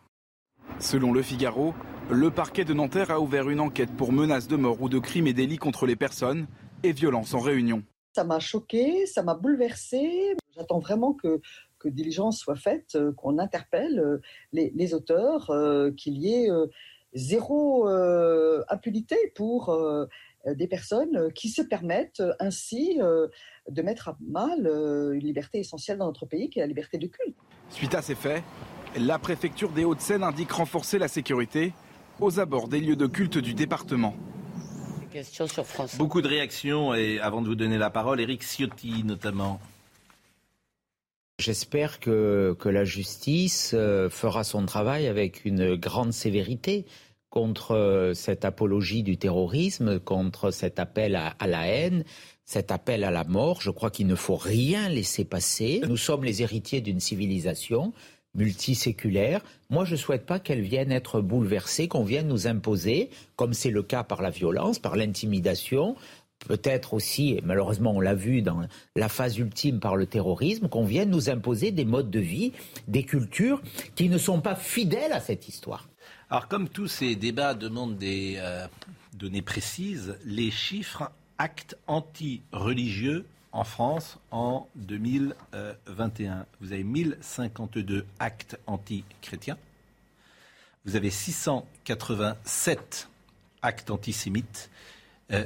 Selon 0.80 1.14
le 1.14 1.22
Figaro, 1.22 1.74
le 2.12 2.32
parquet 2.32 2.66
de 2.66 2.74
Nanterre 2.74 3.12
a 3.12 3.22
ouvert 3.22 3.50
une 3.50 3.62
enquête 3.62 3.96
pour 3.96 4.12
menaces 4.12 4.50
de 4.50 4.58
mort 4.58 4.82
ou 4.82 4.90
de 4.90 5.00
crimes 5.00 5.28
et 5.28 5.34
délits 5.34 5.58
contre 5.58 5.86
les 5.86 5.96
personnes 5.96 6.48
et 6.84 6.92
violences 6.92 7.34
en 7.34 7.40
réunion. 7.40 7.82
Ça 8.14 8.26
m'a 8.26 8.40
choqué, 8.40 9.06
ça 9.06 9.24
m'a 9.24 9.34
bouleversé. 9.34 10.36
J'attends 10.54 10.80
vraiment 10.80 11.14
que, 11.14 11.40
que 11.80 11.88
diligence 11.88 12.40
soit 12.40 12.58
faite, 12.58 12.96
euh, 12.96 13.14
qu'on 13.14 13.40
interpelle 13.40 14.00
euh, 14.00 14.18
les, 14.52 14.74
les 14.76 14.94
auteurs, 14.94 15.50
euh, 15.50 15.92
qu'il 15.92 16.18
y 16.18 16.34
ait 16.34 16.52
euh, 16.52 16.68
zéro 17.14 17.88
euh, 17.88 18.64
impunité 18.70 19.16
pour 19.34 19.70
euh, 19.70 20.06
des 20.54 20.68
personnes 20.68 21.32
qui 21.34 21.50
se 21.50 21.62
permettent 21.62 22.20
euh, 22.20 22.34
ainsi 22.40 23.00
euh, 23.02 23.28
de 23.70 23.82
mettre 23.82 24.10
à 24.10 24.18
mal 24.22 24.68
euh, 24.68 25.14
une 25.14 25.26
liberté 25.26 25.60
essentielle 25.60 25.98
dans 25.98 26.06
notre 26.06 26.26
pays, 26.26 26.50
qui 26.50 26.60
est 26.60 26.62
la 26.62 26.68
liberté 26.68 26.98
de 26.98 27.08
culte. 27.08 27.36
Suite 27.70 27.96
à 27.96 28.02
ces 28.02 28.16
faits, 28.16 28.44
la 28.98 29.18
préfecture 29.18 29.72
des 29.72 29.84
Hauts-de-Seine 29.84 30.24
indique 30.24 30.52
renforcer 30.52 31.00
la 31.00 31.08
sécurité 31.08 31.74
aux 32.20 32.40
abords 32.40 32.68
des 32.68 32.80
lieux 32.80 32.96
de 32.96 33.08
culte 33.08 33.38
du 33.38 33.54
département. 33.54 34.16
Question 35.12 35.48
sur 35.48 35.66
France. 35.66 35.98
Beaucoup 35.98 36.22
de 36.22 36.28
réactions 36.28 36.94
et 36.94 37.20
avant 37.20 37.42
de 37.42 37.48
vous 37.48 37.56
donner 37.56 37.78
la 37.78 37.90
parole, 37.90 38.20
Eric 38.20 38.44
Ciotti 38.44 39.04
notamment. 39.04 39.60
J'espère 41.40 42.00
que, 42.00 42.56
que 42.60 42.70
la 42.70 42.86
justice 42.86 43.72
euh, 43.74 44.10
fera 44.10 44.44
son 44.44 44.66
travail 44.66 45.08
avec 45.08 45.44
une 45.44 45.76
grande 45.76 46.14
sévérité 46.14 46.86
contre 47.36 47.76
euh, 47.76 48.14
cette 48.14 48.46
apologie 48.46 49.04
du 49.04 49.18
terrorisme, 49.18 50.00
contre 50.00 50.52
cet 50.52 50.80
appel 50.80 51.18
à, 51.18 51.36
à 51.38 51.48
la 51.48 51.68
haine, 51.68 52.06
cet 52.46 52.72
appel 52.72 53.04
à 53.04 53.12
la 53.12 53.26
mort. 53.26 53.62
Je 53.62 53.72
crois 53.72 53.92
qu'il 53.92 54.08
ne 54.08 54.16
faut 54.16 54.38
rien 54.38 54.88
laisser 54.88 55.26
passer. 55.26 55.82
Nous 55.86 55.98
sommes 55.98 56.24
les 56.24 56.42
héritiers 56.42 56.80
d'une 56.80 57.02
civilisation 57.02 57.92
multiséculaire. 58.36 59.42
Moi, 59.70 59.86
je 59.86 59.94
ne 59.94 59.98
souhaite 59.98 60.26
pas 60.26 60.40
qu'elle 60.40 60.62
vienne 60.62 60.92
être 60.92 61.22
bouleversée, 61.22 61.88
qu'on 61.88 62.04
vienne 62.04 62.28
nous 62.28 62.48
imposer, 62.48 63.10
comme 63.36 63.54
c'est 63.54 63.70
le 63.70 63.84
cas 63.84 64.04
par 64.04 64.22
la 64.22 64.30
violence, 64.30 64.80
par 64.80 64.96
l'intimidation, 64.96 65.96
peut-être 66.48 66.94
aussi, 66.94 67.32
et 67.32 67.42
malheureusement 67.44 67.92
on 67.92 68.00
l'a 68.00 68.14
vu 68.14 68.42
dans 68.42 68.62
la 68.96 69.10
phase 69.10 69.38
ultime 69.38 69.80
par 69.80 69.96
le 69.96 70.06
terrorisme, 70.06 70.68
qu'on 70.68 70.84
vienne 70.84 71.10
nous 71.10 71.30
imposer 71.30 71.72
des 71.72 71.86
modes 71.86 72.12
de 72.12 72.20
vie, 72.20 72.52
des 72.88 73.04
cultures 73.04 73.62
qui 73.96 74.10
ne 74.10 74.18
sont 74.18 74.42
pas 74.42 74.56
fidèles 74.56 75.14
à 75.14 75.20
cette 75.20 75.48
histoire. 75.48 75.88
Alors, 76.30 76.48
comme 76.48 76.70
tous 76.70 76.88
ces 76.88 77.16
débats 77.16 77.54
demandent 77.54 77.98
des 77.98 78.36
euh, 78.38 78.68
données 79.14 79.44
précises, 79.44 80.18
les 80.26 80.50
chiffres 80.50 81.12
actes 81.38 81.78
anti-religieux 81.86 83.26
en 83.52 83.64
France 83.64 84.18
en 84.32 84.68
2021. 84.76 86.46
Vous 86.62 86.74
avez 86.74 86.84
1052 86.84 88.06
actes 88.20 88.60
anti-chrétiens. 88.66 89.58
Vous 90.86 90.96
avez 90.96 91.12
687 91.12 93.08
actes 93.62 93.92
antisémites. 93.92 94.72
Euh, 95.32 95.46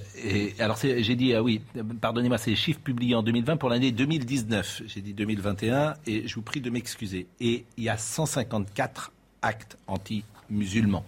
alors 0.60 0.78
j'ai 0.78 1.16
dit 1.16 1.36
ah 1.36 1.44
oui, 1.44 1.62
pardonnez-moi, 2.02 2.38
c'est 2.38 2.52
les 2.52 2.56
chiffres 2.56 2.82
publiés 2.82 3.16
en 3.16 3.24
2020 3.24 3.58
pour 3.58 3.70
l'année 3.70 3.92
2019. 3.92 4.84
J'ai 4.88 5.02
dit 5.02 5.14
2021 5.14 5.96
et 6.06 6.26
je 6.26 6.36
vous 6.36 6.42
prie 6.42 6.62
de 6.62 6.70
m'excuser. 6.70 7.28
Et 7.42 7.66
il 7.76 7.84
y 7.84 7.90
a 7.90 7.98
154 7.98 9.12
actes 9.42 9.78
anti-musulmans. 10.50 11.06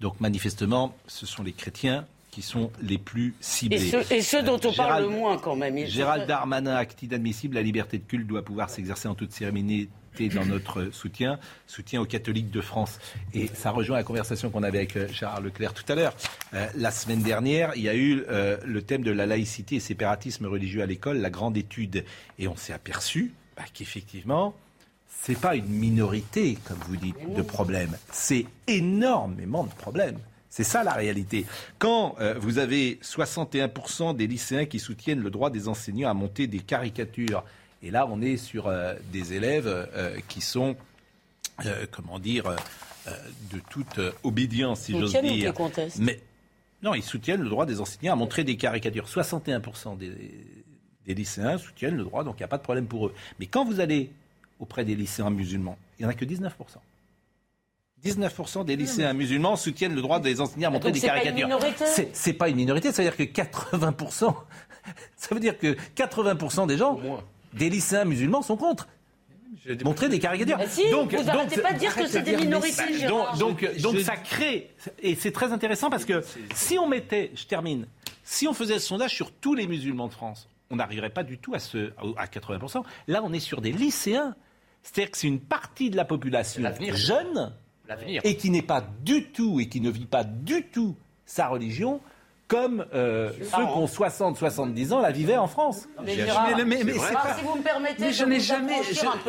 Donc 0.00 0.20
manifestement, 0.20 0.94
ce 1.06 1.26
sont 1.26 1.42
les 1.42 1.52
chrétiens 1.52 2.06
qui 2.30 2.42
sont 2.42 2.70
les 2.82 2.98
plus 2.98 3.34
ciblés. 3.40 3.82
Et 3.82 3.90
ceux, 3.90 4.12
et 4.12 4.20
ceux 4.20 4.42
dont 4.42 4.60
on 4.62 4.72
parle 4.72 5.04
le 5.04 5.08
moins 5.08 5.38
quand 5.38 5.56
même. 5.56 5.78
Gérald 5.86 6.26
Darmanin 6.26 6.76
acte 6.76 7.02
inadmissible, 7.02 7.54
la 7.54 7.62
liberté 7.62 7.96
de 7.96 8.04
culte 8.04 8.26
doit 8.26 8.42
pouvoir 8.42 8.68
s'exercer 8.68 9.08
en 9.08 9.14
toute 9.14 9.32
sérénité 9.32 9.88
dans 10.34 10.44
notre 10.44 10.90
soutien, 10.92 11.38
soutien 11.66 12.00
aux 12.00 12.04
catholiques 12.04 12.50
de 12.50 12.60
France. 12.60 12.98
Et 13.32 13.46
ça 13.48 13.70
rejoint 13.70 13.96
la 13.96 14.02
conversation 14.02 14.50
qu'on 14.50 14.62
avait 14.62 14.78
avec 14.78 14.96
euh, 14.96 15.08
Gérard 15.08 15.40
Leclerc 15.40 15.72
tout 15.72 15.90
à 15.90 15.94
l'heure. 15.94 16.14
Euh, 16.52 16.66
la 16.74 16.90
semaine 16.90 17.22
dernière, 17.22 17.72
il 17.76 17.82
y 17.82 17.88
a 17.88 17.94
eu 17.94 18.22
euh, 18.28 18.58
le 18.64 18.82
thème 18.82 19.02
de 19.02 19.10
la 19.10 19.24
laïcité 19.24 19.76
et 19.76 19.80
séparatisme 19.80 20.46
religieux 20.46 20.82
à 20.82 20.86
l'école, 20.86 21.18
la 21.18 21.30
grande 21.30 21.56
étude. 21.56 22.04
Et 22.38 22.48
on 22.48 22.56
s'est 22.56 22.72
aperçu 22.72 23.32
bah, 23.56 23.64
qu'effectivement, 23.72 24.54
c'est 25.22 25.38
pas 25.38 25.56
une 25.56 25.68
minorité, 25.68 26.56
comme 26.64 26.78
vous 26.86 26.96
dites, 26.96 27.34
de 27.34 27.42
problèmes. 27.42 27.96
C'est 28.12 28.46
énormément 28.66 29.64
de 29.64 29.72
problèmes. 29.72 30.18
C'est 30.48 30.64
ça 30.64 30.84
la 30.84 30.94
réalité. 30.94 31.44
Quand 31.78 32.16
euh, 32.20 32.34
vous 32.38 32.58
avez 32.58 32.98
61% 33.02 34.16
des 34.16 34.26
lycéens 34.26 34.64
qui 34.64 34.78
soutiennent 34.78 35.20
le 35.20 35.30
droit 35.30 35.50
des 35.50 35.68
enseignants 35.68 36.08
à 36.08 36.14
monter 36.14 36.46
des 36.46 36.60
caricatures, 36.60 37.44
et 37.82 37.90
là 37.90 38.06
on 38.08 38.22
est 38.22 38.36
sur 38.36 38.68
euh, 38.68 38.94
des 39.12 39.34
élèves 39.34 39.66
euh, 39.66 40.18
qui 40.28 40.40
sont, 40.40 40.76
comment 41.90 42.18
dire, 42.18 42.56
de 43.52 43.58
toute 43.70 44.00
obédience, 44.22 44.80
si 44.80 44.92
j'ose 44.98 45.12
dire. 45.12 45.52
Mais 45.98 46.20
non, 46.82 46.94
ils 46.94 47.02
soutiennent 47.02 47.42
le 47.42 47.48
droit 47.50 47.66
des 47.66 47.80
enseignants 47.80 48.12
à 48.12 48.16
montrer 48.16 48.44
des 48.44 48.56
caricatures. 48.56 49.06
61% 49.06 49.98
des, 49.98 50.12
des 51.06 51.14
lycéens 51.14 51.58
soutiennent 51.58 51.96
le 51.96 52.04
droit, 52.04 52.24
donc 52.24 52.36
il 52.38 52.42
n'y 52.42 52.44
a 52.44 52.48
pas 52.48 52.58
de 52.58 52.62
problème 52.62 52.86
pour 52.86 53.08
eux. 53.08 53.14
Mais 53.38 53.46
quand 53.46 53.64
vous 53.64 53.80
allez 53.80 54.10
auprès 54.60 54.84
des 54.84 54.94
lycéens 54.94 55.30
musulmans, 55.30 55.76
il 55.98 56.02
n'y 56.02 56.06
en 56.06 56.10
a 56.10 56.14
que 56.14 56.24
19%. 56.24 56.50
19% 58.04 58.64
des 58.64 58.76
lycéens 58.76 59.14
musulmans 59.14 59.56
soutiennent 59.56 59.94
le 59.94 60.02
droit 60.02 60.20
des 60.20 60.40
enseignants 60.40 60.68
à 60.68 60.72
montrer 60.72 60.90
Donc 60.90 60.94
des 60.94 61.00
c'est 61.00 61.08
pas 61.08 61.16
une 61.16 61.22
caricatures. 61.24 61.46
minorité 61.48 61.84
C'est- 62.12 62.32
pas 62.34 62.48
une 62.48 62.56
minorité, 62.56 62.92
ça 62.92 63.02
veut 63.02 63.08
dire 63.08 63.16
que 63.16 63.22
80%, 63.24 64.34
ça 65.16 65.34
veut 65.34 65.40
dire 65.40 65.58
que 65.58 65.76
80% 65.96 66.66
des 66.66 66.76
gens, 66.76 67.00
des 67.54 67.70
lycéens 67.70 68.04
musulmans 68.04 68.42
sont 68.42 68.56
contre. 68.56 68.86
Montrer 69.82 70.08
des 70.08 70.18
caricatures. 70.20 70.58
Mais 70.58 70.68
si, 70.68 70.84
vous 70.90 71.30
arrêtez 71.30 71.60
pas 71.60 71.72
de 71.72 71.78
dire 71.78 71.94
que 71.96 72.06
c'est 72.06 72.22
des 72.22 72.36
minorités, 72.36 72.82
Bah, 73.02 73.08
donc, 73.08 73.38
donc, 73.64 73.80
donc 73.80 73.96
je- 73.96 74.02
ça 74.02 74.16
crée, 74.16 74.70
et 75.02 75.14
c'est 75.16 75.32
très 75.32 75.52
intéressant 75.52 75.90
parce 75.90 76.04
que 76.04 76.22
si 76.54 76.78
on 76.78 76.86
mettait, 76.86 77.32
je 77.34 77.46
termine, 77.46 77.86
si 78.22 78.46
on 78.46 78.52
faisait 78.52 78.78
ce 78.78 78.86
sondage 78.86 79.12
sur 79.14 79.32
tous 79.32 79.54
les 79.54 79.66
musulmans 79.66 80.06
de 80.08 80.12
France, 80.12 80.48
on 80.70 80.76
n'arriverait 80.76 81.10
pas 81.10 81.24
du 81.24 81.38
tout 81.38 81.54
à, 81.54 81.58
ce, 81.58 81.92
à 82.16 82.26
80%. 82.26 82.84
Là, 83.08 83.22
on 83.24 83.32
est 83.32 83.40
sur 83.40 83.60
des 83.60 83.72
lycéens. 83.72 84.36
C'est-à-dire 84.86 85.10
que 85.10 85.18
c'est 85.18 85.26
une 85.26 85.40
partie 85.40 85.90
de 85.90 85.96
la 85.96 86.04
population 86.04 86.62
jeune 86.92 87.52
et 88.22 88.36
qui 88.36 88.50
n'est 88.50 88.62
pas 88.62 88.86
du 89.02 89.30
tout 89.32 89.58
et 89.58 89.68
qui 89.68 89.80
ne 89.80 89.90
vit 89.90 90.06
pas 90.06 90.22
du 90.22 90.64
tout 90.68 90.96
sa 91.24 91.48
religion 91.48 92.00
comme 92.48 92.86
euh, 92.94 93.30
ceux 93.40 93.46
qui 93.64 93.76
ont 93.76 93.86
60, 93.88 94.36
70 94.38 94.92
ans 94.92 95.00
la 95.00 95.10
vivaient 95.10 95.36
en 95.36 95.48
France. 95.48 95.88
Mais 96.04 96.14
Gérard, 96.14 96.48
Mais- 96.56 96.64
mais- 96.64 96.84
mais 96.84 96.92
c'est 96.92 96.98
c'est 97.00 97.12
pas- 97.12 97.20
pas- 97.22 97.34
si 97.38 97.44
vous 97.44 97.56
me 97.56 97.62
permettez 97.62 97.94
Mais 97.98 98.08
de 98.08 98.12
je 98.12 98.24
n'ai 98.24 98.38
jamais, 98.40 98.74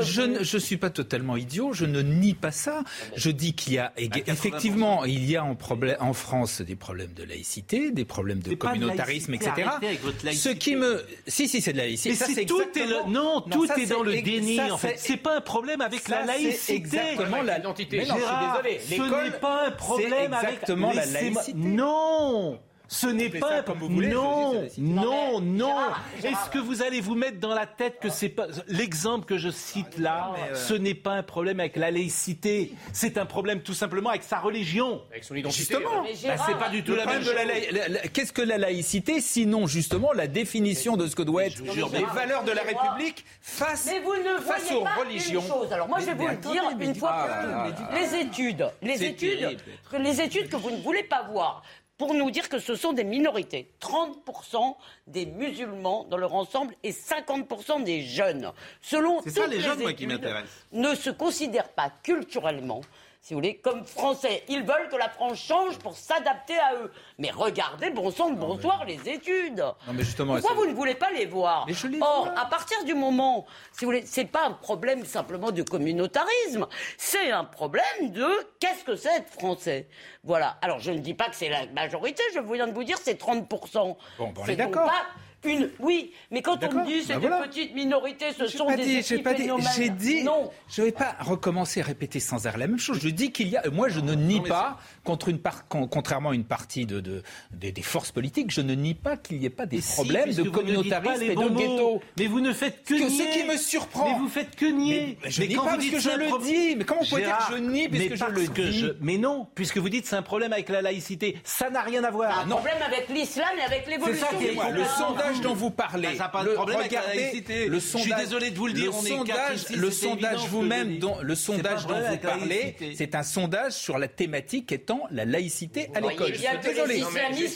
je, 0.01 0.21
ne 0.21 0.43
je 0.43 0.57
suis 0.59 0.77
pas 0.77 0.91
totalement 0.91 1.35
idiot, 1.35 1.73
je 1.73 1.85
ne 1.85 2.01
nie 2.01 2.35
pas 2.35 2.51
ça. 2.51 2.83
Je 3.15 3.31
dis 3.31 3.53
qu'il 3.55 3.73
y 3.73 3.77
a 3.79 3.91
ég- 3.97 4.23
effectivement, 4.27 5.03
il 5.05 5.27
y 5.29 5.35
a 5.35 5.43
en, 5.43 5.55
problème, 5.55 5.97
en 5.99 6.13
France 6.13 6.61
des 6.61 6.75
problèmes 6.75 7.13
de 7.13 7.23
laïcité, 7.23 7.89
des 7.91 8.05
problèmes 8.05 8.39
de 8.39 8.53
communautarisme, 8.53 9.31
laïcité, 9.31 9.49
etc. 9.51 9.67
arrêtez 9.67 9.87
avec 9.87 10.03
votre 10.03 10.31
Ce 10.33 10.49
qui 10.49 10.75
me, 10.75 11.01
si 11.27 11.47
si 11.47 11.61
c'est 11.61 11.73
de 11.73 11.77
la 11.77 11.83
laïcité, 11.85 12.09
Mais 12.09 12.15
ça 12.15 12.25
c'est 12.27 12.33
c'est 12.35 12.45
tout 12.45 12.61
est 12.61 12.65
exactement- 12.81 13.07
le- 13.07 13.11
non, 13.13 13.41
tout 13.41 13.65
ça, 13.65 13.77
est 13.77 13.85
dans 13.87 14.03
le 14.03 14.21
déni 14.21 14.57
ça, 14.57 14.73
en 14.73 14.77
fait. 14.77 14.95
C'est 14.97 15.17
pas 15.17 15.37
un 15.37 15.41
problème 15.41 15.81
avec 15.81 16.01
ça, 16.01 16.19
la 16.19 16.25
laïcité. 16.25 16.75
exactement 16.75 17.41
la- 17.41 17.57
l'identité. 17.57 17.97
Mais 17.97 18.05
non, 18.05 18.15
je 18.15 18.21
suis 18.21 18.69
désolé. 18.69 18.79
Ce 19.07 19.25
n'est 19.31 19.39
pas 19.39 19.67
un 19.67 19.71
problème 19.71 20.33
avec 20.33 20.49
exactement 20.51 20.91
la 20.93 21.05
laïcité. 21.07 21.53
Non. 21.55 22.59
Ce 22.89 23.07
n'est 23.07 23.29
pas 23.29 23.63
comme 23.63 23.79
vous 23.79 23.89
voulez, 23.89 24.07
Non, 24.09 24.53
non, 24.77 25.41
non. 25.41 25.67
Gérard, 25.67 26.03
Gérard. 26.21 26.41
Est-ce 26.45 26.49
que 26.51 26.59
vous 26.59 26.81
allez 26.81 27.01
vous 27.01 27.15
mettre 27.15 27.39
dans 27.39 27.53
la 27.53 27.65
tête 27.65 27.99
que 27.99 28.09
c'est 28.09 28.29
pas 28.29 28.47
l'exemple 28.67 29.25
que 29.25 29.37
je 29.37 29.49
cite 29.49 29.97
là 29.97 30.31
mais, 30.35 30.51
euh, 30.51 30.55
Ce 30.55 30.73
n'est 30.73 30.93
pas 30.93 31.13
un 31.13 31.23
problème 31.23 31.59
avec 31.59 31.75
la 31.75 31.91
laïcité. 31.91 32.71
C'est 32.93 33.17
un 33.17 33.25
problème 33.25 33.61
tout 33.61 33.73
simplement 33.73 34.09
avec 34.11 34.23
sa 34.23 34.39
religion. 34.39 35.01
Avec 35.11 35.23
son 35.23 35.35
identité. 35.35 35.57
Justement. 35.59 36.03
Mais 36.03 36.13
Bah, 36.27 36.43
c'est 36.47 36.57
pas 36.57 36.69
du 36.69 36.83
tout 36.83 36.95
la 36.95 37.05
même 37.05 37.19
de 37.19 37.25
chose. 37.25 37.33
la 37.35 37.45
laï- 37.45 37.71
la- 37.71 37.87
la- 37.89 37.99
Qu'est-ce 38.07 38.31
que 38.33 38.41
la 38.41 38.57
laïcité, 38.57 39.19
sinon 39.21 39.67
justement 39.67 40.13
la 40.13 40.27
définition 40.27 40.95
de 40.97 41.07
ce 41.07 41.15
que 41.15 41.23
doit 41.23 41.45
être 41.45 41.61
les 41.63 42.05
valeurs 42.05 42.43
de 42.43 42.51
la. 42.51 42.61
République 42.67 43.23
face, 43.41 43.85
Mais 43.85 43.99
vous 44.01 44.13
ne 44.15 44.39
face 44.41 44.71
aux 44.71 44.81
pas 44.83 44.95
religions 44.95 45.41
une 45.41 45.47
chose. 45.47 45.71
Alors 45.71 45.87
moi, 45.87 45.99
je 45.99 46.05
vais 46.05 46.13
vous 46.15 46.27
le 46.27 46.35
dire 46.35 46.63
une 46.79 46.95
fois 46.95 47.11
ah 47.13 47.19
pour 47.21 47.29
là 47.29 47.65
là 47.65 47.71
toutes. 47.71 47.79
là. 47.79 47.99
Les 48.01 48.19
études, 48.21 48.69
les 48.81 49.03
études, 49.05 49.39
terrible. 49.39 49.61
les 49.99 50.21
études 50.21 50.49
que 50.49 50.57
vous 50.57 50.71
ne 50.71 50.81
voulez 50.81 51.03
pas 51.03 51.23
voir 51.31 51.63
pour 51.97 52.13
nous 52.13 52.29
dire 52.31 52.47
que 52.49 52.59
ce 52.59 52.75
sont 52.75 52.93
des 52.93 53.03
minorités. 53.03 53.71
30% 53.81 54.75
des 55.07 55.25
musulmans 55.25 56.05
dans 56.05 56.17
leur 56.17 56.33
ensemble 56.33 56.75
et 56.83 56.91
50% 56.91 57.83
des 57.83 58.01
jeunes. 58.01 58.51
Selon 58.81 59.21
ça, 59.21 59.43
toutes 59.43 59.51
les 59.51 59.61
jeunes, 59.61 59.79
moi, 59.79 59.93
qui 59.93 60.05
études, 60.05 60.29
ne 60.73 60.93
se 60.95 61.09
considèrent 61.09 61.69
pas 61.69 61.91
culturellement 62.03 62.81
si 63.27 63.33
vous 63.33 63.39
voulez, 63.39 63.57
comme 63.57 63.83
français. 63.85 64.43
Ils 64.47 64.61
veulent 64.63 64.87
que 64.89 64.95
la 64.95 65.09
France 65.09 65.37
change 65.37 65.77
pour 65.79 65.97
s'adapter 65.97 66.57
à 66.57 66.75
eux. 66.75 66.93
Mais 67.17 67.29
regardez, 67.29 67.89
bon 67.89 68.09
sang 68.09 68.29
de 68.29 68.37
bonsoir, 68.37 68.85
les 68.85 68.97
études. 69.09 69.57
Non, 69.57 69.75
mais 69.93 70.03
justement, 70.05 70.35
Pourquoi 70.37 70.55
vous 70.55 70.65
ne 70.65 70.73
voulez 70.73 70.95
pas 70.95 71.11
les 71.11 71.25
voir 71.25 71.65
Mais 71.67 71.73
je 71.73 71.87
les 71.87 71.99
Or, 71.99 72.29
vois. 72.31 72.39
à 72.39 72.45
partir 72.45 72.81
du 72.85 72.93
moment, 72.93 73.45
si 73.73 73.83
vous 73.83 73.91
voulez, 73.91 74.05
c'est 74.05 74.23
pas 74.31 74.45
un 74.45 74.51
problème 74.51 75.03
simplement 75.03 75.51
de 75.51 75.61
communautarisme, 75.61 76.67
c'est 76.97 77.29
un 77.31 77.43
problème 77.43 78.11
de 78.11 78.25
qu'est-ce 78.61 78.85
que 78.85 78.95
c'est 78.95 79.13
être 79.17 79.29
français. 79.33 79.89
Voilà. 80.23 80.57
Alors, 80.61 80.79
je 80.79 80.91
ne 80.91 80.99
dis 80.99 81.13
pas 81.13 81.27
que 81.27 81.35
c'est 81.35 81.49
la 81.49 81.65
majorité, 81.73 82.23
je 82.33 82.39
viens 82.39 82.67
de 82.67 82.71
vous 82.73 82.85
dire 82.85 82.97
c'est 82.97 83.19
30%. 83.21 83.73
Bon, 83.73 83.97
bon, 84.19 84.33
on 84.37 84.45
C'est 84.45 84.53
est 84.53 84.55
d'accord. 84.55 84.85
pas 84.87 85.05
Une, 85.47 85.69
oui, 85.79 86.11
mais 86.31 86.41
quand 86.41 86.61
on 86.63 86.71
me 86.73 86.85
dit 86.85 87.01
c'est 87.03 87.13
Bah 87.13 87.19
des 87.19 87.27
voilà. 87.27 87.47
petites 87.47 87.73
minorités, 87.73 88.25
ce 88.37 88.47
sont 88.47 88.65
pas 88.65 88.75
des 88.75 89.01
dit, 89.01 89.17
pas 89.21 89.33
dit, 89.33 89.49
j'ai 89.75 89.89
dit, 89.89 90.23
non. 90.23 90.49
je 90.67 90.81
vais 90.81 90.91
pas 90.91 91.15
recommencer 91.21 91.81
à 91.81 91.85
répéter 91.85 92.19
sans 92.19 92.47
arrêt 92.47 92.57
la 92.59 92.67
même 92.67 92.79
chose. 92.79 92.99
Je 93.01 93.09
dis 93.09 93.31
qu'il 93.31 93.47
y 93.47 93.57
a, 93.57 93.63
moi, 93.71 93.87
je 93.89 93.99
ne 93.99 94.13
nie 94.13 94.41
pas, 94.41 94.77
contre 95.03 95.29
une 95.29 95.39
part, 95.39 95.67
con- 95.67 95.87
contrairement 95.87 96.31
à 96.31 96.35
une 96.35 96.43
partie 96.43 96.85
de, 96.85 96.99
de- 96.99 97.23
des, 97.51 97.71
des 97.71 97.81
forces 97.81 98.11
politiques, 98.11 98.51
je 98.51 98.61
ne 98.61 98.73
nie 98.75 98.93
pas 98.93 99.15
qu'il 99.17 99.39
n'y 99.39 99.45
ait 99.45 99.49
pas 99.49 99.65
des 99.65 99.79
Si, 99.81 99.93
problèmes 99.93 100.33
de 100.33 100.43
ne 100.43 100.49
communautarisme 100.49 101.23
et 101.23 101.35
de 101.35 101.49
ghetto. 101.49 102.01
Mais 102.19 102.27
vous 102.27 102.41
ne 102.41 102.51
faites 102.53 102.83
que 102.83 102.93
Que 102.95 102.99
nier. 103.09 103.09
ce 103.09 103.37
qui 103.39 103.47
me 103.47 103.57
surprend. 103.57 104.11
Mais 104.11 104.17
vous 104.19 104.27
faites 104.27 104.55
que 104.55 104.65
nier. 104.65 105.17
Mais 105.23 105.29
je 105.31 105.43
nie 105.43 105.55
pas 105.55 105.63
parce 105.63 105.85
que 105.85 105.99
je 105.99 106.09
c'est 106.09 106.17
le 106.17 106.43
dis. 106.43 106.75
Mais 106.75 106.83
comment 106.83 107.01
on 107.01 107.15
peut 107.15 107.21
dire 107.21 107.37
que 107.47 107.53
je 107.53 107.57
nie 107.59 107.87
puisque 107.87 108.09
mais 108.11 108.17
je 108.17 108.25
le 108.25 108.47
dis 108.71 108.83
Mais 109.01 109.17
non, 109.17 109.47
puisque 109.55 109.77
vous 109.77 109.89
dites 109.89 110.05
c'est 110.05 110.15
un 110.15 110.21
problème 110.21 110.51
avec 110.53 110.69
la 110.69 110.81
laïcité. 110.81 111.37
Ça 111.43 111.69
n'a 111.69 111.81
rien 111.81 112.03
à 112.03 112.11
voir. 112.11 112.39
Un 112.39 112.47
problème 112.47 112.81
avec 112.85 113.07
l'islam 113.09 113.47
et 113.57 113.61
avec 113.61 113.83
C'est 113.85 113.91
l'évolution 113.91 114.27
ça 114.29 114.35
qui 114.35 114.45
est 114.45 114.47
le 114.47 114.81
islam. 114.81 115.15
Sondage 115.37 115.41
dont 115.41 115.53
vous 115.55 115.71
parlez, 115.71 116.15
Ça 116.15 116.23
n'a 116.23 116.29
pas 116.29 116.43
de 116.43 116.49
le- 116.49 116.57
regardez, 116.59 117.43
le 117.67 117.73
Je 117.75 117.79
suis 117.79 117.99
sondage, 118.01 118.19
désolé 118.19 118.51
de 118.51 118.57
vous 118.57 118.67
le 118.67 118.73
dire, 118.73 118.91
on 118.95 119.05
est 119.05 119.09
quatre 119.09 119.17
sondage, 119.17 119.55
ici, 119.61 119.75
le 119.75 119.91
sondage 119.91 120.47
vous-même, 120.47 120.97
dont, 120.99 121.17
le 121.21 121.35
sondage 121.35 121.85
dont 121.87 121.99
vous 121.99 122.17
parlez, 122.17 122.75
c'est 122.95 123.15
un 123.15 123.23
sondage 123.23 123.73
sur 123.73 123.97
la 123.97 124.07
thématique 124.07 124.71
étant 124.71 125.01
la 125.11 125.25
laïcité 125.25 125.89
à 125.93 125.99
l'école. 126.01 126.33
Je 126.33 126.39
suis 126.39 126.57
désolé. 126.63 127.03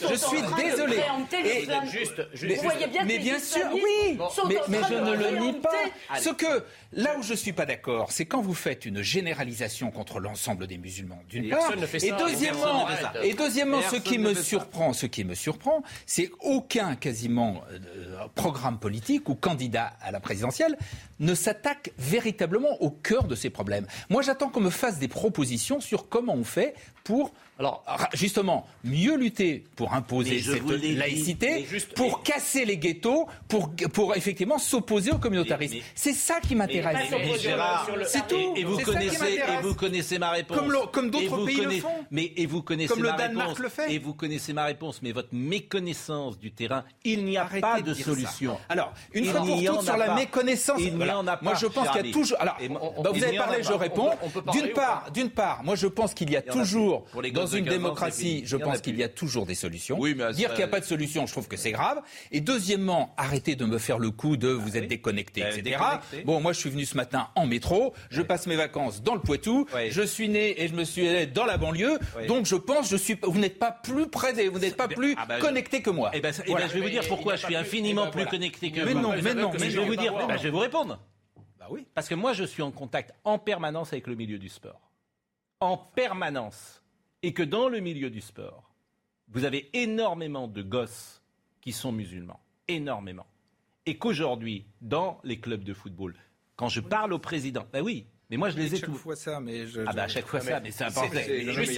Je 0.10 0.16
suis 0.16 0.42
désolé. 0.58 0.98
Vous 2.56 2.62
voyez 2.64 2.88
bien 2.88 3.02
que 3.04 3.08
mais 3.08 3.20
bien 3.20 3.40
sûr, 3.40 3.66
oui. 3.74 4.18
mais, 4.48 4.56
mais 4.68 4.78
je 4.90 4.94
ne 4.96 5.16
le 5.16 5.40
nie 5.40 5.54
pas. 5.54 5.70
Ce 6.20 6.30
que 6.30 6.64
là 6.94 7.16
où 7.18 7.24
je 7.24 7.34
suis 7.34 7.54
pas 7.54 7.66
d'accord, 7.66 8.12
c'est 8.12 8.26
quand 8.26 8.42
vous 8.42 8.54
faites 8.54 8.86
une 8.86 9.02
généralisation 9.02 9.92
contre 9.92 10.20
l'ensemble 10.20 10.68
des 10.68 10.78
musulmans, 10.78 11.22
d'une 11.30 11.50
part, 11.50 11.72
et 12.02 12.12
deuxièmement, 12.12 12.88
et 13.24 13.34
deuxièmement, 13.34 13.82
ce 13.90 13.96
qui 13.98 14.18
me 14.18 14.34
surprend, 14.34 14.94
ce 14.94 15.06
qui 15.06 15.24
me 15.24 15.36
surprend, 15.36 15.84
c'est 16.06 16.30
aucun 16.40 16.96
quasiment 16.96 17.61
euh, 17.72 18.28
programme 18.36 18.80
politique 18.80 19.30
ou 19.30 19.36
candidat 19.36 19.94
à 20.02 20.12
la 20.12 20.20
présidentielle 20.20 20.78
ne 21.20 21.36
s'attaque 21.36 21.92
véritablement 21.98 22.82
au 22.82 22.90
cœur 22.90 23.26
de 23.26 23.36
ces 23.36 23.50
problèmes. 23.50 23.86
Moi, 24.10 24.22
j'attends 24.22 24.50
qu'on 24.50 24.62
me 24.62 24.70
fasse 24.70 25.00
des 25.00 25.08
propositions 25.08 25.80
sur 25.80 26.10
comment 26.10 26.34
on 26.34 26.44
fait 26.44 26.76
pour, 27.04 27.32
alors 27.60 27.84
justement, 28.14 28.68
mieux 28.84 29.16
lutter 29.18 29.64
pour 29.76 29.94
imposer 29.94 30.42
cette 30.42 30.66
dit, 30.66 30.96
laïcité, 30.96 31.68
mais 31.72 31.80
pour 31.96 32.24
casser 32.24 32.66
les 32.66 32.78
ghettos, 32.78 33.28
pour, 33.48 33.72
pour 33.94 34.16
effectivement 34.16 34.58
s'opposer 34.58 35.12
au 35.12 35.18
communautarisme. 35.18 35.78
C'est 35.96 36.14
ça 36.14 36.40
qui 36.40 36.56
m'intéresse. 36.56 36.98
C'est 38.08 38.28
tout. 38.28 38.54
Et 38.56 38.64
vous 38.64 38.78
connaissez, 38.80 39.16
et 39.16 39.38
m'intéresse. 39.40 39.62
vous 39.66 39.76
connaissez 39.76 40.20
ma 40.20 40.32
réponse. 40.32 40.58
Comme 40.92 41.10
d'autres 41.10 41.46
pays 41.46 41.62
le 41.62 41.72
font. 41.72 41.90
Mais 42.12 42.32
et 42.36 42.46
vous 42.46 42.62
connaissez 42.62 42.94
Comme 42.94 43.04
le 43.04 43.10
ma 43.10 43.18
Danemark 43.18 43.50
réponse. 43.50 43.60
le 43.64 43.70
fait. 43.70 43.92
Et 43.94 44.00
vous 44.00 44.14
connaissez 44.14 44.54
ma 44.54 44.66
réponse. 44.66 45.02
Mais 45.02 45.12
votre 45.12 45.30
méconnaissance 45.34 46.38
du 46.40 46.52
terrain, 46.52 46.84
il 47.04 47.26
n'y 47.26 47.38
a 47.38 47.42
Arrêtez 47.44 47.62
pas 47.62 47.82
de 47.82 47.94
solution. 47.94 48.56
ça. 48.56 48.62
Alors, 48.70 48.94
une 49.14 49.26
Il 49.26 49.32
fois 49.32 49.42
pour 49.42 49.64
toutes 49.64 49.82
sur 49.84 49.98
la 49.98 50.06
pas. 50.08 50.16
méconnaissance. 50.16 50.78
Il 50.80 50.92
n'y 50.92 50.98
voilà. 50.98 51.18
en 51.20 51.28
a 51.28 51.38
pas. 51.38 51.44
Moi, 51.44 51.54
je 51.56 51.68
pense 51.68 51.90
qu'il 51.90 52.06
y 52.06 52.10
a 52.10 52.14
toujours. 52.14 52.38
Alors, 52.40 52.58
Et 52.62 52.70
on- 52.70 53.00
on- 53.00 53.02
bah, 53.02 53.12
vous 53.14 53.24
avez 53.24 53.38
parlé, 53.38 53.64
je 53.64 53.74
On 53.74 53.78
réponds. 53.78 54.10
D'une 54.52 54.70
part, 54.70 55.10
d'une 55.14 55.30
part, 55.30 55.64
moi, 55.64 55.76
je 55.76 55.88
pense 55.88 56.14
qu'il 56.14 56.30
y 56.32 56.36
a 56.36 56.40
a 56.40 56.42
toujours 56.92 57.04
plus. 57.06 57.12
Pour 57.12 57.22
les 57.22 57.32
dans 57.32 57.46
une 57.48 57.48
15 57.48 57.60
ans, 57.60 57.66
c'est 57.66 57.78
démocratie, 57.78 58.44
je 58.46 58.58
pense 58.58 58.82
qu'il 58.82 58.96
y 58.98 59.04
a 59.04 59.10
toujours 59.10 59.46
des 59.46 59.56
solutions. 59.56 59.98
Oui, 60.00 60.14
mais 60.16 60.32
Dire 60.34 60.50
ça- 60.50 60.56
qu'il 60.56 60.64
n'y 60.64 60.70
a 60.70 60.72
pas 60.72 60.80
de 60.80 60.86
solution, 60.86 61.26
je 61.26 61.32
trouve 61.32 61.48
que 61.48 61.58
c'est 61.58 61.72
grave. 61.72 62.02
Et 62.32 62.42
deuxièmement, 62.42 63.14
arrêtez 63.18 63.56
de 63.56 63.66
me 63.66 63.78
faire 63.78 64.00
le 64.00 64.12
coup 64.12 64.38
de 64.38 64.48
vous 64.50 64.78
êtes 64.78 64.88
déconnecté, 64.88 65.44
Euh, 65.44 65.48
etc. 65.50 65.62
déconnecté. 65.64 66.24
Bon, 66.24 66.40
moi, 66.42 66.54
je 66.54 66.60
suis 66.60 66.70
venu 66.70 66.86
ce 66.86 66.96
matin 66.98 67.30
en 67.36 67.46
métro. 67.46 67.94
Je 68.10 68.22
passe 68.22 68.48
mes 68.48 68.56
vacances 68.56 69.02
dans 69.04 69.16
le 69.16 69.22
Poitou. 69.22 69.66
Je 69.90 70.02
suis 70.02 70.30
né 70.30 70.62
et 70.62 70.68
je 70.68 70.74
me 70.74 70.84
suis 70.84 71.08
allé 71.08 71.26
dans 71.26 71.46
la 71.46 71.58
banlieue. 71.58 72.00
Oui. 72.18 72.28
Donc, 72.28 72.46
je 72.46 72.56
pense, 72.56 72.90
je 72.90 72.98
suis, 72.98 73.18
vous 73.24 73.40
n'êtes 73.40 73.60
pas 73.60 73.72
plus 73.72 74.08
près 74.08 74.34
des, 74.34 74.48
vous 74.50 74.60
n'êtes 74.60 74.78
pas 74.78 74.88
plus 74.88 75.16
Ah 75.18 75.26
bah, 75.26 75.40
connecté 75.40 75.82
que 75.82 75.90
moi. 75.90 76.12
Eh 76.14 76.20
ben, 76.22 76.32
eh 76.46 76.54
ben, 76.54 76.68
je 76.68 76.74
vais 76.74 76.82
vous 76.82 76.90
dire 76.90 77.08
pourquoi 77.08 77.36
je 77.36 77.46
suis 77.46 77.56
infiniment 77.56 78.04
eh 78.04 78.06
ben, 78.06 78.12
plus 78.12 78.26
connecté 78.26 78.72
que 78.72 78.82
Mais 78.82 78.94
vous. 78.94 79.00
non, 79.00 79.10
mais 79.22 79.34
non, 79.34 79.52
mais 79.54 79.60
mais 79.60 79.70
je 79.70 79.76
vais 79.78 79.82
non. 79.84 79.88
vous 79.88 79.96
dire, 79.96 80.14
Bah 80.14 80.26
bah, 80.28 80.38
je 80.38 80.44
vais 80.44 80.50
vous 80.50 80.60
répondre. 80.60 81.00
Bah 81.60 81.68
oui. 81.70 81.86
Parce 81.94 82.08
que 82.10 82.16
moi, 82.16 82.34
je 82.34 82.44
suis 82.44 82.62
en 82.64 82.72
contact 82.72 83.14
en 83.24 83.38
permanence 83.38 83.94
avec 83.94 84.08
le 84.08 84.16
milieu 84.16 84.38
du 84.40 84.50
sport. 84.50 84.92
En 85.60 85.78
permanence. 85.78 86.81
Et 87.24 87.34
que 87.34 87.44
dans 87.44 87.70
le 87.70 87.80
milieu 87.80 88.10
du 88.10 88.22
sport, 88.22 88.72
vous 89.30 89.46
avez 89.46 89.70
énormément 89.74 90.48
de 90.48 90.62
gosses 90.62 91.22
qui 91.62 91.72
sont 91.72 91.92
musulmans. 91.92 92.40
Énormément. 92.68 93.26
Et 93.86 93.98
qu'aujourd'hui, 93.98 94.66
dans 94.82 95.20
les 95.24 95.40
clubs 95.40 95.64
de 95.64 95.74
football, 95.74 96.16
quand 96.56 96.70
je 96.70 96.82
parle 96.82 97.14
au 97.14 97.20
président, 97.20 97.66
ben 97.72 97.82
oui, 97.82 98.06
mais 98.32 98.38
moi 98.38 98.50
je 98.50 98.58
les 98.58 98.74
ai 98.74 98.78
chaque 98.80 98.90
tous. 98.90 98.98
fois 98.98 99.16
ça, 99.16 99.40
mais 99.40 99.68
je, 99.68 99.82
Ah 99.86 99.94
bah 99.94 100.04
à 100.04 100.08
chaque 100.08 100.26
fois 100.26 100.40
ça, 100.40 100.60
mais 100.60 100.72
c'est 100.72 100.86
important. 100.86 101.12
juste 101.20 101.28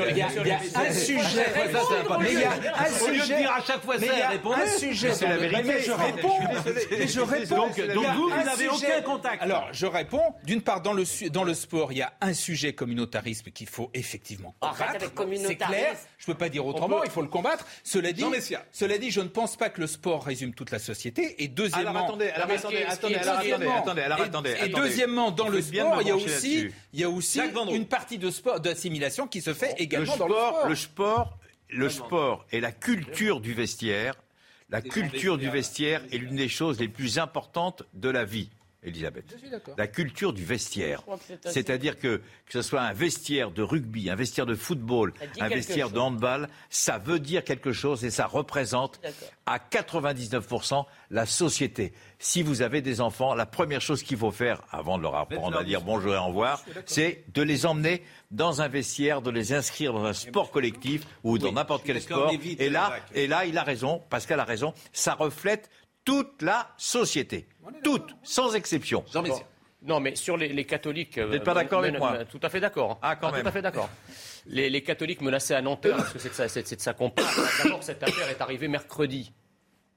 il 0.10 0.18
y 0.18 0.22
a- 0.22 0.30
il 0.30 0.47
y 0.47 0.51
un 0.51 0.93
sujet. 0.93 1.22
À 1.22 1.24
chaque 1.24 1.54
fois 1.54 1.82
ça, 1.82 1.88
c'est 1.89 1.97
important. 1.97 2.20
Mais 2.22 2.32
il 2.34 2.39
y 2.39 2.43
a 2.43 2.51
un 2.51 3.01
Au 3.04 3.08
lieu 3.08 3.16
de 3.18 3.22
sujet- 3.24 3.38
dire 3.38 3.51
à 3.51 3.62
chaque 3.64 3.82
fois 3.84 3.95
mais 3.99 4.08
ça, 4.08 4.14
il 4.14 4.20
y 4.20 4.22
a 4.22 4.30
répondez. 4.30 4.62
un 4.62 4.68
sujet. 4.78 5.14
C'est 5.14 5.28
la 5.28 5.38
Mais 5.38 5.47
vérité. 5.49 5.84
je 5.84 5.91
réponds. 5.91 6.39
Mais 6.91 7.08
je 7.08 7.20
réponds. 7.22 7.56
Donc- 7.58 7.80
vous, 8.16 8.30
vous 8.30 8.43
n'avez 8.43 8.70
aucun 8.70 9.01
contact. 9.01 9.41
Alors, 9.41 9.68
je 9.72 9.86
réponds. 9.86 10.22
D'une 10.43 10.62
part, 10.62 10.82
dans 10.82 10.93
le, 10.93 11.04
dans 11.30 11.43
le 11.43 11.54
sport, 11.54 11.91
il 11.91 11.97
y 11.97 12.01
a 12.01 12.14
un 12.22 12.34
sujet 12.34 12.74
communautarisme 12.74 13.49
qu'il 13.51 13.68
faut 13.68 13.89
effectivement 13.93 14.56
combattre. 14.60 15.06
C'est 15.47 15.56
clair. 15.56 15.95
Je 16.18 16.26
peux 16.28 16.36
pas 16.36 16.49
dire 16.49 16.66
autrement. 16.66 17.04
Il 17.04 17.10
faut 17.12 17.22
le 17.22 17.28
combattre. 17.28 17.66
Cela 17.84 18.12
dit, 18.14 18.24
cela 18.72 18.97
dit, 18.97 19.12
je 19.12 19.22
ne 19.22 19.28
pense 19.28 19.58
pas 19.58 19.70
que 19.70 19.82
le 19.82 19.88
sport 19.88 20.24
résume 20.24 20.54
toute 20.54 20.72
la 20.72 20.80
société. 20.80 21.43
Et 21.43 21.47
deuxièmement, 21.47 21.89
Alors 21.89 22.04
attendez, 22.06 22.30
attendez, 22.30 22.56
attendez, 22.56 23.16
attendez, 23.16 23.16
et- 23.16 23.64
attendez, 23.64 24.01
Et 24.51 24.54
attendez. 24.54 24.74
deuxièmement, 24.76 25.32
dans 25.32 25.47
le 25.49 25.62
sport, 25.62 26.01
il 26.01 26.08
y 26.08 26.12
a 26.12 26.16
brancher 26.16 26.30
aussi, 26.43 26.69
il 26.93 26.99
y 26.99 27.03
a 27.03 27.09
aussi 27.09 27.39
une 27.71 27.87
partie 27.87 28.17
de 28.17 28.29
sport, 28.29 28.59
d'assimilation 28.59 29.27
qui 29.27 29.41
se 29.41 29.53
fait 29.53 29.75
également 29.77 30.13
le 30.13 30.19
dans 30.19 30.27
le 30.27 30.33
sport, 30.33 30.55
sport. 30.55 30.69
le 30.69 30.75
sport, 30.75 31.39
le 31.69 31.89
sport 31.89 32.45
et 32.51 32.59
la 32.59 32.71
culture 32.71 33.41
du 33.41 33.53
vestiaire, 33.53 34.15
la 34.69 34.81
culture 34.81 35.37
du 35.37 35.49
vestiaire 35.49 36.03
est 36.11 36.17
l'une 36.17 36.35
des 36.35 36.49
choses 36.49 36.79
les 36.79 36.87
plus 36.87 37.19
importantes 37.19 37.83
de 37.93 38.09
la 38.09 38.25
vie, 38.25 38.49
Elisabeth. 38.86 39.25
Je 39.31 39.38
suis 39.38 39.49
d'accord. 39.49 39.75
La 39.77 39.88
culture 39.88 40.34
du 40.34 40.43
vestiaire. 40.43 41.03
C'est-à-dire 41.45 41.97
que 41.97 42.17
que 42.17 42.21
ce 42.53 42.61
soit 42.61 42.81
un 42.81 42.93
vestiaire 42.93 43.51
de 43.51 43.63
rugby, 43.63 44.09
un 44.09 44.15
vestiaire 44.15 44.45
de 44.45 44.55
football, 44.55 45.13
un 45.39 45.47
vestiaire 45.47 45.89
de 45.89 45.99
handball, 45.99 46.49
ça 46.69 46.97
veut 46.97 47.19
dire 47.19 47.43
quelque 47.43 47.71
chose 47.71 48.03
et 48.05 48.11
ça 48.11 48.27
représente 48.27 48.99
à 49.45 49.57
99% 49.57 50.86
la 51.09 51.25
société. 51.25 51.93
Si 52.19 52.43
vous 52.43 52.61
avez 52.61 52.81
des 52.81 53.01
enfants, 53.01 53.34
la 53.34 53.45
première 53.45 53.81
chose 53.81 54.03
qu'il 54.03 54.17
faut 54.17 54.31
faire 54.31 54.61
avant 54.71 54.97
de 54.97 55.03
leur 55.03 55.15
apprendre 55.15 55.57
à 55.57 55.63
dire 55.63 55.81
bonjour 55.81 56.13
et 56.13 56.17
au 56.17 56.25
revoir, 56.25 56.63
c'est 56.86 57.23
de 57.34 57.41
les 57.41 57.65
emmener 57.65 58.03
dans 58.31 58.61
un 58.61 58.67
vestiaire, 58.67 59.21
de 59.21 59.31
les 59.31 59.53
inscrire 59.53 59.93
dans 59.93 60.05
un 60.05 60.13
sport 60.13 60.51
collectif 60.51 61.03
ou 61.23 61.38
dans 61.38 61.51
n'importe 61.51 61.84
quel 61.86 62.01
sport. 62.01 62.31
Et 62.59 62.69
là, 62.69 62.95
et 63.13 63.27
là, 63.27 63.45
il 63.45 63.57
a 63.57 63.63
raison, 63.63 64.01
Pascal 64.09 64.39
a 64.39 64.43
raison, 64.43 64.73
ça 64.91 65.13
reflète 65.13 65.69
toute 66.05 66.41
la 66.41 66.69
société. 66.77 67.47
Toute, 67.84 68.16
sans 68.24 68.53
exception. 68.55 69.03
Jean. 69.11 69.24
Non, 69.86 69.99
mais 69.99 70.16
sur 70.16 70.38
les, 70.38 70.47
les 70.47 70.64
catholiques. 70.64 71.20
Vous 71.20 71.30
n'êtes 71.32 71.43
pas 71.43 71.53
d'accord 71.53 71.80
avec 71.80 71.97
moi 71.99 72.24
Tout 72.26 72.39
à 72.41 72.49
fait 72.49 72.61
d'accord. 72.61 72.99
Ah, 73.01 73.18
quand 73.18 73.32
même. 73.32 73.41
Tout 73.41 73.47
à 73.49 73.51
fait 73.51 73.61
d'accord. 73.61 73.89
Les, 74.45 74.70
les 74.70 74.82
catholiques 74.82 75.20
menacés 75.22 75.53
à 75.55 75.61
Nanterre, 75.61 75.97
parce 75.97 76.14
que 76.14 76.20
c'est 76.20 76.30
de 76.30 76.34
ça, 76.34 76.47
c'est- 76.47 76.66
c'est 76.66 76.78
de 76.78 76.82
ça 76.82 76.93
qu'on 76.93 77.09
parle. 77.09 77.28
D'abord, 77.64 77.84
cette 77.84 78.01
affaire 78.01 78.30
est 78.30 78.39
arrivée 78.41 78.70
mercredi. 78.70 79.34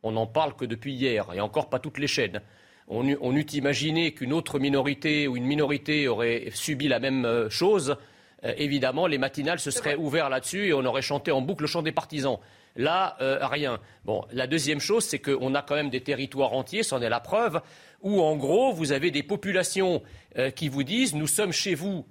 On 0.03 0.13
n'en 0.13 0.27
parle 0.27 0.55
que 0.57 0.65
depuis 0.65 0.93
hier, 0.95 1.27
et 1.35 1.41
encore 1.41 1.69
pas 1.69 1.79
toutes 1.79 1.99
les 1.99 2.07
chaînes. 2.09 2.41
On, 2.89 3.07
eût- 3.07 3.19
on 3.21 3.35
eût 3.37 3.47
imaginé 3.53 4.13
qu'une 4.13 4.33
autre 4.33 4.59
minorité 4.59 5.27
ou 5.29 5.37
une 5.37 5.47
minorité 5.47 6.09
aurait 6.09 6.51
subi 6.53 6.89
la 6.89 6.99
même 7.01 7.25
euh, 7.25 7.49
chose. 7.49 7.97
euh, 8.45 8.53
évidemment, 8.57 9.07
les 9.07 9.19
matinales 9.19 9.59
se 9.61 9.71
seraient 9.71 9.97
ouvertes 9.97 10.31
là-dessus 10.31 10.67
et 10.67 10.73
on 10.75 10.85
aurait 10.85 11.03
chanté 11.03 11.31
en 11.33 11.41
boucle 11.43 11.63
le 11.63 11.69
chant 11.69 11.83
des 11.83 11.93
partisans. 11.93 12.39
Là, 12.77 13.17
euh, 13.21 13.39
rien. 13.47 13.81
Bon, 14.05 14.25
la 14.33 14.47
deuxième 14.47 14.81
chose, 14.81 15.05
c'est 15.05 15.19
qu'on 15.19 15.55
a 15.55 15.63
quand 15.63 15.75
même 15.75 15.91
des 15.91 16.03
territoires 16.03 16.53
entiers, 16.53 16.83
c'en 16.83 17.01
est 17.01 17.09
la 17.09 17.21
preuve, 17.21 17.61
où 18.03 18.21
en 18.21 18.37
gros, 18.37 18.73
vous 18.73 18.93
avez 18.93 19.11
des 19.11 19.23
populations 19.23 20.03
euh, 20.37 20.51
qui 20.51 20.69
vous 20.69 20.83
disent 20.83 21.15
nous 21.15 21.27
sommes 21.27 21.53
chez 21.53 21.75
vous, 21.75 22.07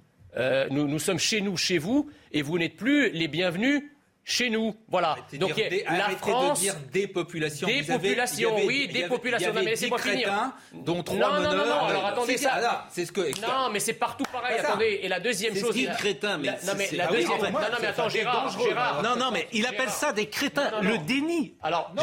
nous, 0.70 0.86
nous 0.86 0.98
sommes 0.98 1.18
chez 1.18 1.40
nous, 1.40 1.56
chez 1.56 1.78
vous, 1.78 2.10
et 2.30 2.42
vous 2.42 2.58
n'êtes 2.58 2.76
plus 2.76 3.10
les 3.10 3.26
bienvenus 3.26 3.82
chez 4.28 4.50
nous. 4.50 4.74
Voilà. 4.88 5.16
Donc 5.34 5.54
des, 5.54 5.84
la 5.88 6.10
France, 6.10 6.58
de 6.58 6.64
dire 6.64 6.74
des 6.92 7.06
populations. 7.06 7.68
Des 7.68 7.84
populations, 7.84 8.56
oui, 8.66 8.88
des 8.88 9.04
populations. 9.04 9.54
non, 9.54 9.60
mais 9.60 9.70
laissez-moi 9.70 9.98
finir. 9.98 10.52
Dont 10.74 11.02
trois 11.04 11.16
non, 11.16 11.42
non, 11.42 11.56
non, 11.56 11.66
non, 11.66 11.84
alors 11.86 12.06
attendez 12.06 12.36
ça. 12.36 12.50
Ah, 12.54 12.86
c'est 12.90 13.06
ce 13.06 13.12
que. 13.12 13.20
Non, 13.40 13.70
mais 13.72 13.78
c'est 13.78 13.92
partout 13.92 14.24
pareil. 14.30 14.58
attendez. 14.58 15.00
Et 15.02 15.08
la 15.08 15.20
deuxième 15.20 15.54
chose. 15.54 15.72
C'est 15.72 15.96
crétin, 15.96 16.38
mais. 16.38 16.48
Non, 16.66 16.72
mais 16.76 16.88
la 16.92 17.06
deuxième. 17.06 17.40
Non, 17.40 17.52
non, 17.52 17.78
mais 17.80 17.86
attends, 17.86 18.08
Gérard, 18.08 18.58
Gérard. 18.58 19.02
Non, 19.02 19.16
non, 19.16 19.30
mais 19.30 19.46
il 19.52 19.64
appelle 19.64 19.90
ça 19.90 20.12
des 20.12 20.26
crétins. 20.26 20.72
Le 20.82 20.98
déni. 20.98 21.54
Alors, 21.62 21.94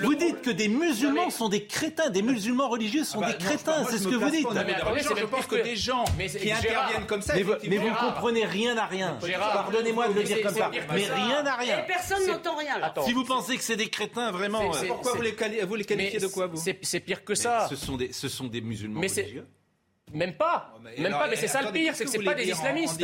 vous 0.00 0.14
dites 0.14 0.40
que 0.40 0.50
des 0.50 0.68
musulmans 0.68 1.28
sont 1.30 1.50
des 1.50 1.66
crétins, 1.66 2.08
des 2.08 2.22
musulmans 2.22 2.68
religieux 2.68 3.04
sont 3.04 3.20
des 3.20 3.36
crétins. 3.36 3.84
C'est 3.90 3.98
ce 3.98 4.08
que 4.08 4.16
vous 4.16 4.30
dites. 4.30 4.48
je 4.48 5.24
pense 5.26 5.46
que 5.46 5.62
des 5.62 5.76
gens 5.76 6.04
qui 6.16 6.50
interviennent 6.50 7.06
comme 7.06 7.20
ça. 7.20 7.34
Mais 7.34 7.76
vous 7.76 7.94
comprenez 7.94 8.46
rien 8.46 8.78
à 8.78 8.86
rien. 8.86 9.18
Pardonnez-moi 9.52 10.08
de 10.08 10.14
le 10.14 10.22
dire 10.22 10.40
comme 10.42 10.54
ça. 10.54 10.70
Mais 10.94 11.04
rien 11.04 11.44
à 11.44 11.57
rien. 11.58 11.84
personne 11.86 12.26
n'entend 12.26 12.56
rien. 12.56 12.80
Si 13.04 13.12
vous 13.12 13.24
pensez 13.24 13.56
que 13.56 13.62
c'est 13.62 13.76
des 13.76 13.88
crétins, 13.88 14.30
vraiment. 14.30 14.70
Pourquoi 14.86 15.14
vous 15.14 15.22
les, 15.22 15.34
qualifiez 15.34 16.20
de 16.20 16.26
quoi, 16.26 16.46
vous? 16.46 16.62
C'est 16.82 17.00
pire 17.00 17.24
que 17.24 17.34
ça. 17.34 17.66
Ce 17.68 17.76
sont 17.76 17.96
des, 17.96 18.12
ce 18.12 18.28
sont 18.28 18.46
des 18.46 18.60
musulmans 18.60 19.00
religieux. 19.00 19.46
Même 20.12 20.34
pas, 20.34 20.74
oh, 20.74 21.00
même 21.00 21.12
pas, 21.12 21.28
mais 21.28 21.36
c'est 21.36 21.48
ça 21.48 21.62
le 21.62 21.72
pire, 21.72 21.94
c'est 21.94 22.04
que 22.04 22.10
c'est 22.10 22.22
pas 22.22 22.34
des 22.34 22.48
islamistes. 22.48 23.00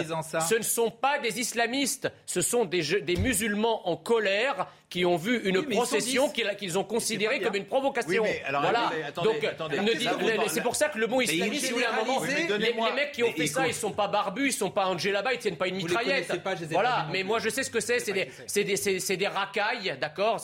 Ce 0.48 0.54
ne 0.54 0.62
sont 0.62 0.90
pas 0.90 1.18
des 1.18 1.40
islamistes, 1.40 2.10
ce 2.26 2.40
sont 2.40 2.64
des, 2.64 2.82
des 3.00 3.16
musulmans 3.16 3.88
en 3.88 3.96
colère 3.96 4.66
qui 4.94 5.04
ont 5.04 5.16
vu 5.16 5.40
une 5.44 5.60
procession 5.62 6.30
qu'ils 6.30 6.78
ont 6.78 6.84
considérée 6.84 7.40
comme 7.40 7.56
une 7.56 7.64
provocation. 7.64 8.24
voilà. 8.48 8.92
Donc, 9.24 9.44
c'est 10.48 10.62
pour 10.62 10.76
ça 10.76 10.88
que 10.88 10.98
le 10.98 11.08
mot 11.08 11.20
islamiste, 11.20 11.66
si 11.66 11.72
vous 11.72 11.78
voulez, 11.78 11.86
un 11.86 12.04
moment, 12.04 12.22
les, 12.22 12.92
mecs 12.94 13.10
qui 13.12 13.24
ont 13.24 13.32
fait 13.32 13.48
ça, 13.48 13.66
ils 13.66 13.74
sont 13.74 13.90
pas 13.90 14.06
barbus, 14.06 14.48
ils 14.48 14.52
sont 14.52 14.70
pas 14.70 14.86
Angela 14.86 15.14
là-bas, 15.14 15.34
ils 15.34 15.40
tiennent 15.40 15.56
pas 15.56 15.66
une 15.66 15.76
mitraillette. 15.76 16.32
voilà. 16.70 17.08
Mais 17.10 17.24
moi, 17.24 17.40
je 17.40 17.48
sais 17.48 17.64
ce 17.64 17.70
que 17.70 17.80
c'est. 17.80 17.98
C'est 17.98 18.64
des, 18.64 19.16
des, 19.16 19.26
racailles, 19.26 19.96
d'accord. 20.00 20.40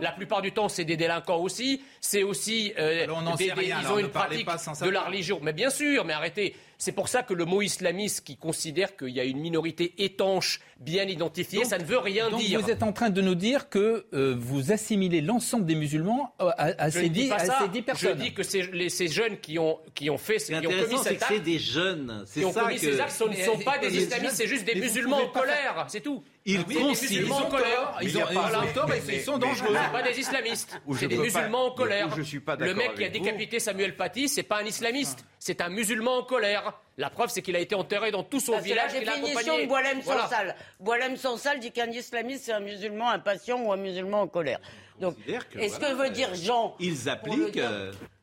la 0.00 0.12
plupart 0.12 0.42
du 0.42 0.50
temps, 0.50 0.68
c'est 0.68 0.84
des 0.84 0.96
délinquants 0.96 1.38
aussi. 1.38 1.82
C'est 2.00 2.24
aussi, 2.24 2.72
euh, 2.78 3.06
ils 3.06 3.92
ont 3.92 3.98
une 3.98 4.08
pratique 4.08 4.48
de 4.82 4.90
la 4.90 5.02
religion. 5.02 5.38
Mais 5.42 5.52
bien 5.52 5.70
sûr, 5.70 6.01
mais 6.04 6.12
arrêtez. 6.12 6.54
C'est 6.78 6.92
pour 6.92 7.08
ça 7.08 7.22
que 7.22 7.32
le 7.32 7.44
mot 7.44 7.62
islamiste 7.62 8.24
qui 8.24 8.36
considère 8.36 8.96
qu'il 8.96 9.10
y 9.10 9.20
a 9.20 9.24
une 9.24 9.38
minorité 9.38 9.94
étanche, 9.98 10.60
bien 10.80 11.04
identifiée, 11.04 11.64
ça 11.64 11.78
ne 11.78 11.84
veut 11.84 11.98
rien 11.98 12.28
donc 12.28 12.40
dire. 12.40 12.60
Vous 12.60 12.70
êtes 12.70 12.82
en 12.82 12.92
train 12.92 13.10
de 13.10 13.20
nous 13.20 13.36
dire 13.36 13.68
que 13.68 14.06
euh, 14.12 14.34
vous 14.36 14.72
assimilez 14.72 15.20
l'ensemble 15.20 15.64
des 15.64 15.76
musulmans 15.76 16.34
à, 16.40 16.72
à, 16.78 16.90
ces, 16.90 17.08
dix, 17.08 17.28
personnes. 17.28 18.18
Je 18.18 18.22
dis 18.22 18.34
que 18.34 18.42
ces, 18.42 19.08
jeunes 19.08 19.38
qui 19.38 19.58
ont, 19.60 19.78
qui 19.94 20.10
ont 20.10 20.18
fait, 20.18 20.38
qui 20.38 20.54
ont 20.54 20.60
commis 20.60 20.98
cet 21.02 21.22
acte, 21.22 21.26
c'est 21.28 21.40
des 21.40 21.58
jeunes. 21.58 22.24
Qui 22.32 22.44
ont 22.44 22.52
commis 22.52 22.78
ces 22.78 22.98
actes, 22.98 23.12
ce 23.12 23.24
ne 23.24 23.34
sont 23.34 23.58
pas 23.58 23.78
des 23.78 23.96
islamistes, 23.96 24.34
c'est 24.34 24.48
juste 24.48 24.64
des 24.64 24.80
musulmans 24.80 25.22
en 25.22 25.28
colère, 25.28 25.86
c'est 25.88 26.00
tout. 26.00 26.22
Ils 26.44 26.60
oui, 26.66 26.74
des 26.74 26.84
musulmans 26.84 27.36
en 27.36 27.50
colère. 27.50 27.98
Ils, 28.02 28.18
ont, 28.18 28.24
ils 29.08 29.20
sont 29.20 29.38
dangereux. 29.38 29.76
C'est 29.76 29.92
pas 29.92 30.02
des 30.02 30.18
islamistes. 30.18 30.80
C'est 30.98 31.06
des 31.06 31.18
musulmans 31.18 31.66
en 31.66 31.70
colère. 31.70 32.08
Le 32.58 32.74
mec 32.74 32.94
qui 32.96 33.04
a 33.04 33.08
décapité 33.08 33.60
Samuel 33.60 33.96
Paty, 33.96 34.28
c'est 34.28 34.42
pas 34.42 34.58
un 34.58 34.64
islamiste. 34.64 35.24
C'est 35.38 35.60
un 35.60 35.68
musulman 35.68 36.18
en 36.18 36.22
colère. 36.24 36.80
La 36.98 37.10
preuve, 37.10 37.30
c'est 37.30 37.42
qu'il 37.42 37.56
a 37.56 37.60
été 37.60 37.74
enterré 37.74 38.10
dans 38.10 38.24
tout 38.24 38.40
son 38.40 38.58
village. 38.58 38.90
C'est 38.92 39.04
la 39.04 39.16
définition 39.18 39.58
de 39.58 39.66
Boilem 39.66 40.02
Sansal. 40.02 40.56
Boilem 40.80 41.16
Sansal 41.16 41.60
dit 41.60 41.70
qu'un 41.70 41.90
islamiste, 41.90 42.44
c'est 42.44 42.52
un 42.52 42.60
musulman 42.60 43.10
impatient 43.10 43.60
ou 43.62 43.72
un 43.72 43.76
musulman 43.76 44.22
en 44.22 44.28
colère. 44.28 44.60
Donc, 45.00 45.16
est-ce 45.58 45.78
que 45.78 45.94
veut 45.94 46.10
dire 46.10 46.34
Jean 46.34 46.74
Ils 46.80 47.08
appliquent. 47.08 47.60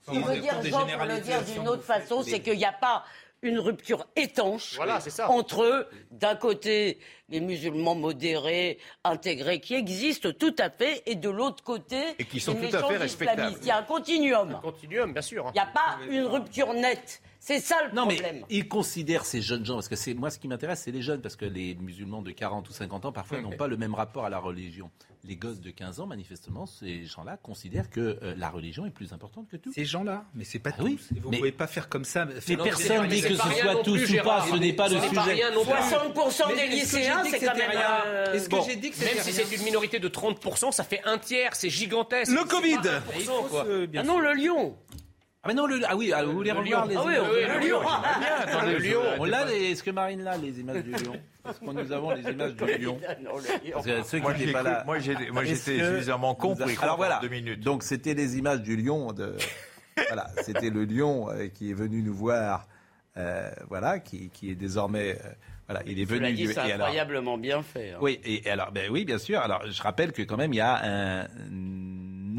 Ce 0.06 0.12
qu'il 0.12 0.24
veut 0.24 0.38
dire 0.38 0.62
Jean, 0.64 0.86
pour 0.86 1.06
le 1.06 1.20
dire 1.20 1.42
d'une 1.44 1.68
autre 1.68 1.84
façon, 1.84 2.24
c'est 2.24 2.40
qu'il 2.40 2.58
n'y 2.58 2.66
a 2.66 2.74
pas 2.74 3.04
une 3.42 3.60
rupture 3.60 4.06
étanche 4.16 4.80
entre, 5.28 5.88
d'un 6.12 6.36
côté, 6.36 7.00
les 7.30 7.40
musulmans 7.40 7.96
modérés, 7.96 8.80
intégrés, 9.04 9.60
qui 9.60 9.76
existent 9.76 10.32
tout 10.32 10.56
à 10.58 10.70
fait, 10.70 11.04
et 11.06 11.16
de 11.16 11.30
l'autre 11.30 11.64
côté, 11.64 12.02
et 12.18 12.26
qui 12.26 12.40
sont 12.40 12.56
tout 12.56 12.76
à 12.76 12.84
fait 12.84 12.98
respectables. 12.98 13.58
Il 13.62 13.68
y 13.68 13.72
a 13.72 13.78
un 13.78 13.84
continuum. 13.84 14.56
Un 14.56 14.60
continuum, 14.60 15.14
bien 15.14 15.22
sûr. 15.22 15.46
Il 15.50 15.54
n'y 15.54 15.60
a 15.60 15.66
pas 15.66 15.98
une 16.10 16.26
rupture 16.26 16.74
nette. 16.74 17.22
C'est 17.40 17.60
ça 17.60 17.76
le 17.84 17.90
problème. 17.96 18.20
Non, 18.20 18.32
mais 18.32 18.46
ils 18.50 18.68
considèrent 18.68 19.26
ces 19.26 19.42
jeunes 19.42 19.66
gens, 19.66 19.76
parce 19.76 19.88
que 19.88 19.96
c'est 19.96 20.14
moi 20.14 20.30
ce 20.30 20.38
qui 20.40 20.48
m'intéresse, 20.48 20.82
c'est 20.84 20.92
les 20.92 21.02
jeunes, 21.02 21.22
parce 21.22 21.38
que 21.38 21.46
les 21.46 21.74
musulmans 21.76 22.22
de 22.22 22.32
40 22.32 22.70
ou 22.70 22.74
50 22.74 23.06
ans, 23.06 23.12
parfois, 23.12 23.42
n'ont 23.42 23.52
pas 23.52 23.68
le 23.68 23.78
même 23.78 23.96
rapport 23.96 24.26
à 24.26 24.30
la 24.30 24.40
religion. 24.40 24.92
Les 25.26 25.36
gosses 25.36 25.60
de 25.60 25.70
15 25.70 26.00
ans, 26.00 26.08
manifestement, 26.08 26.66
ces 26.66 27.06
gens-là 27.06 27.38
considèrent 27.38 27.90
que 27.90 28.18
euh, 28.24 28.36
la 28.38 28.50
religion 28.50 28.86
est 28.86 28.92
plus 28.92 29.12
importante 29.12 29.50
que 29.50 29.58
tout. 29.58 29.72
Ces 29.74 29.84
gens-là 29.84 30.24
Mais 30.34 30.46
c'est 30.46 30.60
pas 30.60 30.70
ah 30.78 30.82
oui, 30.84 30.98
Vous 31.22 31.30
ne 31.30 31.38
pouvez 31.38 31.52
pas 31.52 31.68
faire 31.68 31.90
comme 31.90 32.06
ça. 32.06 32.26
Mais 32.26 32.58
personne 32.58 33.08
dit 33.08 33.22
que 33.22 33.36
ce 33.36 33.36
soit 33.36 33.84
tous 33.84 34.12
ou 34.12 34.24
pas, 34.24 34.46
ce 34.50 34.56
n'est 34.56 34.74
pas 34.74 34.88
le 34.88 35.00
sujet. 35.00 35.44
60% 35.52 36.56
des 36.56 36.68
lycéens, 36.68 37.24
c'est 37.26 37.40
quand 37.40 37.56
même... 37.56 37.72
Est-ce 38.34 38.50
que 38.50 38.58
j'ai 38.66 38.76
dit 38.78 38.92
que 38.92 39.00
Même 39.04 39.18
si 39.20 39.34
c'est 39.34 39.56
une 39.56 39.64
minorité 39.64 40.00
de 40.00 40.08
30%, 40.08 40.72
ça 40.72 40.84
fait 40.84 41.02
un 41.06 41.18
tiers, 41.18 41.56
c'est 41.56 41.70
gigantesque. 41.70 42.32
Le 42.32 42.46
Covid 42.46 42.78
Ah 43.98 44.04
non, 44.04 44.20
le 44.20 44.34
lion 44.34 44.76
ah 45.42 45.48
mais 45.48 45.54
non, 45.54 45.68
le, 45.68 45.80
ah 45.88 45.96
oui, 45.96 46.12
ah, 46.14 46.26
vous 46.26 46.34
voulez 46.34 46.52
revoir 46.52 46.86
les 46.86 46.98
ah 46.98 47.04
oui, 47.06 47.14
le 47.14 47.60
lion 47.66 47.80
le 48.66 48.78
lion 48.78 49.02
On 49.20 49.24
l'a, 49.24 49.50
est-ce 49.54 49.84
que 49.84 49.92
Marine 49.92 50.22
l'a, 50.22 50.36
les 50.36 50.60
images 50.60 50.84
du 50.84 50.92
lion 50.92 51.14
Est-ce 51.48 51.60
que 51.60 51.66
nous 51.66 51.92
avons 51.94 52.12
les 52.12 52.30
images 52.30 52.56
du 52.56 52.78
lion 52.78 53.00
Parce 53.74 53.86
que 53.86 54.04
ceux 54.04 54.20
qui 54.20 54.28
n'étaient 54.28 54.52
pas 54.52 54.64
là... 54.64 54.84
Moi, 54.86 55.00
j'étais 55.00 55.56
suffisamment 55.56 56.36
con 56.36 56.58
pour 56.58 56.70
y 56.70 56.76
croire 56.76 56.84
Alors 56.84 56.98
voilà, 56.98 57.20
deux 57.22 57.30
minutes. 57.30 57.62
donc 57.62 57.84
c'était 57.84 58.16
les 58.16 58.38
images 58.38 58.62
du 58.62 58.76
lion 58.76 59.14
de... 59.14 59.38
voilà, 60.08 60.28
c'était 60.42 60.70
le 60.70 60.84
lion 60.84 61.30
euh, 61.30 61.48
qui 61.48 61.72
est 61.72 61.74
venu 61.74 62.02
nous 62.04 62.14
voir, 62.14 62.68
euh, 63.16 63.50
voilà, 63.70 64.00
qui, 64.00 64.30
qui 64.32 64.52
est 64.52 64.56
désormais... 64.56 65.18
Euh, 65.24 65.30
voilà, 65.70 65.84
il 65.86 66.00
est 66.02 66.06
venu. 66.06 66.34
Dit, 66.34 66.48
c'est 66.48 66.60
incroyablement 66.60 67.38
bien 67.38 67.62
fait. 67.62 67.92
Hein. 67.92 68.00
Oui, 68.02 68.20
et 68.26 68.50
alors, 68.50 68.72
ben 68.72 68.90
oui, 68.90 69.06
bien 69.06 69.20
sûr. 69.20 69.40
Alors, 69.40 69.62
je 69.70 69.80
rappelle 69.84 70.14
que 70.14 70.24
quand 70.24 70.36
même, 70.36 70.52
il 70.52 70.58
y 70.58 70.62
a 70.62 70.82
un 70.84 71.28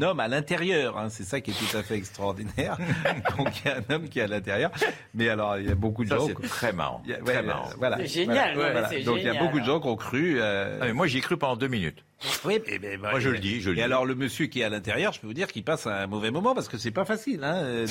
homme 0.01 0.19
à 0.19 0.27
l'intérieur. 0.27 0.97
Hein. 0.97 1.09
C'est 1.09 1.23
ça 1.23 1.41
qui 1.41 1.51
est 1.51 1.53
tout 1.53 1.77
à 1.77 1.83
fait 1.83 1.95
extraordinaire. 1.95 2.77
Donc 3.37 3.49
il 3.59 3.67
y 3.67 3.71
a 3.71 3.77
un 3.77 3.93
homme 3.93 4.09
qui 4.09 4.19
est 4.19 4.23
à 4.23 4.27
l'intérieur. 4.27 4.71
Mais 5.13 5.29
alors 5.29 5.57
il 5.57 5.67
y 5.67 5.71
a 5.71 5.75
beaucoup 5.75 6.03
de 6.03 6.09
ça, 6.09 6.17
gens. 6.17 6.27
C'est 6.27 6.47
très 6.47 6.73
marrant. 6.73 7.01
très 7.25 7.43
marrant. 7.43 7.69
Voilà. 7.77 7.97
C'est 7.97 8.07
génial. 8.07 8.55
Voilà. 8.55 8.89
Donc 9.03 9.17
il 9.17 9.25
y 9.25 9.29
a 9.29 9.39
beaucoup 9.39 9.59
de 9.59 9.65
gens 9.65 9.79
qui 9.79 9.87
ont 9.87 9.95
cru. 9.95 10.39
Euh... 10.39 10.79
Ah, 10.81 10.85
mais 10.85 10.93
moi 10.93 11.07
j'y 11.07 11.17
ai 11.17 11.21
cru 11.21 11.37
pendant 11.37 11.55
deux 11.55 11.67
minutes. 11.67 12.03
Oui, 12.45 12.59
mais, 12.67 12.79
mais, 12.79 12.97
moi 12.97 13.19
je 13.19 13.29
le 13.29 13.39
dis. 13.39 13.61
Je 13.61 13.71
le 13.71 13.77
et 13.77 13.83
alors 13.83 14.05
le 14.05 14.15
monsieur 14.15 14.45
qui 14.45 14.61
est 14.61 14.63
à 14.63 14.69
l'intérieur, 14.69 15.13
je 15.13 15.19
peux 15.19 15.27
vous 15.27 15.33
dire 15.33 15.47
qu'il 15.47 15.63
passe 15.63 15.87
un 15.87 16.07
mauvais 16.07 16.31
moment 16.31 16.53
parce 16.53 16.67
que 16.67 16.77
c'est 16.77 16.91
pas 16.91 17.05
facile 17.05 17.43
hein, 17.43 17.85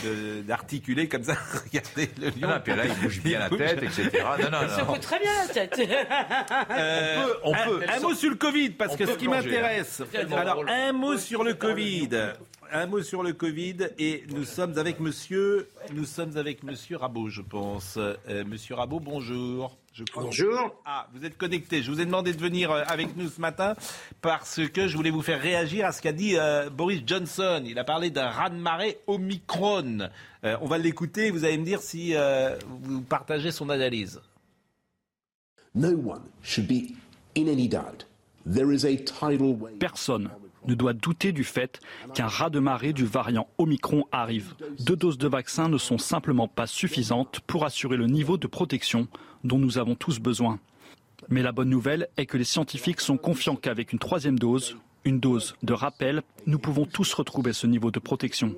d'articuler 0.47 1.09
comme 1.09 1.25
ça. 1.25 1.35
Regardez 1.65 2.11
le 2.21 2.29
lion. 2.29 2.49
Ah, 2.53 2.61
puis 2.61 2.75
là 2.75 2.87
il 2.87 2.95
bouge 2.95 3.21
bien 3.23 3.41
la 3.41 3.51
tête, 3.51 3.83
etc. 3.83 4.11
Non, 4.43 4.51
non, 4.51 4.59
il 4.63 4.71
secoue 4.71 4.99
très 4.99 5.19
bien 5.19 5.31
la 5.47 5.53
tête. 5.53 5.81
Euh, 6.71 7.35
on 7.45 7.53
peut. 7.53 7.61
On 7.65 7.79
peut. 7.79 7.85
Un, 7.89 7.97
un 7.97 8.01
mot 8.01 8.15
sur 8.15 8.31
le 8.31 8.37
Covid 8.37 8.71
parce 8.71 8.97
que 8.97 9.07
ce 9.07 9.13
qui 9.13 9.29
m'intéresse. 9.29 10.03
Alors 10.33 10.65
un 10.69 10.93
mot 10.93 11.17
sur 11.17 11.45
le 11.45 11.55
Covid 11.55 12.09
un 12.73 12.87
mot 12.87 13.03
sur 13.03 13.23
le 13.23 13.33
Covid 13.33 13.89
et 13.99 14.25
nous 14.29 14.45
sommes 14.45 14.79
avec 14.79 15.01
monsieur, 15.01 15.69
nous 15.93 16.05
sommes 16.05 16.37
avec 16.37 16.63
monsieur 16.63 16.97
Rabot, 16.97 17.29
je 17.29 17.43
pense. 17.43 17.97
Euh, 17.97 18.45
monsieur 18.45 18.75
Rabot, 18.75 19.01
bonjour. 19.01 19.77
Bonjour. 20.15 20.75
Ah, 20.85 21.09
vous 21.13 21.25
êtes 21.25 21.37
connecté. 21.37 21.83
Je 21.83 21.91
vous 21.91 22.01
ai 22.01 22.05
demandé 22.05 22.33
de 22.33 22.41
venir 22.41 22.71
euh, 22.71 22.83
avec 22.87 23.17
nous 23.17 23.29
ce 23.29 23.41
matin 23.41 23.75
parce 24.21 24.61
que 24.69 24.89
je 24.89 24.97
voulais 24.97 25.11
vous 25.11 25.23
faire 25.23 25.41
réagir 25.41 25.87
à 25.87 25.93
ce 25.93 26.03
qu'a 26.03 26.13
dit 26.13 26.37
euh, 26.37 26.71
Boris 26.71 27.03
Johnson. 27.07 27.63
Il 27.65 27.79
a 27.79 27.85
parlé 27.85 28.11
d'un 28.11 28.29
raz-de-marée 28.29 28.99
Omicron. 29.07 30.09
on 30.43 30.67
va 30.67 30.79
l'écouter. 30.79 31.31
Vous 31.31 31.45
allez 31.45 31.59
me 31.59 31.65
dire 31.65 31.81
si 31.81 32.15
vous 32.67 33.03
partagez 33.03 33.51
son 33.51 33.71
analyse. 33.71 34.21
Personne 39.79 40.31
ne 40.67 40.75
doit 40.75 40.93
douter 40.93 41.33
du 41.33 41.45
fait 41.45 41.81
qu'un 42.15 42.27
raz 42.27 42.51
de 42.51 42.59
marée 42.59 42.93
du 42.93 43.05
variant 43.05 43.49
Omicron 43.59 44.05
arrive. 44.13 44.55
Deux 44.81 44.97
doses 44.97 45.19
de 45.19 45.29
vaccin 45.29 45.69
ne 45.69 45.79
sont 45.79 45.99
simplement 45.99 46.49
pas 46.49 46.67
suffisantes 46.67 47.41
pour 47.47 47.65
assurer 47.65 47.97
le 47.97 48.07
niveau 48.07 48.37
de 48.37 48.47
protection 48.47 49.09
dont 49.45 49.59
nous 49.59 49.79
avons 49.79 49.95
tous 49.95 50.19
besoin. 50.19 50.59
Mais 51.29 51.43
la 51.43 51.53
bonne 51.53 51.69
nouvelle 51.69 52.09
est 52.17 52.27
que 52.27 52.37
les 52.37 52.45
scientifiques 52.45 53.01
sont 53.01 53.17
confiants 53.17 53.57
qu'avec 53.57 53.93
une 53.93 53.99
troisième 53.99 54.39
dose, 54.39 54.77
une 55.05 55.21
dose 55.21 55.55
de 55.63 55.73
rappel, 55.73 56.23
nous 56.47 56.59
pouvons 56.59 56.87
tous 56.87 57.13
retrouver 57.15 57.53
ce 57.53 57.67
niveau 57.67 57.91
de 57.91 57.99
protection. 57.99 58.55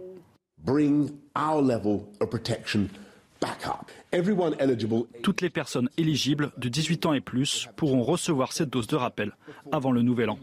Toutes 5.22 5.40
les 5.40 5.50
personnes 5.50 5.88
éligibles 5.96 6.52
de 6.56 6.68
18 6.68 7.06
ans 7.06 7.12
et 7.12 7.20
plus 7.20 7.68
pourront 7.76 8.02
recevoir 8.02 8.52
cette 8.52 8.70
dose 8.70 8.86
de 8.86 8.96
rappel 8.96 9.32
avant 9.72 9.90
le 9.90 10.02
nouvel 10.02 10.30
an. 10.30 10.38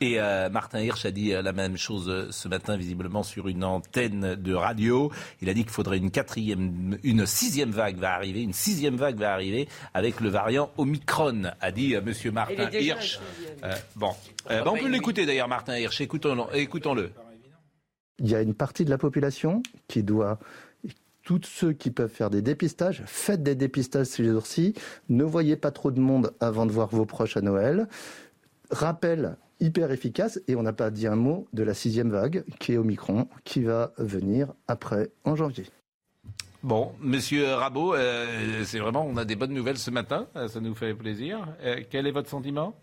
Et 0.00 0.20
euh, 0.20 0.48
Martin 0.48 0.80
Hirsch 0.80 1.04
a 1.06 1.10
dit 1.10 1.32
euh, 1.32 1.42
la 1.42 1.52
même 1.52 1.76
chose 1.76 2.08
euh, 2.08 2.28
ce 2.30 2.46
matin, 2.46 2.76
visiblement 2.76 3.24
sur 3.24 3.48
une 3.48 3.64
antenne 3.64 4.36
de 4.36 4.54
radio. 4.54 5.10
Il 5.42 5.48
a 5.48 5.54
dit 5.54 5.62
qu'il 5.62 5.72
faudrait 5.72 5.98
une 5.98 6.12
quatrième, 6.12 6.96
une 7.02 7.26
sixième 7.26 7.70
vague 7.70 7.96
va 7.96 8.14
arriver, 8.14 8.42
une 8.42 8.52
sixième 8.52 8.96
vague 8.96 9.18
va 9.18 9.32
arriver 9.32 9.68
avec 9.94 10.20
le 10.20 10.28
variant 10.28 10.70
Omicron, 10.76 11.50
a 11.60 11.72
dit 11.72 11.96
Monsieur 12.04 12.30
Martin 12.30 12.70
Hirsch. 12.70 13.18
bon, 13.96 14.12
on 14.48 14.76
peut 14.76 14.88
l'écouter 14.88 15.26
d'ailleurs, 15.26 15.48
Martin 15.48 15.76
Hirsch. 15.76 16.00
Écoutons-le. 16.00 16.56
Écoutons-le. 16.56 17.10
Il 18.20 18.28
y 18.28 18.34
a 18.34 18.42
une 18.42 18.54
partie 18.54 18.84
de 18.84 18.90
la 18.90 18.98
population 18.98 19.62
qui 19.88 20.02
doit 20.02 20.38
tous 21.24 21.40
ceux 21.44 21.72
qui 21.72 21.90
peuvent 21.90 22.10
faire 22.10 22.30
des 22.30 22.40
dépistages, 22.40 23.02
faites 23.06 23.42
des 23.42 23.54
dépistages 23.54 24.06
ces 24.06 24.24
jours-ci. 24.24 24.74
Ne 25.08 25.24
voyez 25.24 25.56
pas 25.56 25.70
trop 25.70 25.90
de 25.90 26.00
monde 26.00 26.32
avant 26.40 26.66
de 26.66 26.72
voir 26.72 26.88
vos 26.88 27.04
proches 27.04 27.36
à 27.36 27.42
Noël. 27.42 27.88
Rappel 28.70 29.36
hyper 29.60 29.90
efficace, 29.90 30.40
et 30.48 30.56
on 30.56 30.62
n'a 30.62 30.72
pas 30.72 30.90
dit 30.90 31.06
un 31.06 31.16
mot 31.16 31.46
de 31.52 31.62
la 31.62 31.74
sixième 31.74 32.10
vague, 32.10 32.44
qui 32.58 32.72
est 32.72 32.76
Omicron, 32.76 33.28
qui 33.44 33.62
va 33.62 33.92
venir 33.98 34.52
après, 34.66 35.10
en 35.24 35.36
janvier. 35.36 35.66
Bon, 36.62 36.92
Monsieur 37.00 37.54
Rabot, 37.54 37.94
euh, 37.94 38.64
c'est 38.64 38.80
vraiment, 38.80 39.06
on 39.06 39.16
a 39.16 39.24
des 39.24 39.36
bonnes 39.36 39.54
nouvelles 39.54 39.78
ce 39.78 39.90
matin, 39.90 40.26
euh, 40.34 40.48
ça 40.48 40.60
nous 40.60 40.74
fait 40.74 40.92
plaisir. 40.94 41.46
Euh, 41.62 41.82
quel 41.88 42.06
est 42.06 42.12
votre 42.12 42.28
sentiment? 42.28 42.74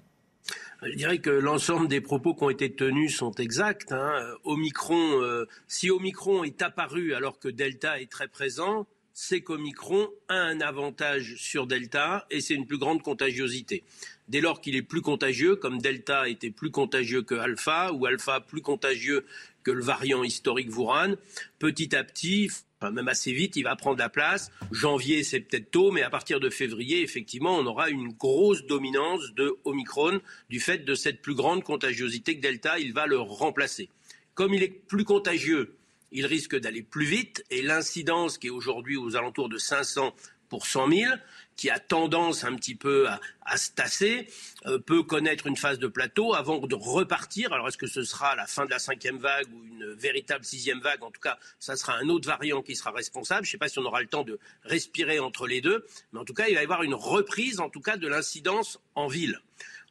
Je 0.84 0.96
dirais 0.96 1.18
que 1.18 1.30
l'ensemble 1.30 1.88
des 1.88 2.02
propos 2.02 2.36
qui 2.36 2.44
ont 2.44 2.50
été 2.50 2.74
tenus 2.74 3.18
sont 3.18 3.32
exacts. 3.32 3.92
Hein. 3.92 4.14
Omicron, 4.44 5.22
euh, 5.22 5.46
si 5.68 5.90
Omicron 5.90 6.44
est 6.44 6.62
apparu 6.62 7.14
alors 7.14 7.40
que 7.40 7.48
Delta 7.48 8.00
est 8.00 8.12
très 8.12 8.28
présent, 8.28 8.86
c'est 9.18 9.40
qu'Omicron 9.40 10.10
a 10.28 10.36
un 10.36 10.60
avantage 10.60 11.36
sur 11.38 11.68
Delta 11.68 12.28
et 12.30 12.42
c'est 12.42 12.54
une 12.54 12.68
plus 12.68 12.78
grande 12.78 13.02
contagiosité. 13.02 13.84
Dès 14.28 14.42
lors 14.42 14.60
qu'il 14.60 14.76
est 14.76 14.82
plus 14.82 15.02
contagieux, 15.02 15.56
comme 15.56 15.80
Delta 15.80 16.28
était 16.28 16.52
plus 16.52 16.70
contagieux 16.70 17.22
que 17.22 17.34
Alpha, 17.34 17.94
ou 17.94 18.06
Alpha 18.06 18.42
plus 18.42 18.62
contagieux 18.62 19.26
que 19.64 19.72
le 19.72 19.82
variant 19.82 20.22
historique 20.22 20.70
Wuhan, 20.76 21.16
petit 21.60 21.96
à 21.96 22.04
petit, 22.04 22.52
même 22.82 23.08
assez 23.08 23.32
vite, 23.32 23.56
il 23.56 23.64
va 23.64 23.78
prendre 23.78 24.00
la 24.00 24.10
place. 24.10 24.52
Janvier, 24.74 25.24
c'est 25.24 25.40
peut-être 25.40 25.72
tôt, 25.72 25.92
mais 25.92 26.02
à 26.02 26.10
partir 26.10 26.42
de 26.42 26.50
février, 26.50 27.02
effectivement, 27.02 27.58
on 27.58 27.66
aura 27.66 27.90
une 27.90 28.10
grosse 28.10 28.66
dominance 28.66 29.34
de 29.34 29.56
Omicron 29.64 30.20
du 30.50 30.60
fait 30.60 30.80
de 30.80 30.94
cette 30.94 31.22
plus 31.22 31.36
grande 31.36 31.64
contagiosité 31.64 32.36
que 32.36 32.42
Delta. 32.42 32.80
Il 32.80 32.92
va 32.92 33.08
le 33.08 33.18
remplacer. 33.18 33.88
Comme 34.34 34.54
il 34.54 34.62
est 34.62 34.68
plus 34.68 35.06
contagieux, 35.06 35.78
il 36.16 36.26
risque 36.26 36.56
d'aller 36.56 36.82
plus 36.82 37.06
vite 37.06 37.44
et 37.52 37.62
l'incidence 37.62 38.38
qui 38.38 38.48
est 38.48 38.52
aujourd'hui 38.52 38.96
aux 38.96 39.18
alentours 39.18 39.50
de 39.50 39.58
500 39.58 40.16
pour 40.48 40.66
100 40.66 40.90
000, 40.90 41.14
qui 41.58 41.70
a 41.70 41.80
tendance 41.80 42.46
un 42.46 42.56
petit 42.56 42.76
peu 42.76 43.08
à, 43.46 43.58
se 43.58 43.72
tasser, 43.72 44.28
euh, 44.66 44.80
peut 44.80 45.04
connaître 45.04 45.48
une 45.48 45.58
phase 45.58 45.78
de 45.78 45.88
plateau 45.88 46.34
avant 46.34 46.60
de 46.60 46.76
repartir. 46.76 47.52
Alors 47.52 47.68
est-ce 47.68 47.78
que 47.78 47.88
ce 47.88 48.04
sera 48.04 48.36
la 48.36 48.48
fin 48.48 48.66
de 48.66 48.70
la 48.70 48.80
cinquième 48.80 49.18
vague 49.18 49.48
ou 49.54 49.66
une 49.66 49.94
véritable 49.94 50.46
sixième 50.46 50.80
vague? 50.80 51.04
En 51.04 51.12
tout 51.12 51.20
cas, 51.20 51.38
ça 51.60 51.76
sera 51.76 51.98
un 51.98 52.08
autre 52.08 52.28
variant 52.28 52.62
qui 52.62 52.76
sera 52.76 52.92
responsable. 52.92 53.46
Je 53.46 53.50
ne 53.50 53.52
sais 53.52 53.58
pas 53.58 53.68
si 53.68 53.80
on 53.80 53.86
aura 53.86 54.02
le 54.02 54.08
temps 54.08 54.24
de 54.24 54.40
respirer 54.64 55.20
entre 55.20 55.48
les 55.48 55.60
deux, 55.60 55.86
mais 56.14 56.20
en 56.20 56.26
tout 56.26 56.34
cas, 56.34 56.48
il 56.48 56.56
va 56.56 56.62
y 56.62 56.64
avoir 56.64 56.84
une 56.84 56.96
reprise, 56.96 57.60
en 57.60 57.70
tout 57.70 57.82
cas, 57.82 57.98
de 57.98 58.08
l'incidence 58.08 58.80
en 58.94 59.08
ville. 59.08 59.42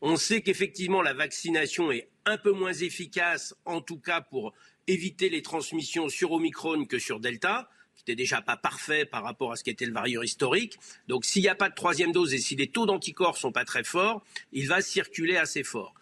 On 0.00 0.16
sait 0.16 0.40
qu'effectivement, 0.40 1.02
la 1.02 1.14
vaccination 1.14 1.92
est 1.92 2.08
un 2.26 2.38
peu 2.38 2.52
moins 2.52 2.72
efficace, 2.72 3.54
en 3.64 3.80
tout 3.80 3.98
cas 3.98 4.20
pour 4.20 4.54
éviter 4.86 5.28
les 5.28 5.42
transmissions 5.42 6.08
sur 6.08 6.32
Omicron 6.32 6.84
que 6.84 6.98
sur 6.98 7.20
Delta 7.20 7.68
n'était 7.96 8.16
déjà 8.16 8.42
pas 8.42 8.56
parfait 8.56 9.04
par 9.04 9.22
rapport 9.22 9.52
à 9.52 9.56
ce 9.56 9.64
qu'était 9.64 9.86
le 9.86 9.92
variant 9.92 10.22
historique. 10.22 10.78
Donc 11.08 11.24
s'il 11.24 11.42
n'y 11.42 11.48
a 11.48 11.54
pas 11.54 11.70
de 11.70 11.74
troisième 11.74 12.12
dose 12.12 12.34
et 12.34 12.38
si 12.38 12.56
les 12.56 12.66
taux 12.66 12.86
d'anticorps 12.86 13.38
sont 13.38 13.52
pas 13.52 13.64
très 13.64 13.84
forts, 13.84 14.22
il 14.52 14.68
va 14.68 14.82
circuler 14.82 15.36
assez 15.36 15.62
fort. 15.62 15.94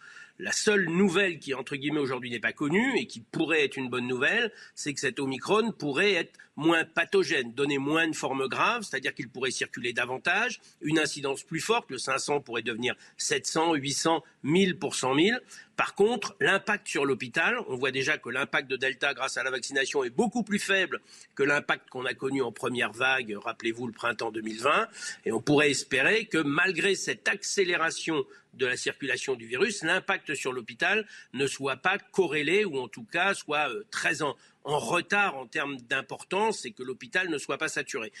La 0.43 0.51
seule 0.51 0.89
nouvelle 0.89 1.39
qui, 1.39 1.53
entre 1.53 1.77
guillemets, 1.77 2.01
aujourd'hui 2.01 2.29
n'est 2.29 2.37
pas 2.37 2.51
connue 2.51 2.97
et 2.97 3.07
qui 3.07 3.21
pourrait 3.21 3.63
être 3.63 3.77
une 3.77 3.89
bonne 3.89 4.07
nouvelle, 4.07 4.51
c'est 4.75 4.93
que 4.93 4.99
cet 4.99 5.21
Omicron 5.21 5.71
pourrait 5.71 6.15
être 6.15 6.37
moins 6.57 6.83
pathogène, 6.83 7.53
donner 7.53 7.77
moins 7.77 8.09
de 8.09 8.15
formes 8.15 8.49
graves, 8.49 8.83
c'est-à-dire 8.83 9.13
qu'il 9.13 9.29
pourrait 9.29 9.51
circuler 9.51 9.93
davantage, 9.93 10.59
une 10.81 10.99
incidence 10.99 11.43
plus 11.43 11.61
forte, 11.61 11.89
le 11.89 11.97
500 11.97 12.41
pourrait 12.41 12.61
devenir 12.61 12.93
700, 13.15 13.75
800, 13.75 14.21
1000 14.43 14.77
pour 14.77 14.95
100 14.95 15.15
000. 15.15 15.39
Par 15.77 15.95
contre, 15.95 16.35
l'impact 16.41 16.89
sur 16.89 17.05
l'hôpital, 17.05 17.57
on 17.69 17.77
voit 17.77 17.91
déjà 17.91 18.17
que 18.17 18.29
l'impact 18.29 18.69
de 18.69 18.75
Delta 18.75 19.13
grâce 19.13 19.37
à 19.37 19.43
la 19.43 19.49
vaccination 19.49 20.03
est 20.03 20.11
beaucoup 20.11 20.43
plus 20.43 20.59
faible 20.59 20.99
que 21.35 21.43
l'impact 21.43 21.89
qu'on 21.89 22.05
a 22.05 22.13
connu 22.13 22.41
en 22.41 22.51
première 22.51 22.91
vague, 22.91 23.35
rappelez-vous 23.41 23.87
le 23.87 23.93
printemps 23.93 24.31
2020, 24.31 24.89
et 25.25 25.31
on 25.31 25.41
pourrait 25.41 25.71
espérer 25.71 26.25
que 26.25 26.37
malgré 26.37 26.95
cette 26.95 27.29
accélération 27.29 28.25
de 28.53 28.65
la 28.65 28.77
circulation 28.77 29.35
du 29.35 29.47
virus, 29.47 29.83
l'impact 29.83 30.35
sur 30.35 30.53
l'hôpital 30.53 31.07
ne 31.33 31.47
soit 31.47 31.77
pas 31.77 31.97
corrélé 31.97 32.65
ou 32.65 32.77
en 32.79 32.87
tout 32.87 33.05
cas 33.05 33.33
soit 33.33 33.69
euh, 33.69 33.83
très 33.91 34.21
en, 34.21 34.35
retard 34.63 35.35
en 35.35 35.45
termes 35.45 35.77
d'importance 35.77 36.65
et 36.65 36.71
que 36.71 36.83
l'hôpital 36.83 37.29
ne 37.29 37.37
soit 37.37 37.57
pas 37.57 37.67
saturé. 37.67 38.11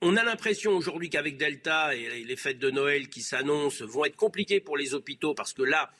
On 0.00 0.16
a 0.16 0.24
l'impression 0.24 0.72
aujourd'hui 0.72 1.08
qu'avec 1.08 1.36
Delta 1.36 1.94
et 1.94 2.24
les 2.24 2.36
fêtes 2.36 2.58
de 2.58 2.70
Noël 2.70 3.08
qui 3.08 3.22
s'annoncent 3.22 3.84
vont 3.86 4.04
être 4.04 4.16
compliquées 4.16 4.60
pour 4.60 4.76
les 4.76 4.92
hôpitaux 4.92 5.34
parce 5.34 5.52
que 5.52 5.62
là, 5.62 5.90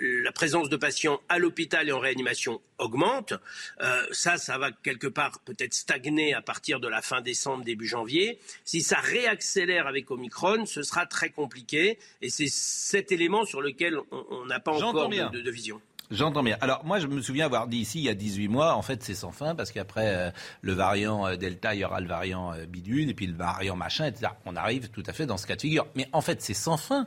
la 0.00 0.32
présence 0.32 0.68
de 0.68 0.76
patients 0.76 1.20
à 1.28 1.38
l'hôpital 1.38 1.88
et 1.88 1.92
en 1.92 1.98
réanimation 1.98 2.60
augmente. 2.78 3.34
Euh, 3.80 4.02
ça, 4.12 4.36
ça 4.36 4.58
va 4.58 4.70
quelque 4.70 5.06
part 5.06 5.40
peut-être 5.40 5.74
stagner 5.74 6.34
à 6.34 6.42
partir 6.42 6.80
de 6.80 6.88
la 6.88 7.02
fin 7.02 7.20
décembre, 7.20 7.64
début 7.64 7.86
janvier. 7.86 8.38
Si 8.64 8.82
ça 8.82 8.98
réaccélère 9.00 9.86
avec 9.86 10.10
Omicron, 10.10 10.66
ce 10.66 10.82
sera 10.82 11.06
très 11.06 11.30
compliqué. 11.30 11.98
Et 12.22 12.30
c'est 12.30 12.48
cet 12.48 13.12
élément 13.12 13.44
sur 13.44 13.60
lequel 13.60 13.98
on 14.10 14.46
n'a 14.46 14.60
pas 14.60 14.72
encore 14.72 15.08
de 15.08 15.50
vision. 15.50 15.80
J'entends 16.10 16.42
bien. 16.42 16.56
Alors 16.60 16.84
moi, 16.86 17.00
je 17.00 17.06
me 17.06 17.20
souviens 17.20 17.46
avoir 17.46 17.68
dit 17.68 17.78
ici 17.78 17.98
il 17.98 18.04
y 18.04 18.08
a 18.08 18.14
18 18.14 18.48
mois, 18.48 18.74
en 18.74 18.82
fait, 18.82 19.02
c'est 19.02 19.14
sans 19.14 19.30
fin 19.30 19.54
parce 19.54 19.72
qu'après 19.72 20.14
euh, 20.14 20.30
le 20.62 20.72
variant 20.72 21.26
euh, 21.26 21.36
Delta, 21.36 21.74
il 21.74 21.80
y 21.80 21.84
aura 21.84 22.00
le 22.00 22.08
variant 22.08 22.54
euh, 22.54 22.64
bidule 22.64 23.10
et 23.10 23.14
puis 23.14 23.26
le 23.26 23.36
variant 23.36 23.76
machin, 23.76 24.06
etc. 24.06 24.32
On 24.46 24.56
arrive 24.56 24.88
tout 24.88 25.02
à 25.06 25.12
fait 25.12 25.26
dans 25.26 25.36
ce 25.36 25.46
cas 25.46 25.56
de 25.56 25.60
figure. 25.60 25.86
Mais 25.94 26.08
en 26.12 26.22
fait, 26.22 26.40
c'est 26.40 26.54
sans 26.54 26.76
fin, 26.76 27.06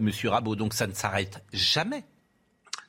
Monsieur 0.00 0.30
Rabot. 0.30 0.56
Donc 0.56 0.74
ça 0.74 0.86
ne 0.86 0.92
s'arrête 0.92 1.44
jamais. 1.52 2.04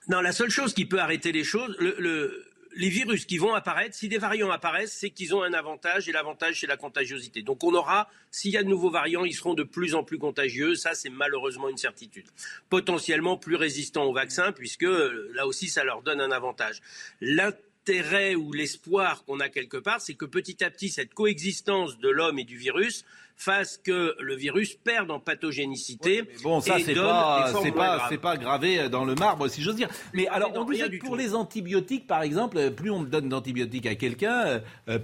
Non, 0.10 0.22
la 0.22 0.32
seule 0.32 0.50
chose 0.50 0.74
qui 0.74 0.86
peut 0.86 1.00
arrêter 1.00 1.32
les 1.32 1.44
choses, 1.44 1.76
le 1.80 2.53
les 2.76 2.90
virus 2.90 3.26
qui 3.26 3.38
vont 3.38 3.54
apparaître, 3.54 3.96
si 3.96 4.08
des 4.08 4.18
variants 4.18 4.52
apparaissent, 4.52 4.94
c'est 4.94 5.10
qu'ils 5.10 5.36
ont 5.36 5.44
un 5.44 5.54
avantage 5.54 6.10
et 6.10 6.12
l'avantage 6.12 6.60
c'est 6.60 6.68
la 6.68 6.78
contagiosité. 6.78 7.42
Donc 7.42 7.64
on 7.64 7.74
aura, 7.74 8.10
s'il 8.32 8.52
y 8.52 8.58
a 8.58 8.64
de 8.64 8.68
nouveaux 8.68 8.90
variants, 8.90 9.26
ils 9.26 9.34
seront 9.34 9.54
de 9.54 9.64
plus 9.64 9.96
en 9.96 10.04
plus 10.04 10.18
contagieux. 10.18 10.76
Ça, 10.76 10.94
c'est 10.94 11.10
malheureusement 11.10 11.70
une 11.70 11.78
certitude. 11.78 12.26
Potentiellement 12.70 13.38
plus 13.38 13.56
résistants 13.56 14.06
au 14.06 14.14
vaccin, 14.14 14.52
puisque 14.52 14.84
euh, 14.84 15.32
là 15.34 15.48
aussi, 15.48 15.68
ça 15.70 15.84
leur 15.84 16.02
donne 16.02 16.22
un 16.22 16.32
avantage. 16.32 16.82
L'intérêt 17.22 18.36
ou 18.36 18.54
l'espoir 18.54 19.24
qu'on 19.26 19.40
a 19.40 19.50
quelque 19.50 19.78
part, 19.78 20.02
c'est 20.02 20.16
que 20.16 20.26
petit 20.26 20.64
à 20.64 20.70
petit, 20.70 20.90
cette 20.90 21.14
coexistence 21.14 21.98
de 22.00 22.10
l'homme 22.10 22.40
et 22.40 22.46
du 22.46 22.58
virus 22.58 23.06
fasse 23.36 23.78
que 23.78 24.16
le 24.20 24.36
virus 24.36 24.76
perde 24.76 25.12
en 25.12 25.20
pathogénicité. 25.20 26.24
bon, 26.44 26.62
ça, 26.62 26.78
c'est 26.80 26.94
pas, 26.94 27.52
c'est 27.62 27.72
pas, 27.72 28.06
c'est 28.10 28.18
pas 28.18 28.38
gravé 28.38 28.90
dans 28.90 29.06
le 29.06 29.16
marbre, 29.16 29.48
si 29.48 29.62
j'ose 29.62 29.76
dire. 29.76 29.90
Mais 30.14 30.28
alors, 30.28 30.52
on 30.56 30.64
vous 30.64 30.74
pour 31.04 31.16
les 31.16 31.36
antibiotiques, 31.36 32.08
par 32.08 32.22
exemple, 32.22 32.72
plus 32.72 32.92
on 32.92 33.04
donne 33.04 33.30
d'antibiotiques 33.30 33.86
à 33.86 33.96
quelqu'un, 33.96 34.42
euh, 34.46 34.60
euh, 34.90 35.00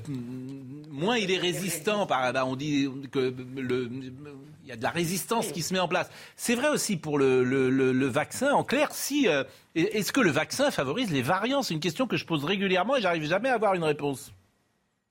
moins 0.90 1.18
il 1.18 1.32
est 1.32 1.38
résistant. 1.38 2.06
Par, 2.06 2.34
bah, 2.34 2.46
on 2.46 2.56
dit 2.56 2.90
que 3.12 3.34
le, 3.58 3.90
il 4.64 4.70
y 4.70 4.72
a 4.72 4.76
de 4.76 4.84
la 4.84 4.90
résistance 4.90 5.52
qui 5.52 5.62
se 5.62 5.74
met 5.74 5.80
en 5.80 5.88
place. 5.88 6.10
C'est 6.36 6.56
vrai 6.56 6.70
aussi 6.70 6.98
pour 6.98 7.18
le, 7.18 7.44
le, 7.44 8.06
vaccin. 8.08 8.52
En 8.54 8.64
clair, 8.64 8.90
si 8.92 9.28
euh, 9.28 9.44
est-ce 9.76 10.12
que 10.12 10.22
le 10.22 10.32
vaccin 10.32 10.72
favorise 10.72 11.12
les 11.12 11.22
variants? 11.22 11.64
C'est 11.64 11.74
une 11.74 11.80
question 11.80 12.08
que 12.08 12.18
je 12.18 12.26
pose 12.26 12.44
régulièrement 12.44 12.96
et 12.96 13.02
j'arrive 13.02 13.26
jamais 13.26 13.50
à 13.50 13.56
avoir 13.56 13.74
une 13.74 13.84
réponse. 13.84 14.32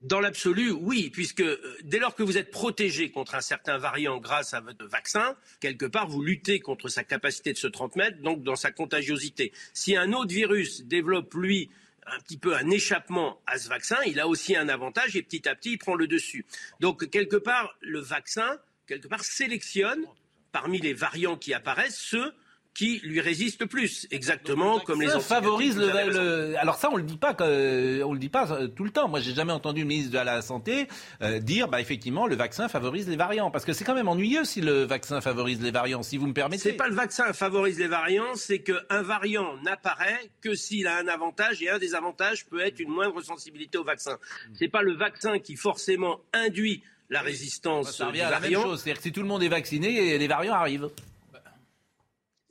Dans 0.01 0.21
l'absolu, 0.21 0.71
oui, 0.71 1.11
puisque 1.11 1.41
euh, 1.41 1.77
dès 1.83 1.99
lors 1.99 2.15
que 2.15 2.23
vous 2.23 2.39
êtes 2.39 2.53
protégé 2.53 3.11
contre 3.11 3.35
un 3.35 3.41
certain 3.41 3.79
variant 3.79 4.19
grâce 4.19 4.55
à 4.55 4.61
votre 4.61 4.87
vaccin, 4.87 5.37
quelque 5.59 5.87
part, 5.87 6.07
vous 6.07 6.23
luttez 6.23 6.61
contre 6.61 6.89
sa 6.89 7.03
capacité 7.03 7.53
de 7.53 7.59
se 7.59 7.67
transmettre, 7.67 8.19
donc 8.23 8.45
dans 8.45 8.55
sa 8.55 8.71
contagiosité. 8.71 9.53
Si 9.73 9.97
un 9.97 10.13
autre 10.13 10.33
virus 10.33 10.83
développe, 10.85 11.35
lui, 11.35 11.69
un 12.07 12.21
petit 12.21 12.39
peu 12.39 12.55
un 12.55 12.71
échappement 12.71 13.41
à 13.49 13.59
ce 13.59 13.69
vaccin, 13.69 13.97
il 14.07 14.21
a 14.21 14.29
aussi 14.29 14.55
un 14.57 14.69
avantage 14.69 15.17
et 15.17 15.23
petit 15.23 15.49
à 15.49 15.57
petit, 15.57 15.73
il 15.73 15.79
prend 15.79 15.97
le 15.97 16.07
dessus. 16.07 16.47
Donc, 16.79 17.11
quelque 17.11 17.37
part, 17.37 17.77
le 17.81 17.99
vaccin, 17.99 18.59
quelque 18.87 19.09
part, 19.09 19.25
sélectionne 19.25 20.05
parmi 20.53 20.79
les 20.79 20.95
variants 20.95 21.37
qui 21.37 21.53
apparaissent 21.55 21.99
ceux 21.99 22.33
qui 22.79 23.01
lui 23.03 23.21
résiste 23.21 23.67
plus, 23.67 24.07
exactement 24.13 24.79
comme 24.79 25.03
les 25.03 25.09
autres. 25.09 25.23
favorise 25.23 25.77
le, 25.77 26.55
Alors 26.61 26.77
ça, 26.77 26.89
on 26.93 26.97
le 26.97 27.03
dit 27.03 27.17
pas, 27.17 27.35
on 27.41 28.13
le 28.13 28.19
dit 28.21 28.29
pas 28.29 28.53
euh, 28.53 28.69
tout 28.69 28.85
le 28.85 28.91
temps. 28.91 29.09
Moi, 29.09 29.19
j'ai 29.19 29.35
jamais 29.35 29.53
entendu 29.53 29.81
le 29.81 29.89
ministre 29.89 30.13
de 30.13 30.25
la 30.25 30.43
santé 30.43 30.87
euh, 31.21 31.41
dire, 31.41 31.67
bah 31.67 31.81
effectivement, 31.81 32.29
le 32.29 32.37
vaccin 32.37 32.69
favorise 32.69 33.09
les 33.09 33.17
variants, 33.17 33.51
parce 33.51 33.65
que 33.65 33.73
c'est 33.73 33.85
quand 33.85 33.97
même 33.97 34.07
ennuyeux 34.07 34.45
si 34.45 34.61
le 34.61 34.85
vaccin 34.85 35.21
favorise 35.21 35.61
les 35.61 35.73
variants, 35.73 36.05
si 36.05 36.19
vous 36.19 36.29
me 36.29 36.33
permettez. 36.33 36.63
C'est 36.63 36.73
pas 36.75 36.87
le 36.87 36.95
vaccin 36.95 37.33
favorise 37.33 37.81
les 37.81 37.89
variants, 37.89 38.37
c'est 38.37 38.61
qu'un 38.61 39.03
variant 39.03 39.57
n'apparaît 39.65 40.31
que 40.41 40.55
s'il 40.55 40.87
a 40.87 40.99
un 40.99 41.09
avantage, 41.09 41.61
et 41.61 41.71
un 41.71 41.79
des 41.79 41.97
avantages 41.97 42.47
peut 42.47 42.61
être 42.61 42.79
une 42.79 42.91
moindre 42.91 43.21
sensibilité 43.23 43.77
au 43.79 43.85
vaccin. 43.85 44.19
C'est 44.55 44.69
pas 44.69 44.83
le 44.83 44.93
vaccin 44.95 45.41
qui 45.41 45.57
forcément 45.57 46.21
induit 46.33 46.85
la 47.11 47.23
résistance. 47.23 48.01
À 48.01 48.13
la 48.13 48.39
même 48.39 48.53
chose, 48.53 48.83
c'est-à-dire 48.83 48.99
que 48.99 49.03
si 49.03 49.11
tout 49.11 49.23
le 49.23 49.27
monde 49.27 49.43
est 49.43 49.49
vacciné, 49.49 50.17
les 50.17 50.29
variants 50.29 50.55
arrivent. 50.55 50.91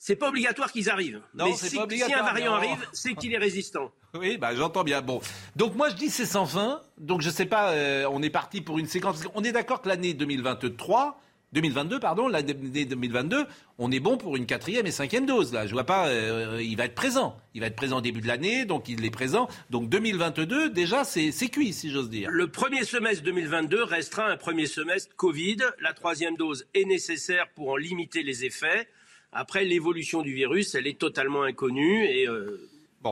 C'est 0.08 0.16
pas 0.16 0.30
obligatoire 0.30 0.72
qu'ils 0.72 0.90
arrivent. 0.90 1.20
Non, 1.34 1.50
mais 1.50 1.54
si, 1.54 1.76
pas 1.76 1.86
si 1.90 2.14
un 2.14 2.24
variant 2.24 2.52
non. 2.52 2.58
arrive, 2.60 2.88
c'est 2.94 3.14
qu'il 3.14 3.34
est 3.34 3.38
résistant. 3.38 3.92
Oui, 4.14 4.38
bah, 4.38 4.56
j'entends 4.56 4.86
bien. 4.86 5.02
Bon, 5.02 5.20
donc 5.58 5.76
moi 5.76 5.90
je 5.90 5.96
dis 5.96 6.10
c'est 6.10 6.26
sans 6.26 6.46
fin. 6.46 6.82
Donc 6.98 7.22
je 7.22 7.30
sais 7.30 7.46
pas, 7.46 7.72
euh, 7.72 8.08
on 8.10 8.24
est 8.24 8.30
parti 8.30 8.62
pour 8.62 8.80
une 8.80 8.88
séquence. 8.88 9.22
On 9.36 9.44
est 9.44 9.52
d'accord 9.52 9.82
que 9.82 9.90
l'année 9.90 10.14
2023, 10.14 11.20
2022, 11.52 12.00
pardon, 12.00 12.30
l'année 12.30 12.54
2022, 12.54 13.46
on 13.80 13.92
est 13.92 14.00
bon 14.00 14.18
pour 14.18 14.38
une 14.38 14.46
quatrième 14.46 14.88
et 14.88 14.92
cinquième 14.92 15.26
dose. 15.26 15.52
Là, 15.52 15.68
je 15.68 15.74
vois 15.74 15.84
pas, 15.84 16.08
euh, 16.08 16.64
il 16.64 16.78
va 16.78 16.86
être 16.86 16.96
présent. 16.96 17.38
Il 17.54 17.60
va 17.60 17.68
être 17.68 17.76
présent 17.76 17.98
au 17.98 18.02
début 18.02 18.22
de 18.22 18.28
l'année, 18.28 18.64
donc 18.64 18.88
il 18.88 19.04
est 19.04 19.12
présent. 19.12 19.50
Donc 19.70 19.90
2022, 19.90 20.70
déjà 20.70 21.04
c'est 21.04 21.34
c'est 21.34 21.50
cuit, 21.50 21.74
si 21.74 21.92
j'ose 21.92 22.10
dire. 22.10 22.30
Le 22.32 22.48
premier 22.48 22.86
semestre 22.86 23.24
2022 23.26 23.84
restera 23.84 24.28
un 24.28 24.38
premier 24.38 24.68
semestre 24.68 25.14
Covid. 25.18 25.58
La 25.82 25.92
troisième 25.92 26.38
dose 26.38 26.66
est 26.74 26.86
nécessaire 26.86 27.48
pour 27.56 27.72
en 27.72 27.76
limiter 27.76 28.24
les 28.24 28.46
effets. 28.46 28.88
Après, 29.32 29.66
l'évolution 29.66 30.22
du 30.22 30.34
virus, 30.34 30.76
elle 30.76 30.88
est 30.88 30.98
totalement 30.98 31.44
inconnue 31.44 32.06
et 32.06 32.28
euh, 32.28 32.70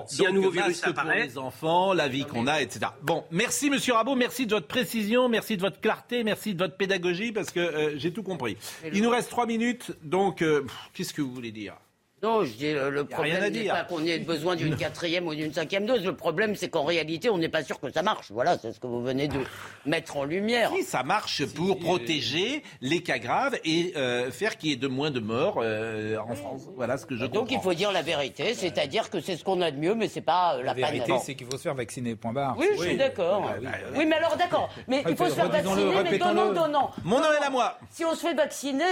si 0.08 0.18
Donc, 0.18 0.28
un 0.28 0.32
nouveau 0.32 0.50
virus 0.50 0.82
pour 0.82 0.90
apparaît, 0.90 1.28
les 1.28 1.38
enfants, 1.38 1.94
la 1.94 2.08
vie 2.08 2.26
qu'on 2.26 2.48
a, 2.48 2.62
etc. 2.62 2.88
Bon, 3.04 3.24
merci 3.32 3.70
Monsieur 3.70 3.94
Rabot, 3.94 4.16
merci 4.16 4.46
de 4.46 4.52
votre 4.56 4.68
précision, 4.68 5.30
merci 5.30 5.58
de 5.58 5.62
votre 5.62 5.80
clarté, 5.80 6.24
merci 6.24 6.54
de 6.54 6.60
votre 6.60 6.76
pédagogie, 6.76 7.32
parce 7.32 7.52
que 7.52 7.60
euh, 7.60 7.98
j'ai 7.98 8.12
tout 8.12 8.24
compris. 8.24 8.58
Il 8.94 9.02
nous 9.02 9.10
reste 9.10 9.30
trois 9.30 9.46
minutes, 9.46 9.92
donc 10.04 10.42
euh, 10.42 10.64
qu'est-ce 10.94 11.14
que 11.14 11.22
vous 11.22 11.34
voulez 11.34 11.52
dire? 11.52 11.76
Non, 12.24 12.44
je 12.46 12.54
dis, 12.54 12.68
euh, 12.68 12.90
le 12.90 13.04
problème 13.06 13.52
n'est 13.52 13.68
pas 13.68 13.84
qu'on 13.84 14.04
ait 14.06 14.20
besoin 14.20 14.56
d'une 14.56 14.76
quatrième 14.78 15.28
ou 15.28 15.36
d'une 15.36 15.54
cinquième 15.54 15.86
dose. 15.86 16.04
Le 16.04 16.16
problème, 16.16 16.56
c'est 16.56 16.70
qu'en 16.70 16.86
réalité, 16.86 17.30
on 17.30 17.38
n'est 17.38 17.50
pas 17.50 17.64
sûr 17.64 17.80
que 17.80 17.92
ça 17.92 18.02
marche. 18.02 18.32
Voilà, 18.32 18.58
c'est 18.58 18.72
ce 18.72 18.80
que 18.80 18.88
vous 18.88 19.04
venez 19.04 19.28
de 19.28 19.40
mettre 19.86 20.16
en 20.18 20.24
lumière. 20.24 20.72
Si, 20.76 20.84
ça 20.84 21.04
marche 21.04 21.46
pour 21.46 21.78
protéger 21.78 22.64
les 22.82 23.04
cas 23.04 23.20
graves 23.20 23.58
et 23.66 23.94
euh, 23.98 24.32
faire 24.32 24.58
qu'il 24.58 24.70
y 24.70 24.74
ait 24.74 24.78
de 24.78 24.88
moins 24.88 25.12
de 25.12 25.20
morts 25.20 25.60
euh, 25.62 26.18
en 26.18 26.36
France. 26.36 26.62
Voilà 26.76 26.98
ce 26.98 27.06
que 27.06 27.16
je 27.16 27.26
comprends. 27.26 27.42
Donc 27.42 27.52
il 27.52 27.60
faut 27.60 27.74
dire 27.74 27.92
la 27.92 28.02
vérité, 28.02 28.54
c'est-à-dire 28.54 29.10
que 29.10 29.20
c'est 29.20 29.36
ce 29.36 29.44
qu'on 29.44 29.62
a 29.62 29.70
de 29.70 29.78
mieux, 29.78 29.94
mais 29.94 30.08
c'est 30.08 30.22
pas 30.22 30.56
euh, 30.56 30.64
la, 30.64 30.74
La 30.74 30.74
vérité, 30.74 31.14
c'est 31.22 31.36
qu'il 31.36 31.48
faut 31.48 31.58
se 31.58 31.64
faire 31.64 31.76
vacciner, 31.76 32.16
point 32.16 32.34
barre. 32.34 32.56
Oui, 32.58 32.68
je 32.78 32.82
suis 32.82 32.98
d'accord. 32.98 33.52
Oui, 33.96 34.06
mais 34.06 34.16
alors 34.16 34.38
d'accord. 34.38 34.70
Mais 34.88 35.04
il 35.08 35.16
faut 35.18 35.26
se 35.28 35.34
faire 35.36 35.50
vacciner, 35.50 35.94
mais 36.10 36.18
donnant, 36.18 36.54
donnant. 36.54 36.92
Mon 37.04 37.20
Noël 37.20 37.44
à 37.46 37.50
moi. 37.50 37.78
Si 37.92 38.06
on 38.06 38.16
se 38.16 38.22
fait 38.22 38.34
vacciner, 38.34 38.84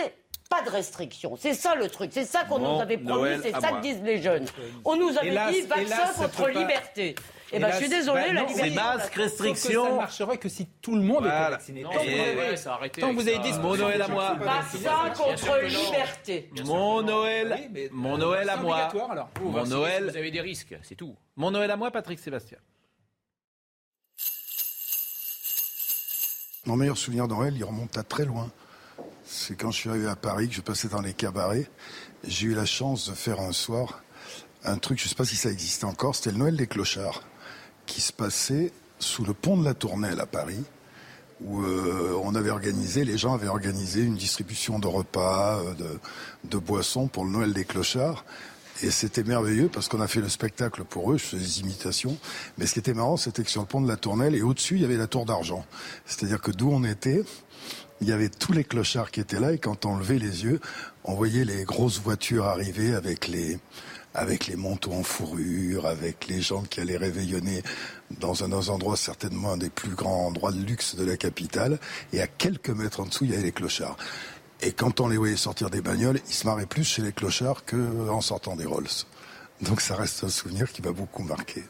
pas 0.49 0.61
de 0.61 0.70
restrictions. 0.70 1.36
C'est 1.36 1.53
ça 1.53 1.74
le 1.76 1.90
truc. 1.90 2.11
C'est 2.14 2.26
ça 2.26 2.44
qu'on 2.44 2.60
nous 2.60 2.80
avait 2.82 2.98
promis. 2.98 3.38
C'est 3.41 3.52
ça 3.52 3.72
que 3.72 3.82
disent 3.82 4.02
les 4.03 4.22
jeunes. 4.22 4.45
On 4.86 4.95
nous 4.95 5.18
avait 5.18 5.30
Hélas, 5.30 5.52
dit 5.52 5.61
vaccin 5.61 5.82
hélas, 5.84 6.15
ça 6.15 6.28
contre 6.28 6.49
liberté. 6.49 7.15
Eh 7.56 7.60
ben, 7.60 7.72
je 7.72 7.78
suis 7.78 7.90
désolé, 7.90 8.22
bah 8.28 8.34
la 8.34 8.41
liberté. 8.45 8.70
c'est 8.70 8.76
masque, 8.76 9.10
que 9.14 9.15
ça 9.15 9.24
restriction. 9.44 9.91
ne 9.91 9.98
marcherait 9.98 10.38
que 10.40 10.49
si 10.49 10.65
tout 10.82 10.95
le 10.95 11.02
monde 11.02 11.22
Voilà. 11.22 11.41
était 11.45 11.52
vacciné. 11.52 11.84
Non, 11.84 11.91
Tant 11.91 11.99
que 11.99 12.06
Et- 12.06 12.34
vous 12.34 12.40
avez- 12.40 12.57
ça 12.57 12.80
tant 12.99 13.14
vous 13.14 13.28
avez 13.28 13.40
dit 13.40 13.53
Mon 13.60 13.76
Noël 13.78 14.02
à 14.02 14.07
moi. 14.07 14.34
Vaccin 14.40 15.10
contre 15.15 15.60
liberté. 15.61 16.49
Mon 16.65 17.02
Noël, 17.03 17.70
mon 17.91 18.18
Noël 18.18 18.49
à 18.49 18.57
moi. 18.57 18.90
Mon 19.41 19.65
Noël, 19.65 20.10
Vous 20.10 20.18
avez 20.18 20.32
des 20.32 20.41
risques, 20.41 20.76
c'est 20.82 20.95
tout. 20.95 21.15
mon 21.36 21.52
Noël 21.52 21.70
à 21.70 21.78
moi, 21.78 21.91
Patrick 21.91 22.18
Sébastien. 22.20 22.57
Mon 26.65 26.76
meilleur 26.78 26.98
souvenir 26.98 27.28
Noël, 27.28 27.53
il 27.56 27.64
remonte 27.64 27.98
à 27.98 28.03
très 28.03 28.26
loin. 28.26 28.49
C'est 29.25 29.55
quand 29.55 29.71
je 29.71 29.77
suis 29.77 29.89
arrivé 29.89 30.07
à 30.07 30.15
Paris, 30.15 30.49
que 30.49 30.55
je 30.55 30.61
passais 30.61 30.87
dans 30.87 31.01
les 31.01 31.13
cabarets. 31.13 31.69
J'ai 32.25 32.47
eu 32.47 32.53
la 32.53 32.65
chance 32.65 33.09
de 33.09 33.15
faire 33.15 33.39
un 33.39 33.51
soir 33.51 34.03
un 34.65 34.77
truc, 34.77 34.99
je 34.99 35.05
ne 35.05 35.09
sais 35.09 35.15
pas 35.15 35.25
si 35.25 35.35
ça 35.35 35.51
existe 35.51 35.83
encore, 35.83 36.15
c'était 36.15 36.31
le 36.31 36.37
Noël 36.37 36.55
des 36.55 36.67
clochards, 36.67 37.23
qui 37.85 38.01
se 38.01 38.13
passait 38.13 38.71
sous 38.99 39.25
le 39.25 39.33
pont 39.33 39.57
de 39.57 39.65
la 39.65 39.73
Tournelle 39.73 40.19
à 40.19 40.25
Paris, 40.25 40.63
où 41.41 41.61
euh, 41.61 42.17
on 42.23 42.35
avait 42.35 42.49
organisé, 42.51 43.03
les 43.03 43.17
gens 43.17 43.33
avaient 43.33 43.49
organisé 43.49 44.01
une 44.01 44.15
distribution 44.15 44.79
de 44.79 44.87
repas, 44.87 45.59
euh, 45.59 45.73
de, 45.73 45.99
de 46.45 46.57
boissons 46.57 47.07
pour 47.07 47.25
le 47.25 47.31
Noël 47.31 47.53
des 47.53 47.65
clochards. 47.65 48.23
Et 48.81 48.91
c'était 48.91 49.23
merveilleux 49.23 49.69
parce 49.69 49.87
qu'on 49.87 50.01
a 50.01 50.07
fait 50.07 50.21
le 50.21 50.29
spectacle 50.29 50.83
pour 50.83 51.11
eux, 51.11 51.17
je 51.17 51.23
faisais 51.23 51.43
des 51.43 51.59
imitations. 51.59 52.17
Mais 52.57 52.65
ce 52.65 52.73
qui 52.73 52.79
était 52.79 52.93
marrant, 52.93 53.17
c'était 53.17 53.43
que 53.43 53.51
sur 53.51 53.61
le 53.61 53.67
pont 53.67 53.81
de 53.81 53.87
la 53.87 53.97
Tournelle, 53.97 54.35
et 54.35 54.41
au-dessus, 54.41 54.75
il 54.75 54.81
y 54.81 54.85
avait 54.85 54.97
la 54.97 55.07
tour 55.07 55.25
d'argent. 55.25 55.65
C'est-à-dire 56.05 56.41
que 56.41 56.51
d'où 56.51 56.71
on 56.71 56.83
était, 56.83 57.23
il 58.02 58.07
y 58.07 58.11
avait 58.11 58.30
tous 58.30 58.52
les 58.52 58.64
clochards 58.64 59.11
qui 59.11 59.20
étaient 59.20 59.40
là, 59.40 59.53
et 59.53 59.57
quand 59.57 59.86
on 59.86 59.98
levait 59.98 60.20
les 60.20 60.44
yeux, 60.44 60.60
on 61.03 61.14
voyait 61.14 61.45
les 61.45 61.64
grosses 61.64 61.99
voitures 61.99 62.45
arriver 62.45 62.94
avec 62.95 63.28
les, 63.28 63.60
avec 64.14 64.48
les 64.48 64.56
manteaux 64.56 64.94
en 64.94 65.03
fourrure, 65.03 65.86
avec 65.86 66.28
les 66.28 66.41
gens 66.41 66.64
qui 66.64 66.82
allaient 66.82 66.98
réveillonner 66.98 67.64
dans 68.20 68.44
un, 68.44 68.49
dans 68.49 68.72
un 68.72 68.76
endroit 68.76 68.98
certainement 68.98 69.53
un 69.53 69.57
des 69.57 69.70
plus 69.70 69.95
grands 69.95 70.28
endroits 70.28 70.52
de 70.52 70.61
luxe 70.61 70.95
de 70.95 71.06
la 71.06 71.18
capitale. 71.18 71.80
Et 72.11 72.22
à 72.22 72.28
quelques 72.28 72.70
mètres 72.70 72.99
en 72.99 73.06
dessous, 73.06 73.26
il 73.26 73.32
y 73.32 73.34
avait 73.34 73.44
les 73.44 73.52
clochards. 73.52 73.98
Et 74.61 74.72
quand 74.72 74.99
on 74.99 75.07
les 75.07 75.18
voyait 75.18 75.36
sortir 75.36 75.70
des 75.70 75.82
bagnoles, 75.82 76.20
ils 76.28 76.34
se 76.34 76.45
marraient 76.45 76.65
plus 76.65 76.84
chez 76.84 77.02
les 77.02 77.11
clochards 77.11 77.65
qu'en 77.65 78.22
sortant 78.22 78.56
des 78.56 78.65
Rolls. 78.65 78.88
Donc 79.61 79.82
ça 79.82 79.95
reste 79.95 80.24
un 80.24 80.30
souvenir 80.30 80.72
qui 80.72 80.82
m'a 80.82 80.91
beaucoup 80.91 81.24
marqué. 81.24 81.64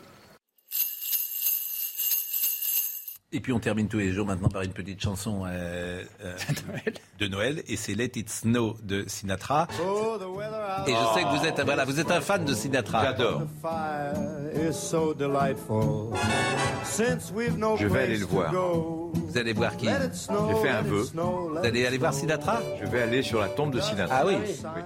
Et 3.36 3.40
puis 3.40 3.52
on 3.52 3.60
termine 3.60 3.88
tous 3.88 3.98
les 3.98 4.12
jours 4.12 4.28
maintenant 4.28 4.48
par 4.48 4.62
une 4.62 4.74
petite 4.74 5.02
chanson 5.02 5.42
euh, 5.48 6.04
euh, 6.24 6.36
de 7.20 7.28
Noël, 7.28 7.64
et 7.68 7.76
c'est 7.76 7.96
Let 7.96 8.12
It 8.16 8.30
Snow 8.30 8.76
de 8.84 9.06
Sinatra. 9.08 9.68
Et 10.86 10.92
je 10.92 11.14
sais 11.16 11.24
que 11.24 11.40
vous 11.40 11.46
êtes, 11.46 11.60
voilà, 11.62 11.84
vous 11.84 12.00
êtes 12.00 12.12
un 12.12 12.22
fan 12.22 12.46
de 12.46 12.54
Sinatra. 12.54 13.04
J'adore. 13.04 13.42
Je 17.80 17.88
vais 17.88 18.04
aller 18.04 18.18
le 18.18 18.26
voir. 18.26 18.54
Vous 18.54 19.38
allez 19.40 19.54
voir 19.54 19.76
qui 19.78 19.88
J'ai 19.88 20.56
fait 20.62 20.70
un 20.70 20.82
vœu. 20.84 21.06
Vous 21.14 21.58
allez 21.64 21.88
aller 21.88 21.98
voir 21.98 22.14
Sinatra 22.14 22.62
Je 22.80 22.88
vais 22.88 23.02
aller 23.02 23.24
sur 23.24 23.40
la 23.40 23.48
tombe 23.50 23.72
de 23.74 23.80
Sinatra. 23.80 24.16
Ah 24.16 24.26
oui. 24.28 24.38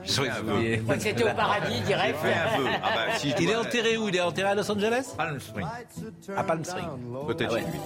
J'ai 0.03 0.13
fait 0.23 0.29
un 0.29 0.41
vœu. 0.41 0.75
Je 0.75 0.81
crois 0.83 0.95
que 0.95 1.01
c'était 1.01 1.23
au 1.23 1.35
paradis 1.35 1.81
direct. 1.81 2.17
J'ai 2.23 2.29
fait 2.29 2.35
un 2.35 2.57
vœu. 2.57 2.67
Ah 2.81 2.89
bah, 2.95 3.17
si 3.17 3.33
Il 3.39 3.49
est 3.49 3.55
enterré 3.57 3.97
où? 3.97 4.07
Il 4.07 4.15
est 4.15 4.21
enterré 4.21 4.49
à 4.49 4.55
Los 4.55 4.71
Angeles? 4.71 5.13
Palm 5.17 5.39
Springs. 5.39 5.67
À 6.35 6.43
Palm 6.43 6.63
Springs. 6.63 6.85
Peut-être 7.27 7.49
Ah 7.51 7.53
ouais. 7.55 7.59
chez 7.61 7.71
lui. 7.71 7.79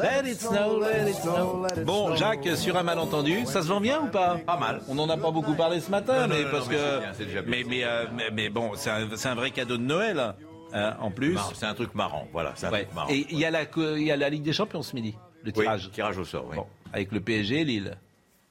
Let 0.00 0.28
it 0.30 0.40
snow, 0.40 0.80
let 0.80 1.08
it 1.10 1.16
snow. 1.16 1.66
Bon, 1.84 2.14
Jacques, 2.16 2.48
sur 2.56 2.76
un 2.76 2.82
malentendu, 2.82 3.44
ça 3.46 3.62
se 3.62 3.68
vend 3.68 3.80
bien 3.80 4.00
ou 4.02 4.06
pas? 4.08 4.38
Pas 4.46 4.56
mal. 4.58 4.80
On 4.88 4.94
n'en 4.94 5.08
a 5.08 5.16
pas 5.16 5.30
beaucoup 5.30 5.54
parlé 5.54 5.80
ce 5.80 5.90
matin, 5.90 6.26
mais 6.26 6.44
parce 6.50 6.68
que. 6.68 6.98
bien, 7.00 7.12
c'est 7.12 7.26
déjà 7.26 7.42
bien. 7.42 7.64
mais, 8.32 8.48
bon, 8.48 8.72
c'est 8.76 8.90
un, 8.90 9.34
vrai 9.34 9.50
cadeau 9.50 9.76
de 9.76 9.82
Noël, 9.82 10.34
hein, 10.72 10.96
en 11.00 11.10
plus. 11.10 11.36
C'est 11.54 11.66
un 11.66 11.74
truc 11.74 11.94
marrant. 11.94 12.26
Voilà, 12.32 12.52
c'est 12.56 12.66
un 12.66 12.70
Ouais. 12.72 12.84
truc 12.84 12.94
marrant. 12.94 13.10
Et 13.10 13.26
il 13.30 13.38
y, 13.38 13.44
a 13.44 13.50
la, 13.50 13.66
co- 13.66 13.96
il 13.96 14.04
y 14.04 14.12
a 14.12 14.16
la 14.16 14.28
Ligue 14.30 14.42
des 14.42 14.52
Champions 14.52 14.82
ce 14.82 14.94
midi, 14.94 15.14
le 15.44 15.52
Oui, 15.54 15.62
tirage. 15.64 15.90
tirage 15.92 16.18
au 16.18 16.24
sort, 16.24 16.46
oui. 16.50 16.56
Bon, 16.56 16.66
avec 16.92 17.12
le 17.12 17.20
PSG 17.20 17.60
et 17.60 17.64
Lille. 17.64 17.96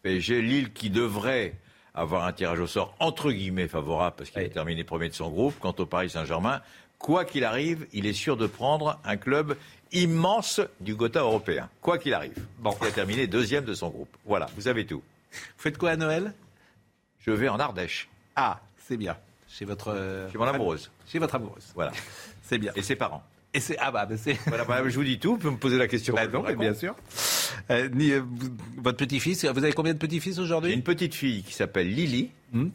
PSG, 0.04 0.42
Lille 0.42 0.72
qui 0.72 0.90
devrait 0.90 1.54
avoir 1.94 2.26
un 2.26 2.32
tirage 2.32 2.60
au 2.60 2.68
sort 2.68 2.94
entre 3.00 3.32
guillemets 3.32 3.68
favorable 3.68 4.16
parce 4.18 4.30
qu'il 4.30 4.42
a 4.42 4.48
terminé 4.50 4.84
premier 4.84 5.10
de 5.10 5.14
son 5.14 5.30
groupe. 5.30 5.56
Quant 5.60 5.76
au 5.78 5.86
Paris 5.86 6.10
Saint-Germain, 6.10 6.62
quoi 7.00 7.26
qu'il 7.26 7.44
arrive, 7.44 7.86
il 7.92 8.06
est 8.06 8.14
sûr 8.14 8.38
de 8.38 8.48
prendre 8.48 9.00
un 9.04 9.18
club 9.18 9.58
immense 9.92 10.62
du 10.80 10.96
Gotha 10.96 11.22
européen. 11.22 11.70
Quoi 11.82 11.98
qu'il 11.98 12.14
arrive. 12.14 12.46
Bon, 12.60 12.76
il 12.82 12.88
a 12.88 12.92
terminé 12.92 13.28
deuxième 13.28 13.66
de 13.66 13.74
son 13.74 13.90
groupe. 13.90 14.16
Voilà, 14.26 14.48
vous 14.56 14.68
avez 14.68 14.86
tout. 14.86 15.02
Vous 15.32 15.38
faites 15.58 15.78
quoi 15.78 15.92
à 15.92 15.96
Noël? 15.96 16.34
Je 17.20 17.32
vais 17.32 17.50
en 17.50 17.60
Ardèche. 17.60 18.08
Ah, 18.36 18.60
c'est 18.88 18.98
bien. 18.98 19.18
Chez 19.48 19.66
votre. 19.66 19.90
euh, 19.96 20.30
Chez 20.32 20.38
mon 20.38 20.46
amoureuse. 20.46 20.90
Chez 21.08 21.20
votre 21.20 21.36
amoureuse. 21.36 21.72
Voilà. 21.76 21.92
C'est 22.44 22.58
bien. 22.58 22.72
Et 22.76 22.82
ses 22.84 22.96
parents. 22.96 23.24
Et 23.54 23.60
c'est 23.60 23.78
ah 23.80 23.92
bah, 23.92 24.06
bah, 24.06 24.16
c'est. 24.16 24.34
Voilà, 24.46 24.64
bah, 24.64 24.82
je 24.88 24.96
vous 24.96 25.04
dis 25.04 25.18
tout. 25.20 25.32
Vous 25.34 25.38
pouvez 25.40 25.54
me 25.54 25.58
poser 25.60 25.78
la 25.78 25.88
question. 25.88 26.14
Bah 26.14 26.28
non, 26.28 26.44
mais 26.44 26.56
bien 26.56 26.74
sûr. 26.76 26.96
Euh, 27.72 27.90
ni, 27.90 28.12
euh, 28.12 28.22
votre 28.78 28.98
petit-fils, 28.98 29.44
vous 29.46 29.64
avez 29.64 29.74
combien 29.74 29.94
de 29.94 29.98
petits-fils 29.98 30.36
J'ai 30.36 30.42
aujourd'hui 30.42 30.72
une 30.74 30.84
petite 30.84 31.16
fille 31.16 31.42
qui 31.44 31.54
s'appelle 31.54 31.90
Lily, 31.92 32.30
Hmm. 32.54 32.70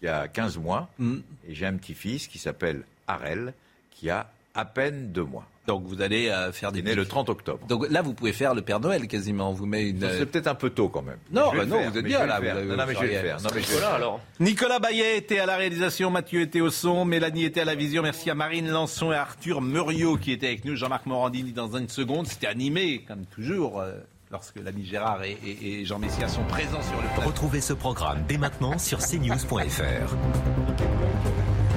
qui 0.00 0.06
a 0.06 0.28
15 0.28 0.58
mois, 0.58 0.88
Hmm. 0.98 1.18
et 1.48 1.54
j'ai 1.54 1.64
un 1.66 1.76
petit-fils 1.76 2.28
qui 2.28 2.38
s'appelle 2.38 2.82
Harel, 3.06 3.54
qui 3.90 4.10
a 4.10 4.30
à 4.54 4.64
peine 4.66 5.12
deux 5.12 5.24
mois. 5.24 5.46
Donc 5.68 5.84
vous 5.86 6.00
allez 6.00 6.28
euh, 6.28 6.50
faire 6.50 6.72
des 6.72 6.78
Il 6.80 6.86
est 6.86 6.90
né 6.90 6.94
le 6.96 7.02
petits- 7.02 7.10
30 7.10 7.28
octobre. 7.28 7.60
Donc 7.68 7.88
là, 7.90 8.00
vous 8.02 8.14
pouvez 8.14 8.32
faire 8.32 8.54
le 8.54 8.62
Père 8.62 8.80
Noël 8.80 9.06
quasiment. 9.06 9.50
On 9.50 9.52
vous 9.52 9.66
met 9.66 9.88
une. 9.90 10.00
C'est 10.00 10.24
peut-être 10.26 10.46
un 10.46 10.54
peu 10.54 10.70
tôt 10.70 10.88
quand 10.88 11.02
même. 11.02 11.18
Non, 11.30 11.50
Je 11.52 11.58
bah 11.58 11.66
non, 11.66 11.78
faire, 11.78 11.90
vous 11.92 11.98
êtes 11.98 12.04
bien 12.04 12.22
je 12.22 12.26
là. 12.26 12.40
vous 12.40 12.68
Non, 12.70 12.76
non, 12.76 12.84
mais 12.88 12.94
je 12.94 13.00
vais 13.00 13.06
le 13.06 13.12
faire. 13.20 13.36
Non, 13.42 13.50
mais 13.54 13.60
je 13.60 13.66
faire. 13.66 13.94
alors. 13.94 14.20
Nicolas 14.40 14.78
Bayet 14.78 15.18
était 15.18 15.38
à 15.38 15.46
la 15.46 15.56
réalisation, 15.56 16.10
Mathieu 16.10 16.40
était 16.40 16.62
au 16.62 16.70
son, 16.70 17.04
Mélanie 17.04 17.44
était 17.44 17.60
à 17.60 17.64
la 17.66 17.74
vision. 17.74 18.02
Merci 18.02 18.30
à 18.30 18.34
Marine 18.34 18.68
Lançon 18.70 19.12
et 19.12 19.16
à 19.16 19.20
Arthur 19.20 19.60
Muriot 19.60 20.16
qui 20.16 20.32
étaient 20.32 20.46
avec 20.46 20.64
nous. 20.64 20.74
Jean-Marc 20.74 21.04
Morandini 21.04 21.52
dans 21.52 21.76
une 21.76 21.88
seconde. 21.90 22.26
C'était 22.26 22.46
animé, 22.46 23.04
comme 23.06 23.26
toujours, 23.26 23.78
euh, 23.80 23.92
lorsque 24.30 24.56
l'ami 24.64 24.86
Gérard 24.86 25.22
et, 25.24 25.36
et- 25.44 25.80
et 25.80 25.84
Jean 25.84 25.98
Messia 25.98 26.28
sont 26.28 26.44
présents 26.44 26.80
sur 26.82 26.96
le 26.96 27.08
plateau. 27.14 27.28
Retrouvez 27.28 27.60
ce 27.60 27.74
programme 27.74 28.24
dès 28.26 28.38
maintenant 28.38 28.78
sur 28.78 29.00
cnews.fr. 29.00 30.16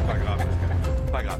Pas 0.08 0.18
grave. 0.18 0.46
Pas 1.12 1.24
grave. 1.24 1.40